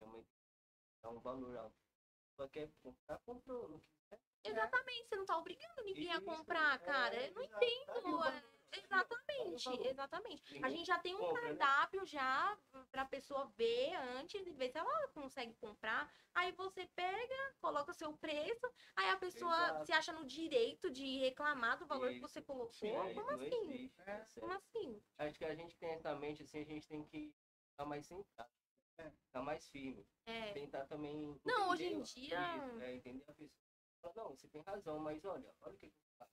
Minha 0.00 0.12
mãe 0.12 0.26
dá 1.02 1.10
um 1.10 1.20
valor 1.20 1.56
alto. 1.56 1.83
Quer 2.52 2.70
comprar, 2.82 3.18
comprou. 3.20 3.68
Não 3.68 3.78
quiser. 3.78 4.20
Exatamente. 4.44 5.08
Você 5.08 5.16
não 5.16 5.24
tá 5.24 5.38
obrigando 5.38 5.82
ninguém 5.84 6.10
a 6.12 6.16
Isso, 6.16 6.24
comprar, 6.24 6.74
é, 6.74 6.78
cara. 6.78 7.26
Eu 7.26 7.34
não 7.34 7.42
entendo. 7.42 8.24
é- 8.24 8.54
Exatamente, 8.76 9.86
exatamente. 9.88 10.64
A 10.64 10.68
gente 10.68 10.84
já 10.84 10.98
tem 10.98 11.14
um 11.14 11.32
né? 11.32 11.40
cardápio 11.40 12.04
já 12.04 12.58
pra 12.90 13.04
pessoa 13.04 13.46
ver 13.56 13.94
antes 13.94 14.44
e 14.44 14.50
ver 14.50 14.68
se 14.68 14.78
ela 14.78 15.08
consegue 15.08 15.54
comprar. 15.54 16.12
Aí 16.34 16.50
você 16.52 16.84
pega, 16.88 17.54
coloca 17.60 17.92
o 17.92 17.94
seu 17.94 18.16
preço, 18.16 18.66
aí 18.96 19.10
a 19.10 19.16
pessoa 19.16 19.54
Exato. 19.54 19.86
se 19.86 19.92
acha 19.92 20.12
no 20.12 20.24
direito 20.26 20.90
de 20.90 21.18
reclamar 21.18 21.78
do 21.78 21.86
valor 21.86 22.08
que 22.08 22.14
Isso. 22.16 22.22
você 22.28 22.42
colocou. 22.42 22.72
Sim, 22.72 22.92
Como 23.14 23.30
assim? 23.30 23.70
existe, 23.70 24.00
É. 24.06 24.10
é 24.10 24.24
sério. 24.24 24.48
Como 24.48 24.52
assim? 24.52 25.02
Acho 25.18 25.38
que 25.38 25.44
a 25.44 25.54
gente 25.54 25.76
tem 25.76 25.90
essa 25.90 26.14
mente 26.16 26.42
assim, 26.42 26.60
a 26.60 26.64
gente 26.64 26.88
tem 26.88 27.04
que 27.04 27.32
estar 27.70 27.84
mais 27.86 28.04
sentado. 28.06 28.50
É. 28.98 29.10
Ficar 29.10 29.42
mais 29.42 29.68
firme. 29.68 30.06
É. 30.26 30.52
Tentar 30.52 30.86
também. 30.86 31.40
Não, 31.44 31.70
hoje 31.70 31.84
em 31.86 32.02
dia- 32.02 32.56
isso, 32.56 32.80
é, 32.80 32.94
entender 32.94 33.24
a 33.28 33.32
pessoa. 33.32 33.50
Fala, 34.00 34.14
não, 34.16 34.30
você 34.30 34.48
tem 34.48 34.60
razão, 34.62 34.98
mas 34.98 35.24
olha, 35.24 35.52
olha 35.62 35.74
o 35.74 35.78
que, 35.78 35.86
eu 35.86 35.92
faço. 36.18 36.32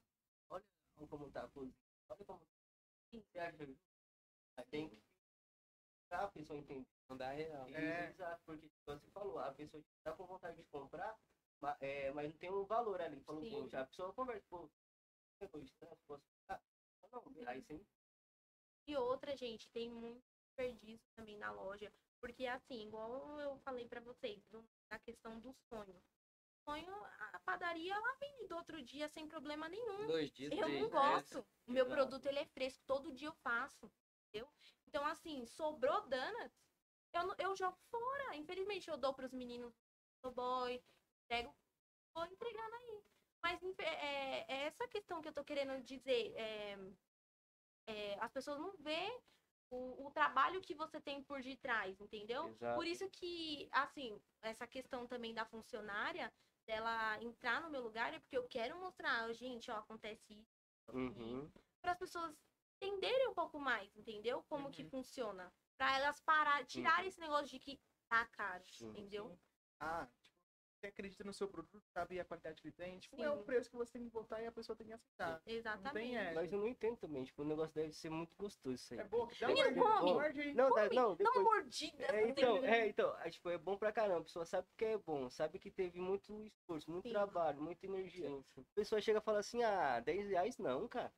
Olha 0.49 0.64
como 1.09 1.32
tá 1.32 1.43
a 1.43 1.47
coisa. 1.47 1.74
Olha 2.09 2.26
como. 2.26 2.47
Você 3.12 3.39
acha 3.39 3.57
que 3.66 3.78
Aí 4.57 4.66
tem 4.66 4.89
que. 4.89 5.01
Pra 6.07 6.26
a 6.26 6.32
pessoa 6.32 6.59
entender. 6.59 6.86
Não 7.09 7.18
dá 7.18 7.32
real. 7.32 7.68
Isso, 7.68 7.78
É. 7.78 8.09
Exato, 8.09 8.41
porque 8.45 8.70
como 8.86 8.99
você 8.99 9.12
falou, 9.12 9.39
a 9.39 9.53
pessoa 9.53 9.84
tá 10.03 10.14
com 10.16 10.26
vontade 10.26 10.57
de 10.57 10.64
comprar, 10.66 11.18
ma- 11.62 11.78
é, 11.80 12.12
mas 12.12 12.30
não 12.32 12.38
tem 12.38 12.51
um 12.51 12.66
valor 12.66 13.01
ali. 13.01 13.22
Falou, 13.24 13.41
Sim. 13.41 13.51
poxa, 13.51 13.82
a 13.82 13.86
pessoa 13.88 14.14
conversa, 14.14 14.45
pô, 14.49 14.70
pegou 15.39 15.62
estranho, 15.62 15.97
posso 16.07 16.24
comprar? 16.24 16.62
Não, 17.12 17.47
aí 17.47 17.62
sim. 17.64 17.86
E 18.88 18.95
outra, 18.97 19.36
gente, 19.36 19.70
tem 19.72 19.89
muito 19.89 20.22
desperdício 20.45 21.05
também 21.16 21.38
na 21.38 21.51
loja. 21.51 21.93
Porque, 22.22 22.45
assim, 22.45 22.88
igual 22.88 23.39
eu 23.41 23.57
falei 23.59 23.88
pra 23.88 23.99
vocês, 23.99 24.47
da 24.89 24.99
questão 24.99 25.39
do 25.39 25.51
sonho. 25.67 26.01
Sonho, 26.63 26.93
a 27.34 27.39
padaria, 27.39 27.93
ela 27.93 28.17
vende 28.19 28.47
do 28.47 28.55
outro 28.55 28.82
dia 28.84 29.09
sem 29.09 29.28
problema 29.28 29.67
nenhum. 29.67 30.05
Dois 30.05 30.32
dias, 30.32 30.51
Eu 30.51 30.69
não 30.69 30.89
gosto. 30.89 31.43
O 31.65 31.72
meu 31.72 31.88
produto, 31.88 32.28
ele 32.28 32.38
é 32.38 32.45
fresco. 32.45 32.84
Todo 32.86 33.11
dia 33.11 33.28
eu 33.28 33.34
faço. 33.43 33.91
Entendeu? 34.28 34.47
Então, 34.88 35.03
assim, 35.07 35.45
sobrou 35.47 36.07
donuts, 36.07 36.63
eu, 37.13 37.36
eu 37.39 37.55
jogo 37.55 37.78
fora. 37.89 38.36
Infelizmente, 38.36 38.88
eu 38.89 38.97
dou 38.97 39.13
pros 39.13 39.34
meninos 39.34 39.74
do 40.24 40.32
boy, 40.32 40.82
entrego, 41.24 41.53
vou 42.13 42.26
entregando 42.26 42.76
aí. 42.76 43.03
Mas 43.43 43.59
é, 43.80 44.45
é 44.47 44.57
essa 44.67 44.88
questão 44.88 45.22
que 45.22 45.28
eu 45.28 45.34
tô 45.34 45.43
querendo 45.43 45.84
dizer. 45.84 46.34
é, 46.38 46.78
é, 47.88 48.19
as 48.19 48.32
pessoas 48.32 48.59
não 48.59 48.78
vê 48.78 49.22
o, 49.72 50.07
o 50.07 50.11
trabalho 50.11 50.61
que 50.61 50.76
você 50.76 50.99
tem 50.99 51.24
por 51.24 51.41
detrás, 51.41 51.99
entendeu? 51.99 52.47
Exato. 52.49 52.76
Por 52.76 52.86
isso 52.86 53.09
que, 53.09 53.69
assim, 53.72 54.22
essa 54.41 54.67
questão 54.67 55.07
também 55.07 55.34
da 55.34 55.45
funcionária, 55.45 56.32
dela 56.67 57.17
entrar 57.24 57.61
no 57.61 57.69
meu 57.69 57.82
lugar, 57.82 58.13
é 58.13 58.19
porque 58.19 58.38
eu 58.38 58.47
quero 58.47 58.78
mostrar, 58.80 59.32
gente, 59.34 59.72
ó, 59.72 59.78
acontece 59.78 60.34
isso. 60.34 60.61
Uhum. 60.93 61.49
Para 61.82 61.93
as 61.93 61.97
pessoas 61.97 62.36
entenderem 62.82 63.30
um 63.30 63.34
pouco 63.34 63.59
mais, 63.59 63.95
entendeu? 63.95 64.43
Como 64.43 64.69
que 64.72 64.84
Uhum. 64.84 64.89
funciona. 64.89 65.51
Para 65.78 65.97
elas 65.97 66.19
parar, 66.19 66.65
tirar 66.65 67.05
esse 67.05 67.19
negócio 67.19 67.47
de 67.47 67.59
que 67.59 67.80
tá 68.09 68.26
caro, 68.26 68.63
entendeu? 68.82 69.39
Ah, 69.80 70.07
acredita 70.88 71.23
no 71.23 71.34
seu 71.34 71.47
produto, 71.47 71.84
sabe 71.93 72.19
a 72.19 72.25
qualidade 72.25 72.61
que 72.61 72.67
ele 72.67 72.75
tem, 72.75 72.99
tipo, 72.99 73.15
Sim. 73.15 73.23
é 73.23 73.29
o 73.29 73.43
preço 73.43 73.69
que 73.69 73.75
você 73.75 73.93
tem 73.93 74.03
que 74.03 74.09
botar 74.09 74.41
e 74.41 74.47
a 74.47 74.51
pessoa 74.51 74.75
tem 74.75 74.88
que 74.88 74.93
aceitar. 74.93 75.41
Exatamente. 75.45 76.15
é. 76.15 76.34
Mas 76.34 76.51
eu 76.51 76.59
não 76.59 76.67
entendo 76.67 76.97
também, 76.97 77.23
tipo, 77.23 77.41
o 77.41 77.45
negócio 77.45 77.73
deve 77.73 77.93
ser 77.93 78.09
muito 78.09 78.36
gostoso 78.36 78.75
isso 78.75 78.93
aí. 78.93 78.99
É 78.99 79.03
boa, 79.03 79.29
dá 79.39 79.47
Menino, 79.47 79.84
uma 79.84 79.99
come. 79.99 80.13
morde. 80.13 80.53
Não, 80.53 80.69
tá, 80.73 80.84
Come, 80.84 80.95
não, 80.95 81.09
Dá 81.09 81.15
depois... 81.15 81.38
uma 81.38 81.43
mordida. 81.43 82.05
É, 82.05 82.29
então, 82.29 82.57
é, 82.57 82.88
então, 82.88 83.19
é, 83.19 83.29
tipo, 83.29 83.49
é 83.49 83.57
bom 83.57 83.77
pra 83.77 83.91
caramba. 83.91 84.19
A 84.19 84.23
pessoa 84.23 84.45
sabe 84.45 84.67
que 84.77 84.86
é 84.86 84.97
bom, 84.97 85.29
sabe 85.29 85.59
que 85.59 85.71
teve 85.71 85.99
muito 85.99 86.45
esforço, 86.45 86.89
muito 86.89 87.07
Sim. 87.07 87.13
trabalho, 87.13 87.61
muita 87.61 87.86
energia. 87.86 88.29
A 88.29 88.61
pessoa 88.75 89.01
chega 89.01 89.19
e 89.19 89.23
fala 89.23 89.39
assim, 89.39 89.63
ah, 89.63 89.99
10 89.99 90.29
reais 90.29 90.57
não, 90.57 90.88
cara. 90.88 91.13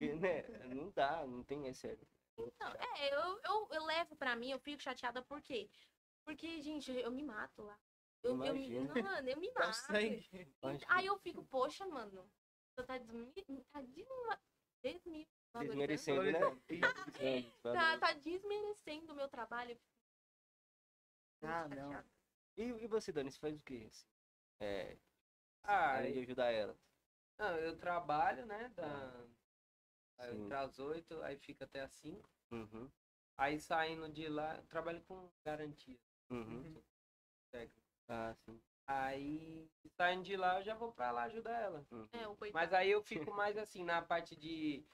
E, 0.00 0.08
né? 0.14 0.42
Não 0.74 0.90
dá, 0.90 1.26
não 1.26 1.42
tem, 1.44 1.68
é 1.68 1.72
sério. 1.72 2.06
Então, 2.38 2.72
é, 2.72 3.14
eu, 3.14 3.40
eu, 3.44 3.68
eu 3.72 3.84
levo 3.84 4.16
pra 4.16 4.34
mim, 4.34 4.50
eu 4.50 4.58
fico 4.58 4.82
chateada 4.82 5.22
por 5.22 5.42
quê? 5.42 5.68
Porque, 6.24 6.60
gente, 6.62 6.90
eu 6.92 7.10
me 7.10 7.22
mato 7.22 7.62
lá. 7.62 7.78
Eu, 8.22 8.32
eu, 8.44 8.84
não, 8.84 9.02
mano, 9.02 9.28
eu 9.28 9.36
me 9.38 9.48
um 9.48 9.52
mato. 9.54 9.92
Imagina. 10.62 10.86
Aí 10.88 11.06
eu 11.06 11.18
fico, 11.18 11.44
poxa, 11.44 11.86
mano, 11.86 12.30
você 12.74 12.86
tá, 12.86 12.98
desmi... 12.98 13.32
tá 13.72 13.80
desmi... 14.82 15.28
Desmerecendo, 15.58 16.22
né? 16.22 16.40
Isso. 16.68 16.80
Tá, 17.62 17.98
tá 17.98 18.12
desmerecendo 18.12 19.12
o 19.12 19.16
meu 19.16 19.28
trabalho. 19.28 19.78
Ah, 21.42 21.68
não. 21.68 22.04
E, 22.56 22.62
e 22.62 22.86
você, 22.86 23.12
Dani, 23.12 23.30
você 23.30 23.38
faz 23.38 23.58
o 23.58 23.64
quê? 23.64 23.86
assim? 23.88 24.06
É, 24.60 24.96
Ah, 25.62 25.98
além 25.98 26.12
de 26.12 26.18
ajudar 26.20 26.50
ela. 26.50 26.78
não, 27.38 27.56
eu 27.56 27.76
trabalho, 27.78 28.44
né? 28.46 28.68
Da... 28.76 29.26
Aí 30.18 30.28
eu 30.28 30.44
entro 30.44 30.56
às 30.58 30.78
8, 30.78 31.22
aí 31.22 31.38
fica 31.38 31.64
até 31.64 31.80
às 31.80 31.92
5. 31.94 32.28
Uhum, 32.50 32.90
Aí 33.38 33.58
saindo 33.58 34.06
de 34.12 34.28
lá, 34.28 34.56
eu 34.56 34.66
trabalho 34.66 35.00
com 35.02 35.30
garantia 35.42 35.98
uhum. 36.30 36.82
técnica. 37.50 37.79
Ah, 38.10 38.34
sim. 38.34 38.60
Aí 38.88 39.68
saindo 39.96 40.24
de 40.24 40.36
lá, 40.36 40.58
eu 40.58 40.64
já 40.64 40.74
vou 40.74 40.92
pra 40.92 41.12
lá 41.12 41.22
ajudar 41.24 41.60
ela. 41.60 41.86
Uhum. 41.92 42.08
É, 42.12 42.50
Mas 42.52 42.72
aí 42.72 42.90
eu 42.90 43.00
fico 43.00 43.30
mais 43.32 43.56
assim, 43.56 43.84
na 43.84 44.02
parte 44.02 44.34
de. 44.34 44.84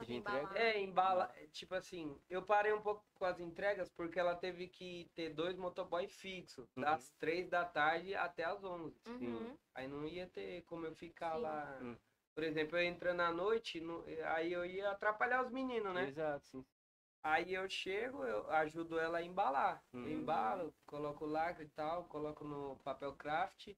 de 0.00 0.14
entrega? 0.14 0.56
É, 0.56 0.80
embala. 0.80 1.34
Tipo 1.50 1.74
assim, 1.74 2.16
eu 2.30 2.44
parei 2.44 2.72
um 2.72 2.80
pouco 2.80 3.04
com 3.14 3.24
as 3.24 3.40
entregas 3.40 3.90
porque 3.90 4.20
ela 4.20 4.36
teve 4.36 4.68
que 4.68 5.10
ter 5.14 5.30
dois 5.34 5.56
motoboy 5.56 6.06
fixo, 6.06 6.68
Uhum. 6.76 6.84
das 6.84 7.10
3 7.18 7.48
da 7.48 7.64
tarde 7.64 8.14
até 8.14 8.44
as 8.44 8.62
11. 8.62 9.00
Uhum. 9.08 9.56
Aí 9.74 9.88
não 9.88 10.06
ia 10.06 10.28
ter 10.28 10.62
como 10.62 10.86
eu 10.86 10.94
ficar 10.94 11.34
Sim. 11.34 11.42
lá. 11.42 11.78
Hum. 11.82 11.96
Por 12.32 12.44
exemplo, 12.44 12.76
eu 12.78 12.84
entrando 12.84 13.22
à 13.22 13.32
noite, 13.32 13.80
no- 13.80 14.04
aí 14.26 14.52
eu 14.52 14.64
ia 14.64 14.90
atrapalhar 14.90 15.42
os 15.42 15.50
meninos, 15.50 15.92
né? 15.94 16.06
Exato, 16.06 16.44
sim. 16.44 16.64
Aí 17.26 17.54
eu 17.54 17.68
chego, 17.68 18.24
eu 18.24 18.48
ajudo 18.52 19.00
ela 19.00 19.18
a 19.18 19.22
embalar. 19.22 19.82
Uhum. 19.92 20.04
Eu 20.04 20.20
embalo, 20.20 20.74
coloco 20.86 21.24
o 21.24 21.28
lacre 21.28 21.64
e 21.64 21.68
tal, 21.70 22.04
coloco 22.04 22.44
no 22.44 22.76
papel 22.84 23.16
craft, 23.16 23.74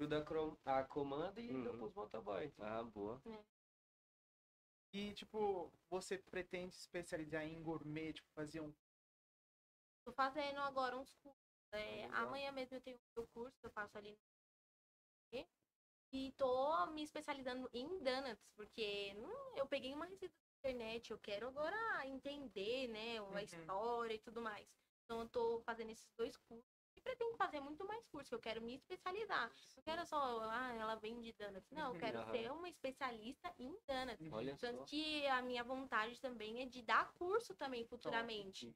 ajudo 0.00 0.16
a, 0.66 0.80
a 0.80 0.84
comanda 0.84 1.40
e 1.40 1.48
Uhum. 1.48 1.62
dou 1.62 1.74
pros 1.74 1.94
motoboy. 1.94 2.52
Ah, 2.58 2.82
boa. 2.82 3.22
E, 4.92 5.14
tipo, 5.14 5.70
você 5.88 6.18
pretende 6.18 6.74
se 6.74 6.80
especializar 6.80 7.44
em 7.44 7.62
gourmet, 7.62 8.12
tipo, 8.12 8.28
fazer 8.34 8.60
um... 8.60 8.72
Tô 10.04 10.12
fazendo 10.12 10.58
agora 10.58 10.96
uns 10.98 11.14
cursos. 11.22 11.40
É, 11.70 12.02
Legal. 12.02 12.26
amanhã 12.26 12.50
mesmo 12.50 12.76
eu 12.76 12.80
tenho 12.80 12.96
o 12.96 13.20
meu 13.20 13.28
curso 13.28 13.56
que 13.60 13.66
eu 13.66 13.70
faço 13.70 13.96
ali 13.96 14.10
no 14.10 15.46
e 16.12 16.30
tô 16.32 16.86
me 16.92 17.02
especializando 17.02 17.68
em 17.72 17.88
donuts, 17.98 18.48
porque 18.54 19.12
hum, 19.16 19.56
eu 19.56 19.66
peguei 19.66 19.92
uma 19.92 20.06
receita 20.06 20.43
internet, 20.68 21.10
eu 21.10 21.18
quero 21.18 21.46
agora 21.48 22.06
entender, 22.06 22.88
né, 22.88 23.18
a 23.18 23.20
Uhum. 23.20 23.42
história 23.42 24.14
e 24.14 24.18
tudo 24.18 24.40
mais. 24.40 24.66
Então 25.04 25.20
eu 25.20 25.28
tô 25.28 25.60
fazendo 25.60 25.90
esses 25.90 26.10
dois 26.16 26.36
cursos 26.38 26.64
e 26.96 27.00
pretendo 27.02 27.36
fazer 27.36 27.60
muito 27.60 27.86
mais 27.86 28.06
cursos, 28.06 28.32
eu 28.32 28.40
quero 28.40 28.62
me 28.62 28.74
especializar. 28.74 29.50
Não 29.76 29.82
quero 29.84 30.06
só, 30.06 30.40
ah, 30.48 30.72
ela 30.72 30.94
vende 30.94 31.32
donuts. 31.34 31.70
Não, 31.70 31.88
eu 31.88 31.92
Uhum. 31.92 31.98
quero 32.00 32.18
Aham. 32.18 32.32
ser 32.32 32.50
uma 32.50 32.68
especialista 32.68 33.54
em 33.58 33.76
donuts. 33.86 34.32
Olha 34.32 34.56
só. 34.56 34.66
Tanto 34.68 34.84
que 34.86 35.26
a 35.26 35.42
minha 35.42 35.62
vontade 35.62 36.18
também 36.20 36.62
é 36.62 36.66
de 36.66 36.82
dar 36.82 37.12
curso 37.12 37.54
também 37.54 37.84
futuramente. 37.86 38.74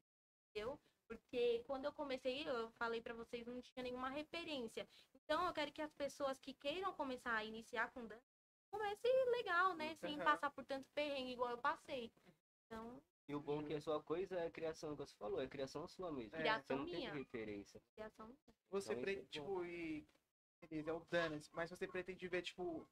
Entendeu? 0.51 0.79
Porque 1.07 1.63
quando 1.65 1.85
eu 1.85 1.93
comecei, 1.93 2.47
eu 2.47 2.69
falei 2.73 3.01
pra 3.01 3.15
vocês, 3.15 3.47
não 3.47 3.59
tinha 3.61 3.81
nenhuma 3.81 4.09
referência. 4.09 4.87
Então 5.15 5.47
eu 5.47 5.53
quero 5.53 5.71
que 5.71 5.81
as 5.81 5.91
pessoas 5.95 6.39
que 6.39 6.53
queiram 6.53 6.93
começar 6.93 7.35
a 7.35 7.43
iniciar 7.43 7.91
com 7.91 8.05
dança, 8.05 8.28
comece 8.69 9.07
legal, 9.31 9.75
né? 9.75 9.95
Sem 9.95 10.17
passar 10.17 10.51
por 10.51 10.65
tanto 10.65 10.87
perrengue 10.93 11.33
igual 11.33 11.51
eu 11.51 11.57
passei. 11.57 12.11
Então, 12.65 13.01
E 13.27 13.35
o 13.35 13.39
bom 13.39 13.61
é 13.61 13.67
que 13.67 13.73
a 13.73 13.81
sua 13.81 14.01
coisa 14.03 14.35
é 14.35 14.47
a 14.47 14.51
criação, 14.51 14.95
que 14.95 14.97
você 15.05 15.15
falou, 15.15 15.41
é 15.41 15.45
a 15.45 15.49
criação 15.49 15.87
sua 15.87 16.11
mesmo. 16.11 16.35
É, 16.35 16.37
Você 16.37 16.41
criação 16.43 16.77
não 16.77 16.85
tem 16.85 16.95
minha. 16.95 17.13
referência. 17.13 17.81
criação 17.95 18.35
Você 18.69 18.91
Então, 18.91 19.03
pretende, 19.03 19.27
é 19.27 19.31
tipo, 19.31 19.65
e... 19.65 20.07
Beleza, 20.61 20.91
é 20.91 20.93
o 20.93 20.99
Danas, 21.09 21.49
mas 21.53 21.69
você 21.69 21.87
pretende 21.87 22.27
ver, 22.27 22.41
tipo... 22.41 22.87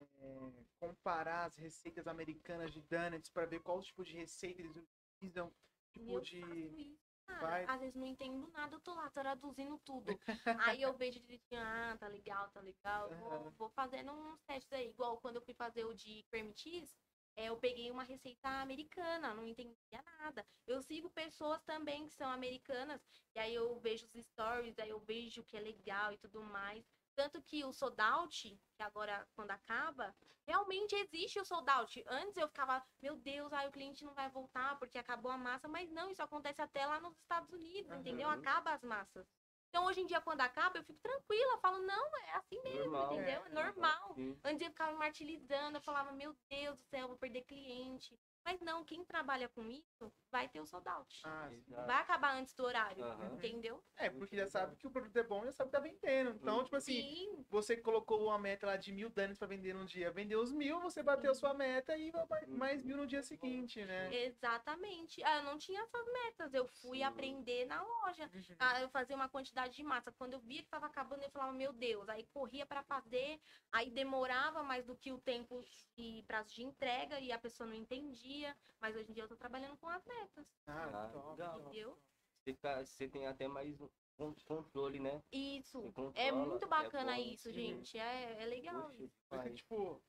é, 0.00 0.64
comparar 0.78 1.44
as 1.44 1.56
receitas 1.56 2.06
americanas 2.06 2.72
de 2.72 2.80
donuts 2.82 3.30
para 3.30 3.46
ver 3.46 3.60
qual 3.60 3.80
tipo 3.82 4.04
de 4.04 4.12
receita 4.12 4.60
eles 4.60 4.76
utilizam, 4.76 5.52
tipo 5.92 6.10
eu 6.10 6.20
de... 6.20 6.99
vai- 7.38 7.64
Às 7.66 7.80
vezes 7.80 7.94
não 7.94 8.06
entendo 8.06 8.48
nada, 8.48 8.76
eu 8.76 8.80
tô 8.80 8.94
lá 8.94 9.10
traduzindo 9.10 9.78
tudo. 9.84 10.18
aí 10.58 10.82
eu 10.82 10.96
vejo 10.96 11.20
direitinho, 11.20 11.60
ah, 11.60 11.96
tá 11.98 12.08
legal, 12.08 12.50
tá 12.50 12.60
legal. 12.60 13.08
Vou, 13.10 13.30
Aham. 13.30 13.50
vou 13.58 13.70
fazendo 13.70 14.12
uns 14.12 14.40
testes 14.42 14.72
aí. 14.72 14.88
Igual 14.88 15.20
quando 15.20 15.36
eu 15.36 15.42
fui 15.42 15.54
fazer 15.54 15.84
o 15.84 15.94
de 15.94 16.24
cream 16.30 16.52
cheese, 16.56 16.96
é, 17.36 17.46
eu 17.46 17.58
peguei 17.58 17.90
uma 17.90 18.02
receita 18.02 18.48
americana, 18.48 19.32
não 19.34 19.46
entendia 19.46 20.02
nada. 20.18 20.44
Eu 20.66 20.82
sigo 20.82 21.10
pessoas 21.10 21.62
também 21.62 22.06
que 22.06 22.12
são 22.14 22.30
americanas, 22.30 23.00
e 23.34 23.38
aí 23.38 23.54
eu 23.54 23.78
vejo 23.80 24.06
os 24.06 24.12
stories, 24.26 24.78
aí 24.78 24.90
eu 24.90 25.00
vejo 25.00 25.44
que 25.44 25.56
é 25.56 25.60
legal 25.60 26.12
e 26.12 26.18
tudo 26.18 26.42
mais. 26.42 26.84
Tanto 27.14 27.42
que 27.42 27.64
o 27.64 27.72
sold 27.72 28.00
out, 28.00 28.60
que 28.76 28.82
agora 28.82 29.26
quando 29.34 29.50
acaba, 29.50 30.14
realmente 30.46 30.94
existe 30.96 31.38
o 31.40 31.44
sold 31.44 31.68
out. 31.70 32.04
Antes 32.08 32.36
eu 32.36 32.48
ficava, 32.48 32.82
meu 33.02 33.16
Deus, 33.16 33.52
aí 33.52 33.68
o 33.68 33.72
cliente 33.72 34.04
não 34.04 34.14
vai 34.14 34.28
voltar 34.30 34.78
porque 34.78 34.98
acabou 34.98 35.30
a 35.30 35.38
massa, 35.38 35.68
mas 35.68 35.90
não, 35.90 36.10
isso 36.10 36.22
acontece 36.22 36.62
até 36.62 36.86
lá 36.86 37.00
nos 37.00 37.16
Estados 37.18 37.50
Unidos, 37.52 37.90
Aham. 37.90 38.00
entendeu? 38.00 38.28
Acaba 38.28 38.72
as 38.72 38.82
massas. 38.82 39.26
Então 39.68 39.84
hoje 39.84 40.00
em 40.00 40.06
dia, 40.06 40.20
quando 40.20 40.40
acaba, 40.40 40.78
eu 40.78 40.84
fico 40.84 40.98
tranquila, 41.00 41.58
falo, 41.58 41.78
não, 41.78 42.16
é 42.26 42.32
assim 42.34 42.60
mesmo, 42.62 42.90
Normal. 42.90 43.12
entendeu? 43.12 43.42
É, 43.44 43.46
É 43.46 43.48
normal. 43.50 44.16
Antes 44.44 44.62
eu 44.62 44.70
ficava 44.70 44.92
me 44.92 44.98
martirizando, 44.98 45.78
eu 45.78 45.82
falava, 45.82 46.10
meu 46.12 46.34
Deus 46.48 46.76
do 46.76 46.84
céu, 46.84 47.02
eu 47.02 47.08
vou 47.08 47.16
perder 47.16 47.42
cliente. 47.42 48.18
Mas 48.50 48.60
não, 48.62 48.84
quem 48.84 49.04
trabalha 49.04 49.48
com 49.48 49.70
isso 49.70 50.12
vai 50.28 50.48
ter 50.48 50.60
o 50.60 50.66
sold 50.66 50.88
out. 50.88 51.20
Ah, 51.24 51.48
sim. 51.48 51.62
Vai 51.68 52.02
acabar 52.02 52.34
antes 52.34 52.52
do 52.52 52.64
horário, 52.64 53.04
Aham. 53.04 53.36
entendeu? 53.36 53.80
É, 53.96 54.10
porque 54.10 54.36
já 54.36 54.48
sabe 54.48 54.74
que 54.74 54.88
o 54.88 54.90
produto 54.90 55.16
é 55.16 55.22
bom, 55.22 55.44
já 55.44 55.52
sabe 55.52 55.70
que 55.70 55.76
tá 55.76 55.80
vendendo. 55.80 56.30
Então, 56.36 56.58
Hum. 56.58 56.64
tipo 56.64 56.74
assim, 56.74 57.00
Sim, 57.00 57.46
você 57.48 57.76
colocou 57.76 58.24
uma 58.26 58.38
meta 58.40 58.66
lá 58.66 58.76
de 58.76 58.92
mil 58.92 59.08
danos 59.08 59.38
pra 59.38 59.46
vender 59.46 59.72
num 59.72 59.84
dia. 59.84 60.10
Vendeu 60.10 60.40
os 60.40 60.50
mil, 60.50 60.80
você 60.80 61.00
bateu 61.00 61.32
sua 61.32 61.54
meta 61.54 61.96
e 61.96 62.10
vai 62.10 62.26
mais- 62.28 62.48
mais 62.48 62.84
mil 62.84 62.96
no 62.96 63.06
dia 63.06 63.22
seguinte, 63.22 63.84
né? 63.84 64.12
exatamente. 64.12 65.22
Ah, 65.22 65.36
eu 65.36 65.42
não 65.44 65.56
tinha 65.56 65.82
essas 65.82 66.06
metas, 66.12 66.52
eu 66.52 66.66
fui 66.66 66.98
Sim. 66.98 67.04
aprender 67.04 67.66
na 67.66 67.82
loja. 67.82 68.28
Uhum. 68.34 68.56
Ah, 68.58 68.80
eu 68.80 68.88
fazia 68.88 69.14
uma 69.14 69.28
quantidade 69.28 69.76
de 69.76 69.82
massa. 69.84 70.10
Quando 70.10 70.32
eu 70.32 70.40
via 70.40 70.62
que 70.62 70.68
tava 70.68 70.86
acabando, 70.86 71.22
eu 71.22 71.30
falava, 71.30 71.52
meu 71.52 71.72
Deus. 71.72 72.08
Aí 72.08 72.26
corria 72.32 72.66
para 72.66 72.82
fazer, 72.82 73.40
aí 73.70 73.90
demorava 73.90 74.62
mais 74.62 74.86
do 74.86 74.96
que 74.96 75.12
o 75.12 75.20
tempo 75.20 75.62
de 75.96 76.24
prazo 76.26 76.54
de 76.54 76.62
entrega 76.64 77.20
e 77.20 77.30
a 77.30 77.38
pessoa 77.38 77.66
não 77.68 77.74
entendia. 77.74 78.39
Mas 78.80 78.96
hoje 78.96 79.10
em 79.10 79.14
dia 79.14 79.24
eu 79.24 79.28
tô 79.28 79.36
trabalhando 79.36 79.76
com 79.76 79.88
as 79.88 80.04
metas, 80.06 80.46
Ah, 80.66 80.86
Ah, 80.86 81.08
top, 81.12 81.42
entendeu? 81.42 81.96
Você, 82.44 82.54
fica- 82.54 82.84
você 82.84 83.08
tem 83.08 83.26
até 83.26 83.46
mais 83.48 83.80
um 83.80 83.88
con- 84.16 84.34
controle, 84.46 84.98
né? 84.98 85.22
Isso. 85.32 85.80
Você 85.80 85.92
É 86.14 86.32
controla, 86.32 86.46
muito 86.48 86.66
bacana 86.68 87.18
bom. 87.18 87.24
isso, 87.24 87.52
gente. 87.52 87.98
É, 87.98 88.42
é 88.42 88.46
legal. 88.46 88.90
Poxa, 89.28 89.44
isso. 89.48 89.56
Tipo, 89.56 90.00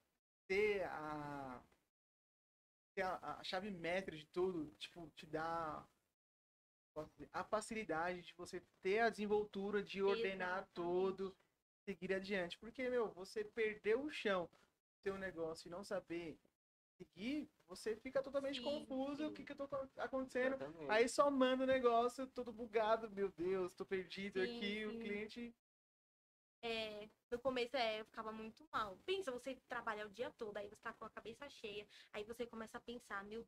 ter 0.47 0.83
a. 0.85 1.61
ter 2.95 3.03
a, 3.03 3.15
a 3.39 3.43
chave 3.43 3.71
mestre 3.71 4.17
de 4.17 4.25
tudo, 4.27 4.65
tipo, 4.75 5.09
te 5.11 5.25
dá 5.25 5.85
a 7.31 7.43
facilidade 7.43 8.21
de 8.21 8.33
você 8.35 8.61
ter 8.81 8.99
a 8.99 9.09
desenvoltura 9.09 9.81
de 9.81 10.01
ordenar 10.03 10.59
Exatamente. 10.59 10.73
tudo, 10.73 11.35
seguir 11.87 12.13
adiante. 12.13 12.57
Porque, 12.57 12.89
meu, 12.89 13.13
você 13.13 13.43
perdeu 13.45 14.03
o 14.03 14.09
chão 14.11 14.47
do 14.47 15.01
seu 15.03 15.17
negócio 15.17 15.67
e 15.67 15.71
não 15.71 15.83
saber 15.83 16.37
seguir, 17.05 17.49
você 17.67 17.95
fica 17.95 18.21
totalmente 18.21 18.59
Sim, 18.59 18.85
confuso, 18.85 19.25
o 19.25 19.27
sim. 19.29 19.33
que 19.33 19.43
que 19.43 19.51
eu 19.51 19.55
tô 19.55 19.67
acontecendo. 19.97 20.55
Exatamente. 20.55 20.91
Aí 20.91 21.09
só 21.09 21.29
manda 21.31 21.63
o 21.63 21.67
negócio 21.67 22.27
todo 22.27 22.51
bugado, 22.51 23.09
meu 23.09 23.29
Deus, 23.31 23.73
tô 23.73 23.85
perdido 23.85 24.39
Sim, 24.39 24.57
aqui, 24.57 24.85
o 24.85 24.99
cliente 24.99 25.53
é, 26.63 27.09
no 27.31 27.39
começo 27.39 27.75
é, 27.75 28.01
eu 28.01 28.05
ficava 28.05 28.31
muito 28.31 28.67
mal. 28.71 28.95
Pensa, 29.05 29.31
você 29.31 29.55
trabalha 29.67 30.05
o 30.05 30.09
dia 30.09 30.29
todo, 30.31 30.55
aí 30.57 30.67
você 30.69 30.81
tá 30.81 30.93
com 30.93 31.05
a 31.05 31.09
cabeça 31.09 31.49
cheia, 31.49 31.87
aí 32.13 32.23
você 32.23 32.45
começa 32.45 32.77
a 32.77 32.81
pensar, 32.81 33.23
meu 33.23 33.41
Deus, 33.41 33.47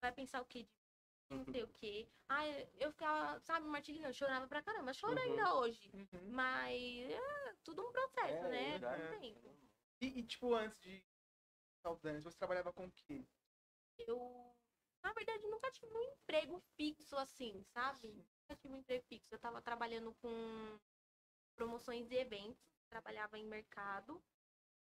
vai 0.00 0.12
pensar 0.12 0.40
o 0.40 0.46
quê? 0.46 0.62
de 0.62 1.34
mim? 1.34 1.44
Não 1.44 1.44
sei 1.52 1.62
o 1.62 1.68
quê. 1.68 2.08
Ai, 2.28 2.68
eu 2.80 2.90
ficava, 2.92 3.40
sabe, 3.40 3.66
martirizando, 3.66 4.08
eu 4.08 4.14
chorava 4.14 4.46
pra 4.46 4.62
caramba, 4.62 4.92
choro 4.94 5.14
Uhum. 5.14 5.22
ainda 5.22 5.54
hoje. 5.54 5.90
Uhum. 5.92 6.32
Mas 6.32 7.10
é 7.10 7.54
tudo 7.64 7.82
um 7.82 7.92
processo, 7.92 8.44
É, 8.44 8.48
né? 8.48 8.78
Tudo 8.78 9.20
tempo. 9.20 9.72
E, 10.00 10.18
e, 10.18 10.22
tipo, 10.24 10.54
antes 10.54 10.80
de 10.80 11.02
Saldanes, 11.82 12.22
você 12.22 12.38
trabalhava 12.38 12.72
com 12.72 12.86
o 12.86 12.92
quê? 12.92 13.24
Eu, 13.98 14.56
na 15.02 15.12
verdade, 15.12 15.42
nunca 15.48 15.70
tive 15.72 15.92
um 15.92 16.02
emprego 16.12 16.60
fixo 16.76 17.16
assim, 17.16 17.62
sabe? 17.74 18.08
Nunca 18.08 18.56
tive 18.56 18.74
um 18.74 18.78
emprego 18.78 19.04
fixo. 19.08 19.34
Eu 19.34 19.38
tava 19.38 19.60
trabalhando 19.60 20.14
com 20.14 20.78
promoções 21.56 22.10
e 22.10 22.16
eventos, 22.16 22.62
trabalhava 22.88 23.36
em 23.36 23.44
mercado. 23.44 24.22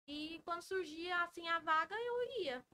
E 0.07 0.41
quando 0.43 0.61
surgia 0.61 1.23
assim 1.23 1.47
a 1.47 1.59
vaga, 1.59 1.95
eu 1.95 2.41
ia. 2.41 2.65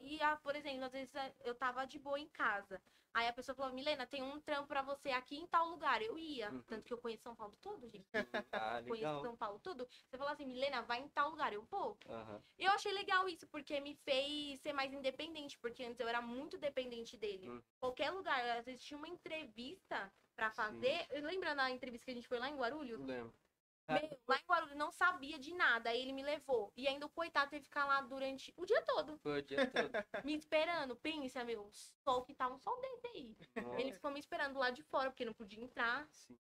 E, 0.00 0.20
ah, 0.22 0.36
por 0.36 0.54
exemplo, 0.56 0.84
às 0.84 0.92
vezes 0.92 1.14
eh, 1.14 1.34
eu 1.44 1.54
tava 1.54 1.86
de 1.86 1.98
boa 1.98 2.18
em 2.18 2.28
casa. 2.28 2.80
Aí 3.12 3.26
a 3.26 3.32
pessoa 3.32 3.56
falou, 3.56 3.72
Milena, 3.72 4.06
tem 4.06 4.22
um 4.22 4.38
trampo 4.40 4.68
pra 4.68 4.82
você 4.82 5.10
aqui 5.10 5.36
em 5.36 5.46
tal 5.46 5.68
lugar. 5.70 6.02
Eu 6.02 6.18
ia. 6.18 6.50
Uhum. 6.50 6.62
Tanto 6.62 6.84
que 6.84 6.92
eu 6.92 6.98
conheço 6.98 7.22
São 7.22 7.34
Paulo 7.34 7.56
todo, 7.62 7.88
gente. 7.88 8.06
Ah, 8.52 8.82
Conheço. 8.86 9.22
São 9.22 9.36
Paulo 9.36 9.58
tudo. 9.58 9.88
Você 9.88 10.18
falou 10.18 10.32
assim, 10.32 10.44
Milena, 10.44 10.82
vai 10.82 11.00
em 11.00 11.08
tal 11.08 11.30
lugar. 11.30 11.52
Eu 11.52 11.62
vou. 11.62 11.96
Aham. 12.08 12.42
Eu 12.58 12.70
achei 12.72 12.92
legal 12.92 13.26
isso, 13.26 13.46
porque 13.46 13.80
me 13.80 13.94
fez 13.94 14.60
ser 14.60 14.74
mais 14.74 14.92
independente, 14.92 15.58
porque 15.58 15.82
antes 15.82 15.98
eu 15.98 16.08
era 16.08 16.20
muito 16.20 16.58
dependente 16.58 17.16
dele. 17.16 17.48
Hum. 17.48 17.62
Qualquer 17.80 18.10
lugar, 18.10 18.58
às 18.58 18.66
vezes 18.66 18.84
tinha 18.84 18.98
uma 18.98 19.08
entrevista 19.08 20.12
pra 20.34 20.50
fazer. 20.50 21.06
Lembra 21.22 21.54
na 21.54 21.70
entrevista 21.70 22.04
que 22.04 22.10
a 22.10 22.14
gente 22.14 22.28
foi 22.28 22.38
lá 22.38 22.50
em 22.50 22.56
Guarulhos? 22.56 23.00
Lembro. 23.00 23.34
Meu, 23.88 24.18
lá 24.26 24.36
em 24.36 24.44
Guarulhos 24.46 24.76
não 24.76 24.90
sabia 24.90 25.38
de 25.38 25.54
nada, 25.54 25.90
aí 25.90 26.00
ele 26.02 26.12
me 26.12 26.22
levou. 26.22 26.72
E 26.76 26.88
ainda 26.88 27.06
o 27.06 27.10
coitado 27.10 27.50
teve 27.50 27.62
que 27.62 27.68
ficar 27.68 27.84
lá 27.86 28.00
durante 28.00 28.52
o 28.56 28.66
dia 28.66 28.82
todo, 28.82 29.16
Foi 29.18 29.38
o 29.38 29.42
dia 29.42 29.70
todo. 29.70 29.90
me 30.26 30.34
esperando. 30.34 30.96
Pensa, 30.96 31.44
meu, 31.44 31.68
sol 31.72 32.24
que 32.24 32.34
tá 32.34 32.48
um 32.48 32.58
sol 32.58 32.80
desse 32.80 33.06
aí. 33.08 33.36
Ele 33.78 33.92
ficou 33.92 34.10
me 34.10 34.18
esperando 34.18 34.58
lá 34.58 34.70
de 34.70 34.82
fora, 34.82 35.10
porque 35.10 35.24
não 35.24 35.32
podia 35.34 35.62
entrar. 35.62 36.06
Sim. 36.10 36.36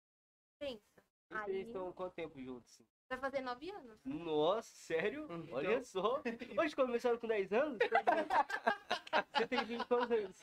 Pensa. 0.59 1.03
E 1.31 1.35
Aí- 1.35 1.45
Vocês 1.45 1.67
estão 1.67 1.91
quanto 1.93 2.13
tempo 2.13 2.39
juntos? 2.41 2.71
assim? 2.73 2.85
Vai 3.07 3.19
fazer 3.19 3.41
nove 3.41 3.69
anos. 3.69 3.99
Nossa, 4.03 4.75
sério? 4.75 5.25
Então- 5.25 5.55
Olha 5.55 5.83
só. 5.83 6.23
Hoje 6.59 6.75
começaram 6.75 7.19
com 7.19 7.27
10 7.27 7.53
anos? 7.53 7.77
Você 9.35 9.47
tem 9.47 9.63
20 9.63 9.85
quantos 9.85 10.11
anos? 10.11 10.41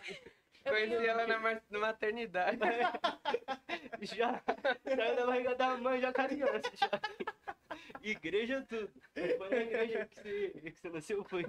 Eu 0.64 0.72
Conheci 0.72 0.88
tenho- 0.96 1.06
ela 1.10 1.26
na 1.26 1.38
ma- 1.38 1.62
na 1.70 1.78
maternidade. 1.78 2.58
Já 4.02 4.42
saiu 4.84 5.16
da 5.16 5.26
barriga 5.26 5.54
da 5.54 5.76
mãe, 5.76 6.00
já 6.00 6.12
criança. 6.12 6.70
Já. 6.76 6.90
Igreja 8.02 8.64
tudo. 8.68 8.92
Foi 9.38 9.48
na 9.48 9.56
igreja 9.56 10.06
que 10.06 10.14
você, 10.20 10.50
que 10.72 10.80
você 10.80 10.90
nasceu, 10.90 11.24
foi. 11.24 11.44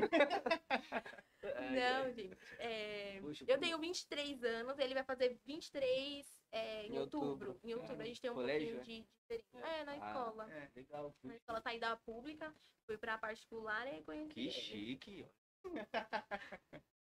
Não, 1.72 2.12
gente. 2.14 2.38
é, 2.60 3.18
Puxa, 3.22 3.44
eu 3.48 3.58
tenho 3.60 3.78
23 3.80 4.44
anos, 4.44 4.78
ele 4.80 4.94
vai 4.94 5.04
fazer 5.04 5.38
23 5.46 6.26
é, 6.52 6.86
em 6.86 6.94
Em 6.96 7.00
outubro. 7.00 7.28
outubro. 7.50 7.60
Em 7.64 7.74
outubro 7.74 8.02
a 8.02 8.06
gente 8.06 8.22
tem 8.22 8.30
um 8.32 8.36
Colégio, 8.36 8.76
pouquinho 8.76 9.04
de 9.04 9.12
diferença. 9.38 9.68
É, 9.68 9.84
na 9.84 9.92
Ah, 9.94 9.96
escola. 10.08 10.52
É. 10.54 10.70
Legal. 10.76 11.16
Na 11.24 11.36
escola 11.36 11.62
saí 11.62 11.80
da 11.80 11.96
pública, 11.98 12.54
fui 12.86 12.98
pra 12.98 13.18
particular 13.18 13.88
e 13.94 14.04
conheci 14.04 14.34
Que 14.34 14.42
ele. 14.42 14.52
chique. 14.52 15.26
ó. 15.66 16.93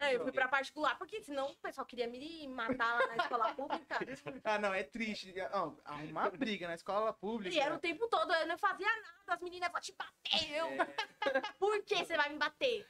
É, 0.00 0.14
eu 0.14 0.22
fui 0.22 0.32
pra 0.32 0.46
particular, 0.48 0.96
porque 0.96 1.20
senão 1.22 1.50
o 1.50 1.56
pessoal 1.56 1.84
queria 1.86 2.06
me 2.06 2.46
matar 2.48 3.00
lá 3.00 3.06
na 3.08 3.16
escola 3.16 3.54
pública. 3.54 3.98
Ah, 4.44 4.58
não, 4.58 4.72
é 4.72 4.82
triste. 4.82 5.34
Não, 5.52 5.76
arrumar 5.84 6.30
briga 6.30 6.66
na 6.68 6.74
escola 6.74 7.12
pública. 7.12 7.54
E 7.54 7.58
era 7.58 7.74
o 7.74 7.78
tempo 7.78 8.06
todo, 8.08 8.32
eu 8.32 8.46
não 8.46 8.56
fazia 8.58 8.86
nada, 8.86 9.34
as 9.34 9.40
meninas 9.40 9.70
vão 9.70 9.80
te 9.80 9.94
bater. 9.96 10.50
Eu, 10.52 10.68
por 11.58 11.82
que 11.84 11.96
você 11.96 12.16
vai 12.16 12.28
me 12.30 12.38
bater? 12.38 12.86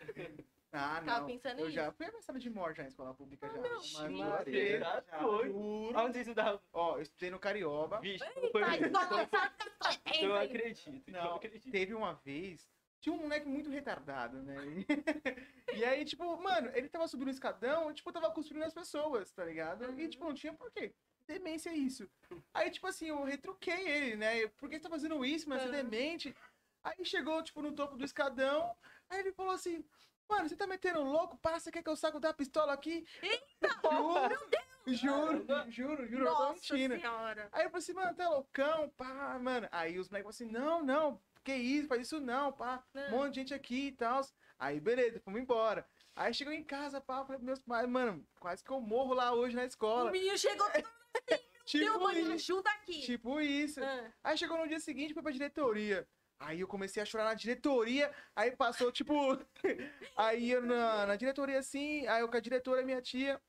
Ah, 0.70 0.98
Ficava 1.00 1.20
não. 1.20 1.26
pensando 1.26 1.59
Eu 1.61 1.64
nisso. 1.66 1.76
já 1.76 1.90
fui 1.92 2.06
ameaçada 2.06 2.38
de 2.38 2.50
morte 2.50 2.82
na 2.82 2.88
escola 2.88 3.14
pública 3.14 3.48
já. 3.48 3.59
Mas 3.59 3.86
filho. 3.96 4.14
uma 4.14 4.36
Você 4.44 4.78
já 4.78 5.02
já, 5.11 5.18
foi? 5.18 5.46
juro. 5.48 5.92
Você 6.12 6.20
estudava? 6.20 6.62
Ó, 6.72 6.96
eu 6.98 7.02
estudei 7.02 7.30
no 7.30 7.38
Carioba. 7.38 8.00
Vixe, 8.00 8.24
escola, 8.24 8.50
sabe 8.66 8.78
que 8.78 8.84
a 8.84 9.66
escola 9.66 9.92
é 9.92 9.96
tensa, 9.96 10.20
Eu 10.24 10.36
hein? 10.36 10.46
acredito. 10.46 11.02
Eu 11.11 11.12
Não, 11.14 11.34
acredito. 11.36 11.70
teve 11.70 11.94
uma 11.94 12.12
vez, 12.14 12.68
tinha 13.01 13.14
um 13.14 13.18
moleque 13.22 13.46
muito 13.49 13.70
retardado, 13.70 14.42
né? 14.42 14.57
E 15.74 15.84
aí, 15.84 16.05
tipo, 16.05 16.24
mano, 16.42 16.70
ele 16.74 16.88
tava 16.88 17.07
subindo 17.07 17.28
o 17.28 17.30
escadão, 17.30 17.92
tipo, 17.92 18.11
tava 18.11 18.30
cuspindo 18.30 18.61
nas 18.61 18.72
pessoas, 18.72 19.30
tá 19.32 19.44
ligado? 19.44 19.84
E, 19.84 20.05
Uhum. 20.05 20.09
tipo, 20.09 20.24
não 20.24 20.34
tinha 20.34 20.53
porquê. 20.55 20.94
Demência 21.26 21.68
é 21.70 21.74
isso. 21.74 22.09
Aí, 22.55 22.70
tipo 22.70 22.86
assim, 22.86 23.09
eu 23.09 23.22
retruquei 23.22 23.86
ele, 23.86 24.16
né? 24.16 24.46
Por 24.57 24.68
que 24.68 24.76
você 24.76 24.82
tá 24.82 24.88
fazendo 24.88 25.22
isso, 25.24 25.49
mas 25.49 25.61
você 25.62 25.68
é 25.68 25.70
Uhum. 25.82 25.88
demente? 25.90 26.34
Aí 26.82 27.05
chegou, 27.05 27.42
tipo, 27.42 27.61
no 27.61 27.72
topo 27.72 27.96
do 27.96 28.05
escadão, 28.05 28.74
aí 29.11 29.20
ele 29.20 29.32
falou 29.32 29.53
assim, 29.53 29.84
mano, 30.28 30.49
você 30.49 30.57
tá 30.57 30.66
metendo 30.66 31.03
louco? 31.03 31.38
Você 31.42 31.70
quer 31.70 31.82
que 31.82 31.88
eu 31.90 31.96
saco 31.96 32.18
da 32.18 32.32
pistola 32.32 32.72
aqui? 32.72 33.07
Juro, 33.84 34.38
juro, 34.86 35.70
juro, 35.70 36.07
juro, 36.07 36.24
eu 36.26 36.34
tô 36.34 36.42
Nossa 36.44 36.74
mentindo. 36.74 36.94
senhora. 36.94 37.49
Aí 37.53 37.64
eu 37.64 37.70
falei 37.70 37.78
assim, 37.82 37.92
mano, 37.92 38.14
tá 38.16 38.28
loucão, 38.30 38.88
pá, 38.90 39.38
mano. 39.38 39.68
Aí 39.70 39.99
os 39.99 40.09
moleques 40.09 40.11
falaram 40.11 40.28
assim, 40.30 40.46
não, 40.51 40.82
não, 40.82 41.20
que 41.45 41.55
isso, 41.55 41.89
faz 41.89 42.03
isso 42.03 42.20
não, 42.20 42.53
pá. 42.53 42.82
Um 42.95 43.11
monte 43.11 43.34
de 43.34 43.41
gente 43.41 43.55
aqui 43.55 43.89
e 43.89 43.93
tal. 43.93 44.20
Aí, 44.59 44.80
beleza, 44.80 45.20
fomos 45.20 45.41
embora. 45.41 45.86
Aí 46.16 46.34
chegou 46.34 46.53
em 46.53 46.64
casa, 46.64 47.01
pá, 47.01 47.24
falei 47.24 47.41
meus 47.41 47.61
pais, 47.61 47.89
mano, 47.89 48.26
quase 48.41 48.62
que 48.64 48.70
eu 48.70 48.80
morro 48.80 49.14
lá 49.14 49.32
hoje 49.32 49.55
na 49.55 49.62
O 49.62 49.66
escola. 49.66 50.11
menino 50.11 50.36
chegou, 50.36 50.68
deu 50.72 50.84
Tipo 51.64 52.01
mãe, 52.01 52.24
me 52.24 52.34
isso, 52.36 52.62
aqui. 52.66 53.01
tipo 53.03 53.41
isso. 53.41 53.80
Ah, 53.84 54.11
Aí 54.24 54.39
chegou 54.39 54.57
no 54.59 54.66
dia 54.66 54.80
seguinte, 54.80 55.12
foi 55.14 55.22
pra 55.22 55.30
diretoria. 55.30 56.09
Aí 56.41 56.61
eu 56.61 56.68
comecei 56.68 57.03
a 57.03 57.07
chorar 57.07 57.24
na 57.24 57.34
diretoria, 57.34 58.12
aí 58.34 58.51
passou, 58.57 58.91
tipo. 58.93 59.12
aí 60.16 60.51
eu 60.51 60.62
na, 60.62 61.07
na 61.07 61.16
diretoria 61.16 61.59
assim, 61.59 62.07
aí 62.07 62.20
eu 62.22 62.28
com 62.28 62.36
a 62.36 62.41
diretora, 62.41 62.82
minha 62.82 63.03
tia, 63.03 63.41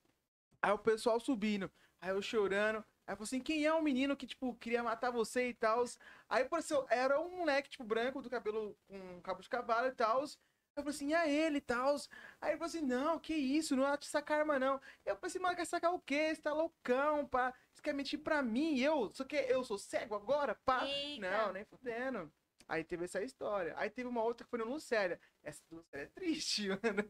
aí 0.60 0.72
o 0.72 0.78
pessoal 0.78 1.18
subindo, 1.20 1.70
aí 2.00 2.10
eu 2.10 2.20
chorando. 2.20 2.84
Aí 3.10 3.16
falei 3.16 3.24
assim, 3.24 3.40
quem 3.40 3.66
é 3.66 3.74
o 3.74 3.82
menino 3.82 4.16
que, 4.16 4.24
tipo, 4.24 4.54
queria 4.54 4.84
matar 4.84 5.10
você 5.10 5.48
e 5.48 5.54
tal? 5.54 5.82
Aí 6.28 6.44
apareceu, 6.44 6.86
era 6.88 7.20
um 7.20 7.38
moleque, 7.38 7.68
tipo, 7.68 7.82
branco, 7.82 8.22
do 8.22 8.30
cabelo 8.30 8.78
com 8.86 9.20
cabo 9.20 9.42
de 9.42 9.48
cavalo 9.48 9.88
e 9.88 9.92
tal. 9.92 10.22
Eu 10.22 10.28
falei 10.76 10.90
assim, 10.90 11.12
é 11.12 11.28
ele 11.28 11.58
e 11.58 11.60
tal. 11.60 11.96
Aí 12.40 12.50
ele 12.50 12.58
falou 12.58 12.68
assim, 12.68 12.82
não, 12.82 13.18
que 13.18 13.34
isso, 13.34 13.74
não 13.74 13.84
é 13.84 13.96
te 13.96 14.06
sacar 14.06 14.38
arma, 14.38 14.60
não. 14.60 14.80
Eu 15.04 15.16
falei 15.16 15.26
assim, 15.26 15.40
mano, 15.40 15.56
quer 15.56 15.64
sacar 15.64 15.92
o 15.92 15.98
quê? 15.98 16.32
Você 16.32 16.40
tá 16.40 16.52
loucão, 16.52 17.26
pá. 17.26 17.52
Você 17.72 17.82
quer 17.82 17.94
mentir 17.94 18.20
pra 18.20 18.42
mim? 18.42 18.78
Eu? 18.78 19.10
Só 19.12 19.24
que 19.24 19.34
eu 19.34 19.64
sou 19.64 19.76
cego 19.76 20.14
agora, 20.14 20.54
pá? 20.64 20.86
Eita. 20.86 21.28
Não, 21.28 21.52
nem 21.52 21.64
fudendo. 21.64 22.32
Aí 22.68 22.84
teve 22.84 23.06
essa 23.06 23.20
história. 23.24 23.74
Aí 23.76 23.90
teve 23.90 24.08
uma 24.08 24.22
outra 24.22 24.44
que 24.44 24.50
foi 24.50 24.60
no 24.60 24.66
Lucélia. 24.66 25.20
Essa 25.42 25.64
é 25.92 26.06
triste, 26.06 26.68
mano. 26.68 27.08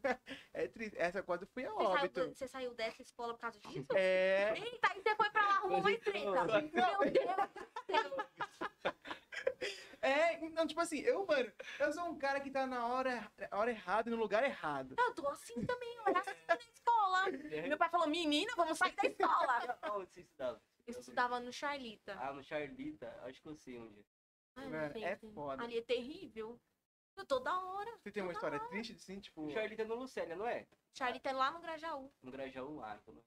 É 0.52 0.68
triste. 0.68 0.96
Essa 0.98 1.22
quase 1.22 1.46
foi 1.46 1.64
a 1.64 1.70
Você 1.70 1.76
saiu, 1.84 1.90
óbito. 1.90 2.20
do- 2.28 2.34
você 2.34 2.48
saiu 2.48 2.74
dessa 2.74 3.02
escola 3.02 3.34
por 3.34 3.40
causa 3.40 3.58
disso? 3.60 3.86
É. 3.94 4.54
Eita, 4.56 4.88
aí 4.92 5.02
você 5.02 5.16
foi 5.16 5.30
pra 5.30 5.42
lá, 5.46 5.54
arrumou 5.56 5.78
uma 5.80 5.98
treta. 5.98 6.44
Não. 6.44 6.46
Meu 6.46 7.10
Deus 7.10 7.22
do 7.22 7.86
céu. 7.86 8.96
É, 10.02 10.42
então, 10.44 10.66
tipo 10.66 10.80
assim, 10.80 11.00
eu, 11.00 11.26
mano, 11.26 11.52
eu 11.78 11.92
sou 11.92 12.04
um 12.04 12.16
cara 12.16 12.40
que 12.40 12.50
tá 12.50 12.66
na 12.66 12.86
hora, 12.86 13.30
hora 13.52 13.70
errada 13.70 14.08
e 14.08 14.12
no 14.12 14.16
lugar 14.18 14.42
errado. 14.42 14.94
Eu 14.98 15.14
tô 15.14 15.28
assim 15.28 15.62
também, 15.66 15.94
eu 15.96 16.02
era 16.06 16.20
assim 16.20 16.30
na 16.48 16.56
escola. 16.56 17.26
Meu 17.68 17.76
pai 17.76 17.90
falou, 17.90 18.06
menina, 18.08 18.50
vamos 18.56 18.78
sair 18.78 18.92
da 18.94 19.06
escola. 19.06 19.78
Aonde 19.82 20.10
você 20.10 20.20
estudava? 20.22 20.62
Eu 20.86 20.98
estudava 20.98 21.40
no 21.40 21.52
Charlita. 21.52 22.16
Ah, 22.18 22.32
no 22.32 22.42
Charlita, 22.42 23.14
acho 23.24 23.42
que 23.42 23.48
eu 23.48 23.56
sei 23.56 23.78
onde. 23.78 24.02
Ai, 24.56 24.68
Mano, 24.68 24.98
é 24.98 25.10
gente, 25.18 25.34
foda. 25.34 25.62
Ali 25.62 25.78
é 25.78 25.82
terrível. 25.82 26.58
Eu 27.16 27.26
toda 27.26 27.52
hora. 27.52 27.98
Você 27.98 28.10
tem 28.10 28.22
uma 28.22 28.32
história 28.32 28.58
triste, 28.60 28.92
assim, 28.94 29.20
tipo. 29.20 29.46
O 29.46 29.50
Charlita 29.50 29.82
é 29.82 29.84
no 29.84 29.94
Lucélia, 29.94 30.36
não 30.36 30.46
é? 30.46 30.66
Charlita 30.94 31.30
é 31.30 31.32
lá 31.32 31.50
no 31.50 31.60
Grajaú. 31.60 32.12
No 32.22 32.30
Grajaú, 32.30 32.80
ah, 32.82 32.98
então 33.00 33.14
não. 33.14 33.22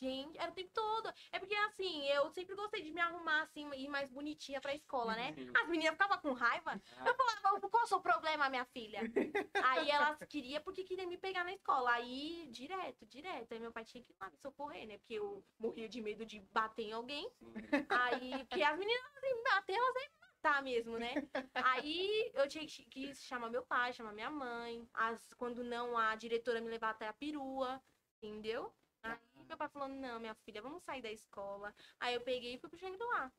Gente, 0.00 0.38
era 0.38 0.50
o 0.50 0.54
tempo 0.54 0.70
todo. 0.72 1.12
É 1.32 1.40
porque, 1.40 1.54
assim, 1.54 2.06
eu 2.06 2.30
sempre 2.30 2.54
gostei 2.54 2.82
de 2.82 2.92
me 2.92 3.00
arrumar, 3.00 3.42
assim, 3.42 3.68
e 3.74 3.84
ir 3.84 3.88
mais 3.88 4.08
bonitinha 4.08 4.60
pra 4.60 4.72
escola, 4.72 5.16
né? 5.16 5.32
Sim. 5.32 5.50
As 5.56 5.68
meninas 5.68 5.92
ficavam 5.94 6.18
com 6.18 6.32
raiva. 6.32 6.80
Ah, 6.98 7.04
Eu 7.04 7.16
falava, 7.16 7.40
qual 7.68 7.80
é 7.82 7.84
o 7.84 7.86
seu 7.88 8.00
problema, 8.00 8.48
minha 8.48 8.64
filha? 8.66 9.00
Aí 9.64 9.90
elas 9.90 10.18
queriam 10.28 10.62
porque 10.62 10.84
queriam 10.84 11.08
me 11.08 11.18
pegar 11.18 11.42
na 11.42 11.52
escola. 11.52 11.90
Aí, 11.94 12.46
direto, 12.48 13.06
direto. 13.06 13.52
Aí 13.52 13.58
meu 13.58 13.72
pai 13.72 13.84
tinha 13.84 14.02
que 14.02 14.12
ir 14.12 14.16
lá 14.20 14.30
me 14.30 14.36
socorrer, 14.38 14.86
né? 14.86 14.98
Porque 14.98 15.14
eu 15.14 15.44
morria 15.58 15.88
de 15.88 16.00
medo 16.00 16.24
de 16.24 16.38
bater 16.52 16.84
em 16.84 16.92
alguém. 16.92 17.28
sim. 17.40 17.52
Aí, 17.88 18.44
porque 18.44 18.62
as 18.62 18.78
meninas, 18.78 19.04
assim, 19.16 19.34
me 19.34 19.42
bater, 19.42 19.74
elas 19.74 19.96
iam 19.96 20.17
matar 20.38 20.62
mesmo, 20.62 20.98
né? 20.98 21.14
Aí 21.54 22.30
eu 22.34 22.48
tinha 22.48 22.64
que, 22.66 22.84
que 22.84 23.14
chamar 23.14 23.50
meu 23.50 23.64
pai, 23.66 23.92
chamar 23.92 24.12
minha 24.12 24.30
mãe. 24.30 24.88
As, 24.94 25.34
quando 25.34 25.62
não, 25.62 25.98
a 25.98 26.14
diretora 26.14 26.60
me 26.60 26.68
levar 26.68 26.90
até 26.90 27.08
a 27.08 27.12
perua, 27.12 27.82
entendeu? 28.22 28.72
Aí 29.02 29.18
meu 29.46 29.56
pai 29.56 29.68
falou, 29.68 29.88
não, 29.88 30.20
minha 30.20 30.34
filha, 30.34 30.62
vamos 30.62 30.82
sair 30.84 31.02
da 31.02 31.10
escola. 31.10 31.74
Aí 32.00 32.14
eu 32.14 32.20
peguei 32.20 32.54
e 32.54 32.58
fui 32.58 32.68
pro 32.68 32.78
Shangri-La. 32.78 33.32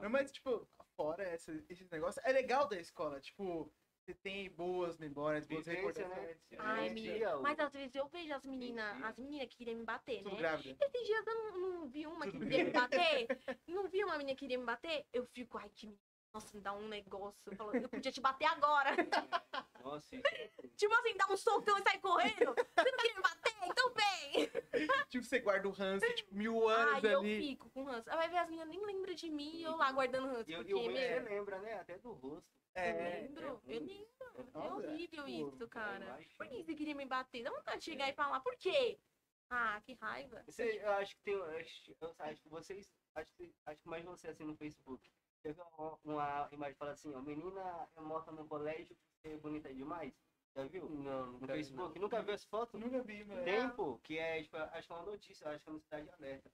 Não, 0.00 0.08
mas, 0.08 0.30
tipo, 0.30 0.68
fora 0.96 1.24
essa, 1.24 1.52
esses 1.68 1.88
negócios, 1.90 2.24
é 2.24 2.32
legal 2.32 2.68
da 2.68 2.78
escola. 2.78 3.20
Tipo, 3.20 3.72
você 4.04 4.14
tem 4.14 4.48
boas 4.50 4.98
memórias, 4.98 5.48
boas 5.48 5.66
Vivência, 5.66 6.06
né? 6.08 6.14
recordações. 6.14 6.60
Ai, 6.60 6.86
É, 6.86 6.90
menina. 6.90 7.16
tia, 7.18 7.36
o- 7.38 7.42
Mas 7.42 7.58
às 7.58 7.72
vezes 7.72 7.94
eu 7.96 8.06
vejo 8.08 8.32
as 8.32 8.44
meninas, 8.44 9.02
as 9.02 9.18
meninas 9.18 9.48
que 9.48 9.56
queriam 9.56 9.76
me 9.78 9.84
bater, 9.84 10.22
Tudo 10.22 10.30
né? 10.32 10.38
grávida. 10.38 10.78
Esses 10.84 11.06
dias 11.06 11.26
eu 11.26 11.34
não, 11.34 11.58
não 11.58 11.88
vi 11.88 12.06
uma 12.06 12.24
que 12.24 12.32
Tudo 12.32 12.46
queria 12.46 12.64
me 12.64 12.70
bater. 12.70 13.26
Não 13.66 13.88
vi 13.88 14.04
uma 14.04 14.16
menina 14.18 14.36
que 14.36 14.40
queria 14.40 14.58
me 14.58 14.64
bater. 14.64 15.06
Eu 15.12 15.24
fico, 15.26 15.58
ai, 15.58 15.70
que 15.70 15.86
menina 15.86 16.09
Nossa, 16.32 16.56
me 16.56 16.62
dá 16.62 16.72
um 16.72 16.86
negócio. 16.88 17.40
Eu, 17.58 17.72
eu 17.82 17.88
podia 17.88 18.12
te 18.12 18.20
bater 18.20 18.46
agora. 18.46 18.90
Nossa, 19.82 20.16
tipo 20.76 20.94
assim, 20.94 21.16
dá 21.16 21.26
um 21.30 21.36
socão 21.36 21.78
e 21.78 21.82
sai 21.82 21.98
correndo. 21.98 22.54
Você 22.54 22.90
não 22.90 22.98
queria 22.98 23.14
me 23.16 23.22
bater? 23.22 23.54
Então 23.64 23.92
vem. 23.94 24.50
Tipo, 25.08 25.24
você 25.24 25.40
guarda 25.40 25.66
o 25.68 25.72
ranço, 25.72 26.06
tipo, 26.14 26.34
mil 26.34 26.68
anos 26.68 27.02
Ai, 27.04 27.14
eu 27.14 27.20
ali. 27.20 27.40
fico 27.40 27.68
com 27.70 27.84
ranço. 27.84 28.08
Aí 28.10 28.16
vai 28.16 28.28
ver 28.28 28.38
as 28.38 28.48
meninas 28.48 28.68
nem 28.68 28.84
lembram 28.86 29.14
de 29.14 29.30
mim 29.30 29.56
e 29.56 29.62
eu 29.64 29.76
lá 29.76 29.90
guardando 29.90 30.28
ranço. 30.28 30.50
E, 30.50 30.54
porque, 30.54 30.72
e 30.72 30.88
meu, 30.88 31.24
lembra, 31.24 31.58
né? 31.60 31.74
Até 31.74 31.98
do 31.98 32.12
rosto. 32.12 32.48
eu 32.74 32.82
É, 32.82 33.20
lembro, 33.22 33.46
eu 33.46 33.60
lembro. 33.66 34.08
É 34.36 34.42
Nossa, 34.58 34.86
horrível 34.88 35.24
tipo, 35.26 35.48
isso, 35.56 35.68
cara. 35.68 36.18
Por 36.36 36.46
que 36.46 36.62
você 36.62 36.74
queria 36.74 36.94
me 36.94 37.04
bater? 37.06 37.42
Dá 37.42 37.50
vontade 37.50 37.78
de 37.78 37.84
chegar 37.84 38.08
e 38.08 38.12
falar, 38.12 38.40
por 38.40 38.56
quê? 38.56 38.98
Ah, 39.50 39.80
que 39.84 39.94
raiva. 39.94 40.42
Você, 40.46 40.80
eu 40.80 40.92
acho 40.92 41.16
que 41.16 41.22
tem. 41.22 41.34
Eu 41.34 41.44
acho, 41.44 41.96
eu 42.00 42.14
acho 42.20 42.40
que 42.42 42.48
vocês. 42.48 42.88
Acho 43.16 43.34
que, 43.34 43.52
acho 43.66 43.82
que 43.82 43.88
mais 43.88 44.04
você 44.04 44.28
assim 44.28 44.44
no 44.44 44.54
Facebook. 44.56 45.10
Já 45.44 45.52
viu 45.52 45.64
uma, 45.74 45.98
uma 46.04 46.48
imagem 46.52 46.72
que 46.74 46.78
fala 46.78 46.92
assim, 46.92 47.14
ó, 47.14 47.20
menina 47.20 47.88
é 47.96 48.00
morta 48.00 48.30
no 48.30 48.46
colégio 48.46 48.94
por 48.94 49.10
ser 49.22 49.38
bonita 49.38 49.72
demais? 49.72 50.12
Já 50.54 50.64
viu? 50.64 50.88
Não, 50.90 51.26
No 51.26 51.32
nunca 51.32 51.46
vi, 51.46 51.52
Facebook? 51.64 51.98
Nunca 51.98 52.22
viu 52.22 52.34
as 52.34 52.44
fotos? 52.44 52.80
Nunca 52.80 53.02
vi, 53.02 53.24
mano. 53.24 53.44
Tem, 53.44 53.70
pô, 53.70 53.98
que 53.98 54.18
é, 54.18 54.42
tipo, 54.42 54.56
acho 54.56 54.86
que 54.86 54.92
é 54.92 54.96
uma 54.96 55.04
notícia, 55.06 55.44
eu 55.44 55.50
acho 55.52 55.64
que 55.64 55.70
é 55.70 55.72
no 55.72 55.80
Cidade 55.80 56.10
Alerta. 56.10 56.50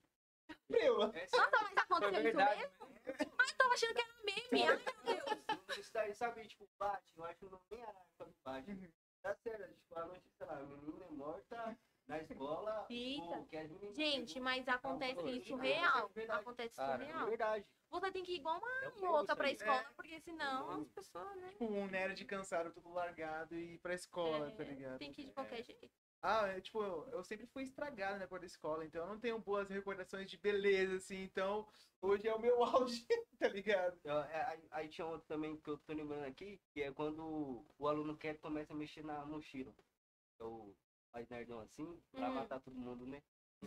Meu, 0.69 1.03
É 1.13 1.27
Nossa, 1.33 1.61
mas 1.61 1.77
aconteceu 1.77 2.39
É 2.39 2.63
isso 2.63 2.87
mesmo? 2.87 3.33
Mas 3.37 3.51
eu 3.51 3.57
tava 3.57 3.73
achando 3.73 3.93
que 3.93 4.01
era 4.01 4.13
meme. 4.23 4.63
Ai, 4.63 4.81
meu 5.05 5.25
Deus. 5.67 6.17
sabe, 6.17 6.47
tipo, 6.47 6.69
bate, 6.79 7.11
eu 7.17 7.25
acho 7.25 7.39
que 7.39 7.45
não 7.45 7.61
nem 7.69 7.81
era 7.81 7.91
a 7.91 8.01
época 8.01 8.25
do 8.25 8.35
bate. 8.43 8.93
Tá 9.21 9.35
sério, 9.35 9.67
tipo, 9.73 9.99
a 9.99 10.05
notícia 10.05 10.45
lá, 10.45 10.57
a 10.57 10.63
menina 10.63 11.05
é 11.05 11.11
morta 11.11 11.77
na 12.07 12.19
escola. 12.19 12.85
Eita. 12.89 13.45
que 13.45 13.93
Gente, 13.93 14.39
mas 14.39 14.67
acontece 14.67 15.15
Não, 15.21 15.29
isso 15.29 15.51
não, 15.57 15.63
real. 15.63 16.09
é 16.09 16.13
verdade. 16.13 16.41
Acontece 16.41 16.71
isso 16.73 16.81
É 16.81 16.95
real. 16.97 17.25
verdade. 17.27 17.65
Você 17.89 18.11
tem 18.11 18.23
que 18.23 18.33
ir 18.33 18.35
igual 18.37 18.57
uma 18.59 18.69
É 18.83 18.89
um 18.89 18.99
louca 19.11 19.35
pra 19.35 19.51
isso 19.51 19.63
aí. 19.63 19.69
escola, 19.69 19.93
porque 19.95 20.19
senão 20.21 20.67
Uhum. 20.67 20.81
as 20.81 20.89
pessoas, 20.91 21.35
né? 21.37 21.49
tipo, 21.51 21.65
um 21.65 21.87
nerd 21.87 22.25
cansado, 22.25 22.71
tudo 22.73 22.89
largado 22.89 23.55
e 23.55 23.75
ir 23.75 23.77
pra 23.79 23.93
escola, 23.93 24.49
é, 24.49 24.51
tá 24.55 24.63
ligado? 24.63 24.97
Tem 24.99 25.11
que 25.11 25.21
ir 25.21 25.25
de 25.25 25.31
É. 25.31 25.33
qualquer 25.33 25.63
jeito. 25.63 25.89
Ah, 26.21 26.47
é, 26.47 26.59
tipo, 26.59 26.81
eu, 26.83 27.07
eu 27.09 27.23
sempre 27.23 27.45
fui 27.45 27.63
estragado, 27.63 28.17
né, 28.19 28.25
por 28.25 28.39
da 28.39 28.45
escola, 28.47 28.83
então 28.83 29.01
eu 29.03 29.07
não 29.07 29.19
tenho 29.19 29.39
boas 29.39 29.69
recordações 29.69 30.29
de 30.29 30.35
beleza, 30.35 30.95
assim, 30.95 31.21
então 31.21 31.67
hoje 32.01 32.27
é 32.27 32.33
o 32.33 32.39
meu 32.41 32.61
auge, 32.65 33.05
tá 33.39 33.47
ligado? 33.47 33.99
Eu- 34.03 34.19
é, 34.23 34.45
aí, 34.45 34.67
aí 34.71 34.89
tinha 34.89 35.05
outro 35.05 35.27
também 35.27 35.55
que 35.55 35.69
eu 35.69 35.77
tô 35.77 35.93
lembrando 35.93 36.25
aqui, 36.25 36.59
que 36.73 36.81
é 36.81 36.91
quando 36.91 37.63
o 37.77 37.87
aluno 37.87 38.17
quer 38.17 38.37
começa 38.39 38.73
a 38.73 38.75
mexer 38.75 39.03
na 39.05 39.23
mochila. 39.25 39.73
É 40.39 40.43
o 40.43 40.75
mais 41.17 41.29
nerdão 41.29 41.59
assim, 41.61 41.99
pra 42.11 42.27
Uhum. 42.27 42.35
matar 42.35 42.59
todo 42.59 42.75
mundo, 42.75 43.05
né? 43.07 43.21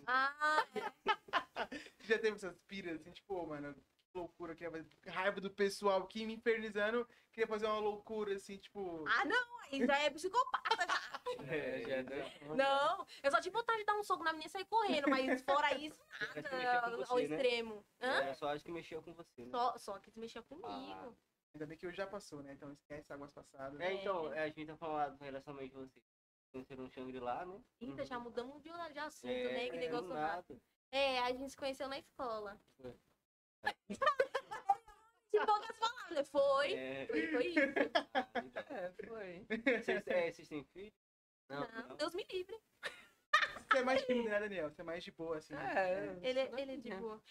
Ah, 0.07 0.65
Já 2.01 2.19
teve 2.19 2.37
essas 2.37 2.57
piras, 2.61 3.01
assim, 3.01 3.11
tipo, 3.11 3.35
ô, 3.35 3.47
mano, 3.47 3.75
que 3.75 3.83
loucura, 4.19 4.55
queria 4.55 4.71
fazer 4.71 4.89
raiva 5.09 5.41
do 5.41 5.51
pessoal 5.51 6.03
aqui 6.05 6.25
me 6.25 6.35
infernizando, 6.35 7.07
queria 7.33 7.47
fazer 7.49 7.67
uma 7.67 7.79
loucura, 7.81 8.35
assim, 8.35 8.57
tipo... 8.57 9.05
ah, 9.09 9.25
não, 9.25 9.59
aí 9.65 9.85
já 9.85 9.99
é 9.99 10.11
psicopata 10.11 10.87
já. 10.87 11.01
É, 11.49 11.83
já 11.83 11.97
é 11.97 12.03
doido. 12.03 12.57
Não, 12.57 13.07
eu 13.23 13.31
só 13.31 13.41
tive 13.41 13.53
vontade 13.55 13.79
de 13.79 13.85
dar 13.85 13.95
um 13.95 14.03
soco 14.03 14.25
na 14.25 14.33
menina 14.33 14.47
e 14.49 14.51
sair 14.51 14.65
correndo, 14.67 15.09
mas 15.09 15.43
fora 15.43 15.73
isso, 15.79 16.05
que 16.33 16.43
nada 16.43 16.81
com 16.97 17.03
ao 17.03 17.07
você, 17.07 17.29
né? 17.29 17.37
extremo. 17.37 17.85
Hã? 18.01 18.23
É, 18.25 18.35
só 18.35 18.49
acho 18.49 18.65
que 18.65 18.73
mexia 18.73 19.01
com 19.01 19.13
você, 19.15 19.45
né? 19.45 19.51
Só, 19.51 19.79
só 19.79 19.99
que 20.01 20.11
mexia 20.19 20.43
comigo. 20.43 20.67
Ah. 20.69 21.13
Ainda 21.55 21.67
bem 21.67 21.77
que 21.79 21.87
eu 21.87 21.93
já 21.93 22.07
passou, 22.07 22.43
né, 22.43 22.53
então 22.53 22.73
esquece 22.73 23.13
águas 23.13 23.33
passadas. 23.33 23.81
É, 23.81 23.93
então, 23.93 24.33
é, 24.33 24.43
a 24.45 24.47
gente 24.49 24.67
tá 24.67 24.77
falando 24.77 25.17
do 25.19 25.25
relacionamento 25.25 25.69
de 25.69 25.75
vocês. 25.77 26.05
Conheceram 26.53 26.85
um 26.85 26.91
Shangri-La, 26.91 27.47
né? 27.47 27.61
Eita, 27.81 28.05
já 28.05 28.19
mudamos 28.19 28.61
de 28.63 28.71
de 28.71 28.99
assunto, 28.99 29.31
É, 29.31 29.53
né? 29.53 29.71
Que 29.71 29.77
é, 29.77 29.81
negócio 29.81 30.09
do 30.09 30.15
nada. 30.15 30.37
nada. 30.49 30.63
É, 30.93 31.21
a 31.21 31.33
gente 31.33 31.51
se 31.51 31.57
conheceu 31.57 31.89
na 31.89 31.99
escola. 31.99 32.61
Foi. 32.77 32.95
De 35.33 35.47
poucas 35.47 35.79
palavras, 35.79 36.17
né? 36.17 36.25
Foi. 36.25 36.73
É, 36.75 37.07
Foi, 37.07 37.27
foi 37.29 37.47
isso. 37.47 37.61
É, 38.71 38.93
foi. 39.07 39.47
vocês, 39.79 40.07
é, 40.07 40.33
vocês 40.33 40.49
têm 40.49 40.65
filho? 40.65 40.93
Não, 41.49 41.61
Não, 41.89 41.97
Deus 41.97 42.15
me 42.15 42.25
livre. 42.25 42.57
Você 43.71 43.79
é 43.79 43.85
mais 43.85 44.05
tímido, 44.05 44.29
né, 44.29 44.41
Daniel? 44.41 44.71
Você 44.71 44.81
é 44.81 44.85
mais 44.85 45.05
de 45.05 45.13
boa, 45.13 45.37
assim. 45.39 45.55
É, 45.55 46.19
Ele, 46.23 46.43
isso 46.43 46.59
ele 46.59 46.73
é 46.73 46.77
de 46.77 46.89
né? 46.91 46.97
boa. 46.97 47.23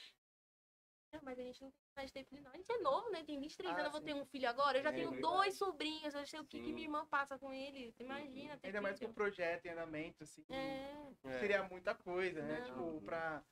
Mas 1.23 1.39
a 1.39 1.41
gente 1.41 1.61
não 1.61 1.71
tem 1.71 1.79
mais 1.95 2.11
tempo 2.11 2.35
de 2.35 2.41
não. 2.41 2.51
A 2.51 2.57
gente 2.57 2.71
é 2.71 2.77
novo, 2.79 3.09
né? 3.09 3.23
Tem 3.23 3.39
23 3.39 3.71
Ah, 3.71 3.73
anos, 3.73 3.85
eu 3.85 3.91
vou 3.91 4.01
ter 4.01 4.13
um 4.13 4.25
filho 4.25 4.47
agora. 4.47 4.77
Eu 4.77 4.83
já 4.83 4.89
É 4.89 4.93
tenho 4.93 5.11
verdade. 5.11 5.33
dois 5.33 5.55
sobrinhos. 5.55 6.13
Eu 6.13 6.25
sei 6.25 6.39
o 6.39 6.45
que, 6.45 6.61
que 6.61 6.71
minha 6.71 6.85
irmã 6.85 7.05
passa 7.07 7.37
com 7.37 7.51
ele. 7.51 7.93
Imagina 7.99 8.57
ter 8.57 8.67
Ainda 8.67 8.81
mais 8.81 8.99
com 8.99 9.05
o 9.05 9.07
filho. 9.07 9.15
projeto 9.15 9.65
em 9.65 9.69
andamento, 9.69 10.23
assim. 10.23 10.45
É. 10.49 11.11
É. 11.23 11.39
Seria 11.39 11.63
muita 11.63 11.95
coisa, 11.95 12.41
né? 12.43 12.59
Não. 12.59 12.65
Tipo, 12.65 13.01
pra, 13.01 13.43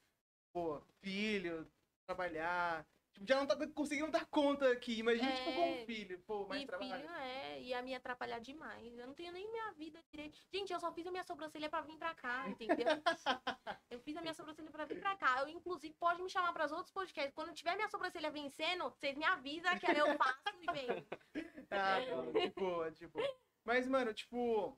pô, 0.53 0.81
filho, 1.01 1.67
trabalhar. 2.07 2.85
Tipo, 3.17 3.27
já 3.27 3.35
não 3.39 3.47
tá 3.47 3.67
conseguindo 3.67 4.11
dar 4.11 4.25
conta 4.25 4.71
aqui. 4.71 4.99
Imagina, 4.99 5.31
tipo, 5.31 5.53
com 5.53 5.61
É. 5.61 5.81
um 5.81 5.85
filho. 5.85 6.19
Pô, 6.19 6.47
mais 6.47 6.61
E 6.61 6.65
trabalho. 6.65 6.91
filho 6.93 7.09
é, 7.15 7.61
ia 7.61 7.81
me 7.81 7.95
atrapalhar 7.95 8.39
demais. 8.39 8.97
Eu 8.97 9.07
não 9.07 9.13
tenho 9.13 9.31
nem 9.31 9.49
minha 9.51 9.71
vida 9.73 10.03
direito. 10.11 10.39
Gente, 10.53 10.71
eu 10.71 10.79
só 10.79 10.91
fiz 10.91 11.05
a 11.07 11.11
minha 11.11 11.23
sobrancelha 11.23 11.69
pra 11.69 11.81
vir 11.81 11.97
pra 11.97 12.13
cá, 12.13 12.47
entendeu? 12.47 12.87
eu 13.89 13.99
fiz 14.01 14.15
a 14.17 14.21
minha 14.21 14.33
sobrancelha 14.33 14.69
pra 14.71 14.85
vir 14.85 14.99
pra 14.99 15.15
cá. 15.15 15.41
Eu, 15.41 15.49
inclusive, 15.49 15.93
pode 15.99 16.21
me 16.21 16.29
chamar 16.29 16.53
pros 16.53 16.71
outros 16.71 16.91
podcasts. 16.91 17.33
Quando 17.33 17.53
tiver 17.53 17.75
minha 17.75 17.89
sobrancelha 17.89 18.29
vencendo, 18.31 18.83
vocês 18.89 19.15
me 19.17 19.25
avisam 19.25 19.77
que 19.79 19.85
aí 19.87 19.97
eu 19.97 20.15
faço 20.17 20.41
e 20.61 20.71
venho. 20.71 21.07
Ah, 21.69 21.99
não, 21.99 22.31
de 22.31 22.49
boa, 22.51 22.89
de 22.91 23.07
boa. 23.07 23.37
Mas, 23.65 23.87
mano, 23.89 24.13
tipo, 24.13 24.69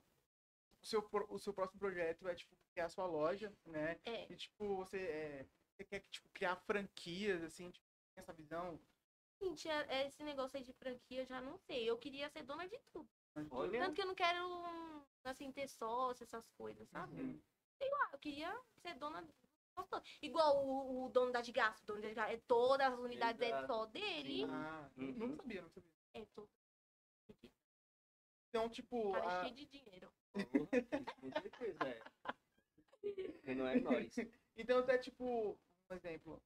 o 0.81 0.85
seu, 0.85 1.07
o 1.29 1.37
seu 1.37 1.53
próximo 1.53 1.79
projeto 1.79 2.27
é, 2.27 2.33
tipo, 2.33 2.55
criar 2.73 2.85
a 2.85 2.89
sua 2.89 3.05
loja, 3.05 3.53
né? 3.63 3.99
É. 4.05 4.25
E, 4.27 4.35
tipo, 4.35 4.75
você, 4.77 4.97
é, 4.97 5.45
você 5.71 5.83
quer, 5.83 5.99
tipo, 6.09 6.27
criar 6.33 6.55
franquias, 6.55 7.43
assim, 7.43 7.69
tipo, 7.69 7.85
essa 8.19 8.33
visão? 8.33 8.79
Gente, 9.41 9.67
é- 9.69 9.85
é 10.01 10.07
esse 10.07 10.23
negócio 10.23 10.57
aí 10.57 10.63
de 10.63 10.73
franquia, 10.73 11.21
eu 11.21 11.25
já 11.25 11.41
não 11.41 11.57
sei. 11.57 11.89
Eu 11.89 11.97
queria 11.97 12.29
ser 12.29 12.43
dona 12.43 12.67
de 12.67 12.77
tudo. 12.91 13.09
Olha, 13.51 13.79
Tanto 13.79 13.95
que 13.95 14.01
eu 14.01 14.05
não 14.07 14.15
quero, 14.15 15.05
assim, 15.23 15.51
ter 15.51 15.67
sócio, 15.69 16.23
essas 16.23 16.45
coisas, 16.57 16.87
sabe? 16.89 17.21
Uhum. 17.21 17.41
Ah, 17.81 18.09
eu 18.13 18.19
queria 18.19 18.61
ser 18.81 18.95
dona. 18.95 19.25
Igual 20.21 20.65
o, 20.65 21.05
o 21.05 21.09
dono 21.09 21.31
da 21.31 21.39
de 21.41 21.53
gasto. 21.53 21.83
O 21.83 21.85
dono 21.87 22.01
da 22.01 22.09
de 22.09 22.15
gasto, 22.15 22.31
é 22.33 22.37
todas 22.45 22.91
as 22.91 22.99
unidades 22.99 23.41
é 23.41 23.47
Exato. 23.47 23.67
só 23.67 23.85
dele. 23.85 24.43
Ah, 24.49 24.89
Uhum. 24.97 25.13
não 25.13 25.35
sabia, 25.37 25.61
não 25.61 25.69
sabia. 25.69 25.91
É 26.13 26.25
todo. 26.35 26.49
Então, 28.49 28.69
tipo, 28.69 29.11
Cara 29.13 29.27
a- 29.27 29.43
cheio 29.43 29.55
de 29.55 29.65
dinheiro. 29.65 30.11
com 30.33 31.31
certeza, 31.31 31.87
é. 31.87 32.01
Não 33.55 33.65
é 33.67 33.79
nós. 33.79 34.13
então 34.57 34.79
até, 34.79 34.97
tipo, 34.97 35.57
um 35.89 35.95
exemplo, 35.95 36.41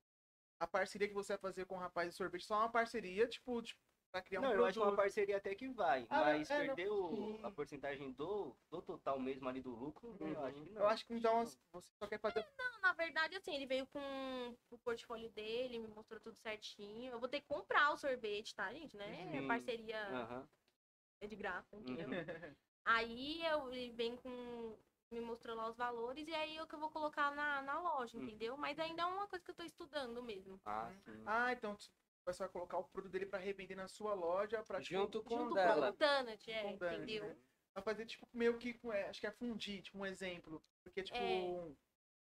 a 0.60 0.68
parceria 0.68 1.08
que 1.08 1.14
você 1.14 1.34
vai 1.34 1.40
fazer 1.42 1.66
com 1.66 1.76
o 1.76 1.80
rapaz 1.80 2.10
de 2.10 2.16
sorvete, 2.16 2.46
só 2.46 2.58
uma 2.60 2.72
parceria, 2.72 3.28
tipo, 3.28 3.62
tipo 3.62 3.80
pra 4.12 4.22
criar 4.22 4.42
um 4.42 4.44
Não, 4.44 4.54
eu 4.54 4.66
acho 4.66 4.80
que 4.80 4.86
uma 4.86 4.96
parceria 4.96 5.38
até 5.38 5.56
que 5.56 5.68
vai, 5.70 6.06
Ah, 6.08 6.20
mas 6.20 6.50
é, 6.50 6.68
não. 6.68 6.76
perder 6.76 6.92
o- 6.92 7.40
a 7.44 7.52
porcentagem 7.52 8.12
do, 8.12 8.56
do 8.70 8.82
total 8.82 9.20
mesmo 9.20 9.50
ali 9.50 9.60
do 9.60 9.72
lucro, 9.72 10.10
Uhum. 10.10 10.28
eu 10.28 10.46
acho 10.46 10.62
que 10.64 10.70
não. 10.70 10.82
Eu 10.82 10.88
acho 10.88 11.06
que 11.08 11.14
então 11.16 11.46
você 11.72 11.90
só 11.98 12.08
quer 12.08 12.20
fazer. 12.20 12.46
Não, 12.58 12.82
na 12.82 12.94
verdade, 12.94 13.36
assim, 13.36 13.56
ele 13.56 13.66
veio 13.66 13.88
com 13.88 14.56
o 14.70 14.78
portfólio 14.78 15.32
dele, 15.32 15.80
me 15.80 15.88
mostrou 15.88 16.20
tudo 16.20 16.38
certinho. 16.38 17.12
Eu 17.12 17.20
vou 17.20 17.28
ter 17.28 17.42
que 17.42 17.48
comprar 17.48 17.92
o 17.92 17.98
sorvete, 17.98 18.54
tá, 18.54 18.72
gente? 18.72 18.96
Né? 18.96 19.42
Sim. 19.42 19.48
Parceria 19.48 20.00
Aham. 20.10 20.48
é 21.20 21.28
de 21.28 21.36
graça, 21.36 21.76
entendeu? 21.76 22.08
Uhum. 22.08 22.14
Aí 22.86 23.44
eu, 23.46 23.74
ele 23.74 23.92
vem 23.94 24.16
com. 24.18 24.78
Me 25.14 25.22
mostrou 25.22 25.56
lá 25.56 25.70
os 25.70 25.78
valores 25.78 26.28
e 26.28 26.34
aí 26.34 26.58
é 26.58 26.64
o 26.64 26.68
que 26.68 26.74
eu 26.74 26.80
vou 26.80 26.90
colocar 26.90 27.32
na, 27.36 27.62
na 27.62 27.80
loja, 27.80 28.18
Hum. 28.18 28.24
entendeu? 28.24 28.58
Mas 28.58 28.80
ainda 28.80 29.04
é 29.04 29.06
uma 29.06 29.28
coisa 29.28 29.46
que 29.46 29.52
eu 29.52 29.56
tô 29.56 29.64
estudando 29.64 30.24
mesmo. 30.24 30.60
Ah, 30.66 30.92
sim. 31.06 31.24
Ah, 31.28 31.52
então 31.54 31.78
você 32.26 32.40
vai 32.40 32.50
colocar 32.50 32.78
o 32.80 32.84
produto 32.86 33.12
dele 33.12 33.26
pra 33.28 33.38
revender 33.38 33.78
na 33.78 33.88
sua 33.88 34.14
loja, 34.14 34.64
pra 34.64 34.82
tipo, 34.82 34.96
Junto 34.96 35.22
com 35.24 35.38
Junto 35.38 35.54
dela. 35.54 35.92
com 35.92 36.04
o 36.04 36.08
Donut, 36.08 36.52
é, 36.52 36.62
Com 36.64 36.70
o 36.74 36.78
Donut, 36.80 36.96
entendeu? 36.96 37.28
né? 37.28 37.36
Pra 37.74 37.84
fazer, 37.84 38.06
tipo, 38.06 38.28
meio 38.34 38.58
que, 38.58 38.80
é, 38.92 39.10
acho 39.10 39.20
que 39.20 39.28
é 39.28 39.32
fundir, 39.32 39.82
tipo, 39.84 39.98
um 40.00 40.06
exemplo. 40.06 40.64
Porque, 40.84 41.04
tipo, 41.04 41.18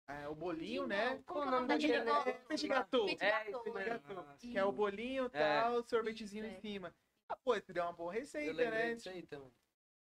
É. 0.08 0.24
é, 0.24 0.28
o 0.28 0.34
bolinho, 0.34 0.82
Sim, 0.82 0.88
né? 0.88 1.10
não, 1.10 1.22
Qual 1.22 1.38
o 1.38 1.42
que 1.42 1.50
nome 1.50 1.64
é 1.64 1.68
daquele 1.68 1.92
daquele 1.92 2.04
negócio? 2.04 2.26
negócio? 2.26 2.48
Petit 2.48 2.68
gâteau. 2.68 3.06
Petit 3.06 3.22
É, 3.22 3.28
é. 3.28 3.72
mesmo. 3.72 4.20
Ah, 4.20 4.36
Que 4.40 4.58
é 4.58 4.64
o 4.64 4.72
bolinho 4.72 5.24
e 5.26 5.30
É. 5.36 5.60
tal, 5.60 5.82
sorvetezinho 5.88 6.44
Isso, 6.44 6.54
em 6.54 6.56
é. 6.56 6.60
cima. 6.60 6.94
Ah, 7.28 7.36
pô, 7.36 7.54
você 7.54 7.72
deu 7.72 7.84
uma 7.84 7.92
boa 7.92 8.12
Eu 8.12 8.20
receita, 8.20 8.52
lembrei 8.52 8.70
né? 8.70 8.94
disso 8.94 9.08
aí 9.08 9.26
também. 9.26 9.52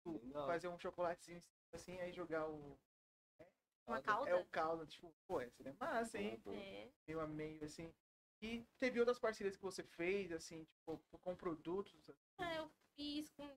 Legal. 0.05 0.47
Fazer 0.47 0.67
um 0.69 0.79
chocolatezinho 0.79 1.41
assim, 1.73 1.99
aí 1.99 2.11
jogar 2.11 2.49
o. 2.49 2.77
Uma 3.85 3.99
É 3.99 4.01
calda? 4.01 4.37
o 4.37 4.45
caldo, 4.47 4.85
tipo, 4.85 5.13
pô, 5.25 5.39
essa 5.39 5.63
é 5.63 5.73
massa, 5.79 6.17
hein? 6.17 6.41
É. 6.47 6.91
Meio 7.07 7.19
a 7.21 7.27
meio, 7.27 7.63
assim. 7.63 7.93
E 8.41 8.63
teve 8.77 8.99
outras 8.99 9.17
parcerias 9.17 9.55
que 9.55 9.63
você 9.63 9.81
fez, 9.81 10.31
assim, 10.31 10.65
tipo, 10.65 10.99
com 11.21 11.35
produtos. 11.35 12.09
É, 12.37 12.57
eu 12.59 12.69
fiz 12.95 13.29
com 13.31 13.47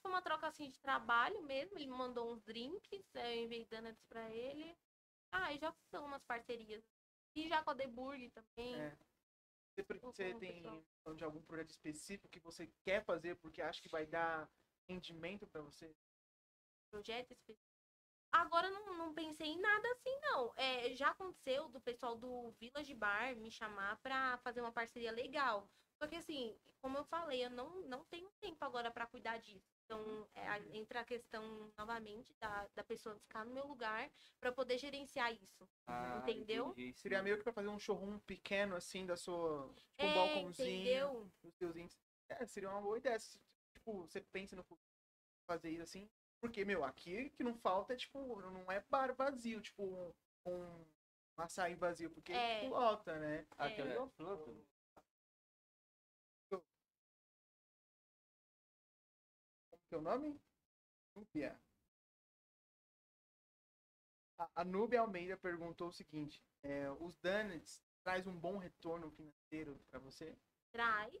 foi 0.00 0.10
uma 0.10 0.22
troca 0.22 0.46
assim 0.46 0.68
de 0.68 0.78
trabalho 0.80 1.42
mesmo. 1.42 1.78
Ele 1.78 1.86
me 1.86 1.96
mandou 1.96 2.32
uns 2.32 2.42
drinks, 2.42 3.14
aí 3.14 3.38
eu 3.38 3.44
enviei 3.44 3.64
donuts 3.66 4.02
pra 4.08 4.28
ele. 4.30 4.76
Ah, 5.30 5.52
e 5.52 5.58
já 5.58 5.72
fiz 5.72 5.94
algumas 5.94 6.24
parcerias. 6.24 6.84
E 7.34 7.48
já 7.48 7.62
com 7.62 7.70
a 7.70 7.74
Deburg 7.74 8.30
também. 8.30 8.80
É. 8.80 8.96
Você, 9.76 9.84
você 10.00 10.34
tem 10.34 10.62
pessoal. 10.62 11.14
de 11.14 11.24
algum 11.24 11.40
projeto 11.42 11.70
específico 11.70 12.28
que 12.28 12.40
você 12.40 12.66
quer 12.82 13.04
fazer 13.04 13.36
porque 13.36 13.62
acha 13.62 13.80
que 13.80 13.88
vai 13.88 14.04
dar 14.04 14.50
rendimento 14.88 15.46
pra 15.46 15.62
você? 15.62 15.94
Projeto. 16.90 17.36
Agora 18.32 18.70
não, 18.70 18.96
não 18.96 19.14
pensei 19.14 19.48
em 19.48 19.60
nada 19.60 19.88
assim, 19.92 20.20
não. 20.22 20.52
É, 20.56 20.94
já 20.94 21.10
aconteceu 21.10 21.68
do 21.68 21.80
pessoal 21.80 22.16
do 22.16 22.52
Village 22.60 22.94
Bar 22.94 23.34
me 23.36 23.50
chamar 23.50 23.96
pra 24.00 24.38
fazer 24.38 24.60
uma 24.60 24.72
parceria 24.72 25.10
legal. 25.10 25.68
Só 26.00 26.08
que 26.08 26.16
assim, 26.16 26.56
como 26.80 26.96
eu 26.96 27.04
falei, 27.04 27.44
eu 27.44 27.50
não, 27.50 27.82
não 27.82 28.04
tenho 28.06 28.30
tempo 28.40 28.64
agora 28.64 28.90
pra 28.90 29.06
cuidar 29.06 29.38
disso. 29.38 29.68
Então, 29.84 30.26
é, 30.34 30.58
entra 30.76 31.00
a 31.00 31.04
questão 31.04 31.70
novamente 31.76 32.32
da, 32.40 32.68
da 32.74 32.84
pessoa 32.84 33.18
ficar 33.18 33.44
no 33.44 33.52
meu 33.52 33.66
lugar 33.66 34.10
pra 34.40 34.52
poder 34.52 34.78
gerenciar 34.78 35.32
isso. 35.34 35.68
Ah, 35.86 36.18
Entendeu? 36.22 36.68
entendi. 36.70 36.94
Seria 36.94 37.22
meio 37.22 37.36
que 37.36 37.42
pra 37.44 37.52
fazer 37.52 37.68
um 37.68 37.78
showroom 37.78 38.18
pequeno, 38.20 38.76
assim, 38.76 39.04
da 39.04 39.16
sua. 39.16 39.68
Tipo, 39.74 40.04
um 40.04 40.06
É, 40.06 40.14
balcãozinho. 40.14 40.80
entendeu? 40.82 41.30
Os 41.42 41.54
seus 41.56 41.76
índices. 41.76 42.00
É, 42.28 42.46
seria 42.46 42.70
uma 42.70 42.80
boa 42.80 42.96
ideia. 42.96 43.18
Se, 43.18 43.38
Tipo, 43.74 44.02
você 44.06 44.20
pensa 44.20 44.54
no 44.56 44.64
fazer 45.46 45.70
isso 45.70 45.82
assim. 45.82 46.08
Porque, 46.40 46.64
meu, 46.64 46.82
aqui 46.84 47.30
que 47.30 47.44
não 47.44 47.54
falta 47.54 47.92
é, 47.92 47.96
tipo, 47.96 48.40
não 48.40 48.72
é 48.72 48.80
bar 48.88 49.14
vazio, 49.14 49.60
tipo, 49.60 49.82
um, 50.46 50.86
um 51.36 51.42
açaí 51.42 51.74
vazio, 51.74 52.10
porque 52.10 52.32
É. 52.32 52.60
tipo, 52.60 52.70
lota, 52.70 53.18
né? 53.18 53.46
Até 53.58 53.82
É. 53.82 53.98
o 54.00 54.08
Pronto. 54.08 54.66
Como 59.70 59.82
que 59.88 59.94
é 59.94 59.98
o 59.98 60.00
nome? 60.00 60.40
Núbia. 61.14 61.60
A, 64.38 64.48
a 64.56 64.64
Núbia 64.64 65.00
Almeida 65.00 65.36
perguntou 65.36 65.88
o 65.88 65.92
seguinte: 65.92 66.42
é, 66.62 66.90
os 66.90 67.16
donuts 67.18 67.82
traz 68.02 68.26
um 68.26 68.34
bom 68.34 68.56
retorno 68.56 69.10
financeiro 69.10 69.78
pra 69.90 69.98
você? 69.98 70.34
Traz, 70.72 71.12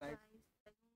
Traz. 0.00 0.18
traz, 0.18 0.53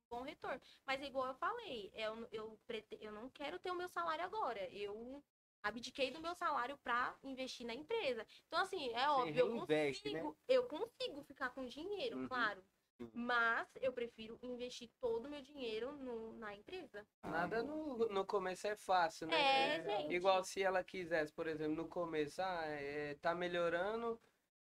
bom 0.08 0.22
retorno. 0.22 0.60
Mas 0.86 1.00
igual 1.02 1.28
eu 1.28 1.34
falei, 1.34 1.90
eu, 1.94 2.28
eu, 2.32 2.58
prete- 2.66 2.98
eu 3.00 3.12
não 3.12 3.28
quero 3.30 3.58
ter 3.58 3.70
o 3.70 3.74
meu 3.76 3.88
salário 3.88 4.24
agora. 4.24 4.68
Eu 4.72 5.22
abdiquei 5.62 6.10
do 6.10 6.20
meu 6.20 6.34
salário 6.34 6.78
pra 6.78 7.16
investir 7.22 7.66
na 7.66 7.74
empresa. 7.74 8.26
Então, 8.46 8.60
assim, 8.60 8.90
é 8.94 9.08
óbvio, 9.10 9.38
eu 9.38 9.66
né? 9.66 9.66
consigo, 9.76 10.36
eu 10.48 10.66
consigo 10.68 11.22
ficar 11.22 11.50
com 11.50 11.66
dinheiro, 11.66 12.16
Uhum. 12.18 12.28
claro. 12.28 12.62
Uhum. 13.00 13.10
Mas 13.14 13.68
eu 13.76 13.92
prefiro 13.92 14.38
investir 14.42 14.90
todo 15.00 15.26
o 15.26 15.30
meu 15.30 15.40
dinheiro 15.42 15.92
no, 15.92 16.32
na 16.38 16.54
empresa. 16.54 17.06
Nada 17.22 17.62
no, 17.62 17.96
no 18.08 18.24
começo 18.24 18.66
é 18.66 18.76
fácil, 18.76 19.26
né? 19.28 19.36
É, 19.36 19.76
é, 19.76 19.82
gente. 19.82 20.14
Igual 20.14 20.42
se 20.42 20.62
ela 20.62 20.82
quisesse, 20.82 21.32
por 21.32 21.46
exemplo, 21.46 21.76
no 21.76 21.88
começo, 21.88 22.40
ah, 22.42 22.64
é, 22.64 23.14
tá 23.16 23.34
melhorando, 23.34 24.18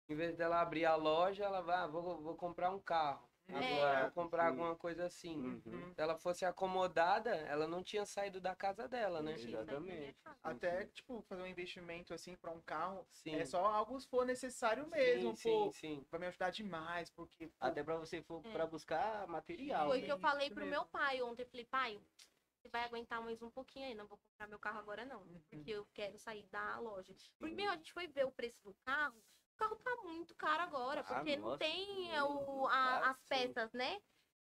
em 0.09 0.15
vez 0.17 0.35
dela 0.37 0.61
abrir 0.61 0.85
a 0.85 0.97
loja, 0.97 1.45
ela 1.45 1.61
vai, 1.61 1.77
ah, 1.77 1.87
vou, 1.87 2.21
vou 2.21 2.37
comprar 2.37 2.71
um 2.71 2.81
carro. 2.81 3.28
Agora, 3.51 4.07
É. 4.07 4.11
comprar 4.11 4.43
Sim. 4.45 4.49
alguma 4.49 4.77
coisa 4.77 5.07
assim. 5.07 5.37
Uhum. 5.37 5.93
Se 5.95 6.01
ela 6.01 6.17
fosse 6.17 6.45
acomodada, 6.45 7.31
ela 7.31 7.67
não 7.67 7.83
tinha 7.83 8.05
saído 8.05 8.41
da 8.41 8.55
casa 8.55 8.87
dela, 8.87 9.23
né? 9.23 9.33
É 9.33 9.35
Exatamente. 9.37 10.17
Até, 10.43 10.87
tipo, 10.87 11.23
fazer 11.23 11.43
um 11.43 11.47
investimento 11.47 12.13
assim 12.13 12.37
pra 12.37 12.51
um 12.51 12.61
carro. 12.61 13.07
Sim. 13.11 13.35
É 13.37 13.45
só 13.45 13.65
algo 13.65 13.99
se 13.99 14.07
for 14.07 14.27
necessário 14.27 14.87
mesmo, 14.89 15.35
sim, 15.37 15.51
pô. 15.51 15.73
sim, 15.73 15.97
sim. 15.97 16.07
Vai 16.11 16.21
me 16.21 16.27
ajudar 16.27 16.51
demais, 16.51 17.11
porque. 17.11 17.47
pô, 17.49 17.55
Até 17.61 17.83
pra 17.83 17.97
você 17.97 18.23
for 18.23 18.43
É. 18.45 18.53
pra 18.53 18.67
buscar 18.67 19.27
material. 19.27 19.89
Foi 19.89 19.99
o 19.99 20.01
né? 20.01 20.07
que 20.07 20.13
eu 20.13 20.19
falei 20.19 20.51
pro 20.51 20.67
meu 20.67 20.85
pai 20.87 21.23
ontem. 21.23 21.43
Eu 21.43 21.49
falei, 21.49 21.65
pai, 21.65 22.01
você 22.61 22.69
vai 22.69 22.85
aguentar 22.85 23.23
mais 23.23 23.41
um 23.41 23.51
pouquinho 23.51 23.87
aí, 23.87 23.95
não 23.95 24.07
vou 24.07 24.19
comprar 24.19 24.47
meu 24.47 24.59
carro 24.59 24.79
agora 24.79 25.05
não. 25.05 25.23
Uhum. 25.23 25.41
Porque 25.49 25.71
eu 25.71 25.87
quero 25.95 26.19
sair 26.19 26.45
da 26.51 26.79
loja. 26.81 27.15
Porque, 27.39 27.55
meu, 27.55 27.71
a 27.71 27.77
gente 27.77 27.93
foi 27.93 28.07
ver 28.07 28.27
o 28.27 28.31
preço 28.33 28.61
do 28.63 28.75
carro. 28.85 29.17
O 29.59 29.61
carro 29.61 29.77
tá 29.83 29.97
muito 30.05 30.37
caro 30.37 30.63
agora, 30.63 31.03
Ah, 31.03 31.05
porque 31.05 31.37
não 31.37 31.51
nossa, 31.51 31.59
tem 31.59 32.13
o, 32.23 32.67
a- 32.69 32.99
Ah, 33.01 33.11
as 33.11 33.25
sim. 33.25 33.29
peças, 33.29 33.73
né? 33.73 33.99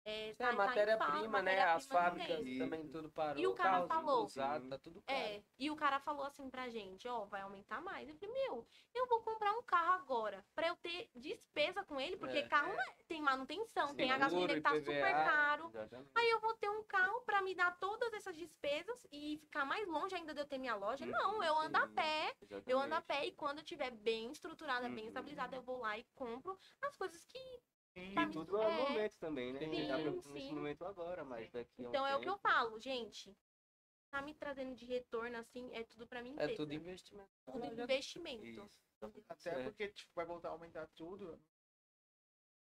É, 0.06 0.28
É, 0.30 0.34
tá- 0.34 0.48
tá 0.48 0.52
matéria-prima, 0.52 1.40
né? 1.42 1.62
As 1.62 1.86
matéria-prima 1.88 2.02
não 2.02 2.26
fábricas 2.36 2.58
também 2.58 2.88
tudo 2.88 3.08
parou. 3.10 3.42
E 3.42 3.46
o 3.46 3.54
cara 3.54 3.86
falou- 3.86 4.24
usado, 4.24 4.68
tá 4.68 4.78
tudo 4.78 5.00
caro. 5.02 5.18
É, 5.18 5.42
e 5.58 5.70
o 5.70 5.76
cara 5.76 5.98
falou 5.98 6.24
assim 6.26 6.50
pra 6.50 6.68
gente, 6.68 7.08
ó, 7.08 7.24
vai 7.24 7.40
aumentar 7.40 7.80
mais. 7.80 8.06
Eu 8.08 8.14
falei, 8.16 8.34
meu, 8.34 8.66
eu 8.94 9.06
vou 9.08 9.22
comprar 9.22 9.52
um 9.52 9.62
carro 9.62 9.92
agora 9.94 10.44
pra 10.54 10.68
eu 10.68 10.76
ter 10.76 11.08
despesa 11.14 11.82
com 11.84 11.98
ele, 11.98 12.18
porque 12.18 12.36
É. 12.38 12.48
carro 12.48 12.72
né, 12.74 12.84
tem 13.08 13.22
manutenção, 13.22 13.94
tem 13.94 14.10
a 14.12 14.18
gasolina 14.18 14.54
que 14.54 14.60
tá 14.60 14.76
IPVA. 14.76 14.92
super 14.94 15.12
caro. 15.12 15.68
Exatamente. 15.68 16.10
Aí 16.14 16.30
eu 16.30 16.40
vou 16.40 16.54
ter 16.54 16.68
um 16.68 16.82
carro 16.84 17.22
pra 17.22 17.40
me 17.40 17.54
dar 17.54 17.78
todas 17.78 18.12
essas 18.12 18.36
despesas 18.36 19.06
e 19.10 19.38
ficar 19.38 19.64
mais 19.64 19.88
longe 19.88 20.14
ainda 20.14 20.34
de 20.34 20.40
eu 20.40 20.46
ter 20.46 20.58
minha 20.58 20.74
loja? 20.74 21.06
Não, 21.06 21.42
eu 21.42 21.58
ando 21.58 21.78
a 21.78 21.86
Sim, 21.88 21.94
pé. 21.94 22.34
Eu 22.66 22.78
ando 22.78 22.94
a 22.94 22.98
exatamente. 22.98 23.06
pé 23.06 23.26
e 23.26 23.32
quando 23.32 23.58
eu 23.58 23.64
tiver 23.64 23.90
bem 23.90 24.30
estruturada, 24.30 24.86
bem 24.88 25.04
Uhum. 25.04 25.08
estabilizada, 25.08 25.56
eu 25.56 25.62
vou 25.62 25.78
lá 25.78 25.96
e 25.96 26.04
compro 26.14 26.58
as 26.82 26.94
coisas 26.96 27.24
que. 27.24 27.38
E 27.96 28.14
tudo 28.32 28.60
é 28.60 28.64
é. 28.64 28.88
momento 28.88 29.16
também, 29.18 29.52
né? 29.52 29.58
Sim, 29.60 29.86
tá 29.88 29.98
sim. 29.98 30.32
nesse 30.32 30.52
momento 30.52 30.84
agora, 30.84 31.24
mas 31.24 31.50
daqui 31.52 31.84
a 31.84 31.86
um 31.86 31.88
Então 31.90 32.06
é 32.06 32.16
o 32.16 32.20
que 32.20 32.28
eu 32.28 32.34
tempo- 32.36 32.48
falo, 32.48 32.80
gente. 32.80 33.36
Tá 34.10 34.20
me 34.22 34.34
trazendo 34.34 34.74
de 34.74 34.84
retorno 34.84 35.36
assim, 35.38 35.74
é 35.74 35.82
tudo 35.84 36.06
pra 36.06 36.22
mim. 36.22 36.34
É 36.38 36.48
tudo 36.54 36.72
investimento. 36.72 37.30
tudo 37.44 37.64
investimento. 37.66 38.44
Isso. 38.44 38.84
Até 39.28 39.40
Certo. 39.40 39.64
porque, 39.64 39.88
tipo, 39.88 40.10
vai 40.14 40.24
voltar 40.24 40.48
a 40.48 40.52
aumentar 40.52 40.86
tudo. 40.94 41.38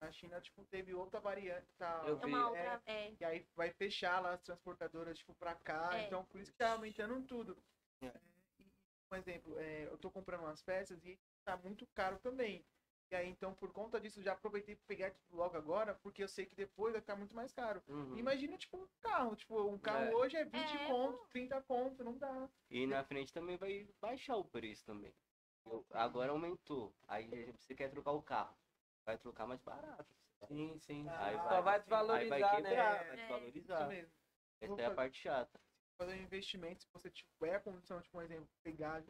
A 0.01 0.11
China, 0.11 0.41
tipo, 0.41 0.65
teve 0.65 0.95
outra 0.95 1.21
variante. 1.21 1.67
Tá, 1.77 2.03
Eu 2.07 2.19
É 2.19 2.27
vi. 2.27 2.33
é, 2.33 2.45
outra. 2.45 2.83
É, 2.87 3.13
E 3.21 3.25
aí 3.25 3.47
vai 3.55 3.71
fechar 3.73 4.21
lá 4.21 4.33
as 4.33 4.43
transportadoras, 4.43 5.19
tipo, 5.19 5.35
pra 5.35 5.55
cá. 5.55 5.91
É. 5.97 6.07
Então, 6.07 6.25
por 6.25 6.41
isso 6.41 6.51
que 6.51 6.59
tá 6.59 6.73
aumentando 6.73 7.25
tudo. 7.27 7.57
É. 8.01 8.07
É, 8.07 8.21
e, 8.59 8.69
por 9.09 9.19
exemplo, 9.19 9.59
é, 9.61 9.85
eu 9.87 9.99
tô 9.99 10.11
comprando 10.11 10.41
umas 10.41 10.63
peças 10.63 11.05
e 11.05 11.21
tá 11.45 11.57
muito 11.57 11.87
caro 11.89 12.19
também. 12.19 12.65
E 13.13 13.15
aí, 13.15 13.29
então, 13.29 13.53
por 13.53 13.71
conta 13.75 14.01
disso, 14.01 14.21
eu 14.21 14.25
já 14.25 14.33
aproveitei 14.33 14.75
pra 14.75 14.87
pegar 14.87 15.11
tipo, 15.11 15.37
logo 15.37 15.55
agora, 15.55 15.95
porque 15.97 16.23
eu 16.23 16.29
sei 16.29 16.47
que 16.47 16.55
depois 16.55 16.93
vai 16.93 17.01
ficar 17.03 17.15
muito 17.15 17.37
mais 17.37 17.53
caro. 17.53 17.83
Uhum. 17.87 18.17
Imagina, 18.17 18.57
tipo, 18.57 18.79
um 18.79 18.89
carro. 19.03 19.37
Tipo, 19.37 19.61
um 19.69 19.79
carro 19.79 20.05
É. 20.07 20.15
hoje 20.15 20.35
é 20.39 20.47
20 20.47 20.75
É, 20.79 20.87
conto, 20.87 21.29
30 21.29 21.61
conto, 21.61 22.03
não 22.03 22.17
dá. 22.17 22.49
E 22.71 22.87
na 22.87 23.05
frente 23.05 23.31
também 23.31 23.59
vai 23.59 23.87
baixar 24.01 24.37
o 24.37 24.45
preço 24.47 24.87
também. 24.87 25.15
Eu- 25.67 25.85
agora 25.91 26.33
aumentou. 26.33 26.91
Aí 27.07 27.53
você 27.53 27.75
quer 27.75 27.91
trocar 27.91 28.13
o 28.13 28.23
carro. 28.23 28.57
Vai 29.05 29.19
trocar 29.19 29.47
mais 29.47 29.61
barato. 29.61 30.09
Sim, 30.49 30.79
sim. 30.79 31.07
Aí 31.11 31.37
Só 31.37 31.61
vai- 31.61 31.63
vai 31.63 31.75
Aí 31.75 31.81
desvalorizar, 31.81 32.41
vai 32.41 32.63
né? 32.63 32.69
quebrar, 32.71 32.95
vai 32.97 33.11
É. 33.11 33.13
Isso 33.13 33.17
desvalorizar. 33.19 33.89
mesmo. 33.89 34.13
Essa 34.59 34.81
é 34.81 34.87
a 34.87 34.95
parte 34.95 35.19
chata. 35.21 35.61
Fazer 35.99 36.15
um 36.15 36.23
investimento, 36.23 36.81
se 36.83 36.89
você 36.91 37.11
tiver 37.11 37.57
a 37.57 37.61
condição, 37.61 38.01
tipo, 38.01 38.17
um 38.17 38.23
exemplo, 38.23 38.49
pegar 38.63 39.05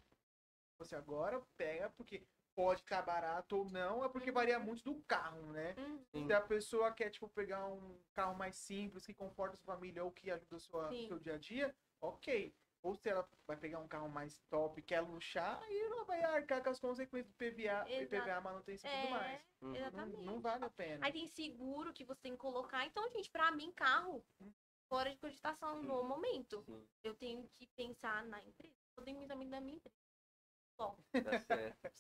você 0.76 0.96
agora, 0.96 1.40
pega, 1.56 1.88
porque 1.90 2.26
pode 2.54 2.80
estar 2.82 3.02
barato 3.02 3.56
ou 3.58 3.64
não, 3.70 4.04
é 4.04 4.08
porque 4.08 4.30
varia 4.30 4.58
muito 4.58 4.82
do 4.84 5.00
carro, 5.02 5.52
né? 5.52 5.74
Hum, 5.78 6.04
Sim. 6.12 6.26
Se 6.26 6.32
a 6.32 6.40
pessoa 6.40 6.92
quer, 6.92 7.10
tipo, 7.10 7.28
pegar 7.28 7.66
um 7.66 7.98
carro 8.12 8.36
mais 8.36 8.56
simples, 8.56 9.06
que 9.06 9.14
conforta 9.14 9.54
a 9.54 9.56
sua 9.56 9.74
família 9.74 10.04
ou 10.04 10.10
que 10.12 10.30
ajuda 10.30 10.56
o 10.56 10.60
Sim. 10.90 11.08
seu 11.08 11.18
dia 11.18 11.34
a 11.34 11.38
dia, 11.38 11.74
ok. 12.00 12.54
Ou 12.82 12.96
se 12.96 13.08
ela 13.08 13.28
vai 13.46 13.56
pegar 13.56 13.78
um 13.78 13.86
carro 13.86 14.08
mais 14.08 14.40
top, 14.50 14.82
quer 14.82 15.00
luxar, 15.00 15.62
aí 15.62 15.78
ela 15.78 16.04
vai 16.04 16.20
arcar 16.22 16.62
com 16.62 16.70
as 16.70 16.80
consequências 16.80 17.32
do 17.32 17.36
PVA, 17.36 17.88
Exato. 17.88 18.02
IPVA, 18.16 18.40
manutenção 18.40 18.90
e 18.90 18.94
tudo 19.00 19.10
mais. 19.10 19.32
é, 19.40 19.42
Uhum. 19.62 19.70
Não, 19.72 19.76
exatamente. 19.76 20.24
não 20.26 20.40
vale 20.40 20.64
a 20.64 20.70
pena. 20.70 21.06
Aí 21.06 21.12
tem 21.12 21.26
seguro 21.28 21.92
que 21.92 22.04
você 22.04 22.20
tem 22.20 22.32
que 22.32 22.38
colocar. 22.38 22.84
Então, 22.84 23.08
gente, 23.10 23.30
pra 23.30 23.52
mim, 23.52 23.70
carro, 23.70 24.26
fora 24.88 25.10
de 25.10 25.16
cogitação 25.18 25.80
no 25.80 26.02
momento. 26.02 26.62
Sim, 26.64 26.84
Eu 27.04 27.14
tenho 27.14 27.48
que 27.54 27.68
pensar 27.68 28.24
na 28.24 28.42
empresa. 28.42 28.74
Eu 28.96 29.04
tenho 29.04 29.16
muito 29.16 29.30
amigo 29.30 29.50
da 29.52 29.60
minha 29.60 29.76
empresa. 29.76 30.01
Tá 30.76 30.92
certo. 31.40 31.90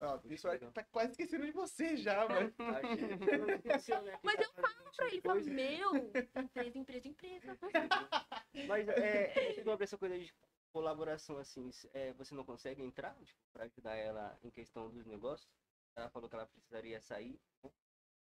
Ó, 0.00 0.18
isso 0.24 0.48
aí 0.48 0.58
tá 0.72 0.82
quase 0.84 1.12
esquecendo 1.12 1.46
de 1.46 1.52
você 1.52 1.96
já, 1.96 2.26
mano. 2.28 2.52
Acho 2.58 2.96
que 2.96 3.36
não 3.38 3.48
esqueceu, 3.50 4.02
que 4.02 4.18
Mas 4.26 4.36
tá 4.36 4.42
eu 4.42 4.52
fazendo 4.54 4.82
Pra 4.96 5.06
ele, 5.06 5.20
fala, 5.22 5.34
coisa. 5.34 5.50
meu, 5.50 5.94
empresa, 5.96 6.78
empresa, 6.78 7.08
empresa. 7.08 7.58
Mas 8.68 8.88
é, 8.88 9.58
é 9.60 9.62
sobre 9.62 9.84
essa 9.84 9.96
coisa 9.96 10.18
de 10.18 10.32
colaboração, 10.72 11.38
assim, 11.38 11.70
é, 11.92 12.12
você 12.14 12.34
não 12.34 12.44
consegue 12.44 12.82
entrar 12.82 13.14
tipo, 13.22 13.40
para 13.52 13.64
ajudar 13.64 13.94
ela 13.96 14.38
em 14.42 14.50
questão 14.50 14.90
dos 14.90 15.06
negócios? 15.06 15.48
Ela 15.96 16.08
falou 16.10 16.28
que 16.28 16.34
ela 16.34 16.46
precisaria 16.46 17.00
sair 17.00 17.40
né, 17.62 17.70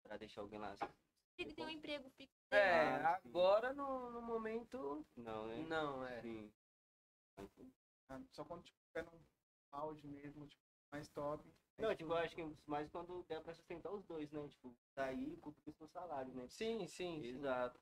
para 0.04 0.18
deixar 0.18 0.42
alguém 0.42 0.60
lá. 0.60 0.76
Ele 1.38 1.54
tem 1.54 1.66
um 1.66 1.70
emprego 1.70 2.10
fixo. 2.12 2.34
É, 2.52 2.72
Ah, 2.98 3.22
agora 3.24 3.74
no, 3.74 4.12
no 4.12 4.22
momento, 4.22 5.06
Não, 5.16 5.48
né? 5.48 5.58
não, 5.68 6.06
é. 6.06 6.22
Sim. 6.22 6.52
Ah, 8.10 8.20
Só 8.32 8.44
quando 8.44 8.64
tipo, 8.64 8.79
tiver 8.90 9.04
num 9.04 9.20
auge 9.72 10.06
mesmo, 10.08 10.48
tipo, 10.48 10.62
mais 10.92 11.08
top. 11.10 11.44
Não, 11.78 11.96
tipo, 11.96 12.12
eu 12.12 12.18
acho 12.18 12.36
que 12.36 12.44
mais 12.68 12.90
quando 12.90 13.24
der 13.24 13.42
pra 13.42 13.54
sustentar 13.54 13.92
os 13.94 14.04
dois, 14.06 14.30
né? 14.32 14.48
Tipo, 14.50 14.76
sair 14.94 15.34
e 15.34 15.38
cumprir 15.38 15.70
o 15.70 15.74
seu 15.74 15.88
salário, 15.88 16.34
né? 16.34 16.48
Sim, 16.50 16.86
sim. 16.88 17.24
Exato. 17.26 17.80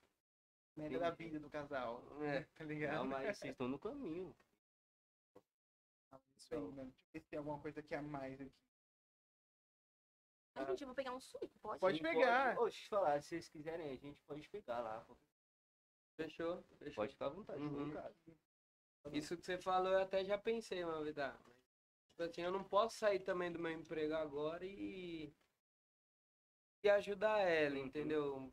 média 0.76 1.00
da 1.00 1.10
vida 1.10 1.40
do 1.40 1.50
casal. 1.50 2.04
É. 2.24 2.44
Tá 2.58 2.64
ligado? 2.64 2.96
Não, 2.98 3.08
mas 3.08 3.38
vocês 3.38 3.52
estão 3.52 3.68
no 3.68 3.80
caminho. 3.80 4.36
Isso 6.36 6.54
aí, 6.54 6.62
mano. 6.62 6.92
Deixa 6.92 7.08
eu 7.08 7.12
ver 7.14 7.20
se 7.22 7.28
tem 7.30 7.40
alguma 7.40 7.60
coisa 7.60 7.80
aqui 7.80 7.96
a 7.96 8.02
mais 8.02 8.40
aqui. 8.40 8.52
Ai, 10.56 10.66
gente, 10.68 10.82
eu 10.82 10.88
vou 10.88 10.96
pegar 10.96 11.14
um 11.14 11.20
suíco, 11.20 11.60
pode? 11.60 11.80
Pode 11.80 12.02
pegar. 12.02 12.56
Pode, 12.56 12.60
Ô, 12.60 12.64
deixa 12.66 12.80
eu 12.80 12.84
te 12.84 12.90
falar, 12.90 13.22
se 13.22 13.30
vocês 13.30 13.50
quiserem, 13.50 13.92
a 13.92 13.96
gente 13.96 14.20
pode 14.24 14.48
pegar 14.50 14.80
lá. 14.80 15.06
Fechou, 16.16 16.64
fechou. 16.80 16.96
Pode 16.96 17.14
ficar 17.14 17.28
à 17.28 17.30
vontade, 17.30 17.62
Uhum. 17.62 17.88
no 17.88 17.94
caso. 17.94 18.16
Isso 19.12 19.38
que 19.38 19.46
você 19.46 19.58
falou, 19.58 19.94
eu 19.94 20.02
até 20.02 20.24
já 20.24 20.38
pensei 20.38 20.84
uma 20.84 21.02
vez. 21.02 21.18
ah, 21.18 21.38
mas, 21.46 21.56
tipo 22.10 22.24
assim, 22.24 22.42
eu 22.42 22.52
não 22.52 22.64
posso 22.64 22.98
sair 22.98 23.20
também 23.20 23.52
do 23.52 23.60
meu 23.60 23.72
emprego 23.72 24.14
agora 24.14 24.66
e. 24.66 25.34
e 26.84 26.90
ajudar 26.90 27.40
ela, 27.40 27.78
entendeu? 27.78 28.52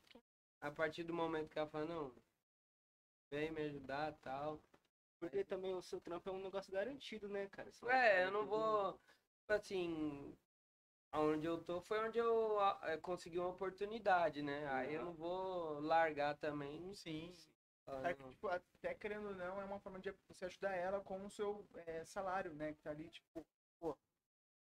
A 0.60 0.70
partir 0.70 1.04
do 1.04 1.12
momento 1.12 1.50
que 1.50 1.58
ela 1.58 1.68
fala, 1.68 1.84
não, 1.86 2.14
vem 3.30 3.50
me 3.50 3.62
ajudar 3.62 4.12
tal. 4.22 4.60
Porque 5.18 5.44
também 5.44 5.74
o 5.74 5.82
seu 5.82 6.00
trampo 6.00 6.28
é 6.28 6.32
um 6.32 6.42
negócio 6.42 6.72
garantido, 6.72 7.28
né, 7.28 7.46
cara? 7.48 7.70
Você 7.70 7.86
É, 7.90 8.24
eu 8.24 8.30
não 8.30 8.46
vou. 8.46 8.92
Tipo 8.92 9.52
assim. 9.52 10.36
Onde 11.12 11.46
eu 11.46 11.62
tô 11.62 11.80
foi 11.80 12.00
onde 12.00 12.18
eu 12.18 12.58
eh, 12.82 12.96
consegui 12.98 13.38
uma 13.38 13.50
oportunidade, 13.50 14.42
né? 14.42 14.66
Aí 14.68 14.94
eu 14.94 15.04
não 15.04 15.12
vou 15.14 15.80
largar 15.80 16.36
também. 16.36 16.92
Sim. 16.94 17.32
Ah, 17.86 18.10
É 18.10 18.14
que, 18.14 18.24
tipo, 18.30 18.48
até 18.48 18.94
querendo 18.94 19.28
ou 19.28 19.34
não, 19.34 19.60
é 19.60 19.64
uma 19.64 19.78
forma 19.80 19.98
de 20.00 20.10
você 20.28 20.44
ajudar 20.46 20.74
ela 20.74 21.00
com 21.00 21.24
o 21.24 21.30
seu 21.30 21.66
é, 21.86 22.04
salário, 22.04 22.54
né? 22.54 22.72
Que 22.72 22.80
tá 22.80 22.90
ali, 22.90 23.08
tipo, 23.10 23.46
pô. 23.78 23.96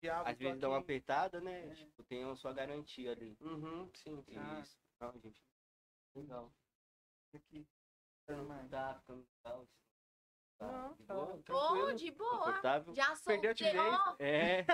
Thiago, 0.00 0.28
Às 0.28 0.38
tô 0.38 0.38
vezes 0.44 0.60
dá 0.60 0.68
uma 0.68 0.78
aqui. 0.78 0.84
apertada, 0.84 1.40
né? 1.40 1.66
É. 1.68 1.74
Tipo, 1.74 2.02
tem 2.04 2.24
a 2.24 2.34
sua 2.36 2.52
garantia 2.52 3.12
ali. 3.12 3.36
Uhum, 3.40 3.90
sim, 3.94 4.20
sim. 4.22 4.36
Ah. 4.36 4.60
Isso. 4.60 4.76
Não, 5.00 5.12
gente. 5.20 5.42
Legal. 6.14 6.52
aqui. 7.34 7.66
Mais. 8.28 8.70
Tá 8.70 8.94
ficando 9.00 9.26
legal. 9.44 9.68
Tá, 10.58 10.66
Não, 10.66 10.94
de 10.94 11.04
tá 11.04 11.14
boa? 11.14 11.34
Ô, 11.34 11.42
tranquilo. 11.74 11.98
de 11.98 12.10
boa. 12.12 12.38
Confortável? 12.38 12.94
Já 12.94 13.14
Perdeu 13.24 13.50
a 13.50 13.54
soltei, 13.56 13.70
timidez? 13.72 13.94
ó. 13.94 14.16
É, 14.18 14.64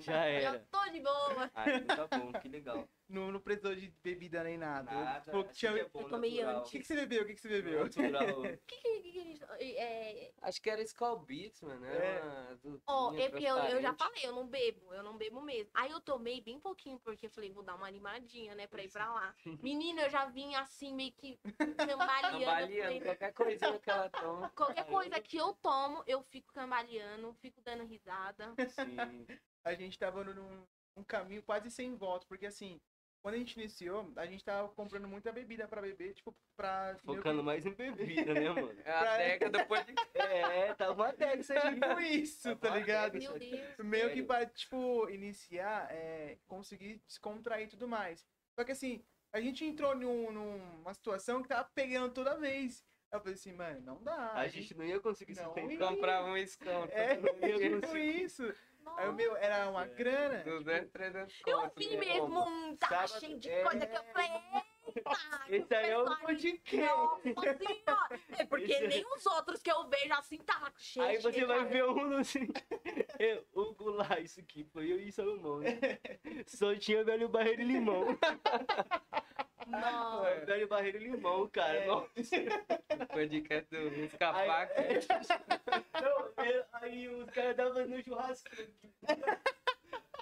já 0.00 0.12
Já 0.14 0.24
era. 0.26 0.66
tô 0.70 0.84
de 0.90 1.00
boa. 1.00 1.50
Ah, 1.54 1.70
então 1.70 2.08
tá 2.08 2.18
bom, 2.18 2.32
que 2.40 2.48
legal. 2.48 2.88
Não, 3.08 3.30
não 3.30 3.38
precisou 3.40 3.74
de 3.74 3.88
bebida 4.02 4.42
nem 4.42 4.56
nada. 4.56 4.90
Nada, 4.90 5.30
assim 5.30 5.52
tinha- 5.52 5.72
que 5.74 5.80
é 5.80 5.84
bom, 5.88 6.00
Eu 6.02 6.08
tomei 6.08 6.30
natural. 6.42 6.60
O 6.62 6.64
que, 6.64 6.78
que 6.78 6.86
você 6.86 6.94
bebeu? 6.94 7.22
O 7.22 7.26
que, 7.26 7.34
que 7.34 7.40
você 7.40 7.48
bebeu? 7.48 7.84
Natural. 7.84 8.24
Que 8.66 8.76
que, 8.76 9.00
que, 9.02 9.12
que. 9.12 9.44
É... 9.78 10.32
Acho 10.42 10.60
que 10.62 10.70
era 10.70 10.82
Skull 10.82 11.18
Beats, 11.18 11.60
mano. 11.62 11.84
Era 11.84 12.04
É. 12.04 12.56
Ó, 12.86 13.12
é 13.14 13.28
porque 13.28 13.44
eu, 13.44 13.56
eu 13.58 13.82
já 13.82 13.92
falei, 13.92 14.24
eu 14.24 14.32
não 14.32 14.46
bebo, 14.46 14.92
eu 14.94 15.02
não 15.02 15.16
bebo 15.16 15.40
mesmo. 15.42 15.70
Aí 15.74 15.90
eu 15.90 16.00
tomei 16.00 16.40
bem 16.40 16.58
pouquinho, 16.58 16.98
porque 17.00 17.26
eu 17.26 17.30
falei, 17.30 17.50
vou 17.50 17.62
dar 17.62 17.74
uma 17.74 17.86
animadinha, 17.86 18.54
né, 18.54 18.66
pra 18.66 18.82
ir 18.82 18.90
pra 18.90 19.12
lá. 19.12 19.34
Menina, 19.62 20.02
eu 20.02 20.10
já 20.10 20.24
vim 20.26 20.54
assim, 20.54 20.94
meio 20.94 21.12
que 21.12 21.38
cambaleando. 21.76 22.38
Cambaleando, 22.38 22.82
falei, 22.84 23.00
qualquer 23.00 23.32
coisinha 23.34 23.78
que 23.78 23.90
ela 23.90 24.08
toma. 24.08 24.48
Qualquer 24.50 24.86
coisa 24.86 25.20
que 25.20 25.36
eu 25.36 25.52
tomo, 25.54 26.02
eu 26.06 26.22
fico 26.34 26.52
cambaleando, 26.52 27.32
fico 27.34 27.60
dando 27.62 27.84
risada. 27.84 28.52
Sim. 28.70 29.26
a 29.64 29.72
gente 29.74 29.96
tava 29.96 30.24
num, 30.24 30.66
num 30.96 31.04
caminho 31.04 31.44
quase 31.44 31.70
sem 31.70 31.94
volta, 31.94 32.26
porque 32.26 32.46
assim, 32.46 32.80
quando 33.22 33.36
a 33.36 33.38
gente 33.38 33.54
iniciou, 33.58 34.12
a 34.16 34.26
gente 34.26 34.44
tava 34.44 34.68
comprando 34.70 35.06
muita 35.06 35.30
bebida 35.30 35.68
pra 35.68 35.80
beber, 35.80 36.12
tipo, 36.12 36.34
pra. 36.56 36.96
Focando 37.04 37.44
mais 37.44 37.64
em 37.64 37.72
bebida, 37.72 38.34
né, 38.34 38.50
mano? 38.50 38.74
É 38.84 38.90
a 38.90 39.16
década 39.16 39.58
depois 39.58 39.86
de. 39.86 39.94
É, 40.16 40.74
tá 40.74 40.90
uma 40.90 41.12
década 41.12 41.40
isso 41.40 41.52
aí. 41.52 41.74
Tipo 41.74 42.00
isso, 42.00 42.56
tá 42.56 42.68
Uma 42.70 42.78
ligado? 42.78 43.12
década 43.12 43.18
isso 43.18 43.50
Meu. 43.50 43.60
Deus. 43.66 43.88
Meio 43.88 44.12
que 44.12 44.22
pra, 44.24 44.44
tipo, 44.44 45.08
iniciar, 45.08 45.86
é, 45.92 46.36
conseguir 46.48 47.00
descontrair 47.06 47.66
e 47.66 47.70
tudo 47.70 47.86
mais. 47.86 48.26
Só 48.58 48.64
que 48.64 48.72
assim, 48.72 49.04
a 49.32 49.40
gente 49.40 49.64
entrou 49.64 49.94
num, 49.94 50.32
numa 50.32 50.92
situação 50.94 51.42
que 51.42 51.48
tava 51.48 51.64
pegando 51.74 52.12
toda 52.12 52.36
vez. 52.36 52.84
Eu 53.14 53.20
falei 53.20 53.34
assim, 53.34 53.52
mano, 53.52 53.80
não 53.82 54.02
dá. 54.02 54.32
A 54.34 54.48
gente 54.48 54.76
não 54.76 54.84
ia 54.84 54.98
conseguir 55.00 55.36
Não 55.36 55.44
sustentar. 55.44 55.88
Comprava 55.88 56.26
um 56.28 56.36
escão. 56.36 56.84
É, 56.90 57.16
não 57.16 57.48
ia 57.48 57.80
tipo 57.80 57.96
isso. 57.96 58.52
Aí 58.96 59.08
o 59.08 59.12
meu 59.14 59.34
era 59.36 59.70
uma 59.70 59.84
É. 59.84 59.88
grana. 59.88 60.44
200, 60.44 60.90
300 60.90 61.42
Eu 61.46 61.60
conto, 61.62 61.72
vi 61.78 61.90
né? 61.96 61.96
mesmo 62.04 62.44
um 62.46 62.76
tava 62.76 63.06
Sábado- 63.08 63.20
cheio 63.24 63.38
de 63.38 63.48
é. 63.50 63.62
coisa 63.62 63.86
que 63.86 63.96
eu 63.96 64.04
falei, 64.04 64.30
Esse 65.48 65.74
aí 65.74 65.90
é 65.90 65.98
o 65.98 66.04
podcast. 66.20 66.76
Nossa 66.76 67.56
senhora! 67.58 68.20
É 68.38 68.44
porque 68.44 68.72
Esse- 68.72 68.86
nem 68.88 69.04
os 69.16 69.26
outros 69.26 69.62
que 69.62 69.70
eu 69.70 69.88
vejo 69.88 70.12
assim 70.12 70.36
tava 70.38 70.70
cheio. 70.76 71.06
Aí 71.06 71.16
você 71.16 71.32
cheio, 71.32 71.46
vai 71.48 71.58
cara. 71.58 71.70
ver 71.70 71.84
um 71.86 72.16
assim. 72.18 72.46
Eu, 73.18 73.46
o 73.54 73.72
Goulart, 73.74 74.20
isso 74.22 74.40
aqui 74.40 74.64
foi 74.64 74.92
eu 74.92 75.00
e 75.00 75.10
Salomão. 75.10 75.60
Né? 75.60 75.78
Só 76.46 76.74
tinha 76.74 77.02
velho 77.04 77.28
barreiro 77.28 77.62
e 77.62 77.64
limão. 77.64 78.04
Nossa. 79.66 80.28
É, 80.28 80.44
velho 80.44 80.68
barreiro 80.68 80.98
e 80.98 81.08
limão, 81.08 81.48
cara. 81.48 81.74
É. 81.78 81.86
Nossa. 81.86 82.08
O 83.02 83.06
podcast 83.06 83.70
do 83.70 83.76
Aí, 83.88 84.04
Escapaca. 84.04 84.74
é, 84.80 84.98
não, 86.02 86.44
é, 86.44 86.66
aí 86.72 87.08
os 87.08 87.30
caras 87.30 87.56
davam 87.56 87.86
no 87.86 88.02
churrasco. 88.02 88.48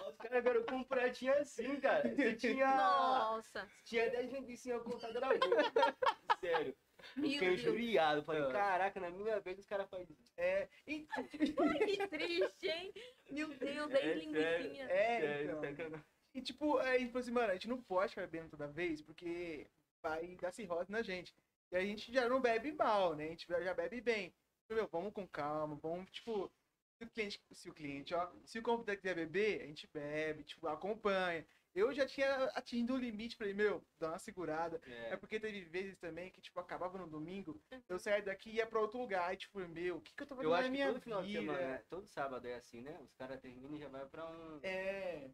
Os 0.08 0.16
caras 0.16 0.42
vieram 0.42 0.62
com 0.64 0.76
um 0.76 0.84
pratinho 0.84 1.32
assim, 1.34 1.78
cara. 1.80 2.08
Você 2.08 2.34
tinha. 2.34 2.66
Nossa. 2.76 3.68
Tinha 3.84 4.10
10 4.10 4.32
linguiçinhas 4.32 4.82
contadas 4.82 5.20
na 5.20 5.28
boca. 5.28 5.96
Sério. 6.40 6.74
Fiquei 7.14 7.54
injuriado. 7.54 8.22
Falei, 8.22 8.42
É. 8.42 8.52
caraca, 8.52 9.00
na 9.00 9.10
minha 9.10 9.40
vez 9.40 9.58
os 9.58 9.66
caras 9.66 9.88
fazem 9.90 10.06
isso. 10.20 10.32
É, 10.36 10.68
e, 10.86 11.00
Que 11.06 12.06
triste, 12.08 12.68
hein? 12.68 12.92
Meu 13.30 13.48
Deus, 13.48 13.90
É 13.92 13.96
aí 13.98 14.14
linguicinha. 14.20 14.84
é, 14.84 15.20
Sério, 15.20 15.60
então. 15.64 16.00
E 16.34 16.40
tipo, 16.40 16.78
aí, 16.78 17.06
tipo 17.06 17.18
assim, 17.18 17.30
mano, 17.30 17.50
a 17.50 17.54
gente 17.54 17.68
não 17.68 17.82
pode 17.82 18.10
ficar 18.10 18.26
bebendo 18.26 18.50
toda 18.50 18.66
vez, 18.68 19.02
porque 19.02 19.66
vai 20.02 20.36
dar 20.36 20.52
cirrose 20.52 20.90
na 20.90 21.02
gente. 21.02 21.34
E 21.70 21.76
a 21.76 21.84
gente 21.84 22.12
já 22.12 22.28
não 22.28 22.40
bebe 22.40 22.72
mal, 22.72 23.14
né? 23.14 23.24
A 23.26 23.28
gente 23.28 23.46
já 23.46 23.74
bebe 23.74 24.00
bem. 24.00 24.34
Então, 24.64 24.76
Meu, 24.76 24.88
vamos 24.88 25.12
com 25.12 25.26
calma, 25.26 25.76
vamos, 25.76 26.10
tipo, 26.10 26.50
se 26.98 27.04
o 27.04 27.10
cliente, 27.10 27.40
se 27.52 27.68
o 27.70 27.74
cliente, 27.74 28.14
ó, 28.14 28.30
se 28.44 28.58
o 28.58 28.62
convidado 28.62 28.98
quiser 28.98 29.14
beber, 29.14 29.62
a 29.62 29.66
gente 29.66 29.86
bebe, 29.92 30.44
tipo, 30.44 30.66
acompanha. 30.68 31.46
Eu 31.74 31.92
já 31.94 32.06
tinha 32.06 32.44
atingido 32.54 32.92
o 32.94 32.98
limite, 32.98 33.34
falei, 33.36 33.54
meu, 33.54 33.82
dá 33.98 34.10
uma 34.10 34.18
segurada. 34.18 34.78
É 34.86 35.12
É. 35.12 35.16
porque 35.16 35.40
teve 35.40 35.62
vezes 35.64 35.96
também 35.96 36.30
que, 36.30 36.40
tipo, 36.40 36.60
acabava 36.60 36.98
no 36.98 37.06
domingo, 37.06 37.58
eu 37.88 37.98
saía 37.98 38.22
daqui 38.22 38.50
e 38.50 38.54
ia 38.56 38.66
pra 38.66 38.78
outro 38.80 38.98
lugar, 38.98 39.32
e 39.32 39.38
tipo, 39.38 39.58
meu, 39.68 39.96
o 39.96 40.00
que 40.02 40.14
que 40.14 40.22
eu 40.22 40.26
tô 40.26 40.36
fazendo 40.36 40.50
Eu 40.50 40.54
acho 40.54 40.62
na 40.64 40.68
que 40.68 40.72
minha 40.72 40.92
todo 40.92 41.00
final 41.00 41.22
de 41.22 41.28
vida? 41.28 41.40
semana, 41.40 41.58
né? 41.68 41.84
todo 41.88 42.06
sábado 42.06 42.46
é 42.46 42.54
assim, 42.54 42.82
né? 42.82 42.98
Os 43.02 43.14
caras 43.14 43.40
terminam 43.40 43.74
e 43.74 43.78
já 43.80 43.88
vai 43.88 44.04
pra 44.06 44.26
um. 44.28 44.60
É. 44.62 45.30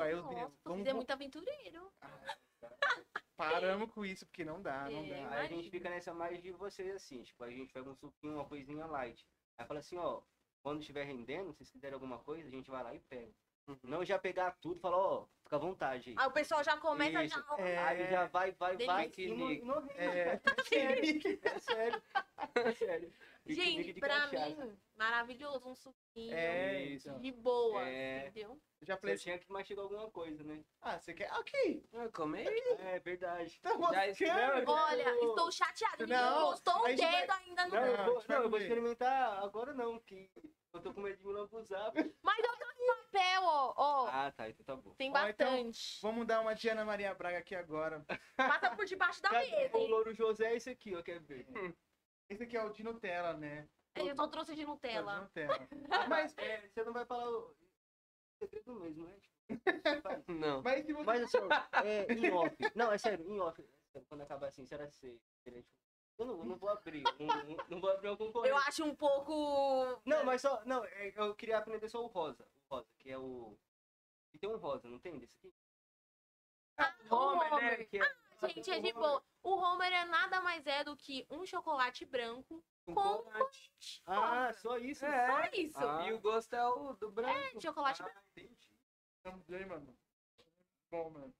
Aí 0.00 0.14
os 0.14 0.24
meninos, 0.24 0.52
você 0.52 0.60
vamos, 0.64 0.86
é 0.86 0.92
muito 0.94 1.10
aventureiro. 1.10 1.92
paramos 3.36 3.90
com 3.92 4.04
isso, 4.04 4.24
porque 4.26 4.44
não 4.44 4.62
dá, 4.62 4.88
não 4.88 5.04
É. 5.04 5.08
dá. 5.08 5.30
Aí 5.36 5.46
a 5.46 5.48
gente 5.48 5.70
fica 5.70 5.90
nessa 5.90 6.14
mais 6.14 6.42
de 6.42 6.52
vocês 6.52 6.94
assim, 6.94 7.22
tipo, 7.22 7.42
a 7.44 7.50
gente 7.50 7.72
pega 7.72 7.88
um 7.90 7.94
suquinho, 7.94 8.34
uma 8.34 8.44
coisinha 8.44 8.86
light. 8.86 9.26
Aí 9.58 9.66
fala 9.66 9.80
assim, 9.80 9.96
ó, 9.98 10.22
quando 10.62 10.80
estiver 10.80 11.04
rendendo, 11.04 11.52
se 11.52 11.58
vocês 11.58 11.70
quiserem 11.70 11.94
alguma 11.94 12.18
coisa, 12.18 12.48
a 12.48 12.50
gente 12.50 12.70
vai 12.70 12.82
lá 12.82 12.94
e 12.94 13.00
pega. 13.00 13.32
Uhum. 13.66 13.78
Não 13.84 14.04
já 14.04 14.18
pegar 14.18 14.52
tudo, 14.60 14.78
fala, 14.80 14.96
ó, 14.96 15.26
fica 15.42 15.56
à 15.56 15.58
vontade 15.58 16.10
aí. 16.10 16.16
Aí 16.18 16.26
o 16.26 16.32
pessoal 16.32 16.62
já 16.62 16.76
começa 16.76 17.26
já. 17.26 17.44
É. 17.58 17.78
Aí 17.78 18.10
já 18.10 18.26
vai, 18.26 18.52
vai, 18.52 18.76
vai, 18.76 19.08
Delícia. 19.08 19.22
e 19.22 19.36
não, 19.36 19.50
e 19.52 19.62
não 19.62 19.80
rende, 19.80 19.98
É, 20.00 20.40
É 21.42 21.58
sério. 21.60 22.02
É 22.54 22.72
sério. 22.72 23.12
Gente, 23.46 24.00
pra 24.00 24.08
cachaça. 24.08 24.64
mim, 24.66 24.78
maravilhoso, 24.96 25.68
um 25.68 25.74
suquinho. 25.74 26.34
é, 26.34 26.82
Isso. 26.82 27.08
então. 27.08 27.20
De 27.20 27.30
boa, 27.32 27.86
É. 27.86 28.28
entendeu? 28.28 28.58
Eu 28.80 28.86
já 28.86 28.94
Você 28.94 29.00
falei 29.00 29.14
assim, 29.14 29.24
tinha 29.24 29.38
que 29.38 29.52
mastigar 29.52 29.82
alguma 29.84 30.10
coisa, 30.10 30.42
né? 30.44 30.64
ah, 30.80 30.98
você 30.98 31.12
quer? 31.14 31.30
Ok. 31.32 31.86
Ah, 31.94 32.08
Come 32.12 32.38
aí. 32.38 32.58
É 32.80 32.98
verdade. 33.00 33.58
Tá 33.60 33.74
moscando. 33.76 34.10
escreve. 34.10 34.64
Olha, 34.66 35.10
estou 35.26 35.52
chateada. 35.52 35.96
Ninguém 36.06 36.16
Não, 36.16 36.40
gostou 36.50 36.78
o 36.80 36.84
dedo 36.86 37.00
vai- 37.00 37.28
ainda 37.44 37.66
Não, 37.66 37.70
no. 37.80 37.86
eu 37.86 37.96
Não, 37.96 38.04
vou, 38.06 38.24
não, 38.28 38.42
eu 38.42 38.50
vou 38.50 38.58
experimentar 38.58 39.42
agora 39.42 39.72
não, 39.74 39.98
que 40.00 40.30
eu 40.72 40.80
tô 40.80 40.94
com 40.94 41.00
medo 41.00 41.16
de 41.18 41.26
me 41.26 41.32
lambuzar. 41.32 41.92
Mas 42.22 42.38
eu 42.44 42.56
tenho 42.56 42.96
papel, 42.96 43.42
ó. 43.44 43.74
ó. 43.76 44.06
Ah, 44.10 44.32
tá, 44.32 44.48
então 44.48 44.64
tá 44.64 44.76
bom. 44.76 44.94
Tem 44.94 45.10
Ó, 45.10 45.28
então, 45.28 45.46
bastante. 45.50 45.98
Vamos 46.02 46.26
dar 46.26 46.40
uma 46.40 46.54
Diana 46.54 46.84
Maria 46.84 47.14
Braga 47.14 47.38
aqui 47.38 47.54
agora. 47.54 48.04
Passa 48.36 48.74
por 48.74 48.84
debaixo 48.84 49.22
da 49.22 49.30
Cadê? 49.30 49.50
mesa, 49.50 49.76
O? 49.76 49.86
Louro 49.86 50.12
José 50.14 50.52
é 50.52 50.56
esse 50.56 50.70
aqui, 50.70 50.94
ó, 50.94 51.02
quer 51.02 51.20
ver? 51.20 51.46
Esse 52.28 52.44
aqui 52.44 52.56
é 52.56 52.64
o 52.64 52.70
de 52.70 52.82
Nutella, 52.82 53.34
né? 53.34 53.68
Eu 53.94 54.14
só 54.16 54.26
trouxe 54.26 54.54
de 54.54 54.62
É 54.62 54.64
o 54.64 54.66
de 54.66 54.72
Nutella. 54.72 55.20
Nutella. 55.20 55.68
Mas 56.08 56.36
é, 56.38 56.68
você 56.68 56.84
não 56.84 56.92
vai 56.92 57.04
falar 57.04 57.28
o 57.28 57.54
segredo 58.38 58.74
mesmo, 58.74 59.06
né? 59.06 59.16
Não. 60.28 60.62
Mas 60.62 60.86
se 60.86 60.92
você... 60.92 61.04
Mas 61.04 61.22
assim, 61.22 61.38
é, 61.84 62.12
em 62.12 62.30
off. 62.32 62.56
Não, 62.74 62.92
é 62.92 62.98
sério, 62.98 63.28
em 63.28 63.40
off. 63.40 63.62
Quando 64.08 64.22
acabar 64.22 64.48
assim, 64.48 64.66
será 64.66 64.86
que 64.86 64.94
você. 64.94 65.16
Eu 66.16 66.26
não, 66.26 66.44
não 66.44 66.56
vou 66.56 66.68
abrir. 66.68 67.02
Não, 67.18 67.66
não, 67.68 67.80
vou 67.80 67.90
abrir 67.90 68.08
o 68.08 68.16
concorrente. 68.16 68.50
Eu 68.50 68.56
acho 68.56 68.84
um 68.84 68.94
pouco. 68.94 70.00
Não, 70.04 70.24
mas 70.24 70.40
só. 70.40 70.64
Não, 70.64 70.84
é, 70.84 71.12
eu 71.16 71.34
queria 71.34 71.58
aprender 71.58 71.88
só 71.88 72.02
o 72.02 72.06
rosa. 72.06 72.48
O 72.68 72.74
rosa, 72.74 72.88
que 72.98 73.10
é 73.10 73.18
o. 73.18 73.56
E 74.32 74.38
tem 74.38 74.48
um 74.48 74.56
rosa, 74.56 74.88
não 74.88 74.98
tem 74.98 75.18
desse 75.18 75.36
aqui? 75.36 75.54
o 77.10 77.14
Homer, 77.14 77.50
né? 77.50 77.56
Homer. 77.56 77.88
Que 77.88 77.98
é 78.00 78.14
Gente, 78.42 78.70
é 78.70 78.80
de 78.80 78.92
boa. 78.92 79.22
O 79.42 79.54
Homer 79.54 79.92
é 79.92 80.04
nada 80.04 80.40
mais 80.40 80.66
é 80.66 80.84
do 80.84 80.96
que 80.96 81.26
um 81.30 81.46
chocolate 81.46 82.04
branco 82.04 82.62
com 82.84 82.94
com 82.94 83.22
corante. 83.22 83.72
Ah, 84.06 84.52
só 84.52 84.78
isso? 84.78 85.04
É. 85.04 85.26
Só 85.26 85.50
isso. 85.54 85.78
Ah. 85.78 86.06
E 86.06 86.12
o 86.12 86.20
gosto 86.20 86.54
é 86.54 86.66
o 86.66 86.92
do 86.94 87.10
branco. 87.10 87.56
É, 87.56 87.60
chocolate 87.60 88.02
branco. 88.02 88.18
Ah, 88.18 88.40
entendi. 88.40 88.74
Não 89.24 89.40
sei, 89.42 89.64
mano. 89.64 89.96
Bom, 90.90 91.10
mano. 91.10 91.34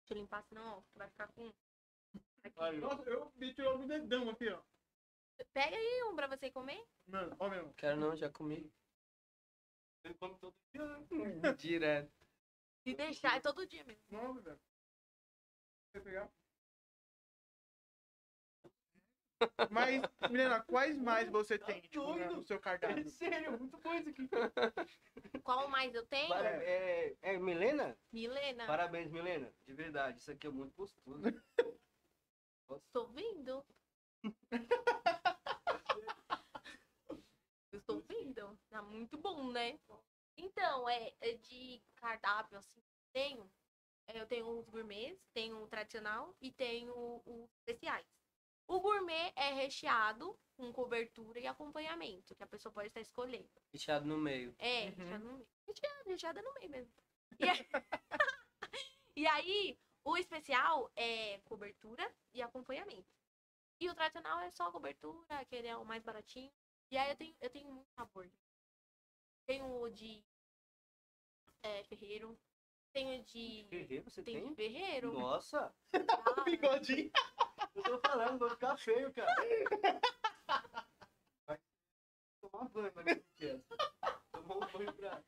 Deixa 0.00 0.14
eu 0.14 0.16
limpar, 0.16 0.42
senão 0.44 0.78
ó, 0.78 0.82
vai 0.94 1.08
ficar 1.08 1.28
com. 1.28 1.52
Aqui. 2.44 2.60
Aí. 2.60 2.78
Nossa, 2.78 3.08
eu 3.08 3.30
me 3.36 3.54
tirou 3.54 3.78
no 3.78 3.86
dedão 3.86 4.28
aqui, 4.30 4.48
ó. 4.48 4.60
Pega 5.52 5.76
aí 5.76 6.04
um 6.04 6.16
pra 6.16 6.26
você 6.26 6.50
comer. 6.50 6.84
Mano, 7.06 7.36
ó 7.38 7.48
mesmo. 7.48 7.72
Quero 7.74 7.98
não, 7.98 8.16
já 8.16 8.28
comi. 8.30 8.72
Ele 10.04 10.14
come 10.14 10.36
todo 10.38 10.54
dia, 10.72 10.84
né? 10.84 11.06
Direto. 11.58 12.21
Se 12.84 12.94
deixar, 12.94 13.36
é 13.36 13.40
todo 13.40 13.66
dia 13.66 13.84
mesmo. 13.84 14.02
Nossa, 14.10 14.40
velho. 14.42 14.60
Você 15.92 16.00
pegar? 16.00 16.28
Mas, 19.70 20.02
Milena, 20.30 20.62
quais 20.62 20.96
mais 20.96 21.28
você 21.28 21.58
tem 21.58 21.80
tipo, 21.80 22.04
doido. 22.04 22.36
no 22.36 22.44
seu 22.46 22.56
É 22.56 22.60
cardápio? 22.60 23.04
sério, 23.10 23.58
muito 23.58 23.76
isso 23.98 24.08
aqui. 24.10 24.28
Qual 25.42 25.68
mais 25.68 25.94
eu 25.94 26.06
tenho? 26.06 26.28
Para- 26.28 26.62
é, 26.62 27.16
é 27.22 27.38
Milena? 27.38 27.96
Milena. 28.12 28.66
Parabéns, 28.66 29.10
Milena. 29.10 29.52
De 29.66 29.74
verdade, 29.74 30.20
isso 30.20 30.30
aqui 30.30 30.46
é 30.46 30.50
muito 30.50 30.74
gostoso. 30.76 31.22
Vendo. 33.14 33.64
Eu 37.72 37.78
estou 37.78 38.00
vendo. 38.00 38.58
Tá 38.70 38.80
muito 38.82 39.18
bom, 39.18 39.50
né? 39.50 39.78
Então, 40.36 40.88
é, 40.88 41.14
é 41.20 41.32
de 41.34 41.82
cardápio, 41.96 42.58
assim, 42.58 42.82
tenho. 43.12 43.50
é, 44.06 44.18
Eu 44.20 44.26
tenho 44.26 44.48
os 44.58 44.68
gourmets, 44.68 45.28
tenho 45.32 45.62
o 45.62 45.66
tradicional 45.68 46.34
e 46.40 46.50
tenho 46.50 47.22
os 47.26 47.50
especiais. 47.58 48.06
O 48.66 48.80
gourmet 48.80 49.32
é 49.36 49.52
recheado 49.52 50.38
com 50.56 50.72
cobertura 50.72 51.38
e 51.40 51.46
acompanhamento, 51.46 52.34
que 52.34 52.42
a 52.42 52.46
pessoa 52.46 52.72
pode 52.72 52.88
estar 52.88 53.00
escolhendo. 53.00 53.50
Fechado 53.70 54.06
no 54.06 54.16
meio. 54.16 54.54
É, 54.58 54.86
Uhum. 54.86 54.94
recheado 54.96 55.24
no 55.24 55.32
meio. 55.34 55.48
Recheado, 55.66 56.08
recheado 56.08 56.42
no 56.42 56.54
meio 56.54 56.70
mesmo. 56.70 56.94
E 57.38 57.48
aí, 57.48 57.66
e 59.16 59.26
aí, 59.26 59.78
o 60.04 60.16
especial 60.16 60.90
é 60.96 61.38
cobertura 61.44 62.14
e 62.32 62.40
acompanhamento. 62.42 63.10
E 63.80 63.88
o 63.90 63.94
tradicional 63.94 64.38
é 64.40 64.50
só 64.50 64.70
cobertura, 64.70 65.44
que 65.46 65.56
ele 65.56 65.68
é 65.68 65.76
o 65.76 65.84
mais 65.84 66.02
baratinho. 66.02 66.52
E 66.90 66.96
aí 66.96 67.10
eu 67.10 67.16
tenho, 67.16 67.36
eu 67.40 67.50
tenho 67.50 67.72
muito 67.72 67.90
sabor. 67.92 68.30
Tenho 69.46 69.82
o 69.82 69.90
de 69.90 70.24
é, 71.62 71.84
ferreiro. 71.84 72.38
Tenho 72.92 73.22
de. 73.24 73.64
Ferreiro, 73.68 74.04
você 74.04 74.22
Tem 74.22 74.34
de 74.36 74.42
tem? 74.42 74.54
ferreiro. 74.54 75.12
Nossa, 75.12 75.74
tá? 75.90 75.92
Bigodinho. 76.44 77.10
eu 77.74 77.82
tô 77.82 77.98
falando, 78.00 78.38
vou 78.38 78.50
ficar 78.50 78.76
feio, 78.76 79.12
cara. 79.12 79.34
Vai 81.46 81.58
tomar 82.40 82.68
banho, 82.68 82.92
mas. 82.94 83.22
Tomar 84.32 84.56
um 84.56 84.72
banho 84.72 84.92
pra... 84.94 85.22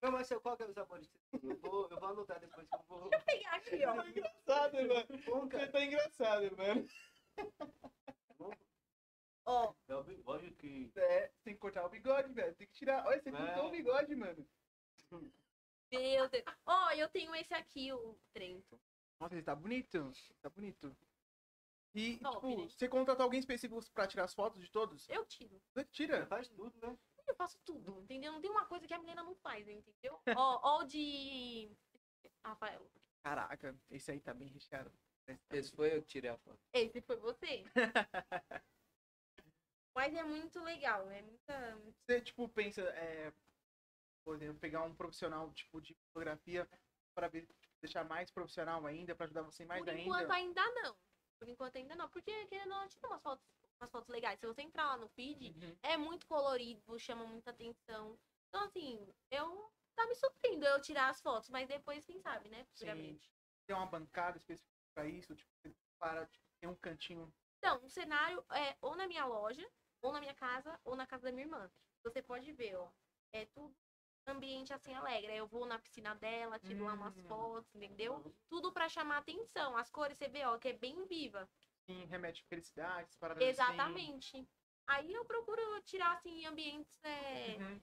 Não, 0.00 0.12
mas 0.12 0.28
qual 0.28 0.56
que 0.56 0.62
é 0.62 0.66
o 0.66 0.72
sabor 0.72 1.00
que 1.00 1.06
você 1.06 1.38
tem? 1.38 1.50
Eu 1.50 1.56
vou, 1.58 1.88
eu 1.90 1.98
vou 1.98 2.08
anotar 2.10 2.38
depois 2.38 2.68
que 2.68 2.74
eu 2.74 2.84
vou... 2.88 3.00
Vou 3.00 3.10
pegar 3.26 3.54
aqui, 3.54 3.84
ó. 3.84 4.06
Engraçado, 4.06 4.76
mano. 4.76 5.22
Bom, 5.26 5.48
Você 5.48 5.66
tá 5.66 5.84
engraçado, 5.84 6.56
mano. 6.56 6.88
Ó, 9.50 9.72
É 9.88 9.94
o 9.96 10.04
bigode 10.04 10.50
que... 10.52 10.92
É, 10.94 11.32
tem 11.42 11.54
que 11.54 11.60
cortar 11.60 11.84
o 11.86 11.88
bigode, 11.88 12.30
velho. 12.34 12.54
Tem 12.54 12.66
que 12.66 12.74
tirar. 12.74 13.06
Olha, 13.06 13.18
você 13.20 13.30
É. 13.30 13.32
cortou 13.32 13.66
o 13.68 13.70
bigode, 13.70 14.14
mano. 14.14 14.46
meu 15.90 16.28
Deus. 16.28 16.44
Ó, 16.66 16.90
eu 16.92 17.08
tenho 17.08 17.34
esse 17.34 17.54
aqui, 17.54 17.90
o 17.92 18.14
Trento. 18.34 18.78
Nossa, 19.18 19.34
ele 19.34 19.42
tá 19.42 19.54
bonito. 19.56 20.12
Tá 20.42 20.50
bonito. 20.50 20.94
E, 21.94 22.18
Top, 22.18 22.34
tipo, 22.46 22.62
né? 22.62 22.68
você 22.68 22.88
contratou 22.88 23.24
alguém 23.24 23.40
específico 23.40 23.80
pra 23.92 24.06
tirar 24.06 24.24
as 24.24 24.34
fotos 24.34 24.60
de 24.60 24.70
todos? 24.70 25.08
Eu 25.08 25.24
tiro. 25.24 25.60
Você 25.72 25.84
tira. 25.86 26.26
Faz 26.26 26.46
tudo, 26.48 26.78
né? 26.86 26.96
Eu 27.26 27.34
faço 27.34 27.58
tudo, 27.64 28.00
entendeu? 28.02 28.32
Não 28.32 28.40
tem 28.42 28.50
uma 28.50 28.66
coisa 28.66 28.86
que 28.86 28.92
a 28.94 28.98
menina 28.98 29.22
não 29.22 29.34
faz, 29.36 29.66
entendeu? 29.66 30.20
ó, 30.36 30.60
ó 30.62 30.78
o 30.80 30.84
de. 30.84 31.70
Rafael. 32.44 32.86
Caraca, 33.22 33.74
esse 33.90 34.10
aí 34.10 34.20
tá 34.20 34.34
bem 34.34 34.48
recheado. 34.48 34.92
Esse 35.50 35.72
foi 35.74 35.94
eu 35.96 36.02
que 36.02 36.08
tirei 36.08 36.30
a 36.30 36.36
foto. 36.38 36.60
Esse 36.72 37.00
foi 37.00 37.16
você. 37.16 37.64
Mas 39.98 40.14
é 40.14 40.22
muito 40.22 40.62
legal, 40.62 41.10
é 41.10 41.20
muita. 41.22 41.76
Você, 42.06 42.20
tipo, 42.20 42.48
pensa, 42.48 42.82
é, 42.82 43.32
por 44.24 44.36
exemplo, 44.36 44.60
pegar 44.60 44.84
um 44.84 44.94
profissional, 44.94 45.52
tipo, 45.52 45.80
de 45.80 45.92
fotografia 46.06 46.70
pra 47.16 47.26
ver, 47.26 47.48
tipo, 47.60 47.74
deixar 47.82 48.04
mais 48.04 48.30
profissional 48.30 48.86
ainda, 48.86 49.16
pra 49.16 49.24
ajudar 49.26 49.42
você 49.42 49.64
mais 49.64 49.82
Por 49.82 49.88
ainda. 49.90 50.02
enquanto 50.02 50.30
ainda 50.30 50.70
não. 50.70 50.96
Por 51.40 51.48
enquanto 51.48 51.74
ainda 51.74 51.96
não. 51.96 52.08
Porque 52.10 52.46
querendo 52.46 52.70
ou 52.70 52.78
não, 52.78 52.86
tira 52.86 53.08
umas 53.08 53.20
fotos, 53.20 53.44
umas 53.80 53.90
fotos 53.90 54.08
legais. 54.08 54.38
Se 54.38 54.46
você 54.46 54.62
entrar 54.62 54.86
lá 54.86 54.96
no 54.96 55.08
feed, 55.08 55.50
Uhum. 55.50 55.76
é 55.82 55.96
muito 55.96 56.28
colorido, 56.28 56.96
chama 57.00 57.26
muita 57.26 57.50
atenção. 57.50 58.16
Então, 58.50 58.62
assim, 58.66 59.12
eu 59.32 59.72
tá 59.96 60.06
me 60.06 60.14
surpreendendo 60.14 60.76
eu 60.76 60.80
tirar 60.80 61.08
as 61.08 61.20
fotos, 61.20 61.50
mas 61.50 61.66
depois, 61.66 62.06
quem 62.06 62.20
sabe, 62.20 62.48
né? 62.48 62.64
Futuramente. 62.66 63.32
Tem 63.66 63.74
uma 63.74 63.86
bancada 63.86 64.36
específica 64.38 64.78
pra 64.94 65.06
isso, 65.06 65.34
tipo, 65.34 65.50
para, 65.98 66.24
tipo, 66.26 66.46
tem 66.60 66.70
um 66.70 66.76
cantinho. 66.76 67.34
Então, 67.58 67.84
o 67.84 67.90
cenário 67.90 68.44
é 68.52 68.76
ou 68.80 68.94
na 68.94 69.08
minha 69.08 69.24
loja, 69.26 69.68
ou 70.02 70.12
na 70.12 70.20
minha 70.20 70.34
casa, 70.34 70.78
ou 70.84 70.96
na 70.96 71.06
casa 71.06 71.24
da 71.24 71.32
minha 71.32 71.44
irmã. 71.44 71.70
Você 72.04 72.22
pode 72.22 72.52
ver, 72.52 72.76
ó. 72.76 72.88
É 73.32 73.44
tudo 73.46 73.74
ambiente 74.26 74.72
assim 74.72 74.94
alegre. 74.94 75.32
Aí 75.32 75.38
Eu 75.38 75.46
vou 75.46 75.66
na 75.66 75.78
piscina 75.78 76.14
dela, 76.14 76.58
tiro 76.58 76.84
lá 76.84 76.92
umas 76.94 77.14
Hum. 77.16 77.22
fotos, 77.28 77.74
entendeu? 77.74 78.22
Tudo 78.48 78.72
pra 78.72 78.88
chamar 78.88 79.18
atenção. 79.18 79.76
As 79.76 79.90
cores 79.90 80.16
você 80.16 80.28
vê, 80.28 80.44
ó, 80.44 80.58
que 80.58 80.68
é 80.68 80.72
bem 80.72 81.04
viva. 81.06 81.48
Sim, 81.88 82.04
remete 82.04 82.42
à 82.42 82.48
felicidade, 82.48 83.08
paradas 83.18 83.42
assim. 83.42 83.48
Exatamente. 83.48 84.46
Aí 84.86 85.12
eu 85.12 85.24
procuro 85.24 85.60
tirar 85.82 86.12
assim 86.16 86.44
ambientes 86.46 86.92
é, 87.04 87.56
Uhum. 87.56 87.80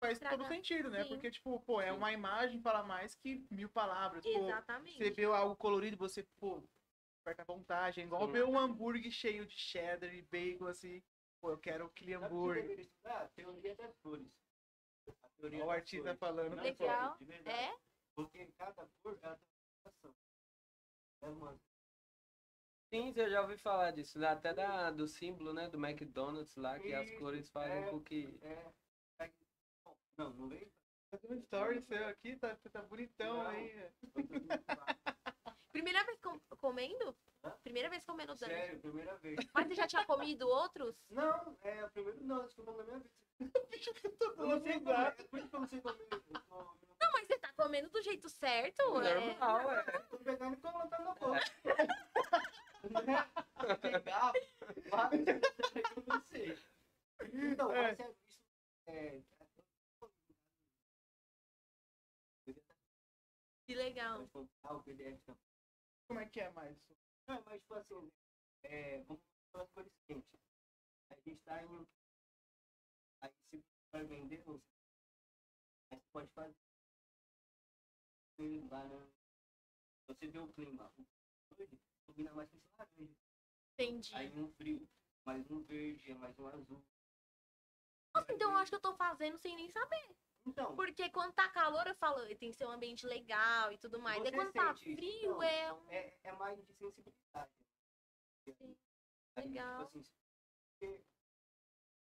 Faz 0.00 0.18
Pra 0.18 0.30
todo 0.30 0.46
sentido, 0.46 0.90
né? 0.90 1.04
sim. 1.04 1.08
Porque, 1.08 1.30
tipo, 1.30 1.60
pô, 1.60 1.80
é 1.80 1.90
Sim. 1.90 1.96
uma 1.96 2.12
imagem 2.12 2.60
fala 2.60 2.82
mais 2.82 3.14
que 3.14 3.46
mil 3.50 3.68
palavras. 3.70 4.24
Pô, 4.24 4.30
exatamente. 4.38 4.98
você 4.98 5.10
vê 5.10 5.24
algo 5.24 5.56
colorido, 5.56 5.96
você, 5.96 6.22
pô, 6.38 6.62
aperta 7.22 7.42
a 7.42 7.44
vontade. 7.46 8.00
É 8.00 8.04
igual 8.04 8.26
ver 8.28 8.44
um 8.44 8.58
hambúrguer 8.58 9.10
cheio 9.10 9.46
de 9.46 9.56
cheddar 9.56 10.14
e 10.14 10.22
bacon, 10.22 10.66
assim. 10.66 11.02
Pô, 11.44 11.50
eu 11.50 11.58
quero 11.58 11.84
o 11.84 11.90
que 11.90 12.06
você 12.06 12.14
hambúrguer. 12.14 12.62
deveria 12.62 12.82
estudar? 12.84 13.22
A 13.24 13.28
teoria 13.28 13.76
das 13.76 13.94
cores. 13.98 14.26
A 15.06 15.28
teoria 15.36 15.58
Olha 15.58 15.66
o 15.66 15.70
artista 15.72 16.04
cores. 16.04 16.18
falando. 16.18 16.56
Não? 16.56 16.62
Legal. 16.62 17.18
de 17.18 17.24
verdade. 17.26 17.58
É? 17.58 17.78
Porque 18.16 18.46
cada 18.56 18.88
cor 19.02 19.18
é 19.22 19.28
uma. 19.28 20.14
É 21.20 21.28
uma... 21.28 21.60
Sim, 22.90 23.12
você 23.12 23.28
já 23.28 23.42
ouviu 23.42 23.58
falar 23.58 23.90
disso, 23.90 24.18
né? 24.18 24.28
Até 24.28 24.54
da, 24.54 24.90
do 24.90 25.06
símbolo, 25.06 25.52
né? 25.52 25.68
Do 25.68 25.76
McDonald's 25.76 26.56
lá, 26.56 26.80
que 26.80 26.94
as 26.94 27.10
cores 27.18 27.50
fazem 27.50 27.84
é. 27.84 27.90
com 27.90 28.02
que. 28.02 28.38
É... 28.40 28.72
é- 29.26 29.32
Bom, 29.84 29.98
Não, 30.16 30.30
não 30.32 30.48
veio? 30.48 30.72
Fazendo 31.10 31.40
story 31.42 31.82
seu 31.82 32.08
aqui, 32.08 32.36
tá, 32.36 32.56
tá 32.56 32.82
bonitão 32.84 33.36
Não. 33.36 33.50
aí. 33.50 33.70
Primeira 35.70 36.02
vez 36.06 36.18
com- 36.22 36.40
comendo? 36.56 37.14
Primeira 37.62 37.88
vez 37.90 38.04
comendo 38.04 38.34
donut. 38.34 38.54
Sério, 38.54 38.80
primeira 38.80 39.16
vez. 39.16 39.36
Mas 39.54 39.66
você 39.68 39.74
já 39.74 39.86
tinha 39.86 40.04
comido 40.06 40.48
outros? 40.48 40.96
Não, 41.10 41.56
é 41.62 41.84
o 41.84 41.90
primeiro 41.90 42.24
não, 42.24 42.42
acho 42.42 42.54
que 42.54 42.62
tô 42.62 42.72
na 42.72 42.82
minha 42.84 42.98
vida. 42.98 43.10
Tô 44.18 44.44
Eu 44.44 44.60
sei 44.60 44.78
comer, 44.78 44.78
risado. 44.78 45.20
é 45.20 45.24
por 45.24 45.38
isso 45.38 45.48
que 45.48 45.56
eu 45.56 45.60
não 45.60 45.68
sei 45.68 45.80
comer. 45.80 46.06
Tô, 46.08 46.18
Não, 47.00 47.12
mas 47.12 47.26
você 47.26 47.38
tá 47.38 47.52
comendo 47.56 47.90
do 47.90 48.02
jeito 48.02 48.28
certo? 48.28 48.80
É... 49.02 49.14
Normal, 49.28 49.72
é. 49.72 49.84
eu 49.96 50.04
tô 50.08 50.18
pegando 50.18 50.54
e 50.54 50.60
colocando 50.60 51.04
na 51.04 51.14
boca. 51.14 51.40
Pegar, 53.80 54.32
vários, 54.90 55.26
eu 55.26 56.04
não 56.06 56.20
sei. 56.22 56.58
Então, 57.32 57.72
É. 57.72 57.82
mas 57.82 58.00
é 58.00 58.10
isso. 58.10 58.40
É, 58.86 59.22
Que 63.66 63.74
legal. 63.74 64.28
o. 64.34 64.48
Como 66.06 66.20
é 66.20 66.26
que 66.26 66.40
é 66.40 66.50
mais? 66.50 66.76
Não, 67.26 67.42
mas 67.46 67.60
tipo 67.60 67.74
assim, 67.74 68.10
é, 68.64 69.00
vamos 69.02 69.22
falar 69.52 69.64
as 69.64 69.70
cores 69.72 69.92
quentes. 70.06 70.28
A 71.10 71.14
gente 71.26 71.40
tá 71.44 71.62
em. 71.62 71.86
Aí 73.22 73.30
se 73.50 73.62
vai 73.92 74.04
vender, 74.04 74.42
você 74.44 74.60
pode 76.12 76.28
fazer. 76.32 76.54
Lá 78.70 78.84
no- 78.84 79.08
Você 80.08 80.26
vê 80.26 80.38
o 80.38 80.52
clima. 80.52 80.92
Hoje, 81.56 81.68
combina 82.06 82.32
mais 82.32 82.50
com 82.50 82.56
esse 82.56 82.66
laranja. 82.76 83.14
Entendi. 83.72 84.14
Aí 84.14 84.28
um 84.38 84.48
frio, 84.52 84.86
mais 85.24 85.50
um 85.50 85.60
verde, 85.62 86.14
mais 86.14 86.38
um 86.38 86.46
azul. 86.48 86.82
Nossa, 88.14 88.32
então 88.32 88.50
eu 88.50 88.56
acho 88.58 88.70
que 88.70 88.76
eu 88.76 88.80
tô 88.80 88.94
fazendo 88.94 89.38
sem 89.38 89.56
nem 89.56 89.68
saber. 89.70 90.16
Então, 90.46 90.76
Porque 90.76 91.08
quando 91.10 91.32
tá 91.32 91.48
calor, 91.48 91.86
eu 91.86 91.94
falo, 91.94 92.24
tem 92.36 92.50
que 92.50 92.52
ser 92.52 92.66
um 92.66 92.70
ambiente 92.70 93.06
legal 93.06 93.72
e 93.72 93.78
tudo 93.78 93.98
mais. 93.98 94.22
Aí 94.22 94.32
quando 94.32 94.52
tá 94.52 94.74
frio, 94.74 95.30
Não. 95.30 95.42
é 95.42 95.72
um. 95.72 95.90
é, 95.90 96.18
é 96.22 96.32
mais 96.32 96.58
de 96.58 96.72
sensibilidade. 96.74 97.52
Sim, 98.44 98.76
legal. 99.36 99.86
Tipo 99.86 99.98
assim, 99.98 101.04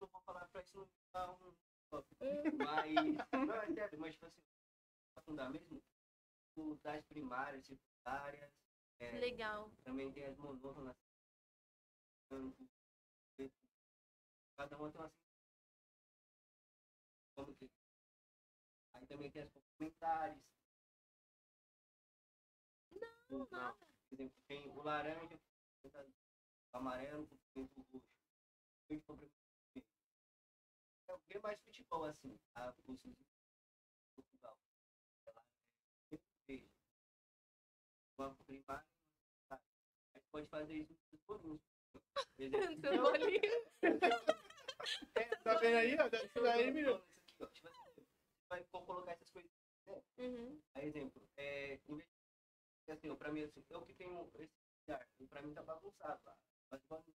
eu 0.01 0.07
vou 0.07 0.21
falar 0.21 0.47
pra 0.47 0.61
isso 0.61 0.77
não 0.77 0.87
ficar 0.87 1.31
um. 1.31 1.53
Mas. 2.57 2.93
Não, 3.45 3.53
é 3.53 3.73
sério, 3.73 3.99
mas 3.99 4.13
tipo 4.13 4.25
assim, 4.25 4.41
aprofundar 5.11 5.51
mesmo, 5.51 5.81
o 6.55 6.75
das 6.81 7.05
primárias, 7.05 7.65
secundárias, 7.65 8.51
é, 8.99 9.11
Legal. 9.19 9.71
também 9.83 10.11
tem 10.11 10.25
as 10.25 10.37
preto. 13.35 13.53
Cada 14.57 14.77
uma 14.77 14.91
tem 14.91 15.01
uma 15.01 15.11
como 17.35 17.53
que. 17.55 17.82
Aí 19.03 19.07
também 19.07 19.29
tem 19.29 19.41
as 19.41 19.49
complementares. 19.51 20.41
Não, 23.29 23.45
nada. 23.51 23.77
Por 24.07 24.13
exemplo, 24.13 24.41
tem 24.47 24.69
o 24.69 24.81
laranja, 24.81 25.37
o 25.83 26.77
amarelo, 26.77 27.27
o 27.53 27.63
roxo. 27.63 28.01
O 28.89 29.15
verde. 29.15 29.43
É 31.09 31.13
o 31.13 31.19
que 31.19 31.35
é 31.35 31.41
mais 31.41 31.59
futebol, 31.63 32.05
assim, 32.05 32.39
a 32.55 32.71
curso 32.71 33.09
de 33.09 33.25
Portugal. 34.15 34.57
Ela 35.25 35.43
é 36.13 36.17
verde. 36.47 36.71
Uma 38.17 38.33
primária, 38.35 38.87
tá? 39.49 39.59
a 40.13 40.17
gente 40.17 40.29
pode 40.31 40.47
fazer 40.47 40.75
isso. 40.75 40.95
Por 41.25 41.41
exemplo, 42.37 42.79
Seu 42.79 43.01
bolinho. 43.01 43.41
Tá 45.43 45.55
vendo 45.55 45.75
aí, 45.75 45.97
ó? 45.99 46.07
Isso 46.07 46.41
daí, 46.41 46.71
menino. 46.71 47.03
Isso 47.27 47.43
aqui, 47.43 47.43
ó, 47.43 47.47
tipo 47.47 47.67
assim, 47.67 47.92
vai 48.53 48.63
colocar 48.65 49.11
essas 49.13 49.29
coisas. 49.29 49.51
Uhum. 50.17 50.61
Aí, 50.75 50.87
exemplo, 50.87 51.21
é, 51.37 51.79
em 51.87 51.95
vez 51.95 52.09
de, 52.85 52.91
assim, 52.91 53.09
ó, 53.09 53.15
pra 53.15 53.31
mim, 53.31 53.41
assim, 53.41 53.63
eu 53.69 53.81
que 53.83 53.93
tenho 53.93 54.29
esse 54.37 54.53
lugar, 54.81 55.07
pra 55.29 55.41
mim 55.41 55.53
tá 55.53 55.63
bagunçado 55.63 56.21
lá. 56.23 56.37
Mas 56.69 56.81
pode- 56.83 57.13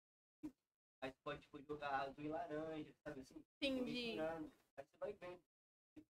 Aí 1.02 1.10
você 1.10 1.18
pode 1.22 1.40
tipo, 1.42 1.60
jogar 1.62 2.00
azul 2.00 2.24
e 2.24 2.28
laranja, 2.28 2.90
sabe 3.04 3.20
assim? 3.20 3.44
Entendi. 3.56 4.18
Aí 4.18 4.84
você 4.84 4.96
vai 4.98 5.12
vendo 5.12 5.38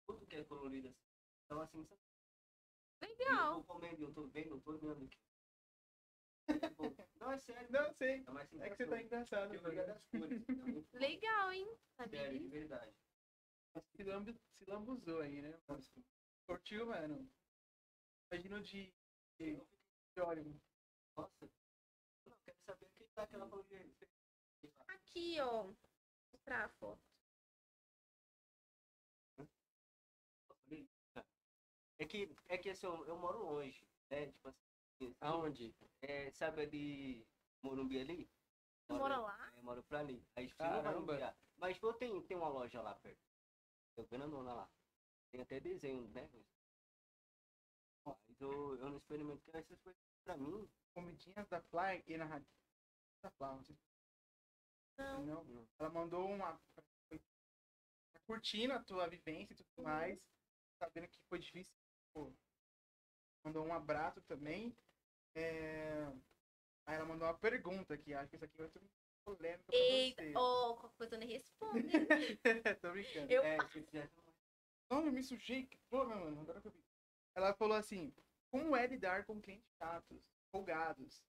tudo 0.07 0.25
que 0.27 0.37
é 0.37 0.45
colorido 0.45 0.89
assim. 0.89 1.05
Então 1.45 1.61
assim, 1.61 1.83
você... 1.83 1.97
Legal. 3.03 3.59
eu 3.59 3.65
tô 3.65 3.75
comendo, 3.75 4.03
eu 4.05 4.15
tô 4.15 4.27
vendo, 4.29 4.51
eu 4.51 4.61
tô 4.61 4.71
olhando 4.71 5.05
aqui. 5.05 5.19
É. 6.49 6.49
Não, 7.21 7.33
é 7.33 7.39
sério. 7.39 7.73
Não, 7.73 7.93
sei. 7.93 8.25
É 8.61 8.67
É 8.67 8.71
que 8.71 8.77
você 8.77 8.87
tá 8.87 9.03
engraçado. 9.03 9.61
Cores. 9.61 10.87
É 10.95 10.99
Legal, 10.99 11.53
hein? 11.53 11.69
Sabia 11.97 12.21
sério, 12.21 12.39
de 12.39 12.49
verdade. 12.49 13.06
Se, 13.97 14.03
lambe, 14.05 14.33
se 14.59 14.71
lambuzou 14.71 15.21
aí, 15.21 15.43
né? 15.43 15.59
Curtiu, 16.47 16.87
mano? 16.87 17.29
Imagina 18.31 18.57
o 18.57 18.63
de, 18.63 18.93
de, 19.39 19.57
de 19.57 20.21
óleo. 20.21 20.61
Nossa. 21.17 21.49
Não, 22.27 22.37
quero 22.45 22.59
saber 22.65 22.87
o 22.87 22.91
que 22.91 23.05
tá 23.15 23.23
aquela 23.23 23.49
aí. 23.71 23.93
Aqui, 24.89 25.41
ó. 25.41 25.63
Vou 25.63 25.77
mostrar 26.33 26.65
a 26.65 26.69
foto. 26.69 27.01
É 31.99 32.05
que, 32.05 32.29
é 32.49 32.59
que 32.59 32.71
assim, 32.71 32.87
eu, 32.87 33.07
eu 33.07 33.17
moro 33.17 33.39
longe, 33.43 33.83
né? 34.11 34.27
Tipo 34.27 34.49
assim, 34.49 35.15
Aonde? 35.21 35.75
é, 36.03 36.31
sabe 36.31 36.63
ali, 36.63 37.27
Morumbi 37.63 37.99
ali? 37.99 38.29
Você 38.87 38.93
mora 38.93 39.19
lá? 39.19 39.53
É, 39.57 39.63
moro 39.63 39.83
pra 39.83 40.01
ali. 40.01 40.23
Aí 40.37 40.47
tipo, 40.47 40.63
não 40.63 40.71
vai 40.71 40.83
Caramba. 40.83 41.13
enviar. 41.15 41.37
Mas 41.59 41.75
tipo, 41.75 41.93
tem, 41.95 42.23
tem 42.23 42.37
uma 42.37 42.49
loja 42.49 42.83
lá 42.83 42.95
perto. 42.95 43.26
Eu 43.97 44.07
grandona 44.07 44.53
lá. 44.53 44.71
Tem 45.31 45.41
até 45.41 45.59
desenho, 45.61 46.07
né? 46.09 46.29
Mas 48.05 48.41
eu, 48.41 48.77
eu 48.77 48.91
não 48.91 48.99
experimento 48.99 49.43
que 49.43 49.57
essas 49.57 49.81
coisas 49.81 50.01
pra 50.25 50.37
mim. 50.37 50.69
Comidinhas 50.95 51.49
da 51.49 51.61
Fly 51.63 52.03
e 52.07 52.17
na 52.17 52.25
rádio. 52.25 52.49
Da 53.23 53.31
Fly, 53.31 53.49
não 54.99 55.25
Não. 55.25 55.45
não. 55.45 55.69
Ela 55.79 55.91
mandou 55.91 56.29
uma. 56.31 56.59
Tá 56.75 58.21
curtindo 58.27 58.73
a 58.73 58.83
tua 58.83 59.09
vivência 59.09 59.53
e 59.53 59.57
tudo 59.57 59.83
mais. 59.83 60.19
Sabendo 60.79 61.09
que 61.09 61.19
foi 61.29 61.39
difícil. 61.39 61.75
pô. 62.13 62.33
Mandou 63.45 63.67
um 63.67 63.75
abraço 63.75 64.21
também. 64.23 64.77
É... 65.35 66.07
Aí 66.87 66.97
ela 66.97 67.05
mandou 67.05 67.29
uma 67.29 67.39
pergunta 67.39 67.95
aqui. 67.95 68.15
Acho 68.15 68.31
que 68.31 68.37
isso 68.37 68.45
aqui 68.45 68.57
vai 68.57 68.69
ser 68.71 68.81
polêmico 69.27 69.65
pra 69.67 69.77
Eita, 69.77 70.23
você. 70.23 70.33
ó, 70.37 70.75
qualquer 70.77 70.97
coisa 70.97 71.15
eu 71.17 71.19
nem 71.19 71.29
respondo. 71.29 71.73
Tô 72.81 72.93
brincando. 72.93 73.33
Eu 73.33 73.43
É. 73.43 73.59
Não, 74.91 75.05
eu 75.05 75.13
me 75.13 75.23
sujei. 75.23 75.67
Que 75.67 75.77
porra, 75.91 76.15
mano. 76.15 76.41
Agora 76.41 76.61
que 76.61 76.69
eu 76.69 76.71
vi. 76.71 76.85
Ela 77.35 77.53
falou 77.55 77.77
assim: 77.77 78.15
Como 78.51 78.77
é 78.77 78.87
lidar 78.87 79.25
com 79.27 79.41
clientes 79.43 79.69
chatos, 79.77 80.23
folgados? 80.53 81.25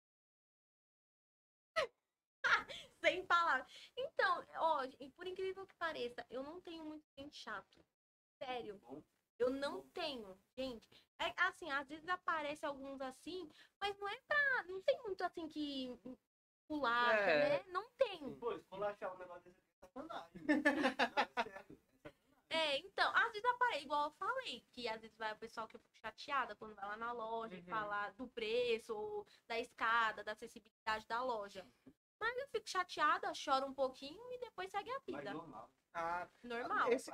Sem 3.03 3.25
palavras. 3.25 3.67
Então, 3.97 4.45
ó, 4.57 4.83
e 4.99 5.09
por 5.11 5.25
incrível 5.25 5.65
que 5.65 5.75
pareça, 5.75 6.25
eu 6.29 6.43
não 6.43 6.61
tenho 6.61 6.85
muito 6.85 7.07
cliente 7.15 7.37
chato. 7.37 7.83
Sério. 8.37 8.79
Eu 9.39 9.49
não 9.51 9.87
tenho, 9.89 10.39
gente. 10.57 10.89
É 11.19 11.33
assim, 11.37 11.69
às 11.71 11.87
vezes 11.87 12.07
aparece 12.07 12.65
alguns 12.65 13.01
assim, 13.01 13.49
mas 13.81 13.97
não 13.97 14.07
é 14.07 14.19
pra. 14.21 14.63
Não 14.67 14.81
tem 14.83 15.01
muito 15.03 15.23
assim 15.23 15.47
que 15.47 15.89
pular, 16.67 17.15
É. 17.17 17.49
né? 17.59 17.63
Não 17.67 17.89
tem. 17.97 18.35
Pô, 18.39 18.57
se 18.57 18.63
for 18.65 18.79
lá 18.79 18.89
achar 18.89 19.13
um 19.13 19.17
negócio 19.17 19.43
desse 19.43 19.59
aqui, 19.59 19.71
é 19.73 19.87
sacanagem. 19.87 20.31
Não, 21.15 21.23
é 21.23 21.43
sério. 21.43 21.79
É, 22.49 22.77
então, 22.77 23.11
às 23.13 23.31
vezes 23.33 23.45
aparece, 23.45 23.83
igual 23.83 24.05
eu 24.05 24.11
falei, 24.11 24.65
que 24.71 24.87
às 24.87 25.01
vezes 25.01 25.17
vai 25.17 25.33
o 25.33 25.37
pessoal 25.37 25.67
que 25.67 25.75
eu 25.75 25.79
fico 25.81 25.97
chateada 25.97 26.55
quando 26.55 26.75
vai 26.75 26.85
lá 26.85 26.95
na 26.97 27.11
loja 27.11 27.55
e 27.55 27.59
Uhum. 27.59 27.65
falar 27.65 28.13
do 28.13 28.27
preço, 28.29 28.95
ou 28.95 29.27
da 29.47 29.59
escada, 29.59 30.23
da 30.23 30.31
acessibilidade 30.31 31.05
da 31.07 31.21
loja. 31.21 31.67
Mas 32.19 32.37
eu 32.37 32.47
fico 32.47 32.67
chateada, 32.69 33.33
choro 33.33 33.65
um 33.67 33.73
pouquinho 33.73 34.19
e 34.33 34.39
depois 34.39 34.71
segue 34.71 34.89
a 34.89 34.93
Mas 34.93 35.05
vida. 35.05 35.33
normal. 35.33 35.69
Ah, 35.93 36.27
Normal. 36.41 36.91
Esse-. 36.91 37.11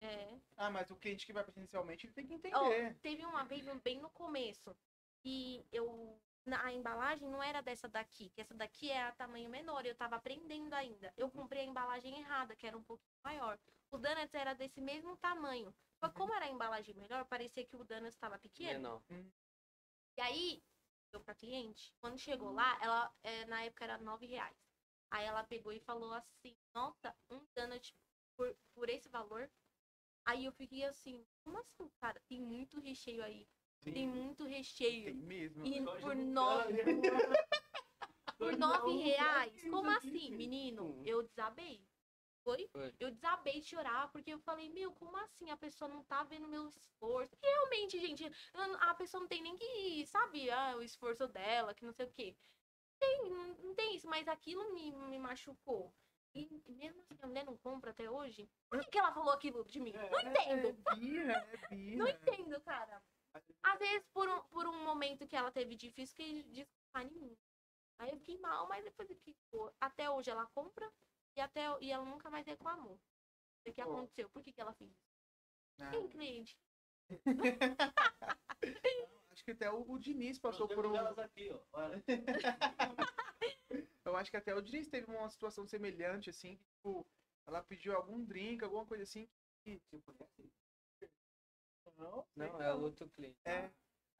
É. 0.00 0.38
ah, 0.56 0.70
mas 0.70 0.90
o 0.90 0.96
cliente 0.96 1.26
que 1.26 1.32
vai 1.32 1.44
presencialmente 1.44 2.06
ele 2.06 2.14
tem 2.14 2.26
que 2.26 2.34
entender. 2.34 2.56
Ó, 2.56 2.70
teve 3.02 3.24
uma 3.26 3.44
vez 3.44 3.66
bem 3.82 4.00
no 4.00 4.10
começo 4.10 4.74
que 5.20 5.66
eu 5.72 6.18
a 6.56 6.72
embalagem 6.72 7.28
não 7.28 7.42
era 7.42 7.60
dessa 7.60 7.88
daqui, 7.88 8.30
que 8.30 8.40
essa 8.40 8.54
daqui 8.54 8.90
é 8.90 9.02
a 9.02 9.12
tamanho 9.12 9.50
menor, 9.50 9.84
eu 9.84 9.94
tava 9.94 10.16
aprendendo 10.16 10.72
ainda. 10.74 11.12
Eu 11.16 11.30
comprei 11.30 11.62
a 11.62 11.66
embalagem 11.66 12.18
errada, 12.18 12.56
que 12.56 12.66
era 12.66 12.76
um 12.76 12.82
pouquinho 12.82 13.18
maior. 13.22 13.58
O 13.90 13.98
donuts 13.98 14.34
era 14.34 14.54
desse 14.54 14.80
mesmo 14.80 15.16
tamanho. 15.16 15.74
Que 16.00 16.10
como 16.10 16.32
era 16.32 16.46
a 16.46 16.50
embalagem 16.50 16.94
melhor, 16.94 17.24
parecia 17.24 17.64
que 17.64 17.76
o 17.76 17.84
donuts 17.84 18.14
estava 18.14 18.38
pequeno. 18.38 19.02
Menor. 19.08 19.32
E 20.16 20.20
aí, 20.20 20.62
eu 21.12 21.20
pra 21.20 21.34
cliente, 21.34 21.94
quando 22.00 22.18
chegou 22.18 22.52
lá, 22.52 22.78
ela 22.82 23.14
é, 23.22 23.44
na 23.46 23.62
época 23.62 23.84
era 23.84 23.98
nove 23.98 24.26
reais. 24.26 24.56
Aí 25.10 25.24
ela 25.24 25.42
pegou 25.44 25.72
e 25.72 25.80
falou 25.80 26.12
assim, 26.12 26.56
nossa, 26.74 27.16
um 27.30 27.46
donut 27.54 27.94
por, 28.36 28.54
por 28.74 28.88
esse 28.90 29.08
valor? 29.08 29.50
Aí 30.24 30.44
eu 30.44 30.52
fiquei 30.52 30.84
assim, 30.84 31.26
como 31.42 31.58
assim, 31.58 31.88
cara? 32.00 32.20
Tem 32.28 32.40
muito 32.40 32.78
recheio 32.80 33.24
aí. 33.24 33.48
Sim, 33.80 33.92
Tem 33.92 34.08
muito 34.08 34.44
tem 34.44 34.52
recheio. 34.54 35.14
mesmo. 35.14 35.66
E 35.66 35.80
por 36.00 36.16
nove, 36.16 36.82
por 38.38 38.56
nove 38.56 38.96
reais? 38.98 39.62
Como 39.70 39.90
assim, 39.90 40.30
menino? 40.34 41.02
Eu 41.04 41.22
desabei. 41.22 41.86
Foi? 42.44 42.66
Foi. 42.68 42.94
Eu 42.98 43.10
desabei 43.10 43.60
de 43.60 43.66
chorar, 43.66 44.10
porque 44.10 44.32
eu 44.32 44.38
falei, 44.38 44.70
meu, 44.70 44.92
como 44.92 45.16
assim? 45.18 45.50
A 45.50 45.56
pessoa 45.56 45.88
não 45.88 46.02
tá 46.04 46.24
vendo 46.24 46.48
meu 46.48 46.66
esforço. 46.68 47.36
Realmente, 47.42 47.98
gente, 48.00 48.24
a 48.80 48.94
pessoa 48.94 49.20
não 49.20 49.28
tem 49.28 49.42
nem 49.42 49.54
que, 49.56 50.06
sabe, 50.06 50.50
ah, 50.50 50.76
o 50.76 50.82
esforço 50.82 51.28
dela, 51.28 51.74
que 51.74 51.84
não 51.84 51.92
sei 51.92 52.06
o 52.06 52.12
quê. 52.12 52.36
Tem, 52.98 53.30
não, 53.30 53.74
tem 53.74 53.96
isso, 53.96 54.08
mas 54.08 54.26
aquilo 54.26 54.72
me, 54.72 54.90
me 54.92 55.18
machucou. 55.18 55.94
E 56.34 56.62
mesmo 56.68 57.00
assim, 57.02 57.16
a 57.22 57.26
mulher 57.26 57.44
não 57.44 57.56
compra 57.56 57.90
até 57.90 58.10
hoje. 58.10 58.48
Por 58.70 58.80
que, 58.80 58.90
que 58.90 58.98
ela 58.98 59.12
falou 59.12 59.32
aquilo 59.32 59.64
de 59.64 59.80
mim? 59.80 59.92
Não 59.92 60.20
entendo. 60.20 60.66
É 60.66 60.68
é 60.68 60.94
birra. 60.96 61.48
Não 61.70 62.08
entendo, 62.08 62.60
cara. 62.62 63.02
Às 63.62 63.78
vezes, 63.78 64.06
por 64.12 64.28
um, 64.28 64.42
por 64.44 64.66
um 64.66 64.84
momento 64.84 65.26
que 65.26 65.36
ela 65.36 65.50
teve 65.50 65.76
difícil, 65.76 66.16
que 66.16 66.42
descontar 66.44 67.06
em 67.06 67.10
mim. 67.10 67.36
Aí 67.98 68.10
eu 68.10 68.18
fiquei 68.18 68.38
mal, 68.38 68.68
mas 68.68 68.84
depois 68.84 69.08
que 69.08 69.36
até 69.80 70.08
hoje 70.08 70.30
ela 70.30 70.46
compra 70.46 70.90
e, 71.36 71.40
até, 71.40 71.66
e 71.80 71.90
ela 71.90 72.04
nunca 72.04 72.30
mais 72.30 72.46
reclamou. 72.46 73.00
O 73.66 73.72
que 73.72 73.80
aconteceu? 73.80 74.28
Por 74.30 74.42
que, 74.42 74.52
que 74.52 74.60
ela 74.60 74.72
fez 74.74 74.90
isso? 74.90 75.08
Ah, 75.78 75.90
Tem 75.90 76.08
cliente. 76.08 76.56
acho 79.30 79.44
que 79.44 79.50
até 79.50 79.70
o, 79.70 79.84
o 79.88 79.98
Diniz 79.98 80.38
passou 80.38 80.68
por 80.68 80.86
um. 80.86 80.94
aqui. 80.96 81.50
Eu 84.04 84.16
acho 84.16 84.30
que 84.30 84.36
até 84.36 84.54
o 84.54 84.62
Diniz 84.62 84.88
teve 84.88 85.10
uma 85.10 85.28
situação 85.28 85.66
semelhante, 85.66 86.30
assim, 86.30 86.56
que, 86.56 86.64
tipo, 86.64 87.06
ela 87.46 87.62
pediu 87.62 87.94
algum 87.94 88.24
drink, 88.24 88.64
alguma 88.64 88.86
coisa 88.86 89.04
assim. 89.04 89.28
Que, 89.62 89.78
tipo, 89.90 90.14
não, 91.98 92.26
Não, 92.34 92.62
é 92.62 92.72
outro 92.74 93.08
cliente. 93.10 93.38
É. 93.44 93.70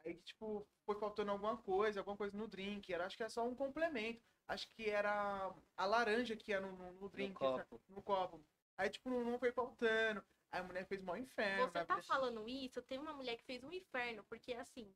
Aí 0.05 0.15
que, 0.15 0.23
tipo, 0.23 0.67
foi 0.85 0.99
faltando 0.99 1.31
alguma 1.31 1.57
coisa, 1.57 2.01
alguma 2.01 2.17
coisa 2.17 2.37
no 2.37 2.49
drink. 2.49 2.93
Era, 2.93 3.07
acho 3.07 3.17
que 3.17 3.23
era 3.23 3.31
só 3.31 3.45
um 3.47 3.55
complemento. 3.55 4.23
Acho 4.47 4.69
que 4.75 4.89
era 4.89 5.55
a 5.77 5.87
laranja 5.87 6.37
que 6.37 6.51
ia 6.53 6.61
no, 6.61 6.73
no, 6.73 6.93
no 6.93 7.09
drink, 7.09 7.35
copo. 7.35 7.57
sabe? 7.57 7.83
no 7.89 8.03
copo. 8.03 8.45
Aí, 8.77 8.89
tipo, 8.89 9.11
não, 9.11 9.25
não 9.25 9.39
foi 9.39 9.53
faltando. 9.53 10.25
Aí 10.51 10.61
a 10.61 10.65
mulher 10.65 10.87
fez 10.87 11.03
maior 11.03 11.21
inferno. 11.21 11.71
Você 11.71 11.79
na 11.79 11.85
tá 11.85 11.97
vida. 11.97 12.07
falando 12.07 12.49
isso? 12.49 12.83
Teve 12.83 13.03
uma 13.03 13.13
mulher 13.13 13.37
que 13.37 13.45
fez 13.45 13.63
um 13.63 13.73
inferno, 13.73 14.25
porque 14.25 14.55
assim, 14.55 14.95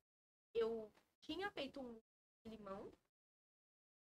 eu 0.55 0.91
tinha 1.21 1.51
feito 1.51 1.81
um 1.81 2.01
limão. 2.47 2.91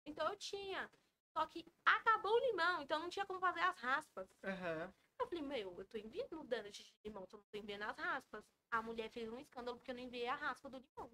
Então 0.06 0.28
eu 0.28 0.36
tinha. 0.38 0.90
Só 1.28 1.46
que 1.48 1.66
acabou 1.86 2.32
o 2.32 2.46
limão, 2.52 2.82
então 2.82 3.00
não 3.00 3.10
tinha 3.10 3.26
como 3.26 3.40
fazer 3.40 3.60
as 3.60 3.78
raspas. 3.78 4.28
Aham. 4.44 4.94
Eu 5.20 5.28
falei, 5.28 5.44
meu, 5.44 5.80
eu 5.80 5.86
tô 5.86 5.98
enviando 5.98 6.42
o 6.42 6.44
donut 6.44 6.84
de 6.84 6.94
limão, 7.04 7.26
só 7.28 7.38
não 7.38 7.44
tô 7.52 7.58
enviando 7.58 7.84
as 7.84 7.98
raspas. 7.98 8.44
A 8.72 8.82
mulher 8.82 9.10
fez 9.12 9.30
um 9.30 9.40
escândalo 9.40 9.78
porque 9.78 9.92
eu 9.92 9.96
não 9.96 10.02
enviei 10.04 10.28
a 10.28 10.36
raspa 10.36 10.70
do 10.70 10.78
limão. 10.80 11.12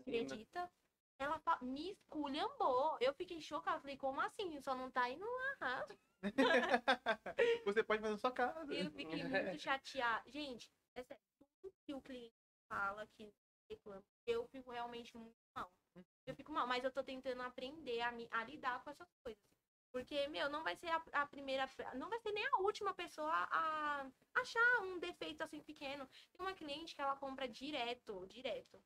Acredita? 0.00 0.72
Ela 1.18 1.38
fa- 1.40 1.58
me 1.62 1.90
esculhambou. 1.92 2.98
Eu 3.00 3.14
fiquei 3.14 3.40
chocada. 3.40 3.80
Falei, 3.80 3.96
como 3.96 4.20
assim? 4.20 4.60
Só 4.60 4.74
não 4.74 4.90
tá 4.90 5.08
indo 5.08 5.24
a 5.24 5.64
raspa. 5.64 5.96
Você 7.64 7.84
pode 7.84 8.00
fazer 8.00 8.12
na 8.12 8.18
sua 8.18 8.32
casa. 8.32 8.72
Eu 8.74 8.90
fiquei 8.90 9.22
muito 9.24 9.58
chateada. 9.60 10.28
Gente, 10.30 10.70
é 10.94 11.02
sério, 11.02 11.22
tudo 11.60 11.74
que 11.86 11.94
o 11.94 12.00
cliente 12.02 12.34
fala 12.68 13.06
que 13.06 13.32
reclama, 13.68 14.04
eu 14.26 14.46
fico 14.48 14.70
realmente 14.70 15.16
muito 15.16 15.36
mal. 15.54 15.72
Eu 16.26 16.34
fico 16.34 16.52
mal, 16.52 16.66
mas 16.66 16.84
eu 16.84 16.92
tô 16.92 17.02
tentando 17.04 17.42
aprender 17.42 18.00
a, 18.00 18.12
me, 18.12 18.28
a 18.30 18.44
lidar 18.44 18.82
com 18.82 18.90
essas 18.90 19.08
coisas. 19.24 19.51
Porque, 19.92 20.26
meu, 20.28 20.48
não 20.48 20.64
vai 20.64 20.74
ser 20.74 20.88
a, 20.88 21.02
a 21.12 21.26
primeira, 21.26 21.68
não 21.94 22.08
vai 22.08 22.18
ser 22.20 22.32
nem 22.32 22.44
a 22.46 22.56
última 22.60 22.94
pessoa 22.94 23.30
a 23.30 24.06
achar 24.34 24.80
um 24.80 24.98
defeito 24.98 25.42
assim 25.42 25.60
pequeno. 25.60 26.08
Tem 26.32 26.40
uma 26.40 26.54
cliente 26.54 26.94
que 26.94 27.02
ela 27.02 27.14
compra 27.14 27.46
direto, 27.46 28.26
direto. 28.26 28.82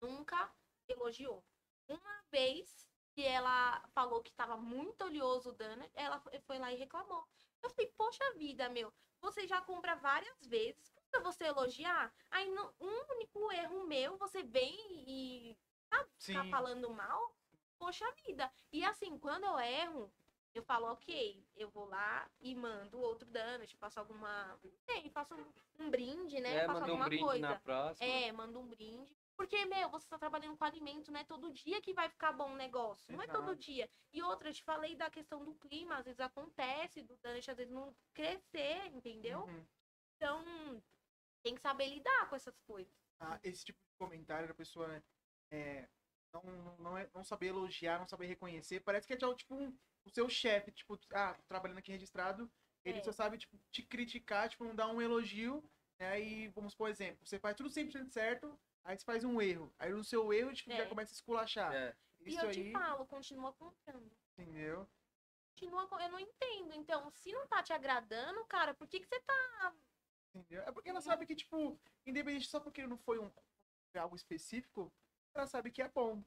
Nunca 0.00 0.54
elogiou. 0.88 1.44
Uma 1.88 2.22
vez 2.30 2.88
que 3.12 3.24
ela 3.24 3.82
falou 3.88 4.22
que 4.22 4.32
tava 4.32 4.56
muito 4.56 5.04
oleoso 5.04 5.50
o 5.50 5.54
dano, 5.54 5.84
ela 5.94 6.20
foi- 6.20 6.58
lá 6.58 6.72
e 6.72 6.76
reclamou. 6.76 7.26
Eu 7.60 7.70
falei, 7.70 7.90
poxa 7.96 8.32
vida, 8.34 8.68
meu, 8.68 8.92
você 9.20 9.48
já 9.48 9.60
compra 9.60 9.96
várias 9.96 10.46
vezes, 10.46 10.94
pra 11.10 11.20
você 11.20 11.44
elogiar, 11.44 12.14
aí 12.30 12.48
no, 12.48 12.74
um 12.80 13.12
único 13.16 13.50
erro 13.50 13.84
meu, 13.84 14.16
você 14.16 14.44
vem 14.44 14.78
e 14.90 15.58
tá 15.90 16.06
Sim. 16.16 16.50
falando 16.50 16.88
mal? 16.90 17.34
poxa 17.80 18.04
vida. 18.26 18.52
E 18.70 18.84
assim, 18.84 19.18
quando 19.18 19.44
eu 19.44 19.58
erro, 19.58 20.12
eu 20.54 20.62
falo, 20.64 20.86
ok, 20.92 21.44
eu 21.56 21.70
vou 21.70 21.84
lá 21.84 22.28
e 22.40 22.54
mando 22.54 23.00
outro 23.00 23.28
dano, 23.30 23.66
tipo, 23.66 23.80
faço 23.80 24.00
alguma. 24.00 24.58
Sei, 24.84 25.08
faço 25.10 25.34
um, 25.34 25.52
um 25.78 25.90
brinde, 25.90 26.40
né? 26.40 26.56
É, 26.56 26.66
faço 26.66 26.80
manda 26.80 26.86
um 26.86 26.90
alguma 26.90 27.04
brinde 27.06 27.24
coisa. 27.24 27.48
na 27.48 27.60
próxima. 27.60 28.08
É, 28.08 28.32
manda 28.32 28.58
um 28.58 28.66
brinde. 28.66 29.16
Porque, 29.36 29.64
meu, 29.64 29.88
você 29.88 30.06
tá 30.06 30.18
trabalhando 30.18 30.56
com 30.56 30.64
alimento, 30.64 31.10
não 31.10 31.20
é 31.20 31.24
todo 31.24 31.52
dia 31.52 31.80
que 31.80 31.94
vai 31.94 32.10
ficar 32.10 32.32
bom 32.32 32.52
o 32.52 32.56
negócio. 32.56 33.10
Não 33.10 33.22
é 33.22 33.26
todo 33.26 33.52
Exato. 33.52 33.58
dia. 33.58 33.88
E 34.12 34.22
outra, 34.22 34.50
eu 34.50 34.52
te 34.52 34.62
falei 34.62 34.94
da 34.96 35.08
questão 35.08 35.44
do 35.44 35.54
clima, 35.54 35.96
às 35.96 36.04
vezes 36.04 36.20
acontece, 36.20 37.02
do 37.02 37.16
Danish 37.22 37.48
às 37.48 37.56
vezes 37.56 37.72
não 37.72 37.96
crescer, 38.12 38.86
entendeu? 38.88 39.44
Uhum. 39.44 39.66
Então, 40.16 40.44
tem 41.42 41.54
que 41.54 41.60
saber 41.62 41.86
lidar 41.86 42.28
com 42.28 42.36
essas 42.36 42.58
coisas. 42.66 42.92
Ah, 43.18 43.38
esse 43.42 43.64
tipo 43.64 43.78
de 43.78 43.98
comentário 43.98 44.48
da 44.48 44.54
pessoa 44.54 44.88
né, 44.88 45.02
é, 45.50 45.88
não, 46.32 46.42
não, 46.42 46.76
não, 46.78 46.98
é, 46.98 47.08
não 47.14 47.24
saber 47.24 47.46
elogiar, 47.46 47.98
não 47.98 48.06
saber 48.06 48.26
reconhecer, 48.26 48.80
parece 48.80 49.06
que 49.06 49.14
é 49.14 49.16
tipo 49.16 49.54
um, 49.54 49.76
o 50.04 50.10
seu 50.10 50.28
chefe, 50.28 50.70
tipo, 50.72 50.98
ah, 51.12 51.34
tô 51.34 51.42
trabalhando 51.44 51.78
aqui 51.78 51.92
registrado, 51.92 52.50
ele 52.84 52.98
É. 52.98 53.02
só 53.02 53.12
sabe 53.12 53.38
tipo, 53.38 53.58
te 53.70 53.82
criticar, 53.82 54.48
tipo, 54.48 54.64
não 54.64 54.74
dar 54.74 54.88
um 54.88 55.00
elogio, 55.00 55.62
né? 55.98 56.20
E 56.20 56.48
vamos 56.48 56.74
por 56.74 56.88
exemplo, 56.88 57.26
você 57.26 57.38
faz 57.38 57.56
tudo 57.56 57.68
100% 57.70 58.10
certo, 58.10 58.58
aí 58.84 58.96
você 58.98 59.04
faz 59.04 59.24
um 59.24 59.40
erro. 59.40 59.72
Aí 59.78 59.90
no 59.92 60.02
seu 60.04 60.32
erro, 60.32 60.52
tipo, 60.54 60.70
já 60.70 60.84
É. 60.84 60.86
começa 60.86 61.12
a 61.12 61.14
esculachar. 61.14 61.72
É. 61.74 61.94
e 62.20 62.30
Isso 62.30 62.44
eu 62.44 62.50
te 62.50 62.60
aí, 62.60 62.72
falo, 62.72 63.06
continua 63.06 63.52
comprando. 63.54 64.10
entendeu? 64.38 64.86
Continua, 65.54 65.88
eu 66.02 66.08
não 66.10 66.18
entendo. 66.20 66.72
Então, 66.74 67.10
se 67.10 67.32
não 67.32 67.46
tá 67.46 67.62
te 67.62 67.72
agradando, 67.72 68.44
cara, 68.46 68.72
por 68.74 68.86
que, 68.88 69.00
que 69.00 69.06
você 69.06 69.20
tá. 69.20 69.74
Entendeu? 70.34 70.62
É 70.62 70.72
porque 70.72 70.88
ela 70.88 71.00
sabe 71.00 71.26
que, 71.26 71.34
tipo, 71.34 71.78
independente 72.06 72.46
só 72.48 72.60
porque 72.60 72.86
não 72.86 72.96
foi 72.98 73.18
um 73.18 73.30
algo 73.94 74.14
específico, 74.16 74.90
ela 75.34 75.46
sabe 75.46 75.70
que 75.70 75.82
é 75.82 75.88
bom. 75.88 76.22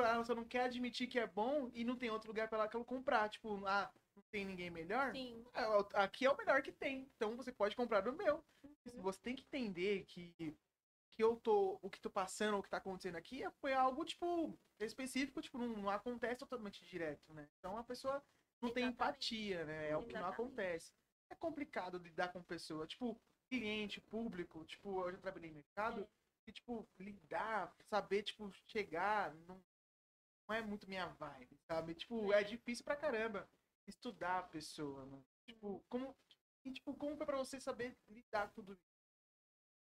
Ela 0.00 0.24
só 0.24 0.34
não 0.34 0.44
quer 0.44 0.64
admitir 0.64 1.06
que 1.08 1.18
é 1.18 1.26
bom 1.26 1.70
e 1.72 1.84
não 1.84 1.96
tem 1.96 2.10
outro 2.10 2.28
lugar 2.28 2.48
pra 2.48 2.58
ela 2.58 2.68
comprar. 2.84 3.28
Tipo, 3.28 3.64
ah, 3.66 3.90
não 4.14 4.22
tem 4.30 4.44
ninguém 4.44 4.70
melhor? 4.70 5.10
Assim, 5.10 5.44
É, 5.54 5.66
o- 5.66 5.88
aqui 5.94 6.24
é 6.26 6.30
o 6.30 6.36
melhor 6.36 6.62
que 6.62 6.72
tem. 6.72 7.10
Então 7.16 7.36
você 7.36 7.52
pode 7.52 7.74
comprar 7.76 8.00
do 8.00 8.12
meu. 8.12 8.44
Uhum. 8.62 9.02
Você 9.02 9.20
tem 9.20 9.34
que 9.36 9.42
entender 9.44 10.04
que, 10.06 10.34
que 11.10 11.22
eu 11.22 11.36
tô. 11.36 11.78
O 11.82 11.90
que 11.90 12.00
tô 12.00 12.10
passando, 12.10 12.58
o 12.58 12.62
que 12.62 12.68
tá 12.70 12.76
acontecendo 12.78 13.16
aqui 13.16 13.42
é- 13.44 13.50
foi 13.60 13.72
algo, 13.74 14.04
tipo, 14.04 14.58
específico, 14.80 15.40
tipo, 15.40 15.58
não, 15.58 15.68
não 15.68 15.90
acontece 15.90 16.38
totalmente 16.38 16.84
direto, 16.84 17.32
né? 17.32 17.48
Então 17.58 17.76
a 17.76 17.84
pessoa 17.84 18.22
não 18.60 18.70
tem 18.72 18.84
Exatamente. 18.84 18.94
empatia, 18.94 19.64
né? 19.64 19.90
É 19.90 19.96
o 19.96 20.02
que 20.02 20.12
não 20.12 20.20
Exatamente. 20.20 20.34
acontece. 20.34 20.92
É 21.30 21.34
complicado 21.34 21.98
lidar 21.98 22.32
com 22.32 22.42
pessoa. 22.42 22.86
Tipo, 22.86 23.20
cliente, 23.50 24.00
público, 24.00 24.64
tipo, 24.64 25.00
eu 25.06 25.12
já 25.12 25.18
trabalhei 25.18 25.50
em 25.50 25.54
mercado, 25.54 26.02
É. 26.02 26.08
e, 26.50 26.52
tipo, 26.52 26.86
lidar, 26.98 27.74
saber, 27.88 28.22
tipo, 28.22 28.50
chegar, 28.66 29.34
não, 29.46 29.62
não 30.48 30.56
é 30.56 30.62
muito 30.62 30.88
minha 30.88 31.06
vibe, 31.06 31.58
sabe? 31.70 31.94
Tipo, 31.94 32.32
é 32.32 32.42
difícil 32.42 32.84
pra 32.84 32.96
caramba 32.96 33.48
estudar 33.86 34.38
a 34.38 34.42
pessoa, 34.42 35.04
né? 35.06 35.22
Tipo, 35.46 35.84
como, 35.88 36.16
e, 36.64 36.72
tipo, 36.72 36.94
como 36.96 37.16
foi 37.16 37.26
pra 37.26 37.36
você 37.36 37.60
saber 37.60 37.96
lidar 38.08 38.48
com 38.48 38.54
tudo 38.62 38.72
isso? 38.72 38.88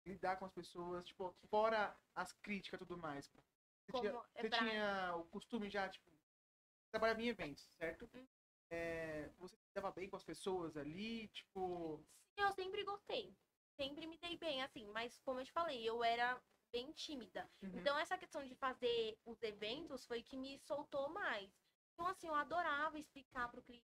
Lidar 0.06 0.38
com 0.38 0.46
as 0.46 0.52
pessoas, 0.52 1.04
tipo, 1.04 1.34
fora 1.50 1.94
as 2.14 2.32
críticas 2.32 2.80
e 2.80 2.84
tudo 2.86 2.96
mais. 2.96 3.28
Você, 3.28 3.92
Como 3.92 4.02
tinha, 4.08 4.22
é 4.34 4.42
você 4.42 4.48
pra- 4.48 4.58
tinha 4.58 5.16
o 5.16 5.24
costume 5.26 5.68
já, 5.68 5.88
tipo, 5.88 6.10
trabalhava 6.90 7.20
em 7.20 7.28
eventos, 7.28 7.68
certo? 7.78 8.08
Hum. 8.14 8.26
É, 8.70 9.28
você 9.38 9.54
se 9.56 9.74
dava 9.74 9.90
bem 9.92 10.08
com 10.08 10.16
as 10.16 10.24
pessoas 10.24 10.76
ali, 10.76 11.28
tipo... 11.28 12.02
eu 12.36 12.52
sempre 12.52 12.84
gostei. 12.84 13.34
Sempre 13.78 14.06
me 14.06 14.18
dei 14.18 14.36
bem, 14.36 14.62
assim. 14.62 14.88
Mas, 14.88 15.18
como 15.20 15.40
eu 15.40 15.44
te 15.44 15.52
falei, 15.52 15.88
eu 15.88 16.02
era 16.02 16.42
bem 16.72 16.92
tímida. 16.92 17.48
uhum. 17.62 17.70
Então, 17.74 17.98
essa 17.98 18.18
questão 18.18 18.44
de 18.44 18.54
fazer 18.54 19.18
os 19.24 19.42
eventos 19.42 20.04
foi 20.06 20.22
que 20.22 20.36
me 20.36 20.58
soltou 20.58 21.08
mais. 21.08 21.50
Então, 21.92 22.06
assim, 22.06 22.28
eu 22.28 22.34
adorava 22.34 22.98
explicar 22.98 23.50
pro 23.50 23.62
cliente. 23.62 23.86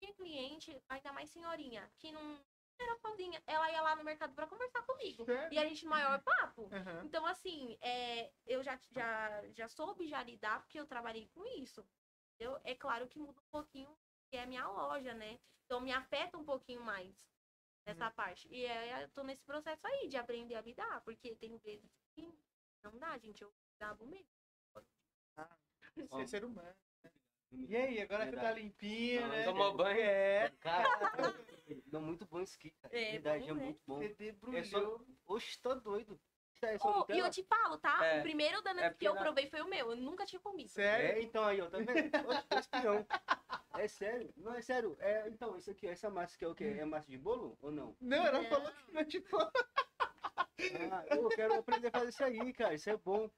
Tinha 0.00 0.14
cliente, 0.14 0.82
ainda 0.88 1.12
mais 1.12 1.30
senhorinha, 1.30 1.90
que 1.98 2.12
não 2.12 2.38
era 2.78 2.96
sozinha. 2.96 3.42
Ela 3.46 3.70
ia 3.70 3.80
lá 3.82 3.96
no 3.96 4.04
mercado 4.04 4.34
pra 4.34 4.46
conversar 4.46 4.82
comigo. 4.82 5.24
Sério? 5.24 5.52
E 5.52 5.58
a 5.58 5.66
gente, 5.66 5.86
maior 5.86 6.22
papo. 6.22 6.68
Aham. 6.72 7.04
Então, 7.04 7.24
assim, 7.26 7.76
é, 7.80 8.32
eu 8.46 8.62
já, 8.62 8.78
já, 8.90 9.42
já 9.52 9.68
soube 9.68 10.06
já 10.06 10.22
lidar, 10.22 10.60
porque 10.60 10.78
eu 10.78 10.86
trabalhei 10.86 11.28
com 11.28 11.44
isso. 11.58 11.86
Entendeu? 12.34 12.60
É 12.64 12.74
claro 12.74 13.08
que 13.08 13.18
muda 13.18 13.40
um 13.40 13.50
pouquinho, 13.50 13.96
que 14.28 14.36
é 14.36 14.42
a 14.42 14.46
minha 14.46 14.66
loja, 14.66 15.14
né? 15.14 15.38
Então, 15.64 15.80
me 15.80 15.92
afeta 15.92 16.36
um 16.36 16.44
pouquinho 16.44 16.82
mais 16.82 17.16
essa 17.84 18.10
parte. 18.10 18.48
E 18.50 18.64
é, 18.64 19.02
eu 19.04 19.08
tô 19.10 19.22
nesse 19.22 19.42
processo 19.44 19.86
aí 19.86 20.08
de 20.08 20.16
aprender 20.16 20.54
a 20.54 20.60
lidar, 20.60 21.00
porque 21.02 21.34
tem 21.36 21.56
vezes 21.58 21.90
que 22.14 22.26
não 22.82 22.98
dá, 22.98 23.16
gente. 23.18 23.42
Eu 23.42 23.52
dava 23.78 24.04
mesmo. 24.06 24.26
Você 25.96 26.22
é 26.22 26.26
ser 26.26 26.44
humano. 26.44 26.74
E 27.52 27.76
aí, 27.76 28.00
agora 28.00 28.26
que 28.28 28.36
tá 28.36 28.50
limpinho, 28.52 29.20
Não, 29.20 29.28
né? 29.28 29.44
Tomou 29.44 29.74
banho? 29.76 30.00
É, 30.00 30.50
Cara, 30.60 30.88
não, 31.92 32.02
muito 32.02 32.26
bom 32.26 32.40
esse 32.40 32.56
aqui, 32.56 32.70
cara. 32.82 32.98
É, 32.98 33.12
Verdade, 33.12 33.44
é 33.44 33.48
bom, 33.48 33.54
né? 33.54 33.64
muito 33.66 33.80
bom. 33.86 33.98
você 33.98 34.06
É 34.06 34.14
debrulhou. 34.14 34.64
só... 34.64 35.04
Oxe, 35.26 35.60
tá 35.60 35.74
doido. 35.74 36.20
É 36.66 36.76
Oh, 36.82 37.04
e 37.08 37.18
eu 37.18 37.30
te 37.30 37.42
falo, 37.44 37.78
tá? 37.78 38.04
É. 38.04 38.18
O 38.18 38.22
primeiro 38.22 38.60
danado 38.62 38.86
É 38.86 38.90
que 38.94 39.06
eu 39.06 39.14
na- 39.14 39.20
provei 39.22 39.48
foi 39.48 39.60
o 39.60 39.66
meu. 39.68 39.90
Eu 39.90 39.96
nunca 39.96 40.24
tinha 40.26 40.40
comido. 40.40 40.68
Sério? 40.68 41.18
É, 41.18 41.22
então 41.22 41.44
aí, 41.44 41.60
ó, 41.60 41.66
tá 41.68 41.78
vendo? 41.78 41.88
Espião. 42.58 43.06
É 43.76 43.88
sério? 43.88 44.32
Não, 44.36 44.54
é 44.54 44.62
sério. 44.62 44.96
É, 45.00 45.28
então, 45.28 45.56
isso 45.56 45.70
aqui, 45.70 45.86
essa 45.86 46.08
massa 46.10 46.34
aqui 46.36 46.44
é 46.44 46.48
o 46.48 46.54
quê? 46.54 46.76
É 46.78 46.84
massa 46.84 47.08
de 47.10 47.18
bolo 47.18 47.56
ou 47.60 47.70
não? 47.70 47.96
Não, 48.00 48.24
ela 48.26 48.40
Não. 48.42 48.48
falou 48.48 48.70
que 48.70 48.92
não, 48.92 49.04
tipo... 49.04 49.36
Ah, 49.38 51.04
eu 51.10 51.28
quero 51.30 51.54
aprender 51.54 51.88
a 51.88 51.90
fazer 51.90 52.08
isso 52.08 52.24
aí, 52.24 52.52
cara. 52.52 52.74
Isso 52.74 52.88
é 52.90 52.96
bom. 52.96 53.28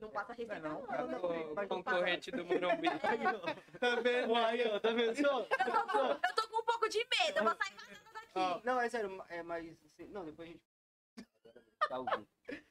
Não 0.00 0.10
passa 0.10 0.32
receita, 0.32 0.58
Não, 0.60 0.82
não. 0.82 0.86
não, 0.86 1.06
né? 1.08 1.18
não. 1.18 1.52
O 1.52 1.54
Mas- 1.54 1.68
concorrente 1.68 2.30
do 2.32 2.44
Morumbi. 2.44 2.88
Ó. 3.72 3.78
Tá 3.78 3.94
vendo? 4.00 4.34
Aí, 4.34 4.66
ó, 4.68 4.80
tá 4.80 4.90
vendo 4.92 5.14
só? 5.14 5.40
Eu 5.40 5.46
tô, 5.46 5.86
com, 5.88 5.98
eu 5.98 6.34
tô 6.34 6.48
com 6.48 6.58
um 6.60 6.64
pouco 6.64 6.88
de 6.88 6.98
medo. 6.98 7.38
Eu 7.38 7.44
vou 7.44 7.54
sair 7.54 7.74
vazando 7.74 8.12
daqui. 8.12 8.32
Ó, 8.34 8.60
Não, 8.64 8.80
é 8.80 8.88
sério, 8.88 9.24
é 9.28 9.42
mais. 9.42 9.66
assim, 9.86 10.06
não, 10.08 10.24
depois 10.24 10.48
a 10.48 10.52
gente. 10.52 10.62
Tá 11.88 11.98
ouvindo. 11.98 12.26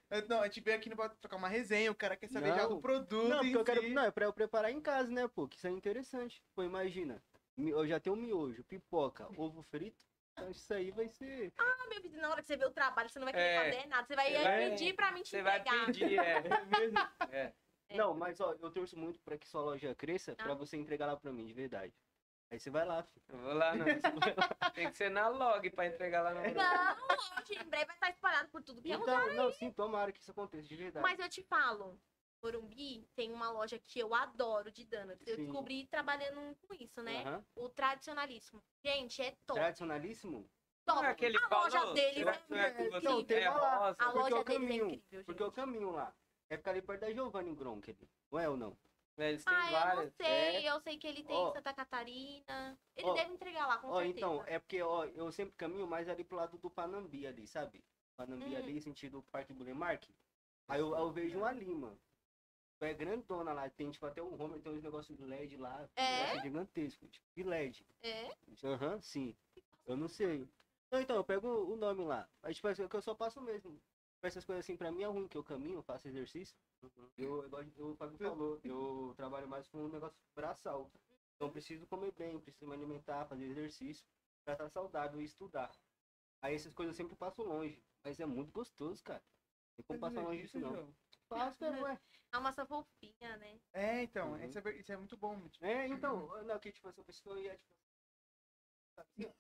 Eu- 0.10 0.28
Não, 0.28 0.42
a 0.42 0.46
gente 0.46 0.62
veio 0.62 0.78
aqui 0.78 0.90
não 0.90 0.96
pra 0.98 1.10
trocar 1.10 1.38
uma 1.38 1.48
resenha, 1.48 1.92
o 1.92 1.96
cara 1.96 2.16
quer 2.18 2.28
saber 2.30 2.50
já 2.50 2.64
Não. 2.64 2.70
do 2.70 2.82
produto 2.82 3.28
Não, 3.30 3.38
em 3.44 3.52
porque 3.54 3.58
eu 3.58 3.64
quero. 3.66 3.82
si. 3.82 3.90
Não, 3.94 4.04
é 4.06 4.12
pra 4.12 4.26
eu 4.26 4.34
preparar 4.34 4.72
em 4.72 4.82
casa, 4.82 5.12
né, 5.12 5.28
pô? 5.28 5.48
Que 5.48 5.58
isso 5.58 5.68
é 5.68 5.72
interessante. 5.72 6.42
Pô, 6.56 6.64
imagina. 6.64 7.22
Eu 7.58 7.86
já 7.88 8.00
tenho 8.00 8.16
miojo, 8.16 8.64
pipoca, 8.64 9.28
ovo 9.38 9.62
frito. 9.64 10.04
Então 10.34 10.50
isso 10.50 10.74
aí 10.74 10.92
vai 10.92 11.08
ser. 11.10 11.52
Ah, 11.58 11.88
meu 11.90 12.02
filho, 12.02 12.20
na 12.22 12.30
hora 12.30 12.42
que 12.42 12.48
você 12.48 12.56
vê 12.58 12.66
o 12.66 12.72
trabalho, 12.72 13.10
você 13.10 13.20
não 13.20 13.26
vai 13.26 13.34
querer 13.34 13.46
É. 13.46 13.72
fazer 13.74 13.88
nada. 13.88 14.08
Você 14.08 14.16
vai, 14.16 14.32
Você 14.32 14.44
vai- 14.44 14.70
pedir 14.70 14.94
pra 14.96 15.12
mim 15.12 15.22
te 15.22 15.30
Você 15.30 15.42
vai 15.42 15.60
entregar. 15.60 15.86
pedir, 15.86 16.18
é. 16.20 16.34
É 16.66 16.80
mesmo? 16.80 16.98
É. 17.32 17.54
É. 17.90 17.98
Não, 17.98 18.14
mas 18.14 18.40
ó, 18.40 18.54
eu 18.62 18.72
torço 18.72 18.98
muito 18.98 19.20
pra 19.20 19.38
que 19.38 19.46
sua 19.48 19.62
loja 19.62 19.94
cresça 19.94 20.34
pra 20.36 20.54
Ah. 20.54 20.56
você 20.56 20.78
entregar 20.78 21.06
lá 21.08 21.18
pra 21.18 21.32
mim, 21.34 21.46
de 21.46 21.54
verdade. 21.54 21.94
Aí 22.52 22.60
você 22.60 22.70
vai 22.70 22.86
lá, 22.86 23.02
filho. 23.02 23.24
Eu 23.30 23.38
vou 23.40 23.54
lá, 23.54 23.74
não. 23.76 23.86
Tem 24.76 24.90
que 24.92 24.98
ser 24.98 25.10
na 25.10 25.30
log 25.30 25.70
pra 25.70 25.88
entregar 25.88 26.22
lá 26.22 26.34
no. 26.34 26.42
Não, 26.42 27.40
hoje 27.40 27.54
em 27.54 27.64
breve 27.64 27.86
vai 27.86 27.96
estar 27.96 28.10
espalhado 28.10 28.50
por 28.50 28.62
tudo 28.62 28.82
que 28.82 28.92
é 28.92 28.98
lugar. 28.98 29.24
Então, 29.24 29.36
não, 29.36 29.52
sim, 29.54 29.72
tomara 29.72 30.12
que 30.12 30.20
isso 30.20 30.32
aconteça, 30.32 30.68
de 30.68 30.76
verdade. 30.76 31.02
Mas 31.02 31.18
eu 31.18 31.30
te 31.30 31.42
falo, 31.44 31.98
Morumbi 32.44 33.08
tem 33.16 33.32
uma 33.32 33.50
loja 33.52 33.80
que 33.80 34.00
eu 34.00 34.14
adoro 34.14 34.70
de 34.70 34.84
donuts. 34.84 35.26
Eu 35.26 35.36
Sim. 35.38 35.44
descobri 35.46 35.88
trabalhando 35.88 36.58
com 36.68 36.74
isso, 36.74 37.02
né? 37.02 37.42
O 37.56 37.70
tradicionalíssimo. 37.70 38.62
Gente, 38.84 39.22
é 39.22 39.32
top. 39.46 39.58
Tradicionalíssimo? 39.60 40.50
top. 40.86 41.02
Não 41.02 41.06
é 41.06 41.12
aquele 41.12 41.38
a 41.38 41.48
loja 41.48 41.80
falou? 41.80 41.94
deles 41.94 42.28
é 42.28 42.34
que 42.34 42.52
não 42.52 42.58
é 42.58 42.90
você 42.90 43.08
Não, 43.08 43.24
tem 43.24 43.38
é 43.44 43.50
lá. 43.50 43.90
A 43.90 43.94
porque 43.94 44.18
loja 44.18 44.44
deles 44.44 44.44
caminho, 44.60 44.90
é 44.90 44.94
incrível, 44.94 45.26
Porque 45.26 45.44
o 45.44 45.46
gente. 45.46 45.56
caminho 45.56 45.92
lá 45.92 46.14
é 46.50 46.58
ficar 46.58 46.72
ali 46.72 46.82
perto 46.82 47.00
da 47.00 47.14
Giovanni 47.14 47.56
Gronk. 47.56 47.96
Não 48.30 48.40
é 48.40 48.50
ou 48.50 48.58
não? 48.58 48.78
Eles 49.30 49.44
têm 49.44 49.54
Ah, 49.54 49.66
eu 49.68 49.72
várias. 49.72 50.06
não 50.06 50.26
sei. 50.26 50.70
Eu 50.70 50.82
sei 50.82 50.98
que 50.98 51.08
ele 51.08 51.24
tem 51.24 51.36
Ó. 51.36 51.50
em 51.50 51.54
Santa 51.54 51.74
Catarina. 51.74 52.78
Ele 52.96 53.10
Ó. 53.10 53.14
deve 53.14 53.34
entregar 53.34 53.68
lá, 53.68 53.78
com 53.78 53.88
Ó, 53.90 54.00
certeza. 54.02 54.18
então, 54.18 54.44
é 54.48 54.60
porque, 54.60 54.82
ó, 54.82 55.06
eu 55.06 55.32
sempre 55.32 55.56
caminho 55.56 55.88
mais 55.88 56.10
ali 56.10 56.24
pro 56.24 56.38
lado 56.38 56.58
do 56.58 56.70
Panambi 56.70 57.28
ali, 57.28 57.48
sabe? 57.48 57.84
Panambi 58.16 58.54
Hum. 58.54 58.58
ali, 58.58 58.82
sentido 58.82 59.24
Parque 59.32 59.54
Bulemark. 59.54 60.10
Aí 60.68 60.80
eu, 60.80 60.96
eu 60.96 61.12
vejo 61.12 61.38
uma 61.38 61.52
lima. 61.52 61.98
É 62.80 62.94
grandona 62.96 63.54
lá, 63.54 63.70
tem 63.70 63.92
tipo 63.92 64.06
até 64.08 64.24
um 64.24 64.42
Homer, 64.42 64.60
tem 64.60 64.72
uns 64.72 64.82
negócios 64.82 65.16
de 65.16 65.24
LED 65.24 65.56
lá. 65.58 65.88
um 65.98 66.02
É? 66.02 66.18
negócio 66.18 66.42
gigantesco, 66.42 67.08
tipo 67.08 67.26
de 67.36 67.44
LED. 67.44 67.86
É? 68.02 68.32
Aham, 68.64 69.00
sim. 69.02 69.36
Eu 69.86 69.96
não 69.96 70.08
sei. 70.08 70.48
Não, 70.92 71.00
então, 71.00 71.16
eu 71.16 71.24
pego 71.24 71.48
o 71.48 71.76
nome 71.76 72.04
lá. 72.04 72.28
Aí, 72.42 72.54
tipo, 72.54 72.68
é 72.68 72.74
que 72.74 72.82
eu 72.96 73.02
só 73.02 73.14
passo 73.14 73.40
mesmo. 73.40 73.80
Essas 74.22 74.46
coisas 74.46 74.64
assim, 74.64 74.78
pra 74.78 74.92
mim 74.92 75.02
é 75.04 75.08
ruim, 75.08 75.28
que 75.28 75.38
eu 75.38 75.44
caminho, 75.44 75.82
faço 75.82 76.08
exercício. 76.08 76.56
Eu, 77.18 77.46
igual 77.46 77.64
o 77.80 77.96
Fábio 77.96 78.18
falou, 78.18 78.60
eu 78.64 79.14
trabalho 79.16 79.48
mais 79.48 79.68
com 79.68 79.80
um 79.80 79.90
negócio 79.90 80.18
braçal. 80.36 80.92
Então, 81.36 81.48
eu 81.48 81.52
preciso 81.52 81.88
comer 81.88 82.12
bem, 82.12 82.40
preciso 82.40 82.68
me 82.68 82.74
alimentar, 82.76 83.26
fazer 83.26 83.46
exercício, 83.46 84.06
pra 84.46 84.54
estar 84.54 84.70
saudável 84.70 85.20
e 85.20 85.26
estudar. 85.26 85.72
Aí, 86.42 86.56
essas 86.56 86.74
coisas 86.74 86.94
eu 86.94 87.04
sempre 87.04 87.18
passo 87.18 87.42
longe. 87.44 87.82
Mas 88.04 88.20
é 88.20 88.26
muito 88.26 88.52
gostoso, 88.52 89.04
cara. 89.04 89.22
Não 89.22 89.76
tem 89.78 89.86
como 89.86 90.00
passar 90.00 90.22
longe 90.22 90.42
disso, 90.42 90.60
não. 90.60 90.94
Faço, 91.28 91.60
cara, 91.60 91.82
ué. 91.84 92.00
A 92.32 92.40
massa 92.40 92.66
fofinha, 92.66 93.38
né? 93.38 93.60
É, 93.74 94.04
então, 94.04 94.32
Uhum. 94.32 94.46
isso, 94.46 94.60
é, 94.60 94.72
isso 94.78 94.92
é 94.92 94.98
muito 94.98 95.18
bom. 95.18 95.38
Tipo, 95.50 95.66
É, 95.66 95.88
então, 95.88 96.44
não, 96.44 96.60
que 96.60 96.72
tipo, 96.72 96.88
essa 96.88 97.04
pessoa 97.04 97.40
ia, 97.40 97.58
tipo. 97.58 97.74
sabe, 98.96 99.34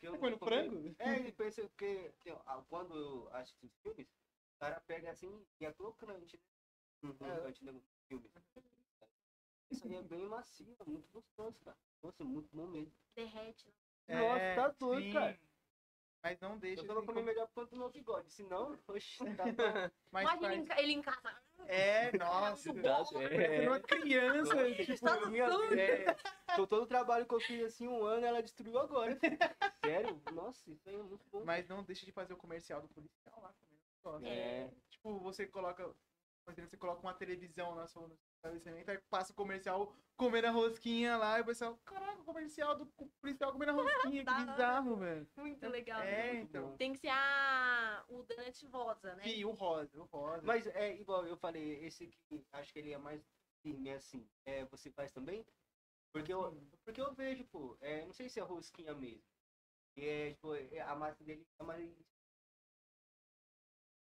que 0.00 0.08
no 0.08 0.18
porque- 0.38 0.54
frango? 0.54 0.94
É, 0.98 1.14
ele 1.16 1.32
pensa 1.32 1.68
que 1.76 2.12
ah, 2.46 2.62
quando 2.68 2.94
eu 2.96 3.28
assisto 3.34 3.66
os 3.66 3.72
filmes, 3.82 4.06
o 4.06 4.58
cara 4.60 4.80
pega 4.86 5.10
assim 5.10 5.44
e 5.60 5.66
é 5.66 5.72
crocante, 5.72 6.36
né? 6.36 6.42
Uhum. 7.02 7.14
Crocante 7.16 7.64
no 7.64 7.82
filme. 8.08 8.30
Isso 9.70 9.86
aí 9.86 9.94
é 9.96 10.02
bem 10.02 10.26
macio, 10.28 10.76
é 10.78 10.84
muito 10.84 11.08
gostoso, 11.12 11.58
cara. 11.64 11.76
Nossa, 12.02 12.24
muito 12.24 12.48
bom 12.54 12.66
mesmo. 12.68 12.92
Derrete. 13.16 13.74
Nossa, 14.08 14.54
tá 14.54 14.68
doido, 14.78 15.02
sim. 15.06 15.12
cara. 15.12 15.38
Mas 16.26 16.40
não 16.40 16.58
deixa. 16.58 16.82
Eu 16.82 16.86
tava 16.86 16.98
assim, 17.00 17.06
comendo 17.06 17.26
melhor 17.26 17.46
por 17.46 17.54
conta 17.54 17.70
do 17.70 17.78
meu 17.78 17.88
bigode, 17.90 18.32
senão, 18.32 18.78
oxe, 18.88 19.18
tá 19.36 19.44
mas 20.10 20.22
Imagina 20.24 20.66
faz- 20.66 20.78
ele 20.80 20.82
ele 20.82 20.92
em 20.98 21.02
casa. 21.02 21.42
É, 21.68 22.16
nossa. 22.18 22.72
Nossa, 22.72 23.14
Parecendo 23.14 23.70
uma 23.70 23.80
criança. 23.80 24.54
Nossa, 24.54 24.74
tipo, 24.74 25.04
Tá 25.04 25.26
minha, 25.26 25.44
é, 25.44 26.16
tô 26.56 26.66
todo 26.66 26.82
o 26.82 26.86
trabalho 26.86 27.26
que 27.26 27.34
eu 27.34 27.40
fiz 27.40 27.62
assim 27.64 27.86
um 27.86 28.04
ano, 28.04 28.26
ela 28.26 28.42
destruiu 28.42 28.78
agora. 28.78 29.16
Sério? 29.84 30.20
Nossa, 30.32 30.70
isso 30.70 30.88
aí 30.88 30.94
é 30.96 31.02
muito 31.02 31.24
bom. 31.30 31.44
Mas 31.44 31.68
não 31.68 31.82
deixa 31.84 32.04
de 32.04 32.12
fazer 32.12 32.34
o 32.34 32.36
comercial 32.36 32.82
do 32.82 32.88
policial 32.88 33.40
lá 33.40 33.54
negócio. 34.06 34.26
É. 34.26 34.70
Tipo, 34.90 35.18
você 35.18 35.46
coloca. 35.46 35.94
Você 36.46 36.76
coloca 36.76 37.00
uma 37.00 37.14
televisão 37.14 37.74
na 37.74 37.88
sua 37.88 38.06
no 38.06 38.16
estabelecimento, 38.36 38.88
aí 38.90 38.98
passa 39.10 39.32
o 39.32 39.36
comercial 39.36 39.92
comendo 40.16 40.46
a 40.46 40.50
rosquinha 40.50 41.16
lá, 41.16 41.38
e 41.38 41.42
o 41.42 41.44
pessoal, 41.44 41.78
caraca, 41.84 42.20
o 42.20 42.24
comercial 42.24 42.76
do 42.76 42.86
policial 43.20 43.52
comendo 43.52 43.72
a 43.72 43.74
rosquinha, 43.82 44.24
que 44.24 44.30
hora. 44.30 44.44
bizarro, 44.44 44.96
velho. 44.96 45.28
Muito 45.36 45.68
legal. 45.68 46.00
É, 46.02 46.32
muito 46.32 46.44
então. 46.44 46.76
Tem 46.76 46.92
que 46.92 46.98
ser 46.98 47.08
a... 47.08 48.04
o 48.08 48.22
donut 48.22 48.66
rosa, 48.66 49.14
né? 49.14 49.24
Sim, 49.24 49.44
o 49.44 49.50
rosa, 49.52 50.00
o 50.00 50.04
rosa. 50.04 50.42
Mas 50.44 50.66
é 50.68 50.94
igual 50.94 51.26
eu 51.26 51.36
falei, 51.36 51.84
esse 51.84 52.04
aqui, 52.04 52.46
acho 52.52 52.72
que 52.72 52.78
ele 52.78 52.92
é 52.92 52.98
mais 52.98 53.22
firme 53.62 53.90
assim. 53.90 54.26
É, 54.44 54.64
você 54.64 54.90
faz 54.90 55.12
também? 55.12 55.44
Porque 56.12 56.32
eu, 56.32 56.56
porque 56.84 57.00
eu 57.00 57.12
vejo, 57.14 57.44
pô, 57.46 57.76
é, 57.80 58.06
não 58.06 58.12
sei 58.12 58.28
se 58.28 58.40
é 58.40 58.42
rosquinha 58.42 58.94
mesmo. 58.94 59.22
E 59.96 60.06
é, 60.06 60.30
tipo, 60.30 60.54
é, 60.54 60.80
a 60.80 60.94
massa 60.94 61.22
dele 61.24 61.46
é 61.58 61.62
mais. 61.62 61.90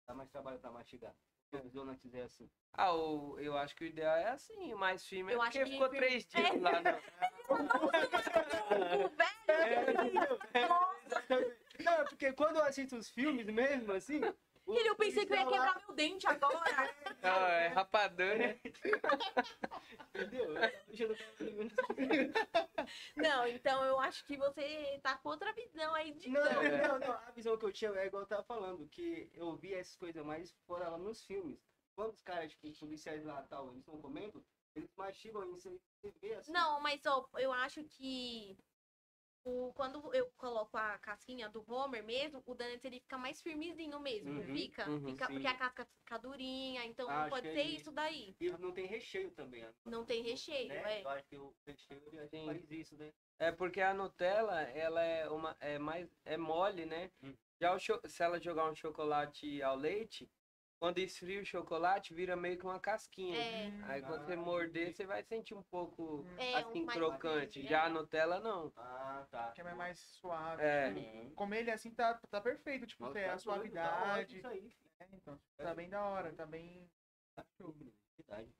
Dá 0.06 0.14
mais 0.14 0.30
trabalho 0.30 0.60
pra 0.60 0.70
mastigar. 0.70 1.16
É 2.12 2.23
assim. 2.23 2.51
Ah, 2.73 2.93
o, 2.94 3.39
eu 3.39 3.56
acho 3.56 3.74
que 3.74 3.85
o 3.85 3.86
ideal 3.86 4.16
é 4.16 4.28
assim, 4.31 4.74
o 4.74 4.78
mais 4.78 5.06
firme. 5.06 5.32
Eu 5.32 5.43
é 5.43 5.47
acho 5.47 5.52
porque 5.59 5.64
que 5.64 5.73
ficou 5.73 5.90
firme- 5.90 6.06
três 6.06 6.27
dias 6.27 6.60
lá, 6.60 6.81
né? 6.81 7.01
O 8.68 9.09
velho, 9.09 10.39
Não, 11.85 11.93
é 11.93 12.05
porque 12.05 12.32
quando 12.32 12.56
eu 12.56 12.64
assisto 12.64 12.97
os 12.97 13.09
filmes 13.09 13.47
mesmo, 13.47 13.93
assim. 13.93 14.20
Ele, 14.68 14.88
eu 14.88 14.97
pensei 14.97 15.24
que 15.24 15.32
eu 15.32 15.36
ia 15.36 15.44
lá- 15.44 15.51
quebrar 15.51 15.82
meu 15.86 15.94
dente 15.94 16.26
agora. 16.26 16.94
Não, 17.22 17.30
é 17.47 17.68
rapadura. 17.68 18.60
Entendeu? 20.14 20.55
Eu 20.88 21.16
não 23.16 23.47
então 23.48 23.84
eu 23.84 23.98
acho 24.01 24.24
que 24.24 24.36
você 24.36 24.98
tá 25.02 25.16
com 25.18 25.28
outra 25.28 25.52
visão 25.52 25.94
aí 25.94 26.12
de 26.12 26.28
Não, 26.28 26.43
não, 26.43 26.98
não. 26.98 27.12
A 27.12 27.30
visão 27.30 27.56
que 27.56 27.64
eu 27.64 27.72
tinha 27.72 27.90
é 27.93 28.06
igual 28.06 28.22
eu 28.22 28.26
tava 28.28 28.43
falando, 28.43 28.86
que 28.88 29.30
eu 29.34 29.55
vi 29.56 29.74
essas 29.74 29.97
coisas 29.97 30.24
mais 30.24 30.52
fora 30.66 30.88
lá 30.88 30.98
nos 30.98 31.24
filmes. 31.24 31.59
Quando 31.94 32.12
os 32.12 32.22
caras, 32.22 32.51
tipo, 32.51 32.68
os 32.68 32.78
policiais 32.78 33.24
lá 33.24 33.43
tal, 33.44 33.68
eles 33.68 33.78
estão 33.78 34.01
comendo, 34.01 34.44
eles 34.74 34.93
mastigam 34.97 35.56
isso 35.56 35.68
aí, 35.68 35.80
você 36.02 36.10
vê 36.20 36.34
assim. 36.34 36.52
Não, 36.52 36.80
mas 36.80 37.05
ó, 37.06 37.26
eu 37.38 37.52
acho 37.52 37.82
que 37.84 38.56
o, 39.47 39.73
quando 39.74 40.12
eu 40.12 40.32
coloco 40.36 40.77
a 40.77 40.98
casquinha 40.98 41.48
do 41.48 41.64
Homer 41.70 42.05
mesmo, 42.05 42.43
o 42.44 42.55
Donuts 42.55 42.85
ele 42.85 43.01
fica 43.01 43.16
mais 43.16 43.40
firmezinho 43.40 44.01
mesmo, 44.01 44.32
não 44.32 44.43
Uhum, 44.43 44.52
fica? 44.59 44.86
uhum, 44.90 45.06
Fica- 45.06 45.31
porque 45.31 45.47
a 45.47 45.56
casca 45.56 45.86
fica 45.86 46.18
durinha, 46.18 46.85
então 46.85 47.09
Acho 47.09 47.31
pode 47.31 47.43
que 47.43 47.48
ser 47.52 47.60
é 47.60 47.64
isso 47.64 47.93
daí. 47.93 48.35
E 48.40 48.51
não 48.51 48.73
tem 48.73 48.86
recheio 48.86 49.31
também. 49.31 49.62
né? 49.62 49.73
Não 49.85 50.05
tem 50.05 50.23
recheio, 50.23 50.68
né? 50.68 51.01
é. 51.01 51.02
Eu 51.02 51.09
acho 51.10 51.28
que 51.28 51.36
o 51.39 51.55
recheio 51.64 52.02
faz 52.44 52.70
isso, 52.70 52.97
né? 52.97 53.12
É 53.39 53.52
porque 53.52 53.81
a 53.81 53.94
Nutella, 53.94 54.62
ela 54.62 55.01
é 55.02 55.28
uma 55.28 55.56
é 55.60 55.78
mais 55.78 56.09
é 56.24 56.36
mole, 56.36 56.85
né? 56.85 57.10
Hum. 57.23 57.35
Já 57.60 57.74
o 57.74 57.78
se 57.78 58.23
ela 58.23 58.40
jogar 58.40 58.68
um 58.70 58.74
chocolate 58.74 59.62
ao 59.62 59.77
leite, 59.77 60.28
quando 60.78 60.98
esfria 60.98 61.40
o 61.40 61.44
chocolate, 61.44 62.12
vira 62.14 62.36
meio 62.36 62.58
que 62.58 62.64
uma 62.64 62.78
casquinha. 62.78 63.36
É, 63.36 63.66
Aí 63.84 64.02
quando 64.02 64.22
Ah, 64.22 64.24
você 64.24 64.36
morder, 64.36 64.92
você 64.94 65.06
vai 65.06 65.22
sentir 65.22 65.54
um 65.54 65.62
pouco 65.62 66.24
é 66.38 66.54
assim 66.56 66.82
um 66.82 66.86
crocante. 66.86 67.66
Já 67.66 67.84
a 67.84 67.86
é. 67.86 67.90
Nutella 67.90 68.40
não. 68.40 68.72
Ah, 68.76 69.26
tá. 69.30 69.52
Que 69.52 69.62
é 69.62 69.74
mais 69.74 69.98
suave. 69.98 70.62
É. 70.62 70.88
Uhum. 70.88 71.34
Comer 71.34 71.60
ele 71.60 71.70
assim 71.70 71.90
tá, 71.90 72.14
tá 72.30 72.40
perfeito, 72.40 72.86
tipo, 72.86 73.04
Nossa, 73.04 73.14
tem 73.14 73.24
tá 73.24 73.30
a 73.30 73.32
tá 73.32 73.38
suavidade. 73.38 74.36
isso 74.36 74.46
aí. 74.48 74.72
É, 75.00 75.08
então, 75.12 75.40
tá 75.56 75.74
bem 75.74 75.88
da 75.88 76.02
hora, 76.04 76.32
tá 76.34 76.46
bem. 76.46 76.90
Verdade. 78.16 78.54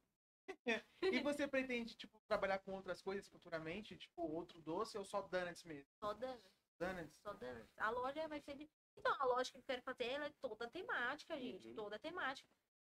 E 1.03 1.21
você 1.21 1.47
pretende, 1.47 1.97
tipo, 1.97 2.21
trabalhar 2.27 2.59
com 2.61 2.73
outras 2.73 3.03
coisas 3.03 3.29
futuramente? 3.29 3.97
Tipo, 3.97 4.23
outro 4.23 4.61
doce 4.61 4.97
ou 4.99 5.05
só 5.05 5.23
donuts 5.23 5.65
mesmo? 5.65 5.91
Só 5.99 6.13
Donuts, 6.15 6.53
Donuts? 6.79 7.17
só 7.23 7.33
Donuts. 7.33 7.79
A 7.79 7.91
loja 7.91 8.29
vai 8.29 8.41
ser 8.41 8.55
de... 8.57 8.69
Então, 8.97 9.15
a 9.19 9.25
loja 9.27 9.51
que 9.51 9.59
eu 9.59 9.63
quero 9.63 9.83
fazer, 9.83 10.05
ela 10.07 10.27
é 10.27 10.33
toda 10.41 10.69
temática, 10.71 11.39
gente. 11.39 11.69
Uhum. 11.69 11.75
Toda 11.75 11.99
temática. 11.99 12.49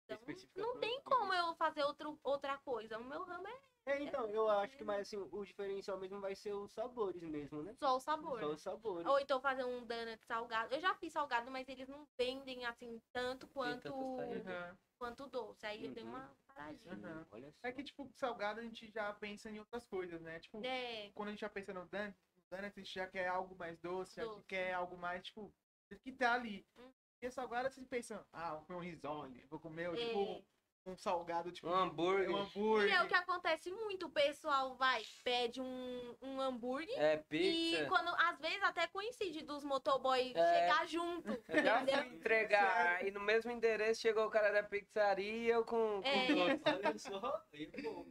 Então, 0.08 0.18
não 0.56 0.80
tem 0.80 1.00
como 1.02 1.32
eu 1.32 1.54
fazer 1.54 1.84
outro, 1.84 2.18
outra 2.24 2.58
coisa. 2.58 2.98
O 2.98 3.04
meu 3.04 3.22
ramo 3.24 3.46
é 3.46 3.60
É, 3.92 4.02
então, 4.02 4.26
eu 4.28 4.48
acho 4.48 4.76
que 4.76 4.82
mais 4.82 5.02
assim, 5.02 5.16
o 5.16 5.44
diferencial 5.44 5.98
mesmo 5.98 6.20
vai 6.20 6.34
ser 6.34 6.52
os 6.52 6.72
sabores 6.72 7.22
mesmo, 7.22 7.62
né? 7.62 7.74
só 7.78 7.96
o 7.96 8.00
sabor. 8.00 8.40
Só 8.40 8.50
os 8.50 8.60
sabores. 8.60 9.06
Ou 9.06 9.20
então 9.20 9.40
fazer 9.40 9.64
um 9.64 9.86
donut 9.86 10.24
salgado. 10.26 10.74
Eu 10.74 10.80
já 10.80 10.94
fiz 10.96 11.12
salgado, 11.12 11.48
mas 11.50 11.68
eles 11.68 11.88
não 11.88 12.04
vendem 12.18 12.66
assim 12.66 13.00
tanto 13.12 13.46
quanto, 13.48 13.82
tanto. 13.82 13.94
Uhum. 13.94 14.76
quanto 14.98 15.28
doce. 15.28 15.64
Aí 15.64 15.86
eu 15.86 15.92
dei 15.92 16.02
Uhum. 16.02 16.10
uma 16.10 16.36
paradinha. 16.48 16.92
Uhum. 16.92 17.26
Olha 17.30 17.52
só. 17.52 17.68
É 17.68 17.72
que, 17.72 17.84
tipo, 17.84 18.10
salgado 18.16 18.58
a 18.58 18.64
gente 18.64 18.90
já 18.90 19.12
pensa 19.14 19.48
em 19.48 19.60
outras 19.60 19.86
coisas, 19.86 20.20
né? 20.20 20.40
Tipo, 20.40 20.60
É, 20.64 21.10
quando 21.14 21.28
a 21.28 21.30
gente 21.30 21.40
já 21.40 21.48
pensa 21.48 21.72
no 21.72 21.86
donut, 21.86 22.16
no 22.36 22.48
donut 22.50 22.66
a 22.76 22.82
gente 22.82 22.92
já 22.92 23.06
quer 23.06 23.28
algo 23.28 23.54
mais 23.56 23.78
doce, 23.78 24.16
já 24.16 24.24
Doce. 24.24 24.42
quer 24.46 24.72
algo 24.74 24.96
mais, 24.98 25.24
tipo, 25.24 25.54
que 25.98 26.12
tá 26.12 26.34
ali. 26.34 26.66
Hum. 26.78 26.92
E 27.22 27.30
salgado 27.30 27.68
você 27.70 27.84
pensa, 27.84 28.26
ah, 28.32 28.54
vou 28.56 28.64
comer 28.64 28.78
um 28.78 28.82
risole, 28.82 29.44
vou 29.50 29.60
comer, 29.60 29.92
é. 29.92 29.96
tipo, 29.96 30.42
um 30.86 30.96
salgado, 30.96 31.52
tipo, 31.52 31.68
Um 31.68 31.74
hambúrguer. 31.74 32.30
um 32.30 32.38
E 32.38 32.40
hambúrguer. 32.40 32.92
é 32.94 33.02
o 33.02 33.08
que 33.08 33.14
acontece 33.14 33.70
muito. 33.70 34.06
O 34.06 34.10
pessoal 34.10 34.74
vai, 34.78 35.02
pede 35.22 35.60
um, 35.60 36.16
um 36.22 36.40
hambúrguer. 36.40 36.98
É 36.98 37.16
E 37.16 37.18
pizza. 37.18 37.86
quando, 37.88 38.08
às 38.18 38.38
vezes, 38.40 38.62
até 38.62 38.86
coincide 38.86 39.42
dos 39.44 39.62
motoboy 39.62 40.32
É. 40.34 40.54
chegar 40.54 40.88
junto. 40.88 41.28
Eu 41.46 41.62
já 41.62 41.84
fui 41.86 42.16
entregar. 42.16 42.96
Aí 42.96 43.10
no 43.10 43.20
mesmo 43.20 43.50
endereço 43.50 44.00
chegou 44.00 44.24
o 44.26 44.30
cara 44.30 44.50
da 44.50 44.62
pizzaria 44.62 45.30
e 45.30 45.46
eu 45.48 45.62
com, 45.62 46.00
com 46.00 46.08
É. 46.08 46.26
doce. 46.56 46.62
Olha 46.74 46.98
só. 46.98 47.44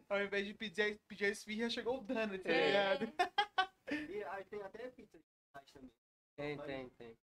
Ao 0.08 0.22
invés 0.22 0.46
de 0.46 0.54
pedir, 0.54 1.02
pedir 1.08 1.26
a 1.26 1.30
esfirra, 1.30 1.68
chegou 1.72 1.98
o 1.98 2.02
donut, 2.02 2.44
tá 2.44 2.50
É. 2.52 2.68
ligado? 2.68 3.14
E 3.92 4.24
aí 4.24 4.46
tem 4.46 4.62
até 4.62 4.88
pizza 4.92 5.18
de 5.18 5.26
também. 5.74 5.92
Tem, 6.36 6.58
tem, 6.60 6.90
tem. 6.92 7.18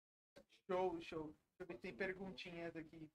Show, 0.67 1.01
show. 1.01 1.25
Deixa 1.27 1.61
eu 1.61 1.67
ver 1.67 1.75
se 1.75 1.81
tem 1.81 1.95
perguntinhas 1.95 2.75
aqui. 2.75 3.09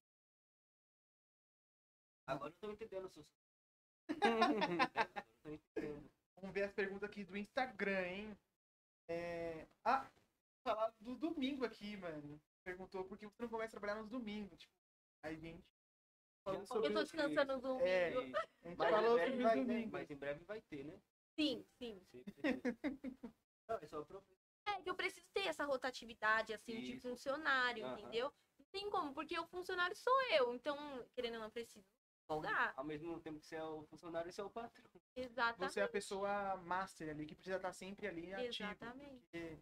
Agora 2.27 2.51
eu 2.51 2.57
tô 2.61 2.71
entendendo 2.71 3.09
seu. 3.09 3.27
Agora 4.09 4.53
eu 4.53 5.33
tô 5.43 5.51
entendendo. 5.51 6.11
Vamos 6.37 6.55
ver 6.55 6.63
as 6.63 6.73
perguntas 6.73 7.09
aqui 7.09 7.25
do 7.25 7.37
Instagram, 7.37 8.07
hein? 8.07 8.39
É... 9.09 9.67
Ah, 9.85 10.09
falar 10.63 10.95
do 11.01 11.17
domingo 11.17 11.65
aqui, 11.65 11.97
mano. 11.97 12.41
Perguntou 12.65 13.05
por 13.05 13.19
que 13.19 13.27
você 13.27 13.43
não 13.43 13.49
começa 13.49 13.77
a 13.77 13.81
trabalhar 13.81 14.01
nos 14.01 14.09
domingos. 14.09 14.59
Tipo, 14.59 14.73
aí, 15.23 15.37
gente. 15.39 15.65
Eu 16.47 16.65
tô 16.67 16.81
descansando 17.03 17.57
no 17.57 17.61
domingo. 17.61 17.87
É. 17.87 18.09
A 18.09 18.69
gente 18.69 18.79
Mas, 18.79 18.91
falou 18.91 19.19
em 19.19 19.23
breve 19.23 19.31
sobre 19.31 19.43
vai, 19.43 19.65
né? 19.65 19.87
Mas 19.91 20.11
em 20.11 20.17
breve 20.17 20.45
vai 20.45 20.61
ter, 20.63 20.85
né? 20.85 21.01
Sim, 21.37 21.67
sim. 21.79 22.07
Não, 23.69 23.77
é 23.77 23.87
só 23.87 24.05
pro... 24.05 24.23
É 24.79 24.83
que 24.83 24.91
eu 24.91 24.95
preciso 24.95 25.27
ter 25.33 25.47
essa 25.47 25.65
rotatividade, 25.65 26.53
assim, 26.53 26.81
de 26.81 26.93
Isso. 26.93 27.09
funcionário, 27.09 27.85
Aham. 27.85 27.99
entendeu? 27.99 28.33
Não 28.59 28.67
tem 28.73 28.91
como, 28.91 29.13
porque 29.13 29.39
o 29.39 29.47
funcionário 29.47 29.97
sou 29.97 30.23
eu. 30.33 30.55
Então, 30.55 30.77
querendo 31.15 31.35
ou 31.35 31.41
não, 31.41 31.51
preciso 31.51 31.85
folgar. 32.27 32.73
Ao 32.77 32.85
mesmo 32.85 33.21
tempo 33.21 33.41
que 33.41 33.47
você 33.47 33.57
é 33.57 33.65
o 33.65 33.83
funcionário, 33.85 34.33
você 34.33 34.41
é 34.41 34.45
o 34.45 34.51
patrão. 34.51 34.91
Exatamente. 35.17 35.73
Você 35.73 35.81
é 35.81 35.85
a 35.85 35.89
pessoa 35.89 36.57
master 36.59 37.11
ali, 37.11 37.27
que 37.27 37.35
precisa 37.35 37.57
estar 37.57 37.73
sempre 37.73 38.07
ali 38.07 38.33
ativo. 38.33 38.71
Exatamente. 38.71 39.21
Porque 39.23 39.59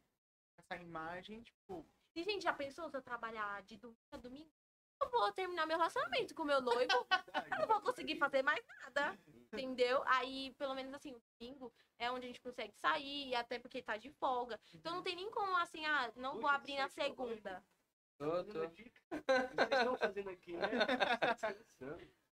essa 0.58 0.76
imagem, 0.82 1.42
tipo, 1.42 1.88
E, 2.14 2.22
gente, 2.22 2.42
já 2.42 2.52
pensou 2.52 2.88
se 2.90 2.96
eu 2.96 3.02
trabalhar 3.02 3.62
de 3.62 3.76
domingo 3.76 3.98
a 4.12 4.16
domingo? 4.16 4.52
Eu 5.00 5.08
vou 5.10 5.32
terminar 5.32 5.64
meu 5.64 5.78
relacionamento 5.78 6.34
com 6.34 6.44
meu 6.44 6.60
noivo. 6.60 6.92
eu 6.92 7.06
não 7.58 7.68
vou 7.68 7.80
conseguir 7.80 8.16
fazer 8.18 8.42
mais 8.42 8.64
nada. 8.66 9.18
Entendeu? 9.52 10.02
Aí, 10.06 10.54
pelo 10.58 10.74
menos 10.74 10.92
assim, 10.94 11.12
o 11.12 11.22
domingo 11.40 11.72
é 11.98 12.10
onde 12.10 12.26
a 12.26 12.28
gente 12.28 12.40
consegue 12.40 12.72
sair, 12.74 13.34
até 13.34 13.58
porque 13.58 13.82
tá 13.82 13.96
de 13.96 14.10
folga. 14.12 14.58
Então 14.74 14.96
não 14.96 15.02
tem 15.02 15.16
nem 15.16 15.30
como 15.30 15.56
assim, 15.56 15.84
ah, 15.86 16.12
não 16.16 16.34
vou 16.34 16.42
Puxa, 16.42 16.54
abrir 16.54 16.76
na 16.76 16.84
hein? 16.84 16.90
segunda. 16.90 17.64
Tô, 18.18 18.44
tô. 18.44 18.64
O 18.64 18.70
que 18.70 18.92
vocês 19.54 19.72
estão 19.72 19.96
fazendo 19.96 20.30
aqui, 20.30 20.52
né? 20.52 20.68
Descansando. 21.32 22.08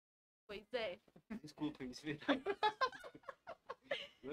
Pois 0.47 0.71
é. 0.75 0.99
Desculpem, 1.41 1.89
isso 1.89 2.05
é 2.07 2.15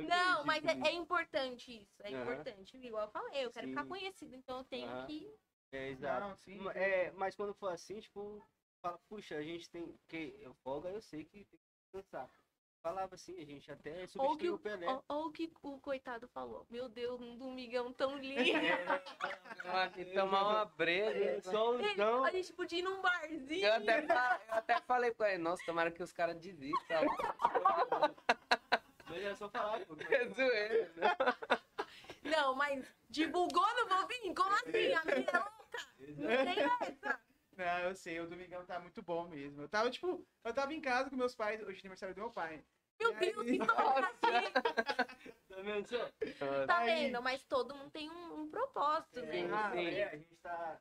Não, 0.02 0.44
mas 0.44 0.62
é, 0.64 0.88
é 0.88 0.92
importante 0.92 1.72
isso. 1.74 2.02
É 2.02 2.10
Aham. 2.10 2.22
importante. 2.22 2.76
Igual 2.76 3.06
eu 3.06 3.10
falei, 3.10 3.44
eu 3.46 3.50
quero 3.50 3.68
ficar 3.68 3.84
Sim. 3.84 3.88
conhecido, 3.88 4.34
então 4.36 4.58
eu 4.58 4.64
tenho 4.64 4.88
Aham. 4.88 5.06
que. 5.06 5.34
É, 5.72 5.88
exato. 5.88 6.28
não, 6.28 6.36
sim. 6.36 6.68
É, 6.74 7.10
mas 7.12 7.34
quando 7.34 7.54
for 7.54 7.68
assim, 7.68 7.98
tipo, 7.98 8.44
fala, 8.82 8.98
puxa, 9.08 9.36
a 9.36 9.42
gente 9.42 9.70
tem. 9.70 9.98
que 10.06 10.36
eu 10.38 10.52
folga, 10.62 10.90
eu 10.90 11.00
sei 11.00 11.24
que 11.24 11.30
tem 11.30 11.44
que 11.44 11.58
descansar. 11.84 12.41
Falava 12.82 13.14
assim, 13.14 13.40
a 13.40 13.44
gente 13.44 13.70
até 13.70 14.08
Ou 14.16 14.36
que, 14.36 14.50
o, 14.50 14.54
o 14.56 14.58
Pelé. 14.58 14.88
ou, 14.88 15.04
ou 15.06 15.30
que 15.30 15.52
o 15.62 15.78
coitado 15.78 16.26
falou. 16.26 16.66
Meu 16.68 16.88
Deus, 16.88 17.20
um 17.20 17.36
domingão 17.36 17.92
tão 17.92 18.18
lindo. 18.18 18.42
Vamos 19.62 19.80
aqui 19.82 20.04
tomar 20.06 20.42
uma 20.42 20.64
breja. 20.64 21.40
Solzão. 21.42 22.24
a 22.24 22.30
gente 22.32 22.52
podia 22.52 22.80
ir 22.80 22.82
num 22.82 23.00
barzinho. 23.00 23.64
Eu 23.64 23.74
até, 23.74 24.00
eu 24.00 24.54
até 24.54 24.80
falei 24.80 25.12
pra 25.12 25.32
ele, 25.32 25.42
nossa, 25.44 25.64
tomara 25.64 25.92
que 25.92 26.02
os 26.02 26.12
caras 26.12 26.36
desistam. 26.36 27.02
Mas 29.08 29.22
é 29.22 29.34
só 29.36 29.48
falar, 29.48 29.78
pô. 29.86 29.96
É 30.10 30.28
zoeira, 30.30 30.92
né? 30.96 31.16
Não, 32.24 32.56
mas 32.56 32.84
divulgou 33.08 33.66
no 33.76 33.88
vou 33.88 34.06
vir? 34.08 34.34
Como 34.34 34.54
assim? 34.54 34.92
A 34.92 35.04
menina 35.04 35.30
é 35.30 35.38
louca? 35.38 35.78
Não 36.18 36.54
tem 36.54 36.64
essa. 36.88 37.20
Não, 37.64 37.78
eu 37.80 37.94
sei, 37.94 38.20
o 38.20 38.28
domingão 38.28 38.64
tá 38.66 38.78
muito 38.80 39.02
bom 39.02 39.28
mesmo. 39.28 39.62
Eu 39.62 39.68
tava, 39.68 39.90
tipo, 39.90 40.26
eu 40.44 40.54
tava 40.54 40.72
em 40.74 40.80
casa 40.80 41.08
com 41.10 41.16
meus 41.16 41.34
pais, 41.34 41.60
hoje 41.62 41.76
é 41.78 41.80
aniversário 41.80 42.14
do 42.14 42.20
meu 42.20 42.30
pai. 42.32 42.64
Meu 43.00 43.10
aí- 43.14 43.18
Deus, 43.32 43.46
que 43.46 43.58
aqui. 43.60 43.68
Tá 45.48 45.60
vendo? 45.62 46.66
Tá 46.66 46.78
Aí- 46.78 46.86
vendo? 47.06 47.22
Mas 47.22 47.44
todo 47.44 47.74
mundo 47.74 47.90
tem 47.90 48.10
um, 48.10 48.42
um 48.42 48.50
propósito, 48.50 49.20
Sim, 49.20 49.26
né? 49.26 49.50
Ah, 49.52 49.72
sim. 49.72 49.86
é. 49.86 50.04
A 50.04 50.16
gente 50.16 50.36
tá. 50.36 50.80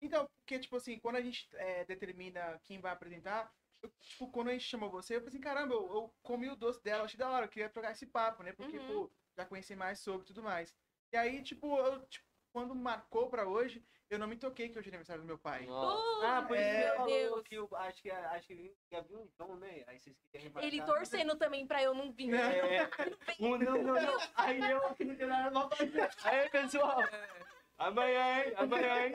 Então, 0.00 0.28
porque, 0.38 0.58
tipo 0.58 0.76
assim, 0.76 0.98
quando 0.98 1.16
a 1.16 1.20
gente 1.22 1.48
é, 1.54 1.84
determina 1.84 2.60
quem 2.64 2.78
vai 2.80 2.92
apresentar, 2.92 3.50
eu, 3.82 3.90
tipo, 4.00 4.30
quando 4.30 4.48
a 4.48 4.52
gente 4.52 4.64
chamou 4.66 4.90
você, 4.90 5.16
eu 5.16 5.20
falei 5.20 5.28
assim, 5.30 5.40
caramba, 5.40 5.74
eu, 5.74 5.86
eu 5.94 6.14
comi 6.22 6.48
o 6.50 6.56
doce 6.56 6.82
dela, 6.82 7.04
achei 7.04 7.16
da 7.18 7.30
hora, 7.30 7.46
eu 7.46 7.50
queria 7.50 7.70
trocar 7.70 7.92
esse 7.92 8.06
papo, 8.06 8.42
né? 8.42 8.52
Porque, 8.52 8.76
Uhum. 8.78 8.86
pô, 9.08 9.10
já 9.36 9.46
conheci 9.46 9.74
mais 9.74 10.00
sobre 10.00 10.24
e 10.24 10.26
tudo 10.26 10.42
mais. 10.42 10.76
E 11.12 11.16
aí, 11.16 11.42
tipo, 11.42 11.78
eu, 11.78 12.04
tipo, 12.06 12.26
quando 12.52 12.74
marcou 12.74 13.30
pra 13.30 13.48
hoje, 13.48 13.82
eu 14.14 14.18
não 14.18 14.26
me 14.26 14.36
toquei 14.36 14.68
que 14.68 14.78
hoje 14.78 14.88
é 14.88 14.90
aniversário 14.90 15.22
do 15.22 15.26
meu 15.26 15.38
pai. 15.38 15.66
Nossa. 15.66 16.26
Ah, 16.26 16.42
por 16.42 16.56
isso 16.56 16.66
É, 16.66 16.90
que 16.90 16.96
meu 16.96 17.06
Deus. 17.06 17.42
que 17.42 17.54
eu 17.56 17.68
acho 17.72 18.02
que 18.02 18.10
acho 18.10 18.46
que 18.46 18.52
ele 18.52 18.76
ia 18.90 19.02
vir 19.02 19.16
um 19.16 19.28
João, 19.36 19.56
né? 19.56 19.84
Aí 19.86 19.98
vocês 19.98 20.16
queriam 20.30 20.48
remarcar. 20.48 20.64
Ele 20.64 20.82
torcendo 20.82 21.36
também 21.36 21.66
pra 21.66 21.82
eu 21.82 21.94
não 21.94 22.12
vir. 22.12 22.32
É, 22.34 22.88
um, 23.40 23.58
não, 23.58 23.82
não, 23.82 23.94
não. 23.94 24.18
Aí 24.36 24.60
eu 24.70 24.86
aqui 24.86 25.04
não 25.04 25.26
nada 25.28 25.68
pra 25.68 25.76
fazer. 25.76 26.10
Aí, 26.24 26.48
pessoal. 26.50 26.98
Amanhã, 27.76 28.44
hein? 28.44 28.54
Amanhã, 28.56 29.06
hein? 29.06 29.12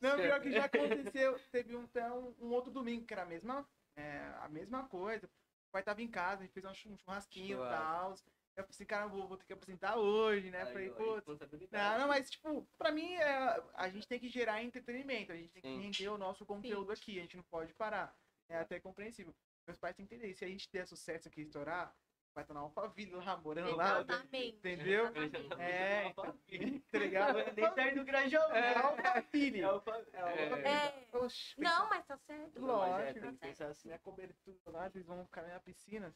Não, 0.00 0.16
pior 0.16 0.40
que 0.40 0.52
já 0.52 0.64
aconteceu, 0.66 1.38
teve 1.50 1.74
um, 1.74 1.84
até 1.84 2.10
um, 2.12 2.52
outro 2.52 2.70
domingo, 2.70 3.06
que 3.06 3.14
era 3.14 3.22
a 3.22 3.26
mesma, 3.26 3.66
é, 3.96 4.18
a 4.40 4.48
mesma 4.48 4.86
coisa. 4.88 5.26
O 5.26 5.72
pai 5.72 5.82
tava 5.82 6.02
em 6.02 6.08
casa, 6.08 6.42
a 6.42 6.44
gente 6.44 6.52
fez 6.52 6.64
um 6.66 6.74
churrasquinho 6.74 7.64
e 7.64 7.68
tal. 7.68 8.14
Eu 8.56 8.62
falei 8.64 8.70
assim, 8.70 8.86
cara, 8.86 9.06
vou, 9.06 9.28
vou 9.28 9.36
ter 9.36 9.44
que 9.44 9.52
apresentar 9.52 9.96
hoje, 9.98 10.50
né? 10.50 10.62
Aí, 10.62 10.72
falei, 10.72 10.90
pô, 10.90 11.14
responsabilidade. 11.16 11.92
Não, 11.92 12.00
não, 12.00 12.08
mas, 12.08 12.30
tipo, 12.30 12.66
pra 12.78 12.90
mim, 12.90 13.12
é, 13.14 13.62
a 13.74 13.88
gente 13.90 14.08
tem 14.08 14.18
que 14.18 14.30
gerar 14.30 14.62
entretenimento, 14.62 15.30
a 15.30 15.36
gente 15.36 15.50
tem 15.52 15.60
que 15.62 15.68
Sim. 15.68 15.80
render 15.82 16.08
o 16.08 16.16
nosso 16.16 16.46
conteúdo 16.46 16.90
aqui, 16.90 17.18
a 17.18 17.22
gente 17.22 17.36
não 17.36 17.44
pode 17.44 17.74
parar. 17.74 18.16
É 18.48 18.56
até 18.56 18.80
compreensível. 18.80 19.34
Meus 19.66 19.78
pais 19.78 19.94
têm 19.94 20.06
que 20.06 20.14
entender, 20.14 20.32
se 20.34 20.44
a 20.44 20.48
gente 20.48 20.70
der 20.72 20.86
sucesso 20.86 21.28
aqui 21.28 21.40
e 21.40 21.44
estourar, 21.44 21.94
vai 22.34 22.44
estar 22.44 22.54
na 22.54 22.60
Alphaville 22.60 23.10
lá, 23.16 23.36
morando 23.36 23.76
lá, 23.76 24.00
Exatamente. 24.00 24.56
entendeu? 24.56 25.12
Tá 25.12 25.62
É, 25.62 26.12
tá 26.14 26.22
família. 26.22 27.52
Nem 27.54 27.74
tá 27.74 27.90
indo 27.90 28.04
Grajaú, 28.04 28.52
É? 28.52 28.74
Alphaville. 28.78 29.60
É 29.60 29.70
o 29.70 29.80
fa- 29.82 30.06
é 30.14 30.24
o 30.24 30.28
É. 30.28 30.48
família. 30.48 30.70
É. 30.70 31.08
Oxe, 31.12 31.54
Não, 31.60 31.88
mas 31.90 32.06
tá 32.06 32.16
certo. 32.16 32.58
Não, 32.60 32.78
mas 32.78 32.88
é, 32.88 33.04
lógico. 33.06 33.20
tem 33.20 33.32
que 33.32 33.38
pensar 33.38 33.66
assim, 33.68 33.88
Minha 33.88 33.98
cobertura 33.98 34.56
lá, 34.66 34.86
eles 34.86 35.04
vão 35.04 35.24
ficar 35.26 35.42
na 35.42 35.60
piscina. 35.60 36.14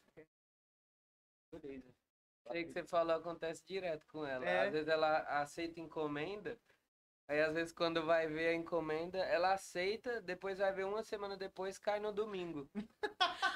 beleza. 1.51 1.93
Sei 2.49 2.65
que 2.65 2.73
você 2.73 2.83
falou, 2.83 3.15
acontece 3.15 3.65
direto 3.65 4.05
com 4.07 4.25
ela. 4.25 4.45
É. 4.45 4.67
Às 4.67 4.71
vezes 4.73 4.87
ela 4.87 5.19
aceita 5.41 5.79
encomenda, 5.79 6.59
aí 7.27 7.41
às 7.41 7.53
vezes 7.53 7.73
quando 7.73 8.05
vai 8.05 8.27
ver 8.27 8.49
a 8.49 8.53
encomenda, 8.53 9.19
ela 9.19 9.53
aceita, 9.53 10.21
depois 10.21 10.59
vai 10.59 10.73
ver 10.73 10.85
uma 10.85 11.03
semana 11.03 11.37
depois, 11.37 11.77
cai 11.77 11.99
no 11.99 12.11
domingo. 12.11 12.69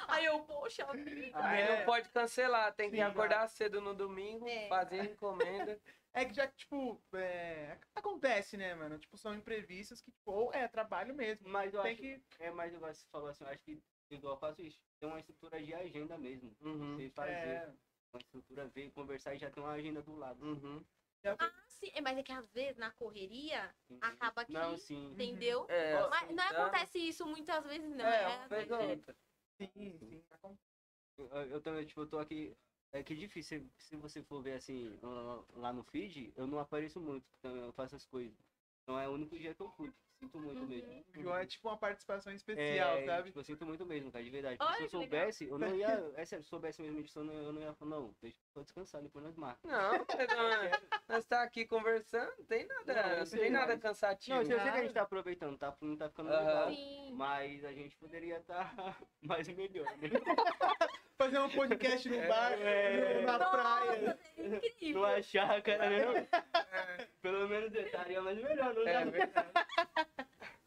Aí 0.08 0.24
eu, 0.24 0.44
poxa, 0.44 0.86
vida. 0.94 1.38
Aí 1.46 1.62
É. 1.62 1.76
não 1.78 1.84
pode 1.84 2.08
cancelar, 2.10 2.72
tem 2.74 2.88
que 2.88 2.96
Sim, 2.96 3.02
acordar 3.02 3.46
cedo 3.48 3.80
no 3.80 3.92
domingo, 3.92 4.46
É. 4.48 4.68
fazer 4.68 5.00
a 5.00 5.04
encomenda. 5.04 5.80
É 6.16 6.24
que 6.24 6.32
já, 6.32 6.48
tipo, 6.48 6.98
é, 7.14 7.78
acontece, 7.94 8.56
né, 8.56 8.74
mano? 8.74 8.98
Tipo, 8.98 9.18
são 9.18 9.34
imprevistos 9.34 10.00
que, 10.00 10.10
tipo, 10.10 10.32
ou 10.32 10.50
é 10.50 10.66
trabalho 10.66 11.14
mesmo. 11.14 11.46
Mas 11.46 11.74
eu 11.74 11.82
Tem 11.82 11.92
acho 11.92 12.00
que. 12.00 12.22
É, 12.40 12.50
mas 12.50 12.72
igual 12.72 12.94
você 12.94 13.04
falou 13.12 13.28
assim, 13.28 13.44
eu 13.44 13.50
acho 13.50 13.60
que 13.62 13.82
igual 14.10 14.32
eu 14.34 14.40
faço 14.40 14.62
isso. 14.62 14.80
Tem 14.98 15.10
uma 15.10 15.18
estrutura 15.18 15.62
de 15.62 15.74
agenda 15.74 16.16
mesmo. 16.16 16.56
Uhum, 16.62 16.96
Você 16.96 17.10
fazer 17.10 17.30
É, 17.32 17.72
uma 18.12 18.20
estrutura, 18.20 18.68
ver, 18.68 18.90
conversar 18.92 19.34
e 19.34 19.38
já 19.38 19.50
tem 19.50 19.62
uma 19.62 19.72
agenda 19.72 20.02
do 20.02 20.16
lado. 20.16 20.44
uhum. 20.44 20.84
Ah, 21.24 21.52
sim. 21.66 21.90
É, 21.92 22.00
Mas 22.00 22.18
é 22.18 22.22
que 22.22 22.32
às 22.32 22.52
vezes 22.52 22.76
na 22.76 22.90
correria, 22.92 23.74
entendeu? 23.90 24.08
acaba 24.08 24.44
que- 24.44 24.52
Não, 24.52 24.76
sim. 24.76 25.10
entendeu? 25.12 25.66
É, 25.68 26.08
Mas 26.08 26.28
não 26.30 26.36
tá. 26.36 26.62
acontece 26.66 26.98
isso 26.98 27.26
muitas 27.26 27.64
vezes, 27.64 27.88
não. 27.90 28.06
É, 28.06 28.46
É, 28.50 28.92
outra. 28.92 29.16
sim, 29.60 29.98
sim. 29.98 30.24
acontece. 30.30 30.66
Eu, 31.50 31.62
também, 31.62 31.86
tipo, 31.86 32.00
eu 32.02 32.08
tô 32.08 32.18
aqui. 32.18 32.56
É 32.92 33.02
que 33.02 33.14
difícil, 33.16 33.68
se- 33.78 33.96
você 33.96 34.22
for 34.22 34.42
ver 34.42 34.52
assim, 34.54 34.98
lá- 35.54 35.72
no 35.72 35.82
feed, 35.82 36.32
eu 36.36 36.46
não 36.46 36.58
apareço 36.58 37.00
muito, 37.00 37.26
porque 37.30 37.46
eu 37.46 37.72
faço 37.72 37.96
as 37.96 38.06
coisas. 38.06 38.38
Então 38.82 38.98
é 38.98 39.08
o 39.08 39.12
único 39.12 39.36
dia 39.36 39.54
que 39.54 39.60
eu 39.60 39.70
curto. 39.72 40.05
Sinto 40.26 40.38
muito 40.40 40.60
Uhum. 40.60 40.66
mesmo. 40.66 41.04
O 41.16 41.22
João 41.22 41.36
é 41.36 41.46
tipo 41.46 41.68
uma 41.68 41.76
participação 41.78 42.32
especial, 42.32 42.96
É, 42.98 43.06
sabe? 43.06 43.28
Tipo, 43.28 43.38
eu 43.40 43.44
sinto 43.44 43.64
muito 43.64 43.86
mesmo, 43.86 44.10
cara, 44.10 44.24
de 44.24 44.30
verdade. 44.30 44.56
Olha 44.60 44.68
Porque 44.70 44.88
se 44.88 44.96
eu 44.96 45.00
que 45.00 45.06
legal. 45.06 45.20
soubesse, 45.20 45.44
eu 45.48 45.58
não 45.58 45.74
ia. 45.74 45.86
É 46.16 46.24
se 46.24 46.36
eu 46.36 46.42
soubesse 46.42 46.82
mesmo 46.82 47.02
disso, 47.02 47.18
eu 47.20 47.24
não, 47.24 47.34
eu 47.34 47.52
não 47.52 47.62
ia 47.62 47.74
falar, 47.74 47.90
não, 47.92 48.14
deixa 48.20 48.36
eu 48.54 48.62
descansar, 48.64 49.02
depois 49.02 49.24
nós 49.24 49.36
marcamos. 49.36 49.76
Não, 49.76 49.92
não, 49.92 50.70
nós 51.08 51.24
tá 51.26 51.42
aqui 51.42 51.64
conversando, 51.66 52.32
não 52.38 52.44
tem 52.46 52.66
nada, 52.66 52.94
Não, 53.10 53.18
não 53.18 53.26
sei, 53.26 53.40
tem 53.40 53.50
nada 53.50 53.72
mas- 53.74 53.82
cansativo. 53.82 54.34
Não, 54.34 54.42
eu 54.42 54.46
sei 54.46 54.56
que 54.58 54.68
a 54.68 54.82
gente 54.82 54.92
tá 54.94 55.02
aproveitando, 55.02 55.56
tá, 55.58 55.76
não 55.80 55.96
tá 55.96 56.08
ficando 56.08 56.30
legal. 56.30 56.68
Sim. 56.70 57.12
Mas 57.14 57.64
a 57.64 57.72
gente 57.72 57.96
poderia 57.96 58.38
estar 58.38 58.74
mais 59.22 59.46
melhor, 59.48 59.86
né? 59.98 60.08
Fazer 61.18 61.38
um 61.38 61.48
podcast 61.48 62.08
no 62.08 62.28
bar, 62.28 62.52
É. 62.52 63.22
na 63.22 63.38
praia. 63.38 64.00
Nossa, 64.02 64.18
seria 64.34 64.56
incrível. 64.68 65.00
Não 65.02 65.08
achar, 65.08 65.62
cara, 65.62 65.90
né? 65.90 66.04
não? 66.04 67.06
Pelo 67.22 67.48
menos 67.48 67.74
estaria 67.74 68.20
mais 68.20 68.36
melhor, 68.42 68.74
não 68.74 68.86
É 68.86 69.04
verdade. 69.06 69.50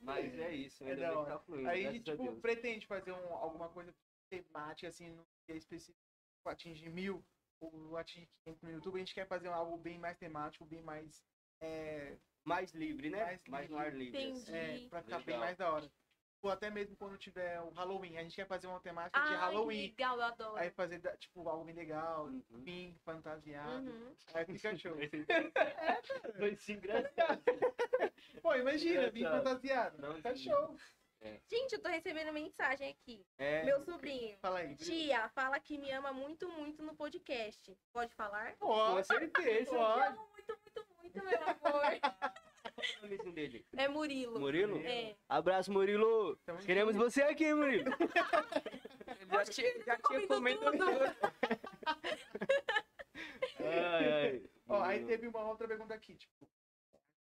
Mas 0.01 0.39
é 0.39 0.51
isso, 0.55 0.83
É 0.83 0.91
ainda 0.91 1.01
da 1.01 1.09
bem 1.13 1.23
que 1.23 1.29
tá 1.29 1.39
fluindo, 1.39 1.69
Aí, 1.69 1.99
tipo, 1.99 2.35
pretende 2.41 2.87
fazer 2.87 3.11
um, 3.11 3.33
alguma 3.35 3.69
coisa 3.69 3.93
temática, 4.29 4.87
assim, 4.87 5.11
no 5.11 5.23
dia 5.47 5.55
específico, 5.57 5.99
tipo, 6.37 6.49
atingir 6.49 6.89
mil, 6.89 7.23
ou 7.61 7.95
atingir 7.97 8.27
500 8.45 8.61
no 8.63 8.71
YouTube. 8.71 8.95
A 8.95 8.99
gente 8.99 9.13
quer 9.13 9.27
fazer 9.27 9.49
algo 9.49 9.77
bem 9.77 9.99
mais 9.99 10.17
temático, 10.17 10.65
bem 10.65 10.81
mais. 10.81 11.23
É, 11.61 12.17
Mais 12.45 12.73
livre, 12.73 13.09
né? 13.11 13.23
Mais 13.23 13.41
Mais, 13.47 13.69
livre. 13.69 13.75
no 13.75 13.79
ar 13.85 13.93
livre. 13.93 14.19
Entendi. 14.23 14.55
é, 14.55 14.87
pra 14.89 15.03
ficar 15.03 15.17
bem 15.17 15.25
Legal. 15.27 15.39
mais 15.41 15.57
da 15.57 15.71
hora. 15.71 15.91
Ou 16.41 16.49
até 16.49 16.69
mesmo 16.69 16.95
quando 16.95 17.17
tiver 17.17 17.59
o 17.61 17.69
Halloween. 17.71 18.17
A 18.17 18.23
gente 18.23 18.35
quer 18.35 18.47
fazer 18.47 18.67
uma 18.67 18.79
temática 18.79 19.19
de 19.19 19.33
Ai, 19.33 19.37
Halloween. 19.37 19.81
legal, 19.87 20.15
eu 20.17 20.23
adoro. 20.23 20.55
Aí 20.55 20.69
fazer, 20.71 20.99
tipo, 21.17 21.47
algo 21.49 21.65
bem 21.65 21.75
legal, 21.75 22.25
Uhum. 22.25 22.43
bem 22.63 22.95
fantasiado. 23.03 23.89
Uhum. 23.89 24.15
Aí 24.33 24.45
fica 24.45 24.75
show. 24.77 24.95
Foi 26.37 26.55
sim, 26.55 26.73
engraçado. 26.73 27.41
Pô, 28.41 28.55
imagina, 28.55 29.11
bem 29.11 29.23
Engraçado. 29.23 29.43
fantasiado. 29.43 30.01
Não, 30.01 30.15
Fica 30.15 30.35
sim. 30.35 30.43
show. 30.49 30.77
Gente, 31.51 31.73
eu 31.73 31.81
tô 31.81 31.89
recebendo 31.89 32.31
mensagem 32.31 32.89
aqui. 32.91 33.25
É, 33.37 33.63
Meu 33.65 33.81
sobrinho. 33.81 34.37
Fala 34.39 34.59
aí. 34.59 34.77
Tia, 34.77 35.27
fala 35.29 35.59
que 35.59 35.77
me 35.77 35.91
ama 35.91 36.13
muito, 36.13 36.47
muito 36.47 36.81
no 36.81 36.95
podcast. 36.95 37.77
Pode 37.91 38.15
falar? 38.15 38.55
Ó, 38.61 38.95
com 38.95 39.03
certeza. 39.03 39.49
Eu 39.49 39.65
te 39.65 39.69
Pode. 39.71 40.07
amo 40.07 40.29
muito, 40.29 40.57
muito, 40.63 40.87
muito, 41.01 41.25
meu 41.25 41.43
amor. 41.43 41.83
É 42.81 42.97
o 42.99 43.01
nomezinho 43.03 43.31
dele? 43.33 43.65
É 43.77 43.87
Murilo. 43.87 44.39
Murilo? 44.39 44.77
É. 44.79 45.15
Abraço, 45.27 45.71
Murilo. 45.71 46.35
Tamo 46.45 46.59
Queremos 46.59 46.93
junto. 46.95 47.09
você 47.09 47.21
aqui, 47.23 47.53
Murilo. 47.53 47.91
Já 49.31 49.43
tinha, 49.45 49.83
já 49.83 49.97
tinha 49.97 50.27
comido 50.27 50.59
tudo. 50.59 50.85
Ai, 53.59 54.11
ai. 54.11 54.43
Ó, 54.67 54.81
aí 54.81 55.05
teve 55.05 55.27
uma 55.27 55.43
outra 55.47 55.67
pergunta 55.67 55.93
aqui, 55.93 56.15
tipo. 56.15 56.47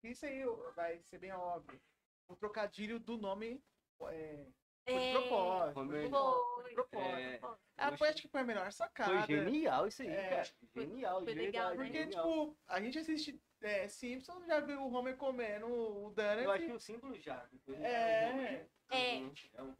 Isso 0.03 0.25
aí 0.27 0.43
vai 0.75 1.01
ser 1.03 1.19
bem 1.19 1.33
óbvio. 1.33 1.81
O 2.29 2.37
trocadilho 2.37 2.99
do 3.01 3.17
nome 3.17 3.61
é, 4.03 4.47
foi 4.85 4.95
de 4.95 4.99
É. 5.05 5.13
propósito. 5.13 5.75
Foi 5.75 5.87
Foi 5.89 6.03
de 6.03 6.09
propósito. 6.09 6.89
Foi. 6.93 7.01
É, 7.03 7.41
Ah, 7.79 7.97
foi, 7.97 8.09
acho 8.09 8.23
que 8.23 8.29
foi 8.29 8.41
a 8.41 8.45
melhor 8.45 8.71
sacada. 8.73 9.11
Foi 9.11 9.27
genial 9.37 9.87
isso 9.87 10.03
aí, 10.03 10.09
É, 10.09 10.29
cara. 10.29 10.45
foi- 10.73 10.83
Genial, 10.87 11.23
foi 11.25 11.35
de 11.35 11.41
legal, 11.41 11.71
né? 11.71 11.77
Porque, 11.77 11.99
genial. 12.05 12.25
tipo, 12.25 12.59
a 12.67 12.81
gente 12.81 12.99
assiste 12.99 13.41
é, 13.61 13.89
Simpsons, 13.89 14.47
já 14.47 14.61
viu 14.61 14.83
o 14.83 14.93
Homer 14.93 15.17
comendo 15.17 15.67
o 15.67 16.11
Dana. 16.11 16.43
Eu 16.43 16.51
acho 16.51 16.67
que 16.67 16.73
o 16.73 16.81
símbolo 16.81 17.19
já. 17.19 17.45
depois 17.47 17.79
É, 17.81 18.67
É. 18.91 19.19
Uhum, 19.19 19.33
é 19.55 19.63
um- 19.63 19.75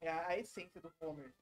é 0.00 0.08
a, 0.10 0.28
a 0.28 0.38
essência 0.38 0.80
do 0.80 0.92
Homer. 1.00 1.32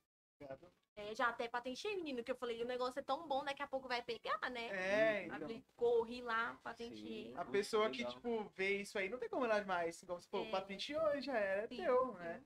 ligado? 0.41 0.71
É, 0.97 1.15
já 1.15 1.29
até 1.29 1.47
patentei, 1.49 1.95
menino, 1.97 2.25
que 2.25 2.31
eu 2.33 2.37
falei, 2.37 2.61
o 2.61 2.67
negócio 2.67 2.99
é 2.99 3.03
tão 3.03 3.27
bom, 3.29 3.45
daqui 3.45 3.63
a 3.63 3.69
pouco 3.69 3.87
vai 3.87 4.03
pegar, 4.03 4.51
né? 4.51 4.69
É, 4.69 5.25
então. 5.27 5.37
Abri- 5.37 5.65
Corri 5.77 6.23
lá, 6.23 6.59
patentei. 6.65 6.97
Sim. 7.31 7.37
A 7.37 7.45
pessoa 7.45 7.89
que, 7.89 7.99
Legal. 7.99 8.13
tipo, 8.15 8.45
vê 8.57 8.81
isso 8.81 8.99
aí, 8.99 9.09
não 9.09 9.17
tem 9.19 9.29
como 9.29 9.45
ela 9.45 9.65
mais. 9.65 10.03
Igual 10.03 10.21
você 10.21 10.29
falou, 10.29 10.47
É. 10.47 10.51
patenteou, 10.51 11.21
já 11.21 11.37
era 11.39 11.69
Sim, 11.69 11.77
teu, 11.77 12.13
sim. 12.13 12.19
né? 12.19 12.45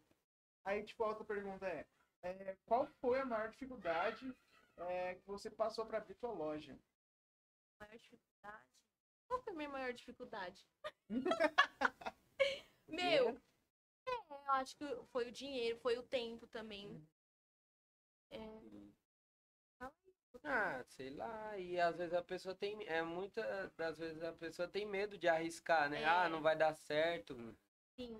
Aí, 0.64 0.84
tipo, 0.84 1.02
a 1.02 1.08
outra 1.08 1.24
pergunta 1.24 1.66
é, 1.66 1.86
é, 2.22 2.56
qual 2.66 2.86
foi 2.86 3.20
a 3.20 3.24
maior 3.24 3.48
dificuldade 3.50 4.34
é, 4.76 5.14
que 5.14 5.26
você 5.26 5.50
passou 5.50 5.86
pra 5.86 5.96
abrir 5.98 6.14
tua 6.14 6.30
loja? 6.30 6.78
Maior 7.80 7.96
dificuldade? 7.96 8.31
Qual 9.32 9.42
foi 9.42 9.54
a 9.54 9.56
minha 9.56 9.68
maior 9.70 9.94
dificuldade? 9.94 10.62
Meu, 12.86 13.30
é, 14.06 14.10
eu 14.30 14.50
acho 14.50 14.76
que 14.76 14.84
foi 15.10 15.26
o 15.28 15.32
dinheiro, 15.32 15.78
foi 15.78 15.96
o 15.96 16.02
tempo 16.02 16.46
também. 16.46 17.02
Ah, 20.44 20.84
sei 20.84 21.10
lá, 21.10 21.56
e 21.56 21.80
às 21.80 21.96
vezes 21.96 22.12
a 22.12 22.22
pessoa 22.22 22.54
tem, 22.54 22.86
é 22.86 23.00
muita 23.02 23.72
das 23.76 23.98
vezes 23.98 24.22
a 24.22 24.32
pessoa 24.32 24.68
tem 24.68 24.84
medo 24.84 25.16
de 25.16 25.28
arriscar, 25.28 25.88
né? 25.88 26.02
É. 26.02 26.04
Ah, 26.04 26.28
não 26.28 26.42
vai 26.42 26.56
dar 26.56 26.74
certo. 26.74 27.34
Sim, 27.96 28.18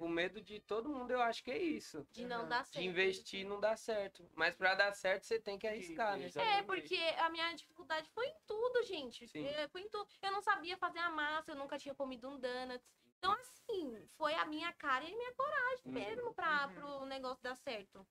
O 0.00 0.08
medo 0.08 0.40
de 0.40 0.60
todo 0.60 0.88
mundo, 0.88 1.10
eu 1.10 1.20
acho 1.20 1.44
que 1.44 1.50
é 1.50 1.58
isso. 1.58 2.06
de 2.10 2.24
não 2.24 2.40
Aham. 2.40 2.48
dar 2.48 2.64
De 2.64 2.70
certo. 2.72 2.86
investir 2.86 3.46
não 3.46 3.60
dá 3.60 3.76
certo. 3.76 4.28
Mas 4.34 4.54
pra 4.56 4.74
dar 4.74 4.92
certo, 4.94 5.24
você 5.24 5.38
tem 5.38 5.58
que 5.58 5.66
arriscar, 5.66 6.16
né? 6.16 6.26
Exato. 6.26 6.46
É, 6.46 6.58
Exatamente. 6.58 6.66
porque 6.66 6.96
a 7.18 7.28
minha 7.28 7.52
dificuldade 7.54 8.08
foi 8.10 8.26
em 8.26 8.36
tudo, 8.46 8.82
gente. 8.84 9.28
Sim. 9.28 9.46
É, 9.46 9.68
Foi 9.68 9.82
em 9.82 9.88
tudo. 9.90 10.08
Eu 10.22 10.32
não 10.32 10.40
sabia 10.40 10.76
fazer 10.78 11.00
a 11.00 11.10
massa, 11.10 11.52
eu 11.52 11.56
nunca 11.56 11.78
tinha 11.78 11.94
comido 11.94 12.28
um 12.28 12.38
donuts. 12.40 12.88
Então, 13.18 13.32
assim, 13.32 14.06
foi 14.16 14.32
a 14.34 14.46
minha 14.46 14.72
cara 14.72 15.04
e 15.04 15.12
a 15.12 15.16
minha 15.16 15.34
coragem 15.34 15.82
Uhum. 15.86 15.92
mesmo 15.92 16.34
pra, 16.34 16.66
Uhum. 16.68 16.74
pro 16.74 17.04
negócio 17.06 17.42
dar 17.42 17.54
certo. 17.56 18.06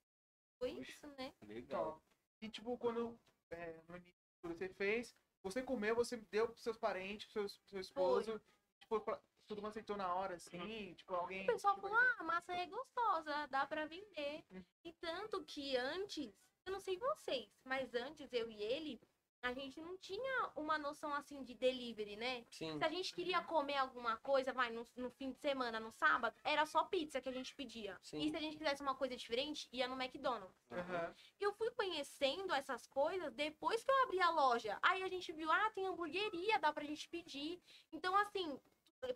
Foi 0.59 0.69
Poxa. 0.71 0.81
isso, 0.91 1.07
né? 1.17 1.33
Legal. 1.41 1.99
E 2.41 2.49
tipo, 2.49 2.77
quando 2.77 3.19
é, 3.49 3.81
no 3.87 3.97
início 3.97 4.13
você 4.43 4.69
fez, 4.69 5.15
você 5.41 5.63
comeu, 5.63 5.95
você 5.95 6.17
deu 6.17 6.47
pros 6.47 6.61
seus 6.61 6.77
parentes, 6.77 7.25
pro 7.31 7.49
seu, 7.49 7.59
pro 7.59 7.69
seu 7.69 7.79
esposo, 7.79 8.41
tipo, 8.79 9.03
todo 9.49 9.57
mundo 9.57 9.69
aceitou 9.69 9.97
na 9.97 10.13
hora, 10.13 10.35
assim, 10.35 10.93
tipo, 10.93 11.13
alguém. 11.13 11.43
O 11.43 11.47
pessoal 11.47 11.73
tipo, 11.73 11.87
falou, 11.87 12.01
ah, 12.01 12.15
a 12.19 12.23
massa 12.23 12.53
é 12.53 12.67
gostosa, 12.67 13.47
dá 13.47 13.65
pra 13.65 13.85
vender. 13.85 14.45
Uhum. 14.51 14.63
E 14.85 14.93
tanto 14.93 15.43
que 15.43 15.75
antes, 15.75 16.31
eu 16.65 16.71
não 16.71 16.79
sei 16.79 16.97
vocês, 16.97 17.49
mas 17.65 17.95
antes 17.95 18.31
eu 18.31 18.49
e 18.49 18.61
ele, 18.61 19.01
a 19.41 19.53
gente 19.53 19.79
não 19.81 19.97
tinha 19.97 20.51
uma 20.55 20.77
noção 20.77 21.13
assim 21.13 21.41
de 21.43 21.55
delivery, 21.55 22.15
né? 22.15 22.45
Sim. 22.51 22.77
Se 22.77 22.83
a 22.83 22.89
gente 22.89 23.13
queria 23.13 23.41
comer 23.41 23.77
alguma 23.77 24.17
coisa, 24.17 24.53
vai, 24.53 24.69
no, 24.69 24.85
no 24.95 25.09
fim 25.09 25.31
de 25.31 25.39
semana, 25.39 25.79
no 25.79 25.91
sábado, 25.91 26.35
era 26.43 26.65
só 26.65 26.83
pizza 26.83 27.21
que 27.21 27.29
a 27.29 27.31
gente 27.31 27.55
pedia. 27.55 27.97
Sim. 28.03 28.19
E 28.19 28.29
se 28.29 28.37
a 28.37 28.39
gente 28.39 28.57
quisesse 28.57 28.81
uma 28.81 28.95
coisa 28.95 29.15
diferente, 29.15 29.67
ia 29.71 29.87
no 29.87 29.99
McDonald's. 29.99 30.55
Aham. 30.69 31.15
Eu 31.39 31.53
fui 31.53 31.71
conhecendo 31.71 32.53
essas 32.53 32.85
coisas 32.85 33.33
depois 33.33 33.83
que 33.83 33.89
eu 33.89 34.03
abri 34.03 34.21
a 34.21 34.29
loja. 34.29 34.77
Aí 34.81 35.01
a 35.01 35.07
gente 35.07 35.31
viu, 35.31 35.51
ah, 35.51 35.71
tem 35.73 35.87
hamburgueria, 35.87 36.59
dá 36.59 36.71
pra 36.71 36.83
gente 36.83 37.07
pedir. 37.07 37.59
Então, 37.91 38.15
assim, 38.17 38.59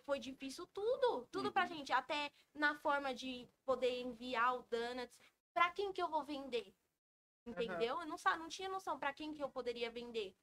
foi 0.04 0.18
difícil 0.18 0.66
tudo. 0.68 1.26
Tudo 1.30 1.52
pra 1.52 1.66
gente. 1.66 1.92
Até 1.92 2.30
na 2.54 2.74
forma 2.76 3.14
de 3.14 3.48
poder 3.64 4.00
enviar 4.00 4.56
o 4.56 4.62
donuts. 4.62 5.18
Pra 5.52 5.70
quem 5.70 5.92
que 5.92 6.02
eu 6.02 6.08
vou 6.08 6.24
vender? 6.24 6.74
Entendeu? 7.46 8.00
Eu 8.00 8.06
não, 8.06 8.16
não 8.38 8.48
tinha 8.48 8.68
noção 8.68 8.98
pra 8.98 9.12
quem 9.12 9.34
que 9.34 9.42
eu 9.42 9.50
poderia 9.50 9.90
vender. 9.90 10.34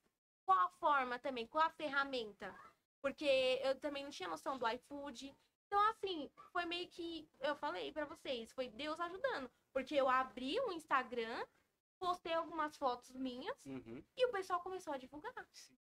Qual 0.46 0.58
a 0.60 0.70
forma 0.70 1.20
também? 1.20 1.48
Qual 1.48 1.64
a 1.64 1.70
ferramenta? 1.70 2.56
Porque 3.02 3.60
eu 3.64 3.80
também 3.80 4.04
não 4.04 4.12
tinha 4.12 4.30
noção 4.30 4.58
do 4.58 4.68
iFood. 4.68 5.36
Então, 5.66 5.90
assim, 5.90 6.30
foi 6.52 6.66
meio 6.66 6.88
que. 6.90 7.28
Eu 7.40 7.56
falei 7.56 7.92
pra 7.92 8.06
vocês, 8.06 8.52
foi 8.52 8.70
Deus 8.70 9.00
ajudando. 9.00 9.50
Porque 9.74 9.96
eu 9.96 10.08
abri 10.10 10.60
o 10.60 10.72
Instagram, 10.72 11.46
postei 12.02 12.34
algumas 12.34 12.76
fotos 12.76 13.12
minhas 13.12 13.64
Uhum. 13.66 14.04
e 14.18 14.26
o 14.26 14.32
pessoal 14.32 14.60
começou 14.60 14.92
a 14.94 14.98
divulgar. 14.98 15.34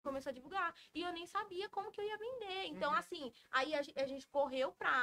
Começou 0.03 0.31
a 0.31 0.35
divulgar. 0.35 0.75
E 0.95 1.01
eu 1.03 1.13
nem 1.13 1.27
sabia 1.27 1.69
como 1.71 1.91
que 1.91 2.01
eu 2.01 2.05
ia 2.05 2.19
vender. 2.19 2.65
Então, 2.67 2.91
Uhum. 2.93 2.99
assim, 2.99 3.33
aí 3.51 3.75
a, 3.75 3.81
a 3.81 4.07
gente 4.07 4.27
correu 4.29 4.73
pra 4.73 4.95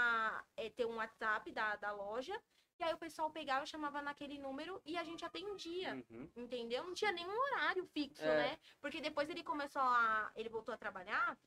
eh, 0.55 0.69
ter 0.69 0.85
um 0.85 0.97
WhatsApp 0.97 1.51
da, 1.51 1.75
da 1.77 1.91
loja. 1.91 2.39
E 2.79 2.83
aí 2.83 2.93
o 2.93 2.97
pessoal 2.97 3.29
pegava, 3.31 3.65
chamava 3.65 4.01
naquele 4.01 4.37
número 4.37 4.81
e 4.85 4.97
a 4.97 5.03
gente 5.03 5.25
atendia. 5.25 5.95
Uhum. 6.09 6.29
Entendeu? 6.37 6.83
Não 6.85 6.93
tinha 6.93 7.11
nenhum 7.11 7.37
horário 7.45 7.83
fixo, 7.87 8.23
É. 8.23 8.37
né? 8.51 8.59
Porque 8.79 9.01
depois 9.01 9.29
ele 9.29 9.43
começou 9.43 9.81
a. 9.81 10.31
Ele 10.35 10.47
voltou 10.47 10.73
a 10.73 10.77
trabalhar. 10.77 11.37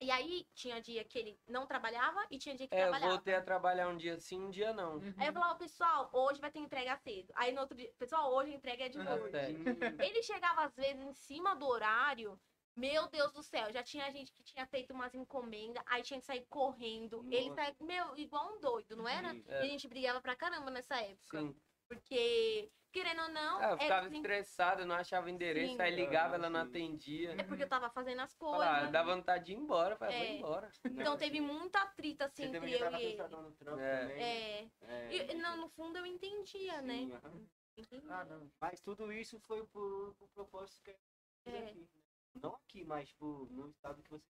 E 0.00 0.10
aí 0.10 0.46
tinha 0.54 0.80
dia 0.80 1.04
que 1.04 1.18
ele 1.18 1.40
não 1.46 1.66
trabalhava 1.66 2.26
e 2.30 2.38
tinha 2.38 2.54
dia 2.54 2.68
que 2.68 2.74
É, 2.74 2.78
eu 2.78 2.82
trabalhava. 2.82 3.12
voltei 3.12 3.34
a 3.34 3.42
trabalhar 3.42 3.88
um 3.88 3.96
dia 3.96 4.18
sim, 4.18 4.40
um 4.44 4.50
dia 4.50 4.72
não. 4.72 4.96
Uhum. 4.96 5.14
Aí 5.16 5.28
eu 5.28 5.32
falava, 5.32 5.56
pessoal, 5.58 6.10
hoje 6.12 6.40
vai 6.40 6.50
ter 6.50 6.58
entrega 6.58 6.96
cedo. 6.96 7.32
Aí 7.36 7.52
no 7.52 7.60
outro 7.60 7.76
dia, 7.76 7.92
pessoal, 7.98 8.32
hoje 8.32 8.52
a 8.52 8.54
entrega 8.56 8.84
é 8.86 8.88
de 8.88 8.98
Uhum. 8.98 9.04
noite. 9.04 9.36
É. 9.36 10.06
Ele 10.06 10.22
chegava 10.22 10.64
às 10.64 10.74
vezes 10.74 11.00
em 11.02 11.12
cima 11.12 11.54
do 11.54 11.66
horário. 11.66 12.40
Meu 12.76 13.08
Deus 13.08 13.32
do 13.32 13.40
céu, 13.40 13.72
já 13.72 13.84
tinha 13.84 14.10
gente 14.10 14.32
que 14.32 14.42
tinha 14.42 14.66
feito 14.66 14.92
umas 14.92 15.14
encomendas, 15.14 15.80
aí 15.86 16.02
tinha 16.02 16.18
que 16.18 16.26
sair 16.26 16.44
correndo. 16.46 17.24
Ele 17.30 17.48
Nossa. 17.50 17.62
saía, 17.62 17.76
meu, 17.80 18.16
igual 18.16 18.56
um 18.56 18.60
doido, 18.60 18.96
não 18.96 19.06
era? 19.08 19.30
Sim. 19.32 19.44
E 19.48 19.54
a 19.54 19.66
gente 19.66 19.86
brigava 19.86 20.20
pra 20.20 20.34
caramba 20.34 20.72
nessa 20.72 21.00
época. 21.00 21.38
Sim. 21.38 21.54
Porque, 21.88 22.72
querendo 22.94 23.22
ou 23.22 23.28
não, 23.28 23.58
Ah, 23.58 23.62
eu 23.62 23.68
era 23.70 23.78
ficava 23.78 24.06
assim- 24.06 24.16
estressado, 24.16 24.86
não 24.86 24.94
achava 24.94 25.28
endereço, 25.28 25.74
Sim. 25.74 25.82
aí 25.82 25.94
ligava, 25.94 26.34
Ah, 26.34 26.38
ela 26.38 26.48
não 26.48 26.60
atendia. 26.60 27.32
é 27.32 27.42
porque 27.42 27.64
eu 27.64 27.68
tava 27.68 27.90
fazendo 27.90 28.20
as 28.20 28.32
coisas. 28.34 28.56
Falava, 28.64 28.86
dá 28.92 29.02
vontade 29.02 29.46
de 29.46 29.52
ir 29.52 29.56
embora, 29.56 29.96
vou 29.96 30.08
É. 30.08 30.36
embora. 30.36 30.70
Então 31.16 31.18
teve 31.18 31.40
muita 31.40 31.82
atrita 31.82 32.26
assim 32.26 32.44
Você 32.50 32.56
entre 32.56 32.72
eu 32.72 32.90
e 32.92 33.02
ele. 33.02 33.22
no 33.28 33.52
trampo 33.52 33.80
É. 33.80 34.20
É. 34.62 34.70
É. 34.82 35.12
E, 35.32 35.34
não, 35.34 35.56
no 35.56 35.68
fundo 35.70 35.98
eu 35.98 36.06
entendia, 36.06 36.80
né? 36.80 36.94
Sim, 36.98 37.12
aham. 37.14 37.46
Entendia. 37.76 38.14
Ah, 38.14 38.24
não. 38.24 38.48
Mas 38.60 38.80
tudo 38.80 39.12
isso 39.12 39.40
foi 39.40 39.66
por, 39.66 40.14
por 40.14 40.28
propósito 40.28 40.80
que 40.84 40.90
eu 40.92 40.96
fiz 41.44 41.54
É. 41.54 41.58
aqui. 41.70 41.78
né? 41.80 42.02
Não 42.40 42.54
aqui, 42.54 42.84
mas 42.84 43.08
tipo, 43.08 43.48
no 43.50 43.68
estado 43.70 44.00
que 44.02 44.10
você. 44.10 44.24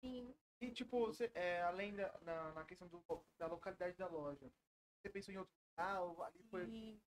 Sim. 0.00 0.32
E 0.60 0.70
tipo, 0.70 1.06
você, 1.06 1.30
é, 1.34 1.62
além 1.62 1.94
da 1.96 2.12
na, 2.22 2.52
na 2.52 2.64
questão 2.64 2.86
do, 2.86 3.02
da 3.36 3.46
localidade 3.48 3.96
da 3.96 4.06
loja, 4.06 4.48
você 5.00 5.08
pensou 5.10 5.34
em 5.34 5.38
outro 5.38 5.52
lugar 5.76 6.02
ou 6.02 6.22
ali 6.22 6.42
foi. 6.44 7.00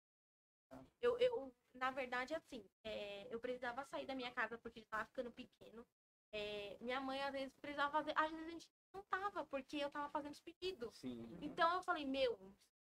Tá. 0.70 0.84
eu, 1.02 1.18
eu, 1.20 1.54
na 1.74 1.92
verdade, 1.92 2.34
assim, 2.34 2.64
é, 2.84 3.28
eu 3.34 3.40
precisava 3.40 3.84
sair 3.86 4.06
da 4.06 4.16
minha 4.16 4.32
casa 4.32 4.58
porque 4.58 4.82
estava 4.82 5.06
ficando 5.06 5.32
pequeno. 5.32 5.86
É, 6.32 6.78
minha 6.82 7.00
mãe, 7.00 7.22
às 7.24 7.32
vezes, 7.32 7.58
precisava 7.58 7.92
fazer. 7.92 8.14
Às 8.16 8.30
vezes 8.32 8.48
a 8.48 8.52
gente 8.52 8.70
não 8.94 9.04
tava, 9.04 9.46
porque 9.46 9.78
eu 9.78 9.90
tava 9.90 10.10
fazendo 10.10 10.34
os 10.34 10.42
pedidos. 10.42 10.98
Sim. 10.98 11.38
Então 11.42 11.76
eu 11.76 11.82
falei, 11.84 12.06
meu, 12.06 12.38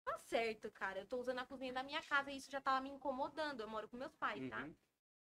tá 0.05 0.19
certo, 0.19 0.71
cara. 0.73 1.01
Eu 1.01 1.07
tô 1.07 1.19
usando 1.19 1.39
a 1.39 1.47
cozinha 1.47 1.73
da 1.73 1.83
minha 1.83 2.03
casa 2.03 2.31
e 2.31 2.37
isso 2.37 2.51
já 2.51 2.61
tava 2.61 2.81
me 2.81 2.91
incomodando. 2.91 3.61
Eu 3.61 3.69
moro 3.69 3.89
com 3.89 3.97
meus 3.97 4.15
pais, 4.17 4.49
tá? 4.49 4.63
Uhum. 4.63 4.75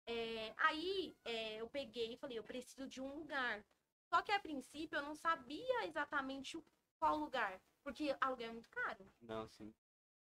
É, 0.06 0.54
aí 0.58 1.16
é, 1.24 1.56
eu 1.60 1.68
peguei 1.68 2.12
e 2.12 2.16
falei, 2.16 2.38
eu 2.38 2.44
preciso 2.44 2.86
de 2.86 3.00
um 3.00 3.12
lugar. 3.12 3.64
Só 4.08 4.22
que 4.22 4.30
a 4.30 4.38
princípio 4.38 4.96
eu 4.96 5.02
não 5.02 5.16
sabia 5.16 5.84
exatamente 5.86 6.56
qual 6.98 7.16
lugar, 7.16 7.60
porque 7.82 8.16
aluguel 8.20 8.50
é 8.50 8.52
muito 8.52 8.70
caro. 8.70 9.10
Não, 9.20 9.48
sim. 9.48 9.74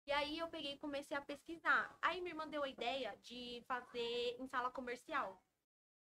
E 0.09 0.11
aí 0.11 0.39
eu 0.39 0.47
peguei 0.47 0.73
e 0.73 0.77
comecei 0.79 1.15
a 1.15 1.21
pesquisar. 1.21 1.95
Aí 2.01 2.19
minha 2.19 2.31
irmã 2.31 2.47
deu 2.47 2.63
a 2.63 2.67
ideia 2.67 3.15
de 3.21 3.63
fazer 3.67 4.37
em 4.39 4.47
sala 4.47 4.71
comercial. 4.71 5.39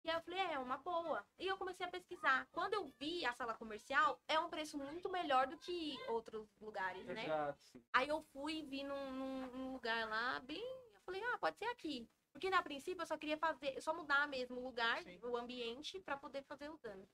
E 0.03 0.09
aí 0.09 0.17
eu 0.17 0.23
falei, 0.23 0.41
é, 0.41 0.53
é 0.55 0.59
uma 0.59 0.79
boa. 0.79 1.23
E 1.39 1.47
eu 1.47 1.59
comecei 1.59 1.85
a 1.85 1.91
pesquisar. 1.91 2.49
Quando 2.51 2.73
eu 2.73 2.91
vi 2.99 3.27
a 3.27 3.35
sala 3.35 3.53
comercial, 3.53 4.19
é 4.27 4.39
um 4.41 4.49
preço 4.49 4.79
muito 4.79 5.11
melhor 5.11 5.49
do 5.49 5.59
que 5.59 5.99
outros 6.09 6.49
lugares, 6.59 7.05
né? 7.05 7.27
Exato. 7.27 7.85
Aí 7.93 8.09
eu 8.09 8.23
fui 8.33 8.61
e 8.61 8.63
vi 8.63 8.85
num, 8.85 9.11
num- 9.13 9.73
lugar 9.75 10.09
lá, 10.09 10.41
bem. 10.41 10.65
Eu 10.95 11.03
falei, 11.03 11.23
ah, 11.23 11.39
pode 11.39 11.59
ser 11.59 11.67
aqui. 11.67 12.09
Porque 12.33 12.49
na 12.49 12.63
princípio 12.63 13.03
eu 13.03 13.07
só 13.07 13.19
queria 13.19 13.37
fazer, 13.37 13.79
só 13.83 13.93
mudar 13.93 14.27
mesmo 14.29 14.59
o 14.59 14.65
lugar, 14.65 15.03
Sim. 15.03 15.21
o 15.23 15.37
ambiente, 15.37 16.01
pra 16.01 16.17
poder 16.17 16.43
fazer 16.45 16.71
o 16.71 16.79
dano. 16.79 17.07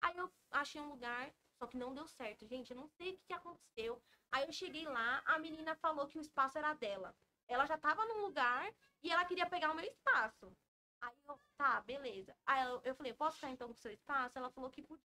Aí 0.00 0.16
eu 0.16 0.28
achei 0.50 0.80
um 0.80 0.88
lugar, 0.88 1.32
só 1.58 1.66
que 1.66 1.76
não 1.76 1.94
deu 1.94 2.06
certo, 2.06 2.46
gente. 2.46 2.70
Eu 2.70 2.76
não 2.76 2.86
sei 2.86 3.10
o 3.12 3.16
que, 3.16 3.24
que 3.26 3.32
aconteceu. 3.32 4.02
Aí 4.30 4.44
eu 4.44 4.52
cheguei 4.52 4.84
lá, 4.84 5.22
a 5.24 5.38
menina 5.38 5.74
falou 5.76 6.06
que 6.06 6.18
o 6.18 6.20
espaço 6.20 6.58
era 6.58 6.74
dela. 6.74 7.14
Ela 7.48 7.66
já 7.66 7.78
tava 7.78 8.04
num 8.06 8.20
lugar 8.22 8.70
e 9.02 9.10
ela 9.10 9.24
queria 9.24 9.48
pegar 9.48 9.70
o 9.70 9.74
meu 9.74 9.84
espaço. 9.84 10.54
Aí 11.00 11.14
eu, 11.26 11.40
tá, 11.56 11.80
beleza. 11.80 12.36
Aí 12.44 12.66
eu, 12.66 12.80
eu 12.84 12.94
falei, 12.94 13.14
posso 13.14 13.36
ficar 13.36 13.50
então 13.50 13.68
com 13.68 13.74
o 13.74 13.76
seu 13.76 13.92
espaço? 13.92 14.36
Ela 14.38 14.50
falou 14.50 14.70
que 14.70 14.82
podia. 14.82 15.04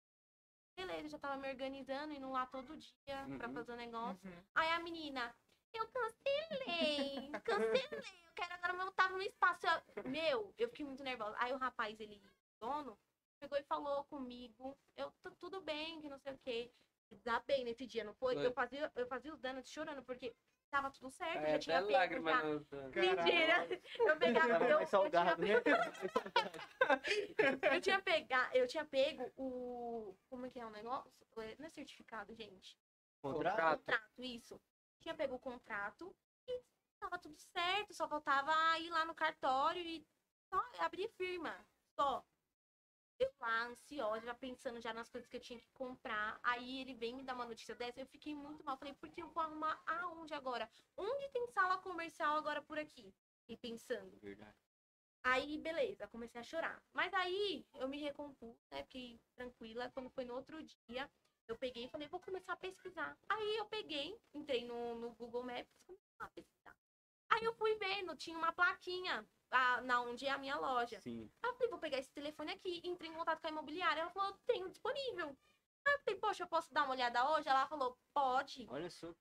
Beleza, 0.75 1.09
já 1.09 1.19
tava 1.19 1.37
me 1.37 1.49
organizando, 1.49 2.13
indo 2.13 2.29
lá 2.31 2.45
todo 2.47 2.75
dia 2.77 3.27
pra 3.37 3.47
Uhum. 3.47 3.53
fazer 3.53 3.73
o 3.73 3.75
negócio. 3.75 4.27
Uhum. 4.27 4.43
Aí 4.55 4.69
a 4.71 4.79
menina, 4.79 5.35
eu 5.73 5.85
cancelei, 5.89 7.31
cancelei, 7.43 8.23
eu 8.25 8.33
quero 8.33 8.53
agora 8.53 8.73
voltar 8.73 9.09
no 9.11 9.21
espaço. 9.21 9.67
Eu- 9.95 10.03
meu, 10.09 10.53
eu 10.57 10.69
fiquei 10.69 10.85
muito 10.85 11.03
nervosa. 11.03 11.35
Aí 11.39 11.53
o 11.53 11.57
rapaz, 11.57 11.99
ele, 11.99 12.21
dono, 12.59 12.97
pegou 13.41 13.57
e 13.57 13.63
falou 13.63 14.03
comigo, 14.05 14.77
eu, 14.95 15.11
"Tá 15.23 15.31
tudo 15.31 15.61
bem, 15.61 15.99
que 15.99 16.07
não 16.09 16.19
sei 16.19 16.33
o 16.33 16.37
quê. 16.37 16.71
Dá 17.25 17.39
bem 17.41 17.65
nesse 17.65 17.85
dia, 17.87 18.03
não 18.03 18.13
foi? 18.13 18.35
Foi. 18.35 18.45
Eu 18.45 18.53
fazia, 18.53 18.91
eu 18.95 19.07
fazia 19.07 19.33
os 19.33 19.39
danos 19.41 19.67
chorando, 19.67 20.03
porque 20.03 20.33
tava 20.69 20.91
tudo 20.91 21.09
certo, 21.09 21.43
Aí 21.43 21.53
já 21.53 21.59
tinha 21.59 21.79
pego 21.79 21.91
lágrima 21.91 22.31
já. 22.31 22.43
no... 22.43 22.67
Mentira! 22.95 23.67
Eu 23.99 24.17
pegava, 24.17 24.65
eu, 24.65 24.79
eu, 24.79 24.87
tinha 24.87 25.35
né? 25.35 25.61
eu 27.75 27.81
tinha 27.81 28.01
pega, 28.01 28.49
eu 28.53 28.67
tinha 28.67 28.85
pego 28.85 29.29
o. 29.35 30.15
Como 30.29 30.45
é 30.45 30.49
que 30.49 30.59
é 30.59 30.65
o 30.65 30.69
negócio? 30.69 31.11
Não 31.59 31.65
é 31.65 31.69
certificado, 31.69 32.33
gente. 32.33 32.77
Contrato? 33.21 33.79
Contrato, 33.79 34.23
isso. 34.23 34.61
Tinha 35.01 35.13
pego 35.13 35.35
o 35.35 35.39
contrato 35.39 36.15
e 36.47 36.63
tava 36.99 37.19
tudo 37.19 37.37
certo, 37.37 37.93
só 37.93 38.07
faltava 38.07 38.53
ir 38.79 38.89
lá 38.89 39.03
no 39.03 39.15
cartório 39.15 39.81
e 39.81 40.07
só 40.49 40.57
abrir 40.79 41.09
firma. 41.09 41.53
Só. 41.99 42.25
Eu 43.21 43.31
lá, 43.39 43.65
ansiosa, 43.67 44.25
já 44.25 44.33
pensando 44.33 44.81
já 44.81 44.91
nas 44.91 45.07
coisas 45.07 45.29
que 45.29 45.37
eu 45.37 45.41
tinha 45.41 45.59
que 45.59 45.69
comprar. 45.73 46.39
Aí 46.41 46.81
ele 46.81 46.95
vem 46.95 47.15
me 47.15 47.21
dar 47.21 47.35
uma 47.35 47.45
notícia 47.45 47.75
dessa, 47.75 48.01
eu 48.01 48.07
fiquei 48.07 48.33
muito 48.33 48.63
mal. 48.63 48.75
Falei, 48.77 48.95
porque 48.95 49.21
eu 49.21 49.29
vou 49.29 49.43
arrumar 49.43 49.79
aonde 49.85 50.33
agora? 50.33 50.67
Onde 50.97 51.29
tem 51.29 51.45
sala 51.49 51.77
comercial 51.77 52.35
agora 52.35 52.63
por 52.63 52.79
aqui? 52.79 53.13
E 53.47 53.55
pensando. 53.55 54.17
Verdade. 54.19 54.57
Aí, 55.23 55.59
beleza, 55.59 56.07
comecei 56.07 56.41
a 56.41 56.43
chorar. 56.43 56.83
Mas 56.93 57.13
aí 57.13 57.63
eu 57.75 57.87
me 57.87 57.99
recompus, 57.99 58.57
né? 58.71 58.83
Fiquei 58.85 59.21
tranquila. 59.35 59.91
Quando 59.91 60.09
foi 60.09 60.25
no 60.25 60.33
outro 60.33 60.57
dia, 60.63 61.07
eu 61.47 61.55
peguei 61.55 61.85
e 61.85 61.89
falei, 61.89 62.07
vou 62.07 62.19
começar 62.19 62.53
a 62.53 62.57
pesquisar. 62.57 63.15
Aí 63.29 63.57
eu 63.57 63.65
peguei, 63.65 64.19
entrei 64.33 64.65
no, 64.65 64.95
no 64.95 65.11
Google 65.11 65.43
Maps 65.43 65.71
comecei 65.85 66.09
a 66.17 66.27
pesquisar. 66.29 66.75
Aí 67.29 67.43
eu 67.43 67.53
fui 67.53 67.75
vendo, 67.75 68.15
tinha 68.15 68.35
uma 68.35 68.51
plaquinha 68.51 69.23
ah, 69.51 69.81
na 69.81 70.01
onde 70.01 70.25
é 70.25 70.31
a 70.31 70.37
minha 70.37 70.57
loja. 70.57 70.99
Sim. 71.01 71.29
Aí 71.43 71.49
eu 71.49 71.53
falei, 71.53 71.69
vou 71.69 71.79
pegar 71.79 71.99
esse 71.99 72.11
telefone 72.11 72.51
aqui, 72.53 72.81
entrei 72.83 73.09
em 73.09 73.13
contato 73.13 73.41
com 73.41 73.47
a 73.47 73.51
imobiliária. 73.51 74.01
Ela 74.01 74.09
falou, 74.09 74.37
tenho 74.47 74.69
disponível. 74.69 75.35
Aí 75.85 75.93
eu 75.93 75.99
falei, 75.99 76.19
poxa, 76.19 76.43
eu 76.43 76.47
posso 76.47 76.73
dar 76.73 76.83
uma 76.83 76.93
olhada 76.93 77.29
hoje? 77.31 77.49
Ela 77.49 77.67
falou, 77.67 77.97
pode. 78.13 78.67
Olha 78.69 78.89
só. 78.89 79.13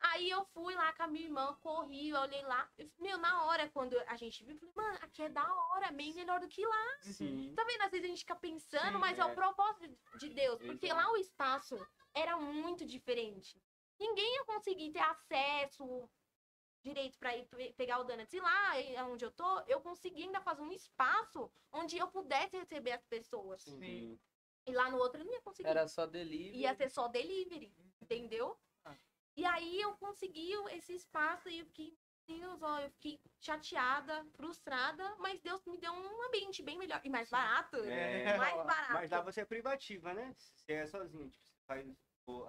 Aí 0.00 0.30
eu 0.30 0.44
fui 0.46 0.74
lá 0.74 0.92
com 0.94 1.02
a 1.02 1.06
minha 1.06 1.26
irmã, 1.26 1.54
corri, 1.62 2.08
eu 2.08 2.20
olhei 2.20 2.42
lá. 2.42 2.68
Eu, 2.78 2.90
meu, 2.98 3.18
na 3.18 3.44
hora, 3.44 3.68
quando 3.68 3.98
a 4.06 4.16
gente 4.16 4.44
viu, 4.44 4.54
eu 4.54 4.58
falei, 4.58 4.74
mano, 4.74 4.98
aqui 5.02 5.22
é 5.22 5.28
da 5.28 5.54
hora, 5.54 5.92
bem 5.92 6.14
melhor 6.14 6.40
do 6.40 6.48
que 6.48 6.64
lá. 6.64 6.98
Sim. 7.02 7.52
Tá 7.54 7.64
vendo? 7.64 7.82
Às 7.82 7.90
vezes 7.90 8.04
a 8.04 8.08
gente 8.08 8.20
fica 8.20 8.36
pensando, 8.36 8.92
Sim, 8.92 8.98
mas 8.98 9.18
é. 9.18 9.22
é. 9.22 9.24
o 9.24 9.34
propósito 9.34 9.96
de 10.18 10.30
Deus. 10.30 10.60
Porque 10.62 10.86
Exato. 10.86 11.00
lá 11.00 11.12
o 11.12 11.16
espaço 11.16 11.86
era 12.14 12.36
muito 12.36 12.84
diferente. 12.86 13.62
Ninguém 13.98 14.34
ia 14.34 14.44
conseguir 14.44 14.90
ter 14.90 15.00
acesso 15.00 16.08
direito 16.86 17.18
pra 17.18 17.36
ir 17.36 17.44
pe- 17.46 17.72
pegar 17.72 17.98
o 17.98 18.04
donuts. 18.04 18.32
E 18.32 18.40
lá, 18.40 18.72
onde 19.10 19.24
eu 19.24 19.30
tô, 19.32 19.60
eu 19.62 19.80
consegui 19.80 20.22
ainda 20.22 20.40
fazer 20.40 20.62
um 20.62 20.72
espaço 20.72 21.50
onde 21.72 21.98
eu 21.98 22.08
pudesse 22.08 22.56
receber 22.56 22.92
as 22.92 23.04
pessoas. 23.04 23.62
Sim. 23.62 24.18
E 24.66 24.72
lá 24.72 24.90
no 24.90 24.98
outro 24.98 25.20
eu 25.20 25.24
não 25.24 25.32
ia 25.32 25.40
conseguir. 25.42 25.68
Era 25.68 25.86
só 25.88 26.06
delivery. 26.06 26.58
Ia 26.58 26.74
ser 26.74 26.88
só 26.90 27.08
delivery, 27.08 27.72
entendeu? 28.00 28.56
Ah. 28.84 28.96
E 29.36 29.44
aí 29.44 29.80
eu 29.80 29.96
consegui 29.96 30.52
esse 30.72 30.94
espaço 30.94 31.48
e 31.48 31.58
eu 31.60 31.66
fiquei, 31.66 31.96
Deus, 32.26 32.62
ó, 32.62 32.80
eu 32.80 32.90
fiquei 32.90 33.20
chateada, 33.40 34.24
frustrada, 34.36 35.14
mas 35.18 35.40
Deus 35.40 35.64
me 35.66 35.78
deu 35.78 35.92
um 35.92 36.22
ambiente 36.26 36.62
bem 36.62 36.78
melhor 36.78 37.00
e 37.04 37.08
mais 37.10 37.28
barato. 37.30 37.76
É. 37.84 38.36
Mais 38.38 38.56
barato. 38.64 38.92
Mas 38.94 39.10
lá 39.10 39.20
você 39.20 39.40
é 39.40 39.44
privativa, 39.44 40.14
né? 40.14 40.32
Você 40.36 40.72
é 40.72 40.86
sozinho, 40.86 41.28
tipo, 41.30 41.44
você 41.44 41.54
faz 41.66 41.86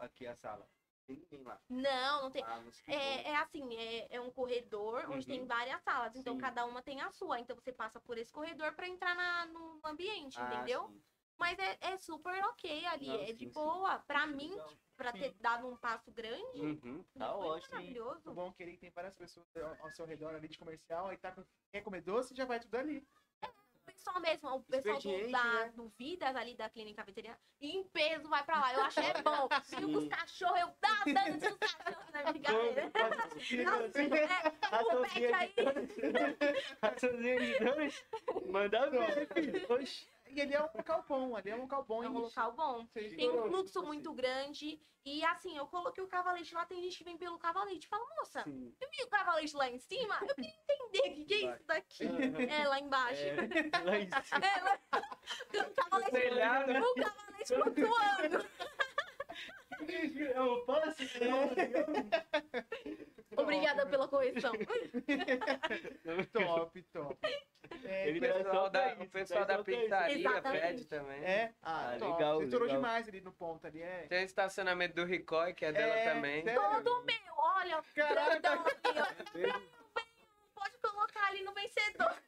aqui 0.02 0.26
a 0.28 0.36
sala. 0.36 0.68
Tem 1.08 1.16
ninguém 1.18 1.44
lá. 1.44 1.58
Não, 1.70 2.24
não 2.24 2.32
tem. 2.32 2.44
Ah, 2.44 2.62
É, 2.88 3.30
é 3.32 3.36
assim, 3.38 3.76
é, 3.76 4.16
é 4.16 4.22
um 4.22 4.30
corredor 4.30 5.06
onde 5.10 5.26
Uhum. 5.26 5.38
tem 5.38 5.46
várias 5.46 5.82
salas, 5.82 6.16
então 6.16 6.36
Sim. 6.36 6.42
cada 6.42 6.66
uma 6.66 6.84
tem 6.84 7.02
a 7.02 7.10
sua. 7.12 7.40
Então 7.40 7.56
você 7.56 7.72
passa 7.72 8.00
por 8.00 8.18
esse 8.18 8.32
corredor 8.32 8.74
pra 8.76 8.88
entrar 8.88 9.16
na, 9.16 9.46
no 9.48 9.80
ambiente, 9.86 10.38
Ah, 10.38 10.54
entendeu? 10.54 10.88
sim. 10.88 11.02
Mas 11.40 11.58
é, 11.60 11.78
é 11.82 11.98
super 11.98 12.44
ok 12.46 12.86
ali, 12.88 13.08
Não, 13.08 13.16
é 13.16 13.26
sim, 13.28 13.34
de 13.36 13.46
boa. 13.48 14.00
Pra 14.00 14.26
mim, 14.26 14.50
legal. 14.50 14.74
pra 14.98 15.12
ter 15.14 15.34
dado 15.36 15.68
um 15.68 15.78
passo 15.78 16.12
grande, 16.12 16.60
Uhum, 16.60 17.04
tá 17.18 17.38
ótimo. 17.38 17.72
maravilhoso. 17.72 18.32
O 18.32 18.34
bom 18.34 18.50
é 18.50 18.54
que 18.54 18.64
ele 18.64 18.78
tem 18.78 18.90
várias 18.90 19.16
pessoas 19.16 19.46
ao 19.56 19.86
ao 19.86 19.92
seu 19.92 20.06
redor 20.06 20.34
ali 20.36 20.48
de 20.48 20.58
comercial, 20.58 21.08
aí 21.08 21.18
tá 21.18 21.32
com... 21.32 21.46
quer 21.72 21.84
comer 21.84 22.02
doce, 22.02 22.36
já 22.36 22.46
vai 22.46 22.60
tudo 22.60 22.76
ali. 22.76 23.08
Pessoal 23.98 24.22
mesmo, 24.22 24.56
o 24.56 24.61
pessoal 24.61 24.99
do, 24.99 25.32
da, 25.32 25.44
né? 25.44 25.72
do 25.76 25.90
Vidas 25.98 26.36
ali 26.36 26.56
da 26.56 26.69
clínica 26.69 27.03
veterinária, 27.03 27.41
em 27.60 27.84
peso 27.86 28.30
vai 28.30 28.44
pra 28.44 28.60
lá. 28.60 28.74
Eu 28.74 28.82
acho 28.82 28.99
é 28.99 29.22
bom. 29.24 29.48
E 29.57 29.76
Sim. 29.76 29.95
os 29.95 30.07
cachorros, 30.07 30.60
eu 30.60 30.72
dá 30.80 31.03
dando 31.06 31.40
dos 31.40 31.57
cachorros 31.57 32.11
na 32.14 32.32
brincadeira. 32.32 32.91
É, 32.94 32.94
o 34.84 35.02
pet 35.02 35.34
aí. 35.34 35.53
De. 37.18 38.52
Manda 38.52 38.90
ver, 38.90 39.28
filho. 39.34 39.65
Oxi. 39.74 40.07
E 40.38 40.42
ele 40.42 40.54
é 40.54 40.62
um 40.62 40.70
local 40.72 41.04
bom, 41.10 41.36
ali 41.36 41.50
é 41.50 41.56
um 41.56 41.62
local 41.62 41.84
bom. 41.84 42.04
É 42.04 42.10
um 42.10 42.20
local 42.20 42.52
bom. 42.54 42.86
Vocês 42.86 43.16
Tem 43.16 43.28
um 43.28 43.48
fluxo 43.48 43.82
muito 43.82 44.14
grande. 44.14 44.80
E 45.04 45.24
assim, 45.26 45.58
eu 45.58 45.66
coloquei 45.66 46.04
o 46.04 46.08
cavalete 46.08 46.54
lá, 46.54 46.64
tem 46.64 46.80
gente 46.84 46.96
que 46.96 47.04
vem 47.04 47.18
pelo 47.18 47.40
cavalete 47.40 47.88
e 47.88 47.90
fala, 47.90 48.06
moça, 48.20 48.44
Sim. 48.44 48.72
eu 48.80 48.90
vi 48.92 49.04
o 49.04 49.08
cavalete 49.08 49.56
lá 49.56 49.68
em 49.68 49.80
cima, 49.80 50.20
eu 50.22 50.36
queria 50.36 50.52
entender 50.52 51.00
o 51.00 51.16
que, 51.16 51.26
que 51.26 51.34
é 51.34 51.38
isso 51.38 51.64
daqui. 51.66 52.04
É, 52.52 52.68
lá 52.68 52.80
embaixo. 52.80 53.24
É, 53.24 53.84
lá 53.84 53.98
em 53.98 54.10
cima. 54.22 54.46
É, 54.46 54.62
lá... 54.62 54.80
o 55.70 55.74
cavalete, 55.74 56.18
o 56.84 56.96
cavalete 56.96 57.56
flutuando. 57.56 58.46
É 60.34 60.41
um 60.41 60.66
passe? 60.66 61.08
Obrigada 63.36 63.86
pela 63.86 64.08
correção. 64.08 64.52
Top, 66.34 66.82
top. 66.94 67.18
É, 67.84 68.08
Ele 68.08 68.22
tá- 68.26 68.34
pessoal 68.34 68.70
da, 68.70 68.94
o 68.99 69.10
pessoal 69.10 69.45
tá 69.45 69.45
da 69.45 69.54
isso. 69.56 69.64
pizzaria 69.66 70.41
pede 70.41 70.86
também. 70.86 71.22
é? 71.24 71.54
Ah, 71.62 71.91
Ah, 71.94 71.98
top. 71.99 72.12
legal, 72.14 72.41
estourou 72.44 72.68
legal. 72.68 72.82
demais 72.82 73.08
ali 73.10 73.22
no 73.22 73.32
ponto 73.34 73.68
ali, 73.68 73.82
é. 73.82 74.06
Tem 74.08 74.22
o 74.22 74.26
estacionamento 74.26 74.95
do 74.95 75.04
Ricói, 75.06 75.54
que 75.54 75.66
é 75.66 75.72
dela 75.74 75.94
É, 75.94 76.14
também. 76.14 76.44
sério? 76.44 76.62
Todo 76.62 77.04
meu, 77.04 77.16
olha, 77.38 77.84
Caraca. 77.94 78.40
grandão 78.40 78.64
ali, 79.36 79.52
ó. 79.52 79.77
Pode 80.68 80.77
colocar 80.80 81.27
ali 81.27 81.44
no 81.44 81.53
vencedor. 81.53 82.23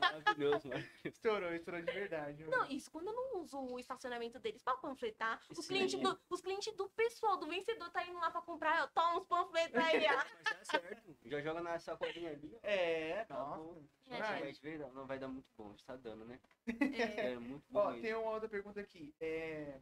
Maravilhoso, 0.00 0.68
mano. 0.68 0.84
Estourou, 1.04 1.52
estourou 1.52 1.82
de 1.82 1.92
verdade. 1.92 2.44
Não, 2.44 2.64
isso 2.70 2.90
quando 2.90 3.08
eu 3.08 3.12
não 3.12 3.40
uso 3.40 3.58
o 3.58 3.78
estacionamento 3.78 4.38
deles 4.38 4.62
pra 4.62 4.76
panfletar. 4.76 5.40
Os 5.50 5.66
clientes, 5.66 5.98
do, 6.00 6.18
os 6.30 6.40
clientes 6.40 6.74
do 6.74 6.88
pessoal, 6.90 7.36
do 7.36 7.46
vencedor, 7.46 7.90
tá 7.90 8.04
indo 8.06 8.18
lá 8.18 8.30
pra 8.30 8.40
comprar. 8.40 8.80
Eu 8.80 8.88
tomo 8.88 9.18
uns 9.20 9.26
panfletos 9.26 9.76
aí, 9.76 10.06
ó. 10.06 10.16
Mas 10.16 10.68
tá 10.68 10.78
certo. 10.80 11.16
Já 11.24 11.40
joga 11.40 11.60
na 11.60 11.78
sacolinha 11.78 12.30
ali. 12.30 12.58
É, 12.62 13.24
Tá 13.24 13.34
nossa. 13.34 13.58
bom. 13.58 13.84
É, 14.08 14.52
de 14.52 14.60
verdade, 14.60 14.92
não 14.94 15.06
vai 15.06 15.18
dar 15.18 15.28
muito 15.28 15.48
bom. 15.56 15.74
Está 15.74 15.96
dando, 15.96 16.24
né? 16.24 16.40
É. 16.80 17.32
É 17.32 17.38
muito 17.38 17.64
bom 17.70 17.80
Ó, 17.80 17.86
mesmo. 17.88 18.02
tem 18.02 18.14
uma 18.14 18.30
outra 18.30 18.48
pergunta 18.48 18.80
aqui. 18.80 19.14
É, 19.20 19.80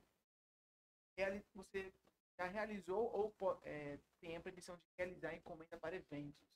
você 1.54 1.92
já 2.38 2.46
realizou 2.46 3.10
ou 3.12 3.60
é, 3.64 3.98
tem 4.20 4.36
a 4.36 4.40
pretensão 4.40 4.76
de 4.76 4.82
realizar 4.96 5.34
encomenda 5.34 5.76
para 5.76 5.96
eventos? 5.96 6.50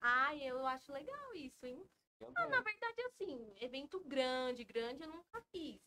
Ai, 0.00 0.42
eu 0.42 0.66
acho 0.66 0.92
legal 0.92 1.34
isso, 1.34 1.64
hein? 1.66 1.88
É 2.20 2.24
Ah, 2.36 2.48
na 2.48 2.60
verdade, 2.62 3.02
assim, 3.02 3.54
evento 3.60 4.00
grande, 4.00 4.64
grande, 4.64 5.02
eu 5.02 5.08
nunca 5.08 5.42
fiz. 5.52 5.80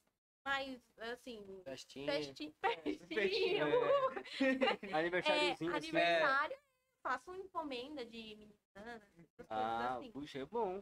Mas, 0.46 0.82
assim, 1.00 1.62
Festinha. 1.64 2.06
festi 2.12 2.54
festinha. 2.62 3.08
festinha, 3.08 3.66
É. 3.66 4.24
É, 4.92 4.96
Aniversáriozinho 4.98 5.70
assim. 5.72 5.78
aniversário, 5.78 6.58
faço 7.02 7.34
encomenda 7.36 8.06
de 8.06 8.36
meninas, 8.36 8.60
Ah, 9.50 9.98
assim. 9.98 10.12
puxa, 10.12 10.40
é 10.40 10.46
bom. 10.46 10.82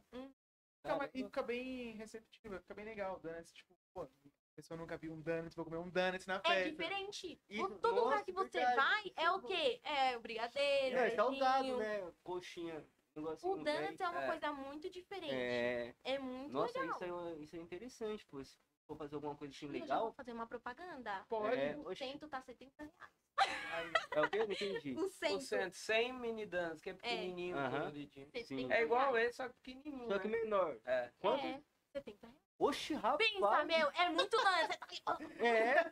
Fica, 0.78 0.96
ma- 0.98 1.06
e 1.14 1.24
fica 1.24 1.44
bem 1.44 1.96
receptivo, 1.96 2.60
fica 2.60 2.74
bem 2.74 2.86
legal. 2.86 3.20
Donuts, 3.20 3.54
tipo, 3.54 3.76
pô, 3.94 4.04
a 4.04 4.10
pessoa 4.56 4.78
nunca 4.78 4.98
viu 4.98 5.14
um 5.14 5.22
donuts, 5.22 5.56
vou 5.56 5.66
comer 5.66 5.78
um 5.78 5.90
donuts 5.90 6.26
na 6.26 6.40
É 6.40 6.42
festa. 6.42 6.70
diferente. 6.72 7.40
Isso, 7.50 7.64
O- 7.64 7.80
Todo 7.80 7.96
lugar 7.96 8.14
nossa, 8.14 8.26
que 8.26 8.32
você 8.32 8.60
verdade, 8.60 8.76
vai 8.76 9.04
é 9.16 9.24
é 9.26 9.32
o 9.32 9.42
quê? 9.42 9.82
É 9.84 10.18
o 10.18 10.22
brigadeiro, 10.22 10.96
é 10.98 11.02
beijinho. 11.02 11.16
salgado, 11.16 11.78
né? 11.78 12.12
Coxinha. 12.24 13.01
Negocinho 13.16 13.54
O 13.54 13.64
donuts 13.64 14.00
é 14.00 14.10
uma 14.10 14.24
É. 14.24 14.28
coisa 14.28 14.54
muito 14.54 14.90
diferente. 14.90 15.34
É. 15.34 15.96
É, 16.04 16.20
muito 16.20 16.52
Nossa, 16.54 16.80
legal. 16.80 16.96
isso 16.96 17.04
é, 17.06 17.34
isso 17.44 17.56
é 17.56 17.60
interessante, 17.60 18.26
pô. 18.28 18.44
Se 18.44 18.58
for 18.88 18.98
fazer 18.98 19.16
alguma 19.16 19.36
coisa 19.36 19.54
assim 19.54 19.66
eu 19.68 19.74
já 19.74 19.80
vou 19.80 19.88
legal, 19.88 20.14
fazer 20.14 20.32
uma 20.34 20.48
propaganda. 20.48 21.26
Pode. 21.28 21.60
É. 21.60 21.76
O 21.78 21.96
cento 21.96 22.28
tá 22.28 22.42
70 22.42 22.72
reais. 22.84 23.92
É 24.12 24.22
o 24.22 24.30
que? 24.30 24.38
Eu 24.38 24.46
não 24.48 24.54
entendi. 24.54 24.94
O 24.98 25.06
O 25.06 25.10
cento. 25.10 25.42
centro, 25.42 25.78
100 25.80 26.14
mini 26.14 26.46
dance, 26.46 26.82
que 26.82 26.90
é 26.90 26.94
pequenininho, 26.94 27.58
Aham. 27.58 27.80
coloridinho. 27.80 28.30
70 28.32 28.74
É 28.74 28.82
igual 28.84 29.18
esse, 29.18 29.38
só 29.38 29.48
que 29.50 29.56
pequenininho. 29.56 30.08
Só 30.08 30.20
que 30.20 30.28
né? 30.28 30.38
menor. 30.40 30.78
É. 30.86 31.12
Quanto? 31.20 31.46
É, 31.46 31.62
70 31.94 32.28
reais. 32.28 32.42
Oxi, 32.60 32.94
rapaz. 32.94 33.18
Pensa, 33.18 33.66
meu, 33.66 33.90
é 33.92 34.10
muito 34.10 34.38
ó, 34.38 35.18
É. 35.44 35.92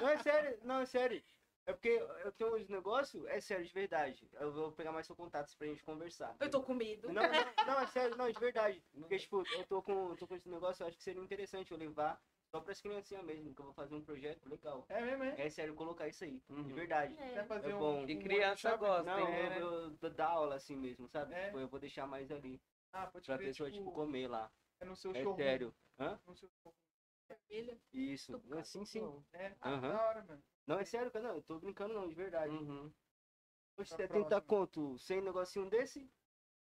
Não, 0.00 0.08
é 0.08 0.16
sério. 0.22 0.58
Não, 0.62 0.80
é 0.80 0.86
sério. 0.86 1.22
É 1.70 1.72
porque 1.72 1.88
eu 2.24 2.32
tenho 2.32 2.56
uns 2.56 2.68
negócios, 2.68 3.24
é 3.26 3.40
sério, 3.40 3.64
de 3.64 3.72
verdade. 3.72 4.28
Eu 4.32 4.52
vou 4.52 4.72
pegar 4.72 4.90
mais 4.90 5.06
seu 5.06 5.14
contato 5.14 5.56
pra 5.56 5.68
gente 5.68 5.84
conversar. 5.84 6.36
Eu 6.40 6.50
tô 6.50 6.62
com 6.62 6.74
medo. 6.74 7.12
Não, 7.12 7.22
não, 7.22 7.32
não, 7.66 7.80
é 7.80 7.86
sério, 7.86 8.16
não, 8.16 8.28
de 8.30 8.40
verdade. 8.40 8.82
Porque, 8.92 9.18
tipo, 9.18 9.42
eu 9.52 9.64
tô 9.64 9.80
com, 9.80 10.16
tô 10.16 10.26
com 10.26 10.34
esse 10.34 10.48
negócio, 10.48 10.82
eu 10.82 10.88
acho 10.88 10.96
que 10.96 11.04
seria 11.04 11.22
interessante 11.22 11.70
eu 11.70 11.78
levar 11.78 12.20
só 12.50 12.60
pras 12.60 12.80
criancinhas 12.80 13.24
mesmo, 13.24 13.54
que 13.54 13.60
eu 13.60 13.66
vou 13.66 13.74
fazer 13.74 13.94
um 13.94 14.02
projeto 14.02 14.48
legal. 14.48 14.84
é 14.88 15.00
mesmo, 15.00 15.22
é? 15.22 15.46
É 15.46 15.50
sério, 15.50 15.76
colocar 15.76 16.08
isso 16.08 16.24
aí, 16.24 16.40
de 16.40 16.52
Uhum. 16.52 16.74
verdade. 16.74 17.14
É. 17.20 17.34
Vai 17.36 17.44
fazer 17.46 17.70
É 17.70 17.76
um, 17.76 17.78
bom. 17.78 18.04
E 18.08 18.18
criança 18.18 18.76
gosta, 18.76 19.04
Não, 19.04 19.28
É, 19.28 19.46
eu, 19.46 19.50
né? 19.50 19.60
eu, 19.60 19.96
eu 20.02 20.10
dar 20.10 20.28
aula 20.30 20.56
assim 20.56 20.76
mesmo, 20.76 21.08
sabe? 21.08 21.32
É? 21.34 21.44
Tipo, 21.46 21.60
eu 21.60 21.68
vou 21.68 21.78
deixar 21.78 22.08
mais 22.08 22.28
ali, 22.32 22.60
Ah, 22.92 23.06
pode 23.06 23.26
pra 23.28 23.36
crer, 23.38 23.48
pessoa, 23.48 23.70
tipo, 23.70 23.92
comer 23.92 24.26
lá. 24.28 24.50
é 24.80 24.84
no 24.84 24.96
seu 24.96 25.14
É 25.14 25.22
showroom. 25.22 25.36
sério. 25.36 25.74
Hã? 26.00 26.18
No 26.26 26.34
seu 26.34 26.48
showroom. 26.48 26.74
Isso. 27.92 28.40
É, 28.56 28.64
sim, 28.64 28.84
sim. 28.84 29.24
É, 29.32 29.50
Aham. 29.64 29.92
da 29.92 30.06
hora, 30.06 30.24
mano. 30.24 30.42
Não, 30.70 30.78
é 30.78 30.84
sério, 30.84 31.10
cara, 31.10 31.26
não, 31.26 31.34
eu 31.34 31.42
tô 31.42 31.58
brincando 31.58 31.92
não, 31.94 32.08
de 32.08 32.14
verdade. 32.14 32.54
Uhum. 32.54 32.94
Poxa, 33.74 33.96
Pra 33.96 34.06
70 34.06 34.40
próxima. 34.40 34.42
conto 34.42 34.96
sem 34.98 35.20
negocinho 35.20 35.68
desse, 35.68 36.08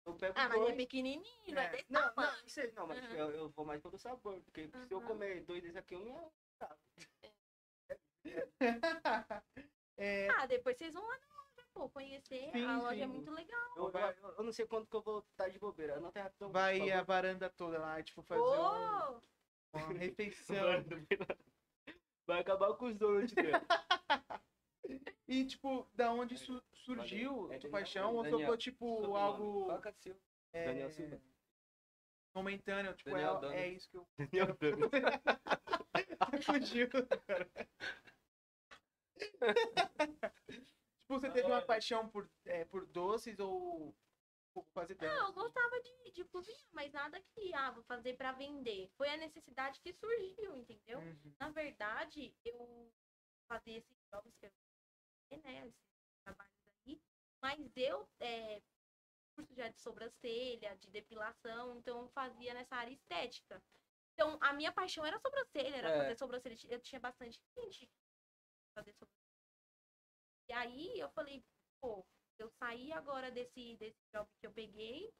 eu 0.05 0.15
pego 0.15 0.39
Ah, 0.39 0.47
mas 0.47 0.61
dois. 0.61 0.73
é 0.73 0.77
pequenininho, 0.77 1.59
é, 1.59 1.65
É. 1.67 1.71
desse 1.71 1.85
Não, 1.89 2.15
tamanho. 2.15 2.41
não, 2.41 2.47
sei, 2.47 2.71
não, 2.71 2.87
mas 2.87 3.03
Aham. 3.03 3.17
eu, 3.17 3.31
eu 3.31 3.49
vou 3.49 3.65
mais 3.65 3.81
pelo 3.81 3.97
sabor, 3.97 4.41
porque 4.43 4.69
se 4.69 4.93
eu 4.93 4.99
Aham. 4.99 5.07
comer 5.09 5.43
dois 5.43 5.61
desses 5.61 5.75
aqui, 5.75 5.95
eu 5.95 6.05
me 6.05 6.13
é, 9.97 10.29
Ah, 10.29 10.45
depois 10.45 10.77
vocês 10.77 10.93
vão 10.93 11.05
lá 11.05 11.19
na 11.19 11.27
loja, 11.27 11.67
pô, 11.73 11.89
conhecer. 11.89 12.49
Sim, 12.53 12.65
a 12.65 12.77
loja 12.77 12.95
sim. 12.95 13.03
é 13.03 13.07
muito 13.07 13.29
legal. 13.31 13.77
eu, 13.77 13.91
eu, 13.91 14.29
eu 14.37 14.43
não 14.43 14.53
sei 14.53 14.65
quanto 14.65 14.89
que 14.89 14.95
eu 14.95 15.01
vou 15.01 15.19
estar 15.19 15.49
de 15.49 15.59
bobeira. 15.59 15.97
Anota 15.97 16.23
rapidão. 16.23 16.49
vai 16.49 16.89
a 16.91 17.03
varanda 17.03 17.49
toda 17.49 17.77
lá, 17.77 18.01
tipo, 18.01 18.23
fazer 18.23 18.41
um- 18.41 18.45
Ô, 18.45 19.21
uma 19.73 19.99
refeição. 19.99 20.55
Vai 22.27 22.41
acabar 22.41 22.73
com 22.75 22.85
os 22.87 22.95
donuts 22.95 23.33
dele. 23.33 23.51
E, 25.27 25.45
tipo, 25.45 25.85
da 25.93 26.13
onde 26.13 26.37
su- 26.37 26.63
surgiu 26.73 27.51
É 27.51 27.57
tua 27.57 27.69
paixão? 27.69 28.15
Ou 28.15 28.23
Daniel. 28.23 28.39
ficou, 28.39 28.57
tipo, 28.57 29.15
algo 29.17 29.67
é, 30.53 30.65
Daniel 30.65 30.89
Silva. 30.89 31.21
momentâneo? 32.33 32.93
Tipo, 32.93 33.09
Daniel 33.09 33.43
é, 33.51 33.63
é 33.63 33.67
isso 33.67 33.89
que 33.89 33.97
eu... 33.97 34.07
Daniel 34.17 34.55
Donuts. 34.57 34.89
Fugiu, 36.45 36.87
cara. 36.89 37.49
tipo, 40.49 41.19
você 41.19 41.29
teve 41.31 41.47
uma 41.47 41.61
paixão 41.61 42.07
por, 42.07 42.29
é, 42.45 42.63
por 42.63 42.85
doces 42.85 43.37
ou 43.39 43.93
Não, 44.99 45.27
eu 45.27 45.33
gostava 45.33 45.81
de, 45.81 46.11
de 46.11 46.25
cozinhar, 46.25 46.59
mas 46.71 46.91
nada 46.91 47.21
que, 47.21 47.53
ah, 47.53 47.71
vou 47.71 47.83
fazer 47.83 48.15
pra 48.15 48.31
vender. 48.31 48.89
Foi 48.97 49.09
a 49.09 49.17
necessidade 49.17 49.79
que 49.81 49.93
surgiu, 49.93 50.55
entendeu? 50.55 50.99
Uhum. 50.99 51.35
Na 51.39 51.49
verdade, 51.49 52.35
eu 52.43 52.91
fazer 53.47 53.71
esses 53.71 53.97
jogos 54.13 54.33
que 54.39 54.45
eu 54.45 54.51
né? 55.43 55.67
Esses 55.67 55.75
trabalhos 56.23 56.53
aí. 56.85 57.01
Mas 57.41 57.71
eu, 57.75 58.09
é, 58.19 58.61
curso 59.35 59.53
já 59.55 59.69
de 59.69 59.79
sobrancelha, 59.79 60.75
de 60.77 60.89
depilação, 60.89 61.77
então 61.77 62.01
eu 62.01 62.09
fazia 62.09 62.53
nessa 62.53 62.75
área 62.75 62.93
estética. 62.93 63.61
Então, 64.13 64.37
a 64.41 64.53
minha 64.53 64.71
paixão 64.73 65.05
era 65.05 65.19
sobrancelha, 65.19 65.75
era 65.75 65.89
É. 65.89 65.97
fazer 65.99 66.17
sobrancelha. 66.17 66.57
Eu 66.69 66.81
tinha 66.81 66.99
bastante 66.99 67.39
cliente 67.53 67.89
fazer 68.73 68.93
sobrancelha. 68.93 69.27
E 70.49 70.53
aí 70.53 70.99
eu 70.99 71.09
falei, 71.11 71.43
pô, 71.79 72.05
eu 72.43 72.49
saí 72.49 72.91
agora 72.93 73.31
desse, 73.31 73.75
desse 73.77 73.99
job 74.13 74.27
que 74.39 74.47
eu 74.47 74.51
peguei, 74.51 75.11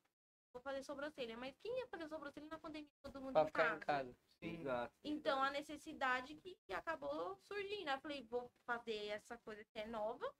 vou 0.52 0.61
fazer 0.61 0.84
sobrancelha. 0.84 1.38
Mas 1.38 1.57
quem 1.60 1.80
ia 1.80 1.88
fazer 1.88 2.07
sobrancelha 2.07 2.48
na 2.48 2.60
pandemia? 2.60 2.89
Todo 3.02 3.22
mundo 3.22 3.34
Pra 3.34 3.44
em 3.44 3.45
ficar 3.48 3.64
casa. 3.64 3.76
em 3.76 3.80
casa. 3.85 4.18
Sim. 4.39 4.60
Exato. 4.61 4.94
Então, 5.03 5.41
a 5.41 5.49
necessidade 5.49 6.35
que, 6.35 6.56
que 6.65 6.73
acabou 6.73 7.35
surgindo. 7.52 7.89
Eu 7.89 7.99
falei, 7.99 8.23
vou 8.23 8.52
fazer 8.65 9.07
essa 9.07 9.38
coisa 9.39 9.64
que 9.65 9.80
é 9.80 9.88
nova 9.88 10.31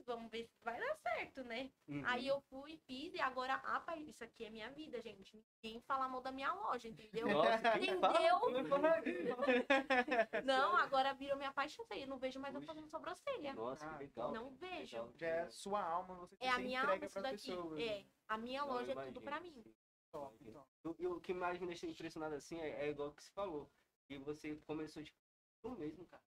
vamos 0.00 0.30
ver 0.30 0.44
se 0.46 0.62
vai 0.62 0.78
dar 0.78 0.96
certo, 0.96 1.44
né? 1.44 1.70
Uhum. 1.88 2.02
Aí 2.06 2.26
eu 2.26 2.40
fui, 2.42 2.76
fiz 2.86 3.14
e 3.14 3.20
agora, 3.20 3.54
ah, 3.64 3.80
pai, 3.80 4.00
isso 4.00 4.24
aqui 4.24 4.44
é 4.44 4.50
minha 4.50 4.70
vida, 4.70 5.00
gente. 5.00 5.42
Ninguém 5.62 5.80
fala 5.82 6.08
mal 6.08 6.20
da 6.20 6.32
minha 6.32 6.52
loja, 6.52 6.88
entendeu? 6.88 7.28
Nossa, 7.28 7.78
Entendeu? 7.78 9.36
Não, 10.44 10.76
agora 10.76 11.12
virou 11.14 11.36
minha 11.36 11.52
paixão. 11.52 11.84
Eu 11.90 12.06
não 12.06 12.18
vejo 12.18 12.40
mais 12.40 12.54
eu 12.54 12.62
fazendo 12.62 12.88
sobrancelha. 12.88 13.54
Nossa, 13.54 13.88
que 13.90 14.04
legal. 14.04 14.32
Não 14.32 14.50
vejo. 14.56 14.96
Legal. 14.96 15.12
Já 15.16 15.26
é 15.26 15.50
sua 15.50 15.82
alma, 15.82 16.14
você, 16.16 16.36
É 16.40 16.48
a 16.48 16.58
minha 16.58 16.80
alma 16.80 17.04
isso 17.04 17.20
daqui. 17.20 17.50
pessoas. 17.50 17.80
É, 17.80 18.04
a 18.28 18.38
minha 18.38 18.62
Não, 18.62 18.68
loja 18.72 18.92
é 18.92 19.06
tudo 19.06 19.20
pra 19.20 19.40
mim. 19.40 19.64
Top, 20.10 20.52
top. 20.82 21.02
E 21.02 21.06
o 21.06 21.20
que 21.20 21.32
mais 21.32 21.58
me 21.58 21.66
deixa 21.66 21.86
impressionado 21.86 22.34
assim 22.34 22.60
é, 22.60 22.86
é 22.86 22.90
igual 22.90 23.12
que 23.12 23.22
você 23.22 23.32
falou. 23.32 23.70
Que 24.06 24.18
você 24.18 24.56
começou 24.66 25.02
tipo, 25.02 25.18
tu 25.62 25.70
mesmo, 25.70 26.06
cara. 26.06 26.22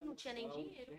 Não 0.00 0.14
tinha 0.14 0.34
nem 0.34 0.50
dinheiro. 0.50 0.92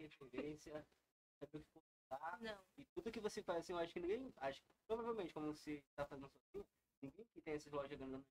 Saber 1.38 1.58
o 1.58 1.64
que 1.64 1.70
postar. 1.72 2.42
Não. 2.42 2.64
E 2.78 2.86
tudo 2.94 3.12
que 3.12 3.20
você 3.20 3.42
faz 3.44 3.60
assim, 3.60 3.74
eu 3.74 3.80
acho 3.80 3.94
que 3.94 4.00
ninguém. 4.00 4.34
Acho 4.38 4.62
que 4.62 4.68
provavelmente, 4.88 5.34
como 5.34 5.54
você 5.54 5.84
tá 5.96 6.06
fazendo 6.06 6.30
sozinho, 6.30 6.66
ninguém 7.02 7.26
que 7.34 7.42
tem 7.42 7.54
essas 7.54 7.72
lojas 7.72 7.98
grandes. 7.98 8.26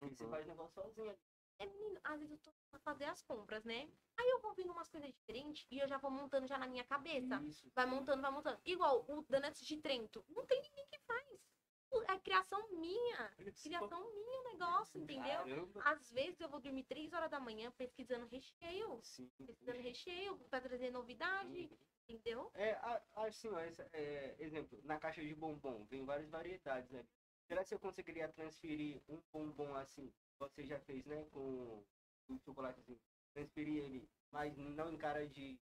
Você 0.00 0.24
Uhum. 0.24 0.30
faz 0.30 0.46
negócio 0.46 0.82
sozinho. 0.82 1.16
É, 1.58 1.66
menino, 1.66 2.00
às 2.02 2.18
vezes 2.20 2.32
eu 2.32 2.38
tô 2.38 2.52
pra 2.70 2.80
fazer 2.80 3.04
as 3.04 3.22
compras, 3.22 3.64
né? 3.64 3.88
Aí 4.18 4.28
eu 4.30 4.40
vou 4.40 4.54
vendo 4.54 4.72
umas 4.72 4.88
coisas 4.88 5.08
diferentes 5.12 5.66
e 5.70 5.78
eu 5.78 5.86
já 5.86 5.98
vou 5.98 6.10
montando 6.10 6.46
já 6.48 6.58
na 6.58 6.66
minha 6.66 6.84
cabeça. 6.84 7.40
Isso. 7.42 7.70
Vai 7.74 7.86
montando, 7.86 8.20
vai 8.20 8.30
montando. 8.30 8.60
Igual 8.64 9.04
o 9.08 9.22
Donuts 9.22 9.64
de 9.64 9.80
Trento. 9.80 10.24
Não 10.28 10.44
tem 10.46 10.60
ninguém 10.60 10.86
que 10.88 10.98
faz. 11.00 11.53
É 12.02 12.18
criação 12.18 12.70
minha. 12.72 13.28
Criação 13.62 14.12
minha 14.12 14.40
o 14.40 14.44
negócio, 14.44 15.00
entendeu? 15.00 15.44
Caramba. 15.44 15.82
Às 15.84 16.10
vezes 16.10 16.40
eu 16.40 16.48
vou 16.48 16.60
dormir 16.60 16.84
3 16.84 17.12
horas 17.12 17.30
da 17.30 17.40
manhã 17.40 17.70
pesquisando 17.72 18.26
recheio. 18.26 19.00
Sim. 19.02 19.30
Pesquisando 19.46 19.80
recheio 19.80 20.38
pra 20.50 20.60
trazer 20.60 20.90
novidade, 20.90 21.70
entendeu? 22.08 22.50
É, 22.54 22.78
assim, 23.16 23.48
ó, 23.48 23.58
é, 23.92 24.36
exemplo, 24.38 24.80
na 24.84 24.98
caixa 24.98 25.22
de 25.22 25.34
bombom, 25.34 25.84
vem 25.84 26.04
várias 26.04 26.28
variedades, 26.28 26.90
né? 26.90 27.04
Será 27.46 27.62
que 27.62 27.68
você 27.68 27.78
conseguiria 27.78 28.28
transferir 28.28 29.02
um 29.08 29.20
bombom 29.32 29.74
assim, 29.74 30.12
você 30.38 30.64
já 30.64 30.80
fez, 30.80 31.04
né, 31.04 31.24
com 31.30 31.84
o 32.28 32.38
chocolate 32.38 32.80
assim, 32.80 32.98
transferir 33.34 33.84
ele, 33.84 34.08
mas 34.30 34.56
não 34.56 34.92
em 34.92 34.96
cara 34.96 35.26
de 35.26 35.58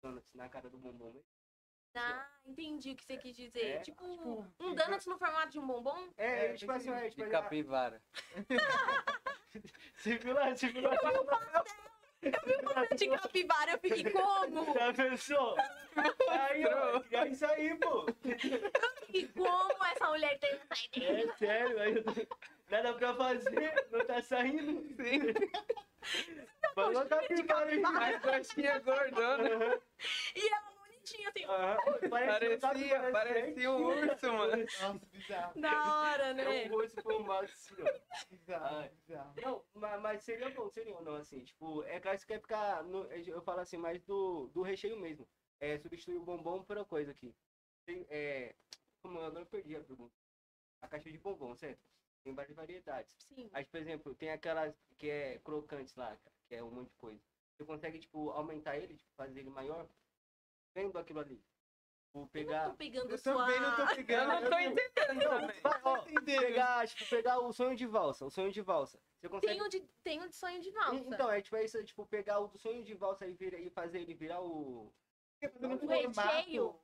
donuts, 0.00 0.32
na 0.34 0.48
cara 0.48 0.70
do 0.70 0.78
bombom 0.78 1.12
mesmo? 1.12 1.33
Ah, 1.96 2.26
entendi 2.44 2.90
o 2.92 2.96
que 2.96 3.04
você 3.04 3.16
quis 3.16 3.36
dizer. 3.36 3.64
É, 3.64 3.78
tipo, 3.78 4.04
tipo, 4.04 4.46
um 4.60 4.74
donuts 4.74 5.06
no 5.06 5.16
formato 5.18 5.50
de 5.50 5.58
um 5.58 5.66
bombom? 5.66 6.08
É, 6.16 6.46
É, 6.46 6.52
tipo 6.54 6.72
assim, 6.72 6.90
é, 6.92 7.08
tipo, 7.08 7.22
De 7.22 7.28
ah, 7.28 7.30
capivara. 7.42 8.02
você 9.96 10.16
viu 10.18 10.34
lá, 10.34 10.50
você 10.50 10.68
viu 10.68 10.82
lá, 10.82 10.90
De 12.96 13.08
capivara 13.08 13.72
eu 13.72 13.78
fiquei 13.78 14.10
como? 14.10 14.64
já 14.74 14.92
pensou? 14.92 15.56
Aí, 16.28 16.64
ó, 16.66 17.02
é 17.12 17.28
isso 17.28 17.46
aí, 17.46 17.76
pô. 17.76 18.06
E 19.12 19.28
como 19.28 19.84
essa 19.84 20.08
mulher 20.08 20.38
tem 20.40 20.50
essa 20.50 20.86
ideia? 20.86 21.24
É 21.30 21.36
sério, 21.36 21.80
aí 21.80 21.94
eu 21.96 22.02
tô- 22.04 22.26
nada 22.70 22.94
pra 22.94 23.14
fazer, 23.14 23.86
não 23.92 24.04
tá 24.04 24.20
saindo. 24.20 24.82
Falou 26.74 27.06
capivara 27.06 27.70
aí. 27.70 27.84
A 27.84 28.20
coxinha 28.20 28.78
gordona. 28.80 29.80
E 30.34 30.48
ela 30.48 30.73
assim, 31.34 31.44
Aham, 31.44 31.76
parece 32.10 32.58
Parecia, 32.58 33.10
parecia 33.10 33.70
um 33.70 33.86
urso, 33.86 34.32
mano. 34.32 34.62
Nossa, 34.62 35.06
bizarro. 35.12 35.60
da 35.60 36.00
hora, 36.00 36.34
né? 36.34 36.64
É 36.64 36.68
um 36.68 36.76
rosto 36.76 37.02
formado 37.02 37.44
assim, 37.44 37.74
ó. 37.80 38.26
Bizarro, 38.30 38.90
bizarro. 39.06 39.34
Não, 39.42 39.64
mas, 39.74 40.00
mas 40.00 40.22
seria 40.22 40.50
bom, 40.50 40.68
seria 40.68 40.94
ou 40.94 41.02
não, 41.02 41.16
assim, 41.16 41.42
tipo, 41.42 41.82
é 41.84 42.00
claro 42.00 42.18
que 42.18 42.26
quer 42.26 42.40
ficar, 42.40 42.82
no, 42.84 43.04
eu 43.12 43.42
falo 43.42 43.60
assim, 43.60 43.76
mais 43.76 44.02
do, 44.02 44.48
do 44.48 44.62
recheio 44.62 44.98
mesmo. 44.98 45.28
É, 45.60 45.78
substituir 45.78 46.16
o 46.16 46.24
bombom 46.24 46.62
por 46.62 46.76
uma 46.76 46.84
coisa 46.84 47.10
aqui. 47.10 47.34
Tem, 47.86 48.06
é, 48.10 48.54
como 49.02 49.18
eu 49.18 49.24
agora 49.24 49.46
perdi 49.46 49.76
a 49.76 49.80
pergunta. 49.80 50.14
A 50.82 50.88
caixa 50.88 51.10
de 51.10 51.18
bombom, 51.18 51.54
certo? 51.54 51.80
Tem 52.22 52.34
várias 52.34 52.56
variedades. 52.56 53.14
Sim. 53.34 53.50
Aí, 53.52 53.64
por 53.64 53.78
exemplo, 53.80 54.14
tem 54.14 54.30
aquelas 54.30 54.74
que 54.98 55.08
é 55.08 55.38
crocantes 55.38 55.94
lá, 55.94 56.16
que 56.46 56.54
é 56.54 56.62
um 56.62 56.70
monte 56.70 56.88
de 56.88 56.96
coisa. 56.96 57.20
Você 57.56 57.64
consegue, 57.64 57.98
tipo, 57.98 58.30
aumentar 58.30 58.76
ele, 58.76 58.94
tipo, 58.96 59.10
fazer 59.14 59.40
ele 59.40 59.50
maior, 59.50 59.86
vendo 60.74 60.98
aquilo 60.98 61.20
ali. 61.20 61.36
Tipo, 61.36 62.18
Eu 62.18 62.20
não 62.20 62.28
pegar... 62.28 62.70
tô 62.70 62.76
pegando 62.76 63.10
Eu 63.10 63.18
sua... 63.18 63.46
também 63.46 63.60
não 63.60 63.76
tô 63.76 63.82
Eu 63.90 63.96
pegando. 63.96 64.28
não 64.28 64.50
tô 64.50 64.58
entendendo 64.58 65.20
também. 65.30 65.60
Ó, 65.84 65.98
pegar, 66.24 66.88
tipo, 66.88 67.10
pegar 67.10 67.38
o 67.38 67.52
sonho 67.52 67.76
de 67.76 67.86
valsa, 67.86 68.24
o 68.26 68.30
sonho 68.30 68.52
de 68.52 68.60
valsa. 68.60 69.00
Você 69.20 69.28
consegue 69.28 69.54
Tenho 69.54 69.68
de, 69.68 69.80
tenho 70.02 70.28
de 70.28 70.36
sonho 70.36 70.60
de 70.60 70.70
valsa. 70.70 70.96
Então, 70.96 71.30
é 71.30 71.40
tipo, 71.40 71.56
é 71.56 71.64
isso, 71.64 71.82
tipo, 71.84 72.06
pegar 72.06 72.40
o 72.40 72.48
do 72.48 72.58
sonho 72.58 72.84
de 72.84 72.94
valsa 72.94 73.26
e, 73.26 73.32
vira, 73.32 73.58
e 73.58 73.70
fazer 73.70 74.00
ele 74.00 74.14
virar 74.14 74.40
o. 74.42 74.92
O 75.42 75.78
formato. 75.78 75.86
recheio? 75.86 76.80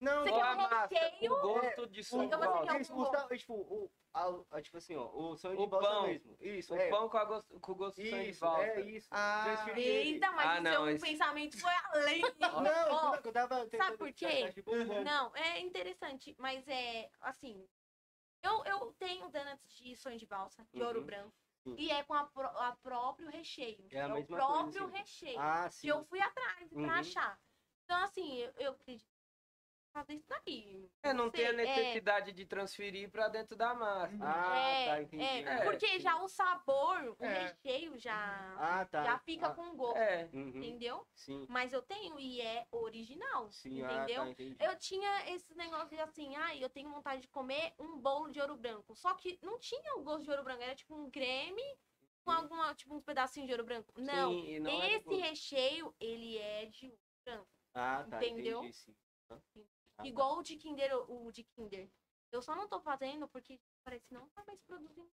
Não, 0.00 0.22
Você 0.22 0.32
quer 0.32 0.44
um 0.44 0.66
recheio? 0.66 1.32
o 1.32 1.40
gosto 1.40 1.86
de 1.86 2.00
o, 2.00 2.04
sonho 2.04 2.28
de 2.28 2.34
Então 2.34 2.38
você 2.52 2.66
quer 2.72 2.80
isso, 2.80 2.94
o, 2.94 3.14
é, 3.32 3.36
tipo, 3.38 3.54
o, 3.54 3.90
a- 4.12 4.40
a- 4.50 4.62
tipo 4.62 4.76
assim, 4.76 4.96
ó, 4.96 5.06
o 5.08 5.36
sonho 5.36 5.58
O 5.58 5.64
de 5.64 5.70
pão. 5.70 6.06
mesmo. 6.06 6.36
Isso, 6.40 6.74
O 6.74 6.76
é. 6.76 6.90
pão 6.90 7.08
com, 7.08 7.16
a 7.16 7.24
gosto, 7.24 7.60
com 7.60 7.72
o 7.72 7.74
gosto 7.74 8.02
de 8.02 8.10
sonho 8.10 8.22
de 8.24 8.30
Isso, 8.30 8.40
valsa. 8.40 8.62
é 8.62 8.80
isso. 8.82 9.08
Ah. 9.10 9.66
Eita, 9.76 10.32
mas 10.32 10.46
Ah, 10.46 10.58
o 10.58 10.62
não, 10.62 10.72
seu 10.72 10.88
esse- 10.88 11.06
pensamento 11.06 11.58
foi 11.60 11.72
além. 11.92 12.20
Não, 12.68 12.92
Ó, 12.92 13.14
eu 13.16 13.32
tava 13.32 13.66
tentando 13.66 13.98
por 13.98 14.12
quê? 14.12 14.52
Não, 15.04 15.34
é 15.36 15.60
interessante, 15.60 16.34
mas 16.38 16.66
é 16.68 17.08
assim. 17.20 17.66
Eu, 18.42 18.62
eu 18.66 18.92
tenho 18.98 19.28
donuts 19.30 19.72
de 19.74 19.96
sonho 19.96 20.18
de 20.18 20.26
valsa, 20.26 20.66
de 20.72 20.82
ouro 20.82 21.00
Uhum. 21.00 21.06
branco. 21.06 21.32
Sim. 21.62 21.76
E 21.78 21.90
é 21.90 22.02
com 22.04 22.12
a, 22.12 22.24
pró- 22.24 22.58
a 22.58 22.76
próprio 22.82 23.30
recheio. 23.30 23.86
É 23.90 24.02
a 24.02 24.08
o 24.08 24.14
mesma 24.14 24.36
próprio 24.36 24.62
coisa, 24.82 24.84
assim. 24.84 24.96
recheio. 24.98 25.40
Ah, 25.40 25.70
sim. 25.70 25.80
que 25.80 25.88
eu 25.88 26.04
fui 26.04 26.20
atrás 26.20 26.70
Uhum. 26.72 26.82
pra 26.82 26.96
achar. 26.96 27.40
Então, 27.84 28.02
assim, 28.02 28.36
eu, 28.38 28.52
eu 28.58 28.72
acredito 28.72 29.13
fazer 29.94 30.14
isso 30.14 30.26
daí. 30.28 30.90
É, 31.04 31.12
não 31.12 31.30
tem 31.30 31.46
a 31.46 31.50
sei, 31.50 31.60
é. 31.60 31.66
necessidade 31.76 32.32
de 32.32 32.44
transferir 32.44 33.10
pra 33.10 33.28
dentro 33.28 33.54
da 33.56 33.72
massa. 33.74 34.16
Ah, 34.20 34.56
é, 34.58 34.84
tá, 34.86 35.02
entendi. 35.02 35.22
é, 35.22 35.40
É, 35.40 35.64
porque 35.64 35.86
sim. 35.86 36.00
já 36.00 36.20
o 36.20 36.28
sabor, 36.28 37.16
o 37.18 37.24
É. 37.24 37.54
recheio 37.54 37.96
já, 37.96 38.56
Ah, 38.58 38.84
tá. 38.84 39.04
já 39.04 39.18
fica 39.18 39.46
Ah, 39.48 39.54
com 39.54 39.76
gosto, 39.76 39.96
É. 39.98 40.24
uhum, 40.32 40.48
entendeu? 40.48 41.06
Sim, 41.14 41.46
Mas 41.48 41.72
eu 41.72 41.82
tenho 41.82 42.18
e 42.18 42.40
é 42.40 42.66
original, 42.72 43.52
sim, 43.52 43.80
entendeu? 43.80 44.22
ah, 44.22 44.34
tá. 44.34 44.66
Eu 44.66 44.78
tinha 44.78 45.30
esse 45.30 45.54
negócio 45.54 45.90
de 45.90 46.00
assim, 46.00 46.34
ai, 46.34 46.62
eu 46.64 46.68
tenho 46.68 46.90
vontade 46.90 47.22
de 47.22 47.28
comer 47.28 47.72
um 47.78 47.98
bolo 47.98 48.30
de 48.30 48.40
ouro 48.40 48.56
branco. 48.56 48.96
Só 48.96 49.14
que 49.14 49.38
não 49.42 49.58
tinha 49.58 49.94
o 49.96 50.02
gosto 50.02 50.24
de 50.24 50.30
ouro 50.30 50.42
branco, 50.42 50.62
era 50.62 50.74
tipo 50.74 50.94
um 50.96 51.08
creme 51.10 51.62
com 52.24 52.30
alguma, 52.30 52.74
tipo 52.74 52.94
uns 52.94 53.02
pedacinhos 53.04 53.46
de 53.46 53.52
ouro 53.52 53.64
branco. 53.64 53.92
Não, 53.96 54.32
Sim, 54.32 54.46
e 54.48 54.58
não 54.60 54.82
é 54.82 54.94
esse 54.94 55.14
recheio, 55.14 55.94
ele 56.00 56.38
é 56.38 56.66
de 56.66 56.86
ouro 56.86 56.98
branco. 57.24 57.48
Ah, 57.74 58.06
tá, 58.08 58.24
entendeu? 58.24 58.60
entendi, 58.60 58.72
sim. 58.72 58.94
Ah, 59.96 60.02
tá. 60.02 60.06
Igual 60.08 60.38
o 60.38 60.42
de 60.42 60.56
Kinder, 60.56 60.94
o 61.10 61.30
de 61.30 61.44
Kinder. 61.44 61.90
Eu 62.32 62.42
só 62.42 62.54
não 62.56 62.68
tô 62.68 62.80
fazendo 62.80 63.28
porque 63.28 63.60
parece 63.84 64.06
que 64.08 64.14
não 64.14 64.28
tá 64.30 64.44
mais 64.46 64.60
produzindo. 64.62 65.10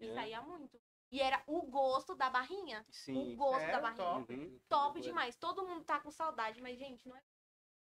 E 0.00 0.06
É. 0.08 0.14
saía 0.14 0.40
muito. 0.42 0.80
E 1.10 1.20
era 1.20 1.44
o 1.46 1.62
gosto 1.62 2.14
da 2.16 2.30
barrinha. 2.30 2.86
Sim. 2.90 3.34
O 3.34 3.36
gosto 3.36 3.60
É, 3.64 3.72
da 3.72 3.80
barrinha. 3.80 3.96
top. 4.20 4.34
Uhum, 4.34 4.60
Top 4.68 5.00
demais. 5.00 5.36
Todo 5.36 5.66
mundo 5.66 5.84
tá 5.84 6.00
com 6.00 6.10
saudade, 6.10 6.60
mas, 6.62 6.78
gente, 6.78 7.06
não 7.06 7.16
é. 7.16 7.22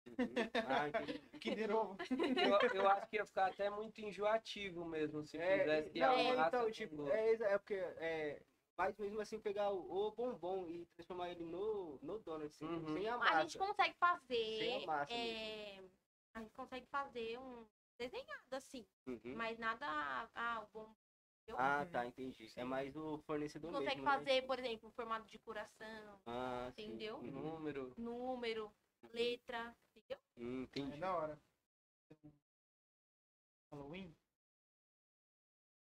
uhum. 0.06 0.51
Ah, 0.66 0.89
entendi. 0.89 1.19
Kinder 1.40 1.74
Ovo. 1.74 1.97
Eu, 2.01 2.81
eu 2.81 2.89
acho 2.89 3.09
que 3.09 3.16
ia 3.16 3.27
ficar 3.27 3.48
até 3.51 3.69
muito 3.69 4.01
enjoativo 4.01 4.85
mesmo 4.85 5.23
se 5.24 5.36
É, 5.36 5.59
fizesse 5.59 5.98
não, 5.98 6.12
a 6.12 6.36
massa 6.36 6.56
então, 6.56 6.70
tipo, 6.70 7.09
é, 7.09 7.31
exa- 7.31 7.47
é 7.48 7.59
porque 7.59 7.74
é, 7.74 8.47
mas 8.79 8.97
mesmo 8.97 9.21
assim 9.21 9.41
pegar 9.41 9.71
o, 9.73 10.07
o 10.07 10.11
bombom 10.13 10.69
e 10.69 10.87
transformar 10.95 11.31
ele 11.31 11.45
no, 11.45 11.99
no 12.01 12.19
donut, 12.21 12.47
assim, 12.47 12.65
Uhum. 12.65 12.95
sem 12.95 13.09
a 13.09 13.15
A 13.17 13.19
massa. 13.19 13.43
gente 13.43 13.59
consegue 13.59 13.95
fazer. 13.99 14.59
Sem 14.59 14.85
a 14.85 14.87
massa 14.87 15.13
é, 15.13 15.79
A 16.35 16.41
gente 16.41 16.55
consegue 16.55 16.87
fazer 16.87 17.39
um 17.39 17.67
desenhado 17.99 18.55
assim. 18.55 18.87
Uhum. 19.07 19.35
Mas 19.35 19.59
nada. 19.59 19.85
Ah, 20.35 20.61
o 20.63 20.73
bom. 20.73 20.95
Ah, 21.61 21.85
tá, 21.87 22.07
entendi. 22.07 22.53
É 22.57 22.63
mais 22.63 22.95
o 22.95 23.19
fornecedor 23.27 23.73
consegue 23.73 23.97
mesmo, 23.97 24.05
né? 24.05 24.19
fazer, 24.19 24.47
por 24.47 24.59
exemplo, 24.59 24.89
um 24.89 24.93
formato 24.93 25.27
de 25.27 25.39
coração, 25.39 26.21
Ah, 26.27 26.71
sim. 26.77 26.85
entendeu? 26.85 27.17
Uhum. 27.17 27.31
Número. 27.31 27.95
número, 27.97 28.71
letra, 29.13 29.75
entendeu? 29.97 30.19
Hum, 30.37 30.61
É 30.61 30.65
entendi. 30.65 31.01
da 31.01 31.17
hora. 31.17 31.41
Halloween? 33.73 34.15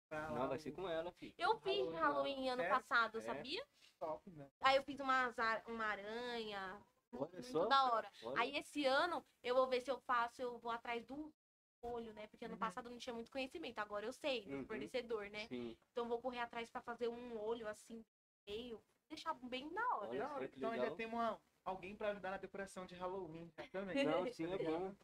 Não, 0.10 0.48
vai 0.48 0.58
ser 0.58 0.72
com 0.72 0.88
ela, 0.88 1.12
filho. 1.12 1.34
Eu 1.38 1.58
fiz 1.58 1.78
Halloween, 1.80 2.00
Halloween 2.00 2.50
ano 2.50 2.62
É? 2.62 2.70
passado, 2.70 3.18
É. 3.18 3.22
sabia? 3.22 3.66
top, 4.00 4.30
né? 4.30 4.48
Aí 4.62 4.78
eu 4.78 4.84
fiz 4.84 5.00
umas 5.00 5.38
ar- 5.40 5.64
uma 5.68 5.86
aranha. 5.86 6.80
Olha 7.12 7.30
muito 7.32 7.44
só. 7.52 7.66
da 7.66 7.92
hora. 7.92 8.08
Olha. 8.24 8.42
Aí 8.42 8.56
esse 8.58 8.86
ano 8.86 9.26
eu 9.42 9.56
vou 9.56 9.68
ver 9.68 9.82
se 9.82 9.90
eu 9.90 10.00
faço, 10.00 10.42
eu 10.42 10.60
vou 10.60 10.72
atrás 10.72 11.04
do 11.06 11.34
olho, 11.82 12.14
né? 12.14 12.28
Porque 12.28 12.46
ano 12.46 12.54
Uhum. 12.54 12.60
passado 12.60 12.90
não 12.90 12.98
tinha 13.00 13.14
muito 13.14 13.32
conhecimento. 13.32 13.80
Agora 13.80 14.06
eu 14.06 14.14
sei, 14.14 14.46
do 14.46 14.58
Uhum. 14.58 14.66
fornecedor, 14.68 15.30
né? 15.32 15.48
Sim. 15.48 15.76
Então 15.92 16.04
eu 16.06 16.10
vou 16.10 16.22
correr 16.22 16.40
atrás 16.40 16.70
pra 16.70 16.82
fazer 16.82 17.08
um 17.08 17.40
olho 17.40 17.68
assim, 17.68 18.06
meio. 18.48 18.80
Deixar 19.10 19.34
bem 19.34 19.74
da 19.74 19.96
hora. 19.96 20.10
Olha 20.10 20.34
hora. 20.34 20.46
Então 20.46 20.70
já 20.76 20.82
legal. 20.82 20.96
tem 20.96 21.06
uma, 21.08 21.42
alguém 21.64 21.96
pra 21.96 22.10
ajudar 22.10 22.32
na 22.32 22.38
decoração 22.38 22.86
de 22.86 22.94
Halloween 22.94 23.50
já 23.58 23.68
também. 23.68 24.06
Não, 24.06 24.32
sim, 24.32 24.52
é 24.54 24.58
bom. 24.58 24.96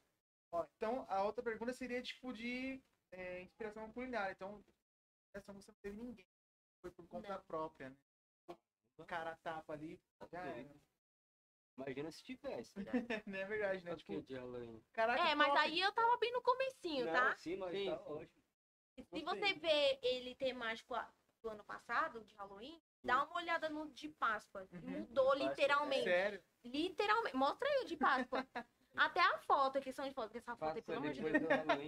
Ó, 0.51 0.65
então 0.75 1.05
a 1.09 1.23
outra 1.23 1.41
pergunta 1.41 1.73
seria 1.73 2.01
tipo 2.01 2.31
de 2.31 2.83
é, 3.11 3.41
inspiração 3.41 3.91
culinária. 3.91 4.33
Então, 4.33 4.63
inspiração 5.33 5.55
você 5.55 5.71
não 5.71 5.79
teve 5.79 5.97
ninguém. 5.97 6.27
Foi 6.81 6.91
por 6.91 7.07
conta 7.07 7.29
Não. 7.29 7.41
própria, 7.41 7.89
né? 7.89 7.97
O 8.97 9.05
cara 9.05 9.35
tapa 9.37 9.73
ali, 9.73 9.99
já 10.31 10.41
era. 10.45 10.69
Imagina 11.75 12.11
se 12.11 12.23
tivesse. 12.23 12.73
Não 13.25 13.39
é 13.39 13.45
verdade, 13.45 13.83
né? 13.83 13.91
Que 13.95 13.97
Tipo, 13.97 14.21
de 14.21 14.35
Halloween. 14.35 14.83
caraca, 14.93 15.23
É, 15.27 15.33
mas 15.33 15.47
top. 15.47 15.59
aí 15.59 15.79
eu 15.79 15.91
tava 15.91 16.17
bem 16.17 16.31
no 16.31 16.41
comecinho, 16.43 17.05
Não, 17.07 17.13
tá? 17.13 17.35
sim, 17.37 17.55
mas 17.55 17.71
Sim, 17.75 17.89
tá 17.89 17.97
sim. 17.97 18.11
ótimo. 18.11 18.43
Se 19.09 19.23
você 19.23 19.53
vê 19.55 19.99
ele 20.03 20.35
temático 20.35 20.93
do 21.41 21.49
ano 21.49 21.63
passado, 21.63 22.23
de 22.23 22.35
Halloween, 22.35 22.79
dá 23.03 23.23
uma 23.23 23.37
olhada 23.37 23.67
no 23.69 23.89
de 23.91 24.09
Páscoa. 24.09 24.67
Uhum. 24.71 24.81
Mudou 24.81 25.29
Páscoa, 25.29 25.49
literalmente. 25.49 26.03
Sério? 26.03 26.43
Literalmente. 26.63 27.35
Mostra 27.35 27.67
aí 27.67 27.83
o 27.83 27.85
de 27.87 27.97
Páscoa. 27.97 28.47
Até 28.95 29.21
a 29.21 29.39
foto, 29.39 29.79
a 29.79 29.81
questão 29.81 30.07
de 30.07 30.13
foto, 30.13 30.25
porque 30.25 30.37
essa 30.37 30.55
foto 30.55 30.77
aí, 30.77 30.83
Passa 30.83 30.83
pelo 30.83 30.99
amor 30.99 31.13
de 31.13 31.21
Deus. 31.39 31.49
Halloween. 31.49 31.87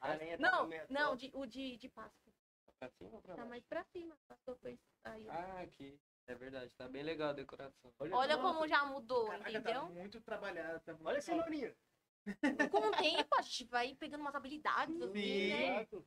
tá 0.00 0.36
Não, 0.40 0.68
não, 0.90 1.16
de- 1.16 1.30
o 1.32 1.46
de, 1.46 1.76
de 1.76 1.88
Páscoa. 1.88 2.31
Pra 2.82 2.90
cima 2.90 3.10
ou 3.14 3.22
pra 3.22 3.34
Tá 3.34 3.36
baixo? 3.36 3.50
mais 3.50 3.64
pra 3.66 3.84
cima. 3.84 4.18
Passou 4.26 4.56
por 4.56 4.68
isso 4.70 4.82
aí. 5.04 5.28
Ah, 5.28 5.60
aqui. 5.60 6.00
É 6.26 6.34
verdade, 6.34 6.74
tá 6.74 6.88
bem 6.88 7.04
legal 7.04 7.30
a 7.30 7.32
decoração. 7.32 7.92
Olha 7.98 8.34
só. 8.34 8.42
como 8.42 8.66
já 8.66 8.84
mudou, 8.84 9.26
Caraca, 9.26 9.44
tá 9.52 9.58
entendeu? 9.58 9.86
muito 9.90 10.20
trabalhado. 10.20 10.80
Tá 10.80 10.92
muito 10.92 11.06
Olha 11.06 11.18
a 11.18 11.22
cenourinha. 11.22 11.76
Com 12.72 12.88
o 12.88 12.90
tempo, 12.92 13.28
a 13.38 13.42
gente 13.42 13.64
vai 13.66 13.94
pegando 13.94 14.20
umas 14.22 14.34
habilidades, 14.34 15.00
assim, 15.00 15.12
Sim. 15.12 15.48
né? 15.50 15.76
Exato. 15.76 16.06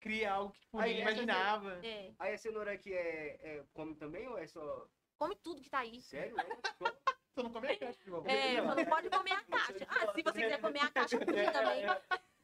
Cria 0.00 0.32
algo 0.32 0.52
que 0.52 0.60
tipo, 0.60 0.78
Aí, 0.78 1.00
imaginava. 1.00 1.86
É. 1.86 2.12
Aí 2.18 2.34
a 2.34 2.38
cenoura 2.38 2.72
aqui 2.72 2.92
é, 2.92 3.58
é 3.58 3.64
come 3.72 3.94
também 3.94 4.26
ou 4.26 4.36
é 4.36 4.46
só. 4.48 4.88
Come 5.18 5.36
tudo 5.36 5.62
que 5.62 5.70
tá 5.70 5.78
aí. 5.78 6.00
Sério? 6.00 6.36
É? 6.40 6.44
Você 7.34 7.42
não 7.42 7.52
come 7.52 7.68
a 7.68 7.78
caixa 7.78 8.02
de 8.02 8.10
volta. 8.10 8.30
É, 8.32 8.60
Não. 8.60 8.68
só 8.70 8.74
não 8.74 8.84
pode 8.86 9.10
comer 9.10 9.32
a 9.32 9.44
caixa. 9.44 9.86
Ah, 9.88 10.12
se 10.12 10.22
você 10.22 10.40
quiser 10.42 10.60
comer 10.60 10.80
a 10.80 10.90
caixa, 10.90 11.18
come 11.18 11.52
também. 11.52 11.84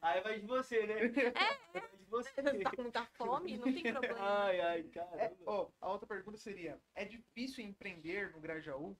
Aí 0.02 0.20
vai 0.20 0.38
de 0.40 0.46
você, 0.46 0.86
né? 0.86 0.94
É. 1.04 1.80
De 1.80 1.96
você. 2.12 2.30
Se 2.30 2.42
você 2.42 2.58
tá 2.60 2.70
com 2.70 2.82
muita 2.82 3.04
fome, 3.16 3.56
não 3.56 3.64
tem 3.64 3.92
problema. 3.92 4.44
Ai, 4.44 4.60
ai, 4.60 4.80
É, 4.80 4.88
caramba. 4.90 5.36
ó, 5.46 5.70
a 5.80 5.90
outra 5.90 6.06
pergunta 6.06 6.38
seria: 6.38 6.80
é 6.94 7.04
difícil 7.04 7.64
empreender 7.64 8.30
no 8.32 8.40
Grajaú? 8.40 8.96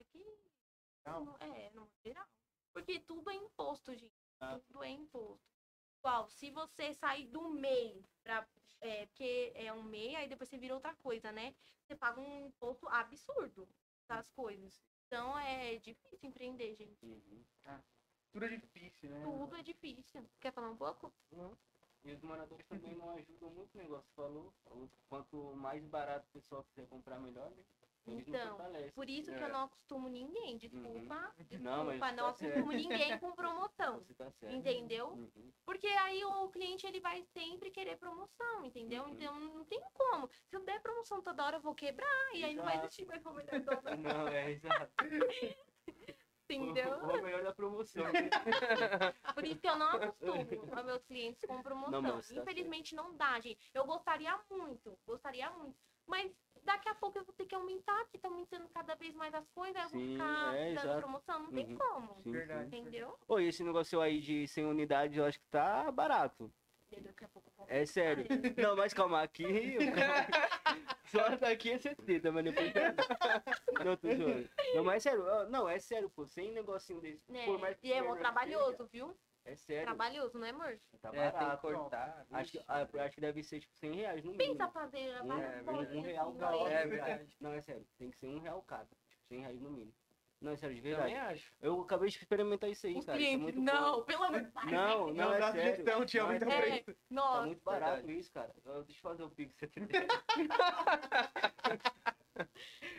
Aqui, 0.00 0.24
Não. 1.06 1.36
É, 1.40 1.70
no 1.70 1.90
geral. 2.04 2.26
Porque 2.72 3.00
tudo 3.00 3.30
é 3.30 3.34
imposto, 3.34 3.94
gente. 3.94 4.14
Ah. 4.40 4.58
Tudo 4.66 4.82
é 4.84 4.90
imposto. 4.90 5.42
Igual, 6.00 6.28
se 6.28 6.50
você 6.50 6.92
sair 6.92 7.28
do 7.28 7.48
MEI, 7.48 8.04
pra, 8.22 8.46
é, 8.80 9.06
porque 9.06 9.52
é 9.54 9.72
um 9.72 9.82
MEI, 9.82 10.16
aí 10.16 10.28
depois 10.28 10.48
você 10.48 10.58
vira 10.58 10.74
outra 10.74 10.94
coisa, 10.96 11.32
né? 11.32 11.54
Você 11.86 11.96
paga 11.96 12.20
um 12.20 12.46
imposto 12.46 12.86
absurdo 12.88 13.66
das 14.06 14.28
coisas. 14.30 14.82
Então 15.06 15.38
é 15.38 15.76
difícil 15.76 16.28
empreender, 16.28 16.74
gente. 16.74 17.06
Uhum. 17.06 17.44
Tudo 18.34 18.46
é 18.46 18.48
difícil, 18.48 19.10
né? 19.10 19.20
Tudo 19.22 19.54
é 19.56 19.62
difícil. 19.62 20.28
Quer 20.40 20.52
falar 20.52 20.70
um 20.70 20.76
pouco? 20.76 21.12
E 22.04 22.12
os 22.12 22.20
moradores 22.20 22.66
também 22.66 22.92
não 22.96 23.10
ajudam 23.10 23.48
muito 23.50 23.72
o 23.76 23.78
negócio. 23.78 24.10
Falou, 24.16 24.52
quanto 25.08 25.54
mais 25.54 25.84
barato 25.86 26.26
o 26.28 26.32
pessoal 26.32 26.64
quiser 26.64 26.88
comprar, 26.88 27.20
melhor, 27.20 27.48
né? 27.52 27.62
Eles 28.08 28.26
não 28.26 28.34
Então. 28.34 28.90
Por 28.92 29.08
isso 29.08 29.30
que 29.30 29.38
É. 29.38 29.44
eu 29.44 29.52
não 29.52 29.62
acostumo 29.62 30.08
ninguém. 30.08 30.58
Desculpa. 30.58 31.14
Não, 31.60 31.84
mas 31.84 31.94
Desculpa, 31.94 32.10
não 32.12 32.24
tá 32.24 32.28
acostumo 32.30 32.72
certo. 32.72 32.88
ninguém 32.88 33.18
com 33.20 33.32
promoção. 33.36 34.04
Tá. 34.18 34.32
Entendeu? 34.50 35.10
Uhum. 35.10 35.52
Porque 35.64 35.86
aí 35.86 36.24
o 36.24 36.48
cliente 36.50 36.86
ele 36.88 36.98
vai 37.00 37.22
sempre 37.22 37.70
querer 37.70 37.96
promoção, 37.96 38.64
entendeu? 38.64 39.04
Uhum. 39.04 39.10
Então 39.10 39.38
não 39.38 39.64
tem 39.64 39.80
como. 39.94 40.28
Se 40.48 40.56
eu 40.56 40.64
der 40.64 40.82
promoção 40.82 41.22
toda 41.22 41.44
hora, 41.46 41.56
eu 41.58 41.62
vou 41.62 41.74
quebrar 41.74 42.34
e 42.34 42.44
aí 42.44 42.56
não 42.56 42.64
vai 42.64 42.74
Exato. 42.74 42.86
existir 42.88 43.06
mais 43.06 43.24
o 43.24 43.30
melhor 43.32 43.52
Não, 44.02 44.28
é 44.28 44.50
exato. 44.50 44.92
entendeu? 46.52 46.92
O, 47.02 47.18
o 47.18 47.22
melhor 47.22 47.42
da 47.42 47.52
promoção. 47.54 48.04
Por 49.34 49.44
isso 49.44 49.60
que 49.60 49.68
eu 49.68 49.76
não 49.76 49.88
acostumo 49.90 50.74
aos 50.74 50.84
meus 50.84 51.04
clientes 51.04 51.44
com 51.46 51.62
promoção. 51.62 52.02
Não, 52.02 52.20
tá 52.20 52.34
Infelizmente 52.34 52.94
não 52.94 53.16
dá, 53.16 53.40
gente. 53.40 53.70
Eu 53.72 53.84
gostaria 53.86 54.38
muito, 54.50 54.98
gostaria 55.06 55.50
muito. 55.50 55.76
Mas 56.06 56.30
daqui 56.62 56.88
a 56.88 56.94
pouco 56.94 57.18
eu 57.18 57.24
vou 57.24 57.34
ter 57.34 57.46
que 57.46 57.54
aumentar, 57.54 58.04
que 58.10 58.18
tá 58.18 58.28
aumentando 58.28 58.68
cada 58.68 58.94
vez 58.94 59.14
mais 59.14 59.32
as 59.34 59.48
coisas, 59.50 59.82
eu 59.84 59.88
vou 59.88 60.00
Sim, 60.00 60.12
ficar 60.12 60.54
é, 60.54 60.74
dando 60.74 60.78
exato. 60.84 61.00
promoção, 61.00 61.38
não 61.40 61.50
tem 61.52 61.66
Uhum. 61.66 61.78
como. 61.78 62.22
Sim, 62.22 62.32
Verdade. 62.32 62.66
Entendeu? 62.66 63.18
E 63.30 63.42
esse 63.42 63.64
negócio 63.64 64.00
aí 64.00 64.20
de 64.20 64.46
100 64.46 64.66
unidades, 64.66 65.16
eu 65.16 65.24
acho 65.24 65.38
que 65.40 65.46
tá 65.46 65.90
barato. 65.90 66.52
É 67.68 67.86
sério. 67.86 68.24
Não, 68.56 68.76
mas 68.76 68.92
calma, 68.92 69.22
aqui. 69.22 69.44
Só 71.06 71.36
daqui 71.36 71.72
é 71.72 71.78
70, 71.78 72.32
mas 72.32 72.44
depois. 72.44 72.72
Não, 73.84 73.96
tô 73.96 74.08
zoando. 74.14 74.50
Não, 74.74 74.84
mas 74.84 75.06
é 75.06 75.10
sério. 75.10 75.48
Não, 75.50 75.68
é 75.68 75.78
sério, 75.78 76.10
pô. 76.10 76.26
Sem 76.26 76.52
negocinho 76.52 77.00
desse. 77.00 77.30
Né? 77.30 77.44
Por 77.44 77.58
mais 77.58 77.78
que 77.78 77.86
E 77.88 77.92
é 77.92 78.02
mó 78.02 78.16
trabalhoso, 78.16 78.86
viu? 78.92 79.16
É 79.44 79.54
sério. 79.56 79.84
Trabalhoso, 79.84 80.38
não 80.38 80.46
é, 80.46 80.50
amor? 80.50 80.80
Tá 81.02 81.10
É, 81.12 81.30
tem 81.30 81.50
que 81.50 81.56
cortar. 81.58 82.26
Acho 82.32 82.52
que, 82.52 82.64
ah, 82.66 82.88
acho 83.04 83.14
que 83.14 83.20
deve 83.20 83.42
ser 83.42 83.60
tipo 83.60 83.76
100 83.76 83.92
reais 83.94 84.24
no 84.24 84.32
Pensa 84.36 84.52
mínimo. 84.52 84.72
fazer 84.72 85.22
Um- 85.22 85.32
é, 85.40 85.62
um 85.92 86.00
real 86.00 86.34
cada. 86.34 86.56
É 86.56 86.86
verdade. 86.86 87.36
Não, 87.40 87.52
é 87.52 87.60
sério. 87.60 87.86
Tem 87.98 88.10
que 88.10 88.16
ser 88.16 88.26
um 88.28 88.38
real 88.38 88.62
cada. 88.62 88.88
Tipo, 89.06 89.22
100 89.24 89.40
reais 89.40 89.60
no 89.60 89.70
mínimo. 89.70 89.94
Não, 90.44 90.52
é 90.52 90.56
sério, 90.56 90.74
de 90.76 90.80
verdade. 90.82 91.14
Também 91.14 91.28
acho. 91.28 91.52
Eu 91.62 91.80
acabei 91.80 92.10
de 92.10 92.18
experimentar 92.18 92.68
isso 92.68 92.86
aí, 92.86 92.94
Os 92.98 93.06
cara. 93.06 93.16
é 93.16 93.20
clientes, 93.20 93.42
muito 93.42 93.60
não, 93.60 93.96
bom. 93.96 94.02
pelo 94.04 94.24
amor 94.24 94.40
de 94.42 94.50
Deus. 94.50 94.64
Não, 94.70 95.06
não, 95.14 95.32
é 95.34 95.38
sério. 95.40 95.60
sugestão, 95.60 96.04
te 96.04 96.16
Não, 96.18 96.22
é 96.22 96.26
aumenta 96.26 96.46
o 96.46 96.50
sério. 96.50 96.66
É, 96.66 96.70
preço. 96.82 96.84
Tá 96.92 97.06
nossa. 97.10 97.46
muito 97.46 97.64
barato 97.64 97.94
Verdade. 97.96 98.18
isso, 98.18 98.30
cara. 98.32 98.54
Deixa 98.64 98.98
eu 98.98 99.02
fazer 99.02 99.22
o 99.22 99.30
pix. 99.30 99.56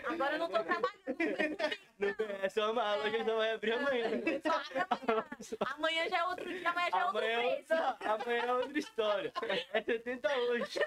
Agora 0.05 0.33
eu 0.35 0.39
não 0.39 0.47
tô 0.49 0.63
trabalhando. 0.63 0.95
Não, 1.99 2.09
é 2.41 2.49
só 2.49 2.71
uma 2.71 2.83
aula, 2.83 3.09
já 3.11 3.23
não 3.23 3.37
vai 3.37 3.51
abrir 3.51 3.73
amanhã. 3.73 4.07
Amanhã. 5.75 6.09
Já 6.09 6.17
é 6.17 6.23
outro 6.23 6.45
dia, 6.49 6.69
amanhã 6.69 6.89
já 6.91 6.99
é 6.99 7.05
outro 7.05 7.17
Amanhã 7.19 7.41
é 7.41 7.55
preço. 7.55 7.73
outra, 7.73 8.13
amanhã 8.13 8.41
é 8.43 8.53
outra 8.53 8.79
história. 8.79 9.33
É 9.73 9.81
70 9.81 10.35
hoje. 10.37 10.79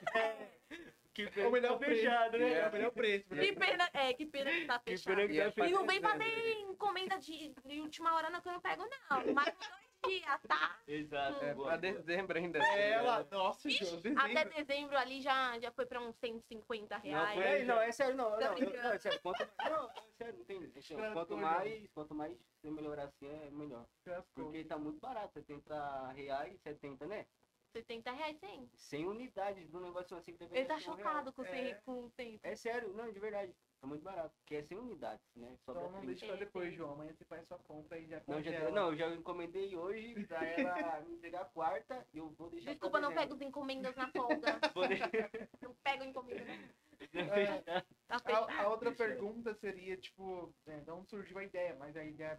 Que 1.18 1.24
É 1.24 1.30
pena 1.30 1.48
o 1.48 1.50
que 1.52 1.60
melhor 1.60 1.78
tá 1.80 1.84
fechado, 1.86 2.38
né? 2.38 2.52
É 2.52 2.68
o 2.68 2.72
melhor 2.72 2.90
preço. 2.92 3.28
Que 3.30 3.52
pena, 3.52 3.90
é, 3.92 4.12
que 4.14 4.24
pena 4.24 4.50
que 4.52 4.64
tá 4.66 4.78
Que 4.78 4.90
fechado. 4.92 5.16
pena 5.16 5.28
que 5.28 5.50
tá 5.52 5.66
E 5.66 5.68
é 5.68 5.72
não 5.74 5.84
vem 5.84 6.00
pra 6.00 6.10
fazer 6.10 6.50
encomenda 6.60 7.18
de, 7.18 7.52
de 7.66 7.80
última 7.80 8.14
hora 8.14 8.30
não, 8.30 8.40
que 8.40 8.48
eu 8.48 8.52
não 8.52 8.60
pego, 8.60 8.84
não. 8.86 9.34
Mais 9.34 9.52
dois 9.52 9.88
dias, 10.06 10.40
tá? 10.46 10.78
Exato. 10.86 11.44
É, 11.44 11.54
pra 11.54 11.76
dezembro 11.76 12.38
ainda. 12.38 12.60
É, 12.60 12.90
ela, 12.92 13.26
nossa, 13.32 13.68
João, 13.68 13.94
Até 14.16 14.44
dezembro. 14.44 14.54
dezembro 14.64 14.96
ali 14.96 15.20
já, 15.20 15.58
já 15.58 15.72
foi 15.72 15.86
pra 15.86 16.00
uns 16.00 16.14
150 16.18 16.94
Não, 16.94 17.02
reais. 17.02 17.34
foi 17.34 17.44
aí, 17.48 17.64
não, 17.64 17.80
é 17.80 17.90
sério, 17.90 18.14
não. 18.14 18.30
Tô 18.30 18.36
Não, 18.38 18.54
não, 18.54 18.92
é 18.92 18.98
sério. 18.98 19.20
Quanto 19.20 19.38
mais. 19.58 19.70
Não, 19.72 19.90
é 19.90 19.94
sério, 20.18 20.38
não 20.38 20.44
tem. 20.44 20.56
assim, 20.58 20.94
Tranquilo. 20.94 21.12
Quanto 21.14 21.36
mais, 21.36 21.88
quanto 21.90 22.14
mais 22.14 22.38
você 22.62 22.70
melhorar 22.70 23.04
assim, 23.06 23.26
é 23.28 23.50
melhor. 23.50 23.84
Porque... 24.04 24.22
Porque 24.36 24.64
tá 24.64 24.78
muito 24.78 25.00
barato, 25.00 25.32
70 25.34 26.12
reais, 26.12 26.60
70, 26.62 27.04
né? 27.08 27.26
70 27.72 28.10
reais, 28.12 28.36
sim. 28.38 28.68
100 28.74 29.06
unidades 29.06 29.68
do 29.70 29.80
negócio 29.80 30.16
assim 30.16 30.32
que 30.32 30.38
deveria 30.38 30.60
Ele 30.62 30.68
tá 30.68 30.78
chocado 30.78 31.32
com, 31.32 31.44
É. 31.44 31.74
com 31.84 32.04
o 32.04 32.10
tempo. 32.10 32.40
É 32.42 32.54
sério, 32.56 32.92
não, 32.94 33.10
de 33.12 33.18
verdade. 33.20 33.54
Tá 33.80 33.86
muito 33.86 34.02
barato. 34.02 34.34
Porque 34.40 34.56
é 34.56 34.62
100 34.62 34.76
unidades, 34.78 35.24
né? 35.36 35.56
Sobra 35.64 35.82
Então 35.82 35.92
não 35.92 36.00
30. 36.00 36.06
deixa 36.06 36.26
pra 36.26 36.36
depois, 36.44 36.74
João. 36.74 36.94
Amanhã 36.94 37.12
você 37.12 37.24
faz 37.26 37.46
sua 37.46 37.58
compra 37.60 37.96
e 37.98 38.06
já 38.08 38.20
Não, 38.26 38.42
já, 38.42 38.70
não, 38.70 38.90
eu 38.90 38.96
já 38.96 39.14
encomendei 39.14 39.76
hoje 39.76 40.14
pra 40.26 40.44
ela 40.44 41.00
me 41.02 41.14
entregar 41.14 41.44
quarta 41.52 42.04
e 42.12 42.18
eu 42.18 42.28
vou 42.30 42.50
deixar. 42.50 42.70
Desculpa, 42.72 43.00
não 43.00 43.14
pego 43.14 43.34
as 43.34 43.40
encomendas 43.40 43.94
na 43.94 44.08
folga. 44.10 44.58
Não 45.62 45.74
pego 45.84 46.04
encomenda. 46.04 46.44
não. 46.44 47.20
É, 47.34 47.84
Tá 48.08 48.16
a, 48.26 48.62
a 48.62 48.68
outra 48.70 48.88
Deixa 48.90 49.04
eu- 49.04 49.08
pergunta 49.10 49.54
seria, 49.54 49.96
tipo, 49.96 50.52
é, 50.66 50.80
de 50.80 50.90
onde 50.90 51.08
surgiu 51.10 51.38
a 51.38 51.44
ideia, 51.44 51.76
mas 51.78 51.94
a 51.96 52.02
ideia 52.02 52.36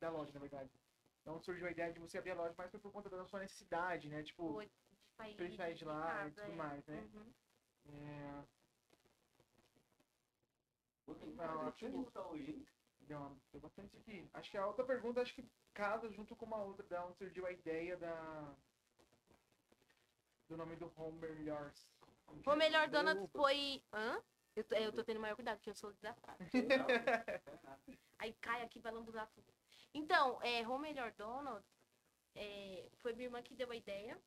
da 0.00 0.10
loja, 0.10 0.32
na 0.32 0.40
verdade. 0.40 0.70
Onde 1.26 1.44
surgiu 1.44 1.66
a 1.66 1.70
ideia 1.70 1.92
de 1.92 2.00
você 2.00 2.18
abrir 2.18 2.30
a 2.30 2.34
loja, 2.34 2.54
mas 2.56 2.70
foi 2.70 2.80
por 2.80 2.92
conta 2.92 3.08
da 3.08 3.24
sua 3.24 3.40
necessidade, 3.40 4.08
né? 4.08 4.22
Tipo, 4.22 4.62
pra 5.16 5.50
sair 5.50 5.74
de 5.74 5.84
lá 5.84 6.26
e 6.26 6.30
tudo 6.32 6.52
é. 6.52 6.54
mais, 6.54 6.86
né? 6.86 7.08
Uhum. 7.14 7.32
É, 7.86 8.44
botar 12.04 12.26
hoje, 12.28 12.50
hein? 12.52 12.66
deu, 13.00 13.18
uma- 13.18 13.36
deu 13.52 13.60
bastante 13.60 13.96
aqui. 13.96 14.28
Acho 14.32 14.50
que 14.50 14.56
a 14.56 14.66
outra 14.66 14.84
pergunta, 14.84 15.20
acho 15.20 15.34
que 15.34 15.48
casa 15.74 16.10
junto 16.10 16.36
com 16.36 16.46
uma 16.46 16.62
outra, 16.62 16.86
da 16.86 17.04
onde 17.04 17.18
surgiu 17.18 17.46
a 17.46 17.52
ideia 17.52 17.96
da... 17.96 18.54
Do 20.48 20.56
nome 20.56 20.76
do 20.76 20.92
Homer 20.96 21.40
Yours. 21.40 21.88
O 22.44 22.56
melhor 22.56 22.88
Donuts 22.88 23.30
foi. 23.32 23.84
Hã? 23.92 24.20
Eu 24.56 24.64
tô, 24.64 24.74
eu 24.74 24.92
tô 24.92 25.04
tendo 25.04 25.20
maior 25.20 25.36
cuidado, 25.36 25.56
porque 25.58 25.70
eu 25.70 25.74
sou 25.74 25.92
desastrada. 25.92 26.38
Aí 28.18 28.32
cai 28.34 28.62
aqui, 28.62 28.80
vai 28.80 28.92
lambuzar 28.92 29.28
tudo. 29.30 29.46
Então, 29.94 30.40
é, 30.42 30.66
o 30.66 30.78
melhor 30.78 31.12
Donuts 31.12 31.66
é, 32.34 32.88
foi 33.02 33.12
minha 33.12 33.26
irmã 33.26 33.42
que 33.42 33.54
deu 33.54 33.70
a 33.70 33.76
ideia. 33.76 34.20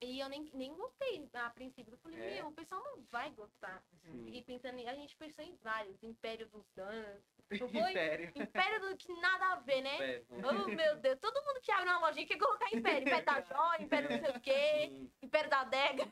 E 0.00 0.20
eu 0.20 0.28
nem, 0.28 0.50
nem 0.52 0.74
gostei 0.74 1.28
a 1.32 1.50
princípio. 1.50 1.94
Eu 1.94 1.98
falei, 1.98 2.20
É. 2.20 2.34
meu, 2.34 2.48
o 2.48 2.52
pessoal 2.54 2.82
não 2.84 3.02
vai 3.04 3.30
gostar. 3.30 3.82
Sim. 4.02 4.28
E 4.28 4.42
pensando, 4.42 4.78
a 4.86 4.94
gente 4.94 5.16
pensou 5.16 5.44
em 5.44 5.56
vários, 5.56 6.02
Império 6.02 6.48
dos 6.48 6.66
Danos. 6.74 7.24
Império. 7.72 8.32
Império 8.34 8.80
do 8.80 8.96
que 8.96 9.12
nada 9.20 9.52
a 9.52 9.56
ver, 9.60 9.82
né? 9.82 10.14
É, 10.16 10.26
Oh, 10.30 10.68
meu 10.68 10.96
Deus, 11.00 11.18
todo 11.20 11.42
mundo 11.44 11.60
que 11.60 11.70
abre 11.72 11.90
uma 11.90 12.00
lojinha 12.00 12.26
quer 12.26 12.38
colocar 12.38 12.66
Império. 12.74 13.02
Império 13.06 13.24
da 13.24 13.40
Joia, 13.40 13.82
Império 13.82 14.10
não 14.10 14.18
sei 14.18 14.30
o 14.30 14.40
quê, 14.40 14.88
Sim. 14.88 15.12
Império 15.22 15.50
da 15.50 15.60
Adega, 15.60 16.04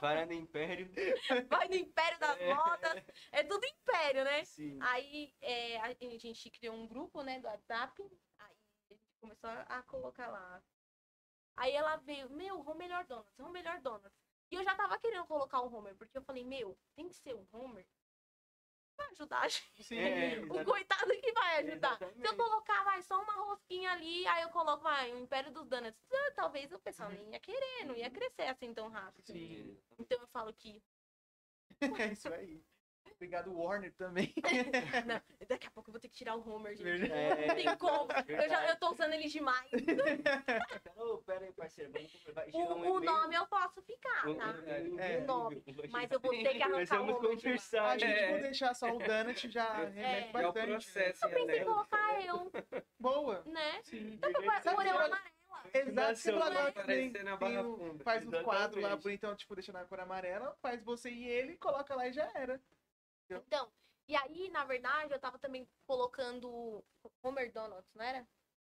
Varanda 0.00 0.34
Império. 0.34 0.90
vai 1.48 1.68
no 1.68 1.74
Império 1.74 2.18
das 2.18 2.38
Modas. 2.40 3.04
É 3.32 3.44
tudo 3.44 3.64
Império, 3.64 4.24
né? 4.24 4.44
Sim. 4.44 4.78
Aí 4.82 5.34
é, 5.40 5.78
a 5.80 5.92
gente 6.18 6.50
criou 6.50 6.74
um 6.74 6.86
grupo, 6.86 7.22
né, 7.22 7.40
do 7.40 7.46
WhatsApp. 7.46 8.02
Aí 8.38 8.56
a 8.90 8.94
gente 8.94 9.16
começou 9.20 9.50
a 9.50 9.82
colocar 9.84 10.28
lá. 10.28 10.62
Aí 11.56 11.72
ela 11.72 11.96
veio, 11.96 12.28
meu, 12.30 12.60
Homer 12.60 13.06
Donuts, 13.06 13.38
Homer 13.38 13.82
Donuts. 13.82 14.12
E 14.50 14.54
eu 14.54 14.62
já 14.64 14.74
tava 14.76 14.98
querendo 14.98 15.26
colocar 15.26 15.60
um 15.62 15.74
Homer, 15.74 15.96
porque 15.96 16.16
eu 16.18 16.22
falei, 16.22 16.44
meu, 16.44 16.78
tem 16.94 17.08
que 17.08 17.14
ser 17.16 17.34
um 17.34 17.46
Homer. 17.52 17.86
Vai 18.96 19.06
ajudar 19.12 19.40
a 19.40 19.48
gente. 19.48 19.84
Sim. 19.84 19.96
É, 20.00 20.40
O 20.40 20.64
coitado 20.64 21.10
que 21.20 21.32
vai 21.32 21.64
ajudar. 21.64 21.98
Se 21.98 22.26
eu 22.26 22.36
colocar, 22.36 22.84
vai, 22.84 23.02
só 23.02 23.20
uma 23.22 23.32
rosquinha 23.34 23.92
ali, 23.92 24.26
aí 24.26 24.42
eu 24.42 24.50
coloco, 24.50 24.82
vai, 24.82 25.12
o 25.12 25.18
Império 25.18 25.52
dos 25.52 25.68
Donuts. 25.68 26.00
Ah, 26.12 26.32
Talvez 26.34 26.72
o 26.72 26.78
pessoal 26.78 27.10
nem 27.10 27.32
ia 27.32 27.40
querer, 27.40 27.84
não 27.84 27.94
ia 27.96 28.10
crescer 28.10 28.42
assim 28.42 28.72
tão 28.74 28.88
rápido. 28.88 29.26
Sim. 29.32 29.78
Então 29.98 30.18
eu 30.20 30.26
falo 30.28 30.52
que, 30.52 30.82
É 32.08 32.12
isso 32.12 32.32
aí. 32.32 32.62
Obrigado, 33.14 33.56
Warner, 33.56 33.92
também. 33.94 34.32
não, 35.06 35.20
daqui 35.48 35.66
a 35.66 35.70
pouco 35.70 35.88
eu 35.88 35.92
vou 35.92 36.00
ter 36.00 36.08
que 36.08 36.16
tirar 36.16 36.36
o 36.36 36.48
Homer, 36.48 36.76
gente. 36.76 37.10
É, 37.10 37.46
Não 37.46 37.54
tem 37.54 37.76
como. 37.78 38.08
Eu, 38.28 38.48
já, 38.48 38.68
eu 38.68 38.76
tô 38.76 38.90
usando 38.92 39.12
ele 39.14 39.28
demais. 39.28 39.70
Pera 41.24 41.44
aí, 41.44 41.52
parceiro. 41.52 41.92
Vamos 41.92 42.12
vai 42.34 42.50
O, 42.52 42.58
um 42.58 42.90
o 42.96 43.00
nome 43.00 43.34
eu 43.34 43.46
posso 43.46 43.82
ficar, 43.82 44.22
tá? 44.22 44.28
um- 44.28 45.00
É. 45.00 45.18
O 45.18 45.26
nome. 45.26 45.62
Vai 45.66 45.88
Mas 45.88 46.10
eu 46.10 46.20
vou 46.20 46.30
ter 46.30 46.42
que 46.56 46.62
arrancar 46.62 46.68
Nós 46.78 46.90
o 46.90 46.94
vamos 46.94 47.16
Homer. 47.16 47.30
conversar. 47.30 47.84
A 47.92 47.98
gente 47.98 48.12
É. 48.12 48.32
por 48.32 48.40
deixar 48.42 48.74
só 48.74 48.90
o 48.94 48.98
Donut 48.98 49.50
já 49.50 49.74
remete 49.84 49.98
É. 49.98 50.20
É 50.20 50.28
o 50.28 50.32
bastante. 50.32 50.66
processo, 50.70 51.24
Eu 51.24 51.30
pensei 51.30 51.46
né? 51.46 51.58
em 51.58 51.64
colocar 51.64 52.24
eu, 52.26 52.52
Boa. 52.98 53.42
né? 53.46 53.80
Sim. 53.84 54.18
Eu 54.22 54.32
tô 54.32 54.42
com 54.42 54.50
a 54.50 54.60
Sabe 54.60 54.76
orelha 54.76 54.92
que 54.94 55.00
eu- 55.00 55.06
amarela. 55.06 55.36
Exato, 55.74 56.18
falou 56.22 56.42
agora 56.44 56.72
também. 56.72 57.08
Aparecer 57.08 57.24
na 57.24 57.36
Tem 57.36 57.54
Barra 57.54 57.64
Funda. 57.64 58.04
faz 58.04 58.26
um 58.26 58.30
quadro 58.44 58.80
lá, 58.80 58.98
então, 59.06 59.34
tipo, 59.34 59.54
deixa 59.54 59.72
na 59.72 59.84
cor 59.84 59.98
amarela, 59.98 60.56
faz 60.62 60.82
você 60.82 61.10
e 61.10 61.26
ele, 61.26 61.56
coloca 61.56 61.94
lá 61.94 62.06
e 62.06 62.12
já 62.12 62.30
era. 62.34 62.60
Então, 63.30 63.72
e 64.08 64.14
aí, 64.16 64.48
na 64.50 64.64
verdade, 64.64 65.12
eu 65.12 65.18
tava 65.18 65.38
também 65.38 65.68
colocando 65.86 66.84
Homer 67.22 67.52
Donuts, 67.52 67.92
não 67.94 68.04
era? 68.04 68.28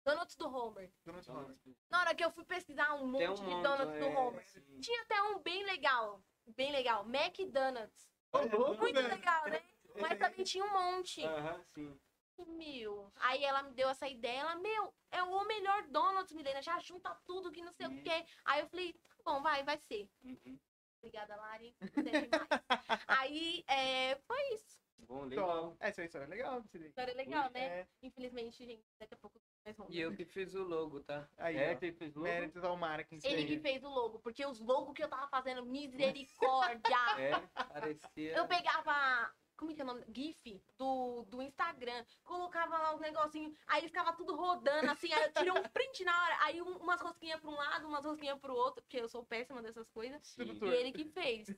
Donuts 0.05 0.35
do 0.35 0.49
Homer. 0.49 0.93
Donut 1.05 1.31
Homer. 1.31 1.57
Na 1.91 2.01
hora 2.01 2.15
que 2.15 2.25
eu 2.25 2.31
fui 2.31 2.45
pesquisar 2.45 2.95
um 2.95 3.07
monte 3.07 3.43
um 3.43 3.45
de 3.45 3.55
monte, 3.55 3.63
donuts 3.63 3.99
do 3.99 4.05
é, 4.05 4.19
Homer, 4.19 4.49
sim. 4.49 4.81
tinha 4.81 5.03
até 5.03 5.23
um 5.23 5.39
bem 5.41 5.63
legal. 5.65 6.23
Bem 6.47 6.73
legal. 6.73 7.05
Mac 7.05 7.37
Donuts. 7.39 8.11
Muito 8.33 9.01
legal, 9.01 9.49
né? 9.49 9.63
Mas 10.01 10.19
também 10.19 10.45
tinha 10.45 10.65
um 10.65 10.73
monte. 10.73 11.23
Aham, 11.25 11.63
sim. 11.65 12.01
Meu. 12.39 13.13
Aí 13.17 13.45
ela 13.45 13.63
me 13.63 13.73
deu 13.75 13.89
essa 13.91 14.09
ideia, 14.09 14.41
ela, 14.41 14.55
meu, 14.55 14.95
é 15.11 15.23
o 15.23 15.47
melhor 15.47 15.87
donuts, 15.89 16.33
Milena, 16.33 16.63
já 16.63 16.79
junta 16.79 17.15
tudo 17.27 17.53
que 17.53 17.61
não 17.63 17.73
sei 17.73 17.87
o 17.87 17.91
Uhum. 17.91 18.03
quê. 18.03 18.25
Aí 18.47 18.61
eu 18.61 18.67
falei, 18.69 18.95
tá 18.95 19.23
bom, 19.25 19.43
vai, 19.43 19.63
vai 19.63 19.77
ser. 19.77 20.09
Uhum. 20.25 20.59
Obrigada, 21.03 21.35
Lari. 21.37 21.75
É. 21.81 21.87
Aí, 23.09 23.65
é, 23.67 24.17
foi 24.17 24.55
isso. 24.55 24.81
Bom, 25.07 25.25
legal. 25.25 25.49
Então, 25.49 25.77
essa 25.81 26.05
história 26.05 26.27
é 26.27 26.29
legal. 26.29 26.61
esse 26.65 26.79
daí. 26.79 26.89
História 26.89 27.15
legal, 27.15 27.51
né? 27.53 27.81
É, 27.81 27.87
Infelizmente, 28.03 28.65
gente, 28.65 28.85
daqui 28.99 29.15
a 29.15 29.17
pouco 29.17 29.41
mais 29.65 29.77
vamos. 29.77 29.95
E 29.95 29.99
eu 29.99 30.15
que 30.15 30.25
fiz 30.25 30.55
o 30.55 30.63
logo, 30.63 31.01
tá? 31.01 31.29
aí, 31.39 31.57
É, 31.57 31.75
tem 31.75 31.93
fez 31.93 32.15
logo? 32.15 32.29
Méritos 32.29 32.63
ao 32.63 32.77
marketing. 32.77 33.27
Ele 33.27 33.47
que 33.47 33.59
fez 33.59 33.83
o 33.83 33.89
logo, 33.89 34.21
porque 34.21 34.45
os 34.45 34.61
logos 34.61 34.95
que 34.95 35.03
eu 35.03 35.09
tava 35.09 35.27
fazendo, 35.29 35.65
misericórdia. 35.65 36.81
É. 37.19 37.41
Parecia. 37.65 38.37
Eu 38.37 38.47
pegava, 38.47 39.35
como 39.61 39.75
que 39.75 39.81
é 39.83 39.85
o 39.85 39.87
nome? 39.87 40.05
GIF 40.11 40.59
do, 40.79 41.23
do 41.25 41.43
Instagram, 41.43 42.05
colocava 42.25 42.79
lá 42.79 42.95
os 42.95 43.01
negocinhos, 43.01 43.55
aí 43.67 43.83
ficava 43.83 44.15
tudo 44.15 44.35
rodando, 44.35 44.91
assim, 44.91 45.13
aí 45.13 45.25
eu 45.25 45.33
tirei 45.35 45.51
um 45.53 45.63
print 45.69 46.03
na 46.03 46.25
hora, 46.25 46.39
aí 46.45 46.63
um- 46.63 46.79
umas 46.79 47.01
rosquinhas 47.03 47.39
pra 47.41 47.51
um 47.51 47.55
lado, 47.55 47.87
umas 47.87 48.05
rosquinhas 48.05 48.39
pro 48.41 48.55
outro, 48.55 48.81
porque 48.83 48.97
eu 48.99 49.07
sou 49.09 49.23
péssima 49.23 49.61
dessas 49.61 49.87
coisas. 49.91 50.27
Sim. 50.27 50.59
E 50.65 50.69
ele 50.69 50.93
que 50.93 51.05
fez. 51.05 51.49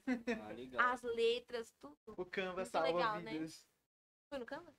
Ah, 0.43 0.53
legal. 0.53 0.91
As 0.91 1.03
letras, 1.03 1.73
tudo. 1.81 1.97
O 2.17 2.27
Canva 2.27 2.57
Muito 2.57 2.71
salva 2.71 2.89
legal, 2.89 3.21
né? 3.21 3.47
Foi 4.29 4.39
no 4.41 4.47
Canva? 4.47 4.75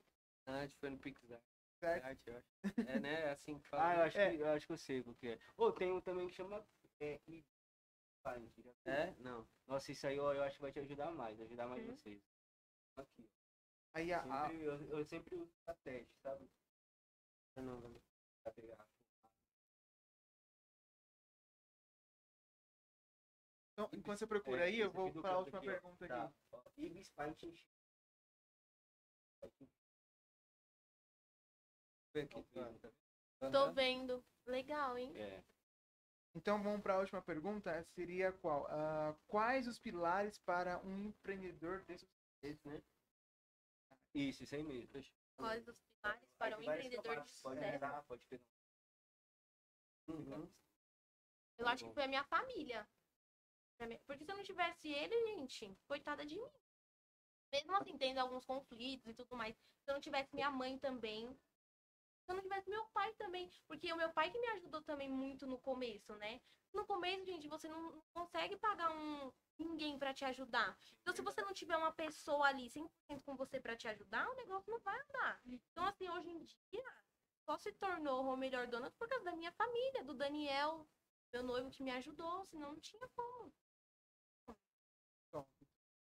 Ah, 0.45 0.59
acho 0.63 0.73
que 0.73 0.79
foi 0.81 0.89
no 0.89 0.97
Pixar. 0.97 1.41
Certo? 1.79 2.05
Arte, 2.05 2.21
eu 2.29 2.37
acho. 2.37 2.47
É, 2.87 2.99
né? 2.99 3.21
É 3.21 3.29
assim 3.31 3.57
que 3.57 3.65
Ah, 3.71 3.75
eu 3.75 3.79
fala. 3.79 4.03
acho, 4.05 4.17
É. 4.17 4.31
que, 4.35 4.41
eu 4.41 4.47
acho 4.49 4.65
que 4.67 4.73
eu 4.73 4.77
sei 4.77 4.99
o 4.99 5.13
que 5.15 5.27
é. 5.29 5.39
Ou 5.55 5.71
tem 5.71 5.91
um 5.93 6.01
também 6.01 6.27
que 6.27 6.35
chama. 6.35 6.65
É? 6.99 7.19
É? 8.85 9.13
Não. 9.19 9.45
Nossa, 9.67 9.91
isso 9.91 10.07
aí 10.07 10.17
eu, 10.17 10.25
eu 10.33 10.43
acho 10.43 10.55
que 10.55 10.61
vai 10.61 10.71
te 10.71 10.79
ajudar 10.79 11.11
mais, 11.11 11.39
ajudar 11.41 11.67
mais 11.67 11.85
Uhum. 11.85 11.95
vocês. 11.95 12.32
Aqui. 12.95 13.27
Aí 13.93 14.11
a, 14.11 14.21
a- 14.21 14.53
eu, 14.53 14.97
eu 14.97 15.05
sempre 15.05 15.35
uso 15.35 15.51
a 15.67 15.73
teste, 15.73 16.13
sabe? 16.21 16.47
Eu 17.55 17.63
não. 17.63 18.01
Pra 18.43 18.51
pegar. 18.51 18.85
então, 23.73 23.89
enquanto 23.93 24.19
você 24.19 24.27
procura 24.27 24.63
aí, 24.63 24.79
eu 24.79 24.91
vou 24.91 25.11
para 25.11 25.35
a 25.35 25.39
última 25.39 25.59
aqui, 25.59 25.67
pergunta 25.67 26.07
Tá. 26.07 26.25
aqui. 26.25 26.33
Ibis 26.77 27.09
tá? 27.09 27.33
tá 33.39 33.51
Tô 33.51 33.65
Aham. 33.65 33.73
vendo. 33.73 34.23
Legal, 34.45 34.97
hein? 34.97 35.15
É. 35.15 35.41
Então 36.35 36.61
vamos 36.61 36.81
para 36.81 36.95
a 36.95 36.99
última 36.99 37.21
pergunta. 37.21 37.83
Seria 37.95 38.31
qual? 38.33 38.65
Ah, 38.67 39.15
quais 39.27 39.67
os 39.67 39.79
pilares 39.79 40.37
para 40.39 40.79
um 40.79 41.05
empreendedor 41.09 41.83
de 41.85 41.97
sucesso? 41.97 42.22
Esse, 42.43 42.67
né? 42.67 42.81
Isso, 44.13 44.43
isso 44.43 44.55
aí 44.55 44.63
mesmo. 44.63 44.89
Quais 45.37 45.67
os 45.67 45.79
pilares 45.79 46.29
para 46.37 46.57
um 46.57 46.61
empreendedor 46.61 47.01
de 47.01 47.09
camadas, 47.09 47.41
Pode 47.41 47.59
sucesso? 47.59 47.75
usar, 47.77 48.03
pode 48.03 48.27
pegar. 48.27 48.43
Uhum. 50.07 50.49
Eu 51.57 51.67
acho 51.67 51.85
que 51.87 51.93
foi 51.93 52.03
a 52.03 52.07
minha 52.07 52.23
família. 52.25 52.87
Porque 54.05 54.23
se 54.23 54.31
eu 54.31 54.37
não 54.37 54.43
tivesse 54.43 54.89
ele, 54.89 55.47
gente, 55.47 55.75
coitada 55.87 56.25
de 56.25 56.35
mim. 56.35 56.49
Mesmo 57.51 57.75
assim, 57.75 57.97
tendo 57.97 58.19
alguns 58.19 58.45
conflitos 58.45 59.07
e 59.07 59.13
tudo 59.13 59.35
mais. 59.35 59.55
Se 59.55 59.89
eu 59.89 59.93
não 59.93 60.01
tivesse 60.01 60.35
minha 60.35 60.51
mãe 60.51 60.77
também. 60.77 61.37
Se 62.25 62.31
eu 62.31 62.35
não 62.35 62.41
tivesse 62.41 62.69
meu 62.69 62.85
pai 62.87 63.13
também. 63.13 63.51
Porque 63.67 63.91
o 63.91 63.97
meu 63.97 64.11
pai 64.11 64.31
que 64.31 64.39
me 64.39 64.47
ajudou 64.47 64.81
também 64.81 65.09
muito 65.09 65.45
no 65.45 65.59
começo, 65.59 66.15
né? 66.15 66.41
No 66.73 66.85
começo, 66.85 67.25
gente, 67.25 67.47
você 67.47 67.67
não 67.67 68.01
consegue 68.13 68.57
pagar 68.57 68.91
um 68.91 69.31
ninguém 69.59 69.99
pra 69.99 70.13
te 70.13 70.25
ajudar. 70.25 70.75
Então, 71.01 71.13
se 71.13 71.21
você 71.21 71.41
não 71.41 71.53
tiver 71.53 71.77
uma 71.77 71.91
pessoa 71.91 72.47
ali 72.47 72.69
100% 72.69 72.89
com 73.23 73.35
você 73.35 73.59
pra 73.59 73.75
te 73.75 73.87
ajudar, 73.87 74.27
o 74.27 74.35
negócio 74.35 74.71
não 74.71 74.79
vai 74.79 74.99
andar. 74.99 75.41
Então, 75.45 75.85
assim, 75.85 76.09
hoje 76.09 76.29
em 76.29 76.43
dia, 76.43 76.95
só 77.45 77.57
se 77.57 77.71
tornou 77.73 78.25
o 78.25 78.37
melhor 78.37 78.67
dona 78.67 78.89
por 78.91 79.07
causa 79.07 79.25
da 79.25 79.35
minha 79.35 79.51
família, 79.51 80.03
do 80.03 80.13
Daniel, 80.13 80.87
meu 81.31 81.43
noivo 81.43 81.69
que 81.69 81.83
me 81.83 81.91
ajudou, 81.91 82.45
senão 82.45 82.73
não 82.73 82.79
tinha 82.79 83.07
como. 83.09 83.53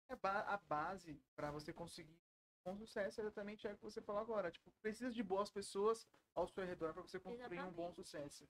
É 0.08 0.16
a 0.22 0.56
base 0.58 1.20
para 1.34 1.50
você 1.50 1.72
conseguir 1.72 2.20
um 2.72 2.78
sucesso 2.78 3.20
é 3.20 3.24
exatamente 3.24 3.66
é 3.66 3.72
o 3.72 3.76
que 3.76 3.82
você 3.82 4.00
falou 4.00 4.20
agora. 4.22 4.50
Tipo, 4.50 4.70
precisa 4.80 5.10
de 5.12 5.22
boas 5.22 5.50
pessoas 5.50 6.06
ao 6.34 6.48
seu 6.48 6.64
redor 6.64 6.92
para 6.94 7.02
você 7.02 7.20
construir 7.20 7.60
um 7.60 7.72
bom 7.72 7.90
Exatamente. 7.90 7.96
sucesso. 7.96 8.48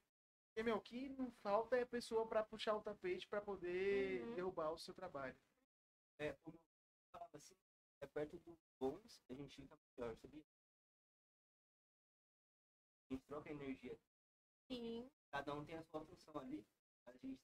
E, 0.57 0.63
meu, 0.63 0.77
o 0.77 0.81
que 0.81 1.09
não 1.09 1.31
falta 1.43 1.77
é 1.77 1.85
pessoa 1.85 2.27
para 2.29 2.45
puxar 2.45 2.77
o 2.77 2.83
tapete 2.83 3.27
para 3.27 3.41
poder 3.41 4.23
Uhum. 4.23 4.35
derrubar 4.37 4.71
o 4.71 4.79
seu 4.79 4.95
trabalho. 4.95 5.37
É, 6.19 6.33
o 6.45 6.51
meu 6.51 6.61
falava 7.11 7.37
assim, 7.37 7.57
é 8.01 8.07
perto 8.07 8.39
dos 8.39 8.57
bons, 8.79 9.21
a 9.29 9.35
gente 9.35 9.57
fica 9.63 9.77
melhor, 9.99 10.17
sabia? 10.17 10.43
A 13.11 13.15
gente 13.15 13.27
troca 13.27 13.51
energia. 13.51 13.99
Sim, 14.69 15.11
Cada 15.33 15.55
um 15.55 15.65
tem 15.65 15.77
a 15.77 15.83
sua 15.83 16.05
função 16.05 16.41
ali. 16.41 16.65
A 17.07 17.13
gente 17.13 17.41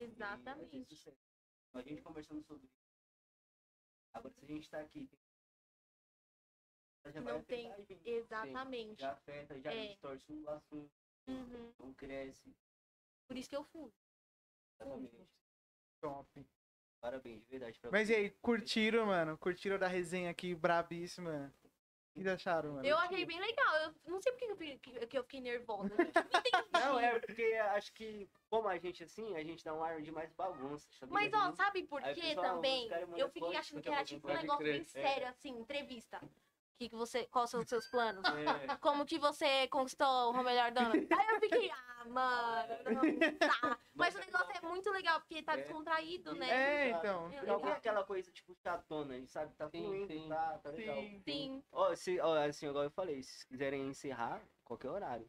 e 0.00 0.04
exatamente. 0.04 0.84
sucesso. 0.94 1.18
A 1.74 1.82
gente 1.82 2.02
conversando 2.02 2.42
sobre 2.46 2.66
isso. 2.66 2.86
Agora, 4.14 4.32
se 4.32 4.44
a 4.44 4.48
gente 4.48 4.70
tá 4.70 4.80
aqui, 4.80 5.08
já 7.12 7.20
vai 7.20 7.32
Não 7.34 7.42
tem-. 7.42 7.72
Exatamente. 8.04 9.00
Já 9.00 9.12
afeta, 9.12 9.60
já 9.60 9.72
É. 9.72 9.86
distorce 9.88 10.32
o 10.32 10.50
assunto, 10.50 10.90
Uhum. 11.28 11.72
não 11.78 11.92
cresce. 11.94 12.54
Por 13.28 13.36
isso 13.36 13.48
que 13.50 13.56
eu 13.56 13.64
fui. 13.64 13.90
Exatamente. 14.80 15.28
Top. 16.00 16.46
Parabéns, 17.00 17.42
de 17.44 17.50
verdade. 17.50 17.78
Pra 17.78 17.90
Mas 17.90 18.08
e 18.10 18.14
aí, 18.14 18.30
curtiram, 18.42 19.06
mano? 19.06 19.36
Curtiram 19.38 19.78
da 19.78 19.86
resenha 19.86 20.30
aqui, 20.30 20.54
brabíssima? 20.54 21.52
O 22.14 22.20
que 22.22 22.28
acharam, 22.28 22.72
mano? 22.72 22.86
Eu 22.86 22.96
achei 22.96 23.26
bem 23.26 23.38
legal. 23.38 23.74
Eu 24.04 24.10
não 24.10 24.22
sei 24.22 24.32
por 24.32 24.38
que 24.38 24.44
eu 24.46 24.56
fiquei, 24.56 25.06
que- 25.06 25.16
eu 25.18 25.22
fiquei 25.22 25.40
nervosa. 25.40 25.92
Eu 25.92 25.98
não 25.98 26.04
entendi. 26.06 26.50
Não, 26.72 26.98
é 26.98 27.18
porque 27.20 27.42
acho 27.72 27.92
que, 27.92 28.28
como 28.48 28.68
a 28.68 28.78
gente 28.78 29.04
assim, 29.04 29.36
a 29.36 29.44
gente 29.44 29.62
dá 29.62 29.74
um 29.74 29.82
ar 29.84 30.00
de 30.00 30.10
mais 30.10 30.32
bagunça. 30.32 30.88
Mas, 31.08 31.30
ó, 31.34 31.52
sabe 31.52 31.82
por 31.84 32.00
quê 32.02 32.34
também? 32.34 32.88
Eu 33.18 33.28
fiquei 33.30 33.56
achando 33.56 33.82
que 33.82 33.88
era 33.88 34.02
tipo 34.04 34.28
um 34.30 34.34
negócio 34.34 34.64
bem 34.64 34.82
sério, 34.84 35.26
assim, 35.28 35.50
entrevista. 35.50 36.18
Que, 36.76 36.88
que 36.88 36.96
você, 36.96 37.24
quais 37.26 37.50
são 37.50 37.60
os 37.60 37.68
seus 37.68 37.86
planos? 37.88 38.22
É. 38.72 38.76
Como 38.76 39.04
que 39.06 39.18
você 39.18 39.66
conquistou 39.68 40.30
o 40.32 40.42
melhor 40.42 40.70
dono? 40.72 40.92
Aí 40.92 41.26
eu 41.34 41.40
fiquei, 41.40 41.70
ah, 41.70 42.04
mano, 42.06 42.74
não 42.84 43.38
tá. 43.38 43.78
Mas 43.94 44.14
o 44.14 44.18
negócio 44.18 44.52
é 44.56 44.60
muito 44.66 44.90
legal, 44.90 45.20
porque 45.20 45.42
tá 45.42 45.54
É. 45.54 45.56
descontraído, 45.56 46.34
né? 46.34 46.48
É, 46.50 46.90
então. 46.90 47.32
É, 47.32 47.40
legal. 47.40 47.64
aquela 47.68 48.04
coisa, 48.04 48.30
tipo, 48.30 48.54
chatona, 48.62 49.16
a 49.16 49.26
sabe 49.26 49.52
que 49.52 49.56
tá 49.56 49.68
Sim, 49.70 49.84
fluindo, 49.84 50.12
sim. 50.12 50.28
tá, 50.28 50.58
tá 50.58 50.70
legal. 50.70 50.96
Sim. 50.96 51.22
Sim. 51.24 51.64
Ó, 51.72 51.94
se, 51.94 52.20
ó, 52.20 52.34
assim, 52.44 52.68
igual 52.68 52.84
eu 52.84 52.90
falei, 52.90 53.22
se 53.22 53.46
quiserem 53.46 53.88
encerrar, 53.88 54.40
qualquer 54.64 54.90
horário. 54.90 55.28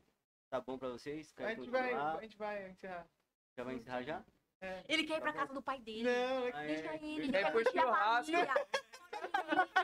Tá 0.49 0.61
bom 0.61 0.77
pra 0.77 0.89
vocês? 0.89 1.33
A 1.33 1.37
Quer 1.37 1.55
gente 1.55 1.69
vai, 1.69 1.93
a 1.93 2.21
gente 2.21 2.37
vai 2.37 2.69
encerrar. 2.69 3.07
Já 3.57 3.63
vai 3.63 3.75
encerrar 3.75 4.03
já? 4.03 4.23
É. 4.59 4.83
Ele 4.87 5.03
quer 5.03 5.17
ir 5.17 5.21
pra 5.21 5.31
Tá 5.31 5.39
casa 5.39 5.53
do 5.53 5.61
pai 5.61 5.79
dele. 5.79 6.03
Não, 6.03 6.47
é 6.47 6.67
Deixa 6.67 6.87
é. 6.93 6.95
ele, 7.03 7.31
Quer 7.31 7.47
ir 7.47 7.51
pro 7.51 7.59
a 7.59 7.71
churrasco. 7.71 8.31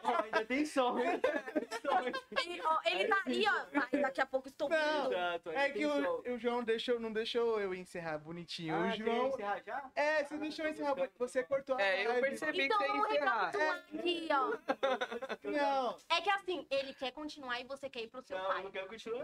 Ó, 0.03 0.23
ainda 0.23 0.45
tem 0.45 0.65
som? 0.65 0.97
Ele, 0.99 2.61
ó, 2.64 2.80
ele 2.85 3.07
tá 3.07 3.22
ali, 3.26 3.45
ó. 3.47 3.65
Ai, 3.91 4.01
daqui 4.01 4.22
a 4.22 4.26
pouco 4.26 4.47
estou 4.49 4.68
Não. 4.69 5.03
vindo. 5.03 5.14
Exato, 5.14 5.49
ainda 5.49 5.61
É 5.61 5.69
tem 5.69 5.73
que 5.81 5.85
o, 5.85 6.34
o 6.34 6.38
João 6.39 6.64
deixou, 6.64 6.99
não 6.99 7.11
deixou 7.14 7.60
eu 7.61 7.73
encerrar 7.73 8.18
bonitinho. 8.18 8.76
Ah, 8.76 8.80
o 8.80 8.84
quer 8.91 8.97
João. 8.97 9.27
encerrar 9.30 9.61
já? 9.65 9.91
É, 9.95 10.23
você 10.23 10.34
Ah, 10.35 10.38
deixou 10.38 10.65
tô 10.65 10.72
encerrar. 10.72 10.95
buscando. 10.95 11.11
Você 11.18 11.43
cortou 11.43 11.76
a 11.77 11.81
É, 11.81 12.05
eu 12.05 12.10
live. 12.11 12.27
percebi 12.30 12.64
Então 12.64 12.77
que 12.77 12.84
você 12.84 12.88
ia 12.88 12.93
vamos 12.93 13.10
encerrar. 13.15 13.51
recapitular 13.51 13.84
aqui, 13.99 14.27
ó. 14.31 15.49
Não, 15.51 15.97
É 16.10 16.22
que 16.22 16.30
assim, 16.30 16.68
ele 16.69 16.93
quer 16.93 17.11
continuar 17.11 17.60
e 17.61 17.64
você 17.64 17.89
quer 17.89 18.01
ir 18.01 18.07
pro 18.07 18.22
seu 18.22 18.38
Não, 18.38 18.43
eu 18.45 18.51
pai. 18.53 18.64
não 18.64 18.72
quero 18.72 18.88
continuar. 18.88 19.23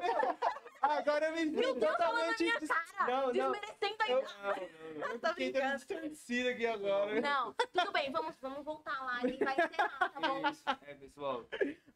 Agora 0.81 1.27
eu 1.27 1.33
me 1.33 1.45
Meu 1.45 1.73
Deus, 1.75 1.97
falando 1.97 2.17
na 2.17 2.35
totalmente. 2.35 2.43
minha 2.43 2.59
cara. 2.67 3.07
Não, 3.11 3.33
não. 3.33 3.51
Desmerecendo 3.51 3.95
a 4.03 4.09
Eu- 4.09 4.19
idade. 4.19 4.39
Não, 4.41 4.49
não, 4.49 4.99
não. 4.99 5.07
Eu 5.13 5.19
Tô 5.19 5.33
brincando. 5.33 5.75
distorcido 5.77 6.49
aqui 6.49 6.65
agora. 6.65 7.21
Não, 7.21 7.53
tudo 7.53 7.91
bem, 7.91 8.11
vamos, 8.11 8.35
vamos 8.39 8.63
voltar 8.65 8.99
lá. 9.03 9.17
A 9.17 9.27
gente 9.27 9.43
vai 9.43 9.53
encerrar, 9.55 10.09
tá 10.09 10.19
bom? 10.19 10.47
Isso, 10.49 10.63
é, 10.81 10.93
pessoal. 10.95 11.45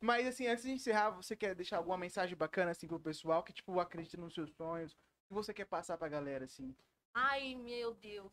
Mas 0.01 0.27
assim, 0.27 0.47
antes 0.47 0.63
de 0.63 0.71
encerrar, 0.71 1.09
você 1.11 1.35
quer 1.35 1.55
deixar 1.55 1.77
alguma 1.77 1.97
mensagem 1.97 2.35
bacana 2.35 2.71
assim 2.71 2.87
pro 2.87 2.99
pessoal 2.99 3.43
que, 3.43 3.53
tipo, 3.53 3.79
acredita 3.79 4.17
nos 4.17 4.33
seus 4.33 4.51
sonhos? 4.53 4.91
O 4.93 4.97
que 5.29 5.33
você 5.33 5.53
quer 5.53 5.65
passar 5.65 5.97
pra 5.97 6.09
galera, 6.09 6.45
assim? 6.45 6.75
Ai, 7.13 7.55
meu 7.55 7.93
Deus. 7.95 8.31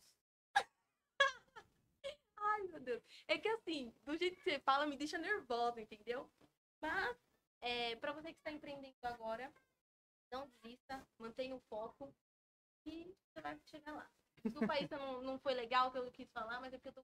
Ai, 2.37 2.61
meu 2.63 2.79
Deus. 2.79 3.01
É 3.27 3.37
que 3.37 3.47
assim, 3.47 3.93
do 4.03 4.17
jeito 4.17 4.35
que 4.37 4.43
você 4.43 4.59
fala, 4.59 4.85
me 4.85 4.97
deixa 4.97 5.17
nervosa, 5.17 5.79
entendeu? 5.79 6.29
Mas, 6.81 7.15
é, 7.61 7.95
pra 7.97 8.11
você 8.11 8.33
que 8.33 8.39
está 8.39 8.51
empreendendo 8.51 8.95
agora, 9.03 9.51
não 10.31 10.47
desista, 10.47 11.05
mantenha 11.19 11.55
o 11.55 11.59
foco 11.61 12.13
e 12.85 13.15
você 13.27 13.41
vai 13.41 13.59
chegar 13.65 13.93
lá. 13.93 14.09
Desculpa 14.43 14.73
aí 14.73 14.87
se 14.87 14.95
não, 14.95 15.21
não 15.21 15.39
foi 15.39 15.53
legal 15.53 15.89
o 15.89 15.91
que 15.91 15.97
eu 15.97 16.11
quis 16.11 16.31
falar, 16.31 16.59
mas 16.59 16.73
é 16.73 16.77
porque 16.77 16.89
eu 16.89 16.93
tô. 16.93 17.03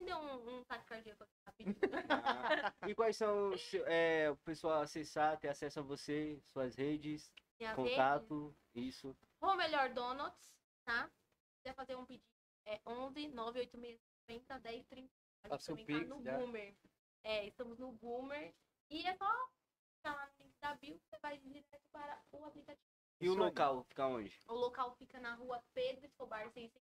Me 0.00 0.06
deu 0.06 0.16
um, 0.16 0.58
um 0.58 0.64
taque 0.64 0.86
cardíaco 0.86 1.24
aqui 1.24 1.34
rapidinho. 1.44 1.76
Ah, 2.08 2.72
e 2.88 2.94
quais 2.94 3.16
são 3.16 3.52
é, 3.86 4.30
o 4.30 4.36
pessoal 4.38 4.80
acessar, 4.80 5.38
ter 5.38 5.48
acesso 5.48 5.80
a 5.80 5.82
você, 5.82 6.40
suas 6.52 6.74
redes, 6.76 7.30
Minha 7.58 7.74
contato, 7.74 8.56
isso. 8.74 9.14
Ou 9.40 9.56
melhor, 9.56 9.92
Donuts, 9.92 10.54
tá? 10.84 11.08
Se 11.08 11.62
quiser 11.62 11.74
fazer 11.74 11.96
um 11.96 12.06
pedido, 12.06 12.24
é 12.64 12.80
11 12.86 13.28
986 13.28 14.00
50 14.30 14.58
10 14.60 14.86
30. 14.86 15.12
A 15.42 15.56
gente 15.56 15.66
também 15.66 15.86
tá 15.86 16.14
no 16.14 16.22
já. 16.22 16.38
Boomer. 16.38 16.76
É, 17.24 17.46
estamos 17.46 17.78
no 17.78 17.92
Boomer. 17.92 18.54
E 18.88 19.06
é 19.06 19.14
só 19.14 19.50
ficar 19.96 20.14
lá 20.14 20.29
da 20.60 20.74
bio, 20.74 20.98
você 20.98 21.18
vai 21.18 21.38
direto 21.38 21.80
para 21.90 22.20
o 22.32 22.44
aplicativo. 22.44 22.86
E 23.20 23.28
o 23.28 23.34
local, 23.34 23.84
fica 23.84 24.06
onde? 24.06 24.38
O 24.48 24.54
local 24.54 24.94
fica 24.96 25.20
na 25.20 25.34
rua 25.34 25.62
Pedro 25.74 26.06
Escobar 26.06 26.50
600, 26.50 26.80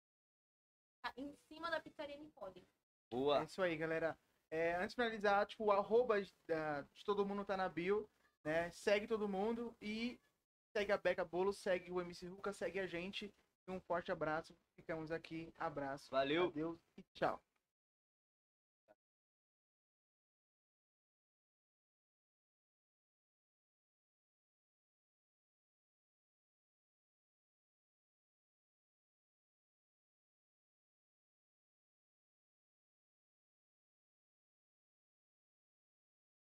tá 1.02 1.14
em 1.18 1.36
cima 1.48 1.70
da 1.70 1.80
pizzaria 1.80 2.18
Nicole. 2.18 2.60
É 2.60 3.16
Boa. 3.16 3.44
isso 3.44 3.62
aí, 3.62 3.76
galera. 3.76 4.18
É, 4.50 4.76
antes 4.76 4.90
de 4.90 4.96
finalizar, 4.96 5.46
tipo, 5.46 5.66
o 5.66 5.72
arroba 5.72 6.22
de, 6.22 6.30
de 6.30 7.06
todo 7.06 7.26
mundo 7.26 7.46
tá 7.46 7.58
na 7.58 7.68
bio, 7.68 8.10
né? 8.44 8.70
Segue 8.72 9.08
todo 9.08 9.28
mundo 9.28 9.76
e 9.82 10.20
segue 10.76 10.92
a 10.92 10.98
Beca 10.98 11.26
Bolo, 11.26 11.54
segue 11.54 11.92
o 11.92 12.02
MC 12.02 12.28
Ruka, 12.28 12.54
segue 12.54 12.80
a 12.80 12.88
gente. 12.88 13.34
E 13.68 13.72
um 13.72 13.80
forte 13.80 14.12
abraço. 14.12 14.56
Ficamos 14.76 15.12
aqui. 15.12 15.54
Abraço. 15.58 16.10
Valeu. 16.10 16.48
Adeus 16.48 16.80
e 16.98 17.04
tchau. 17.14 17.42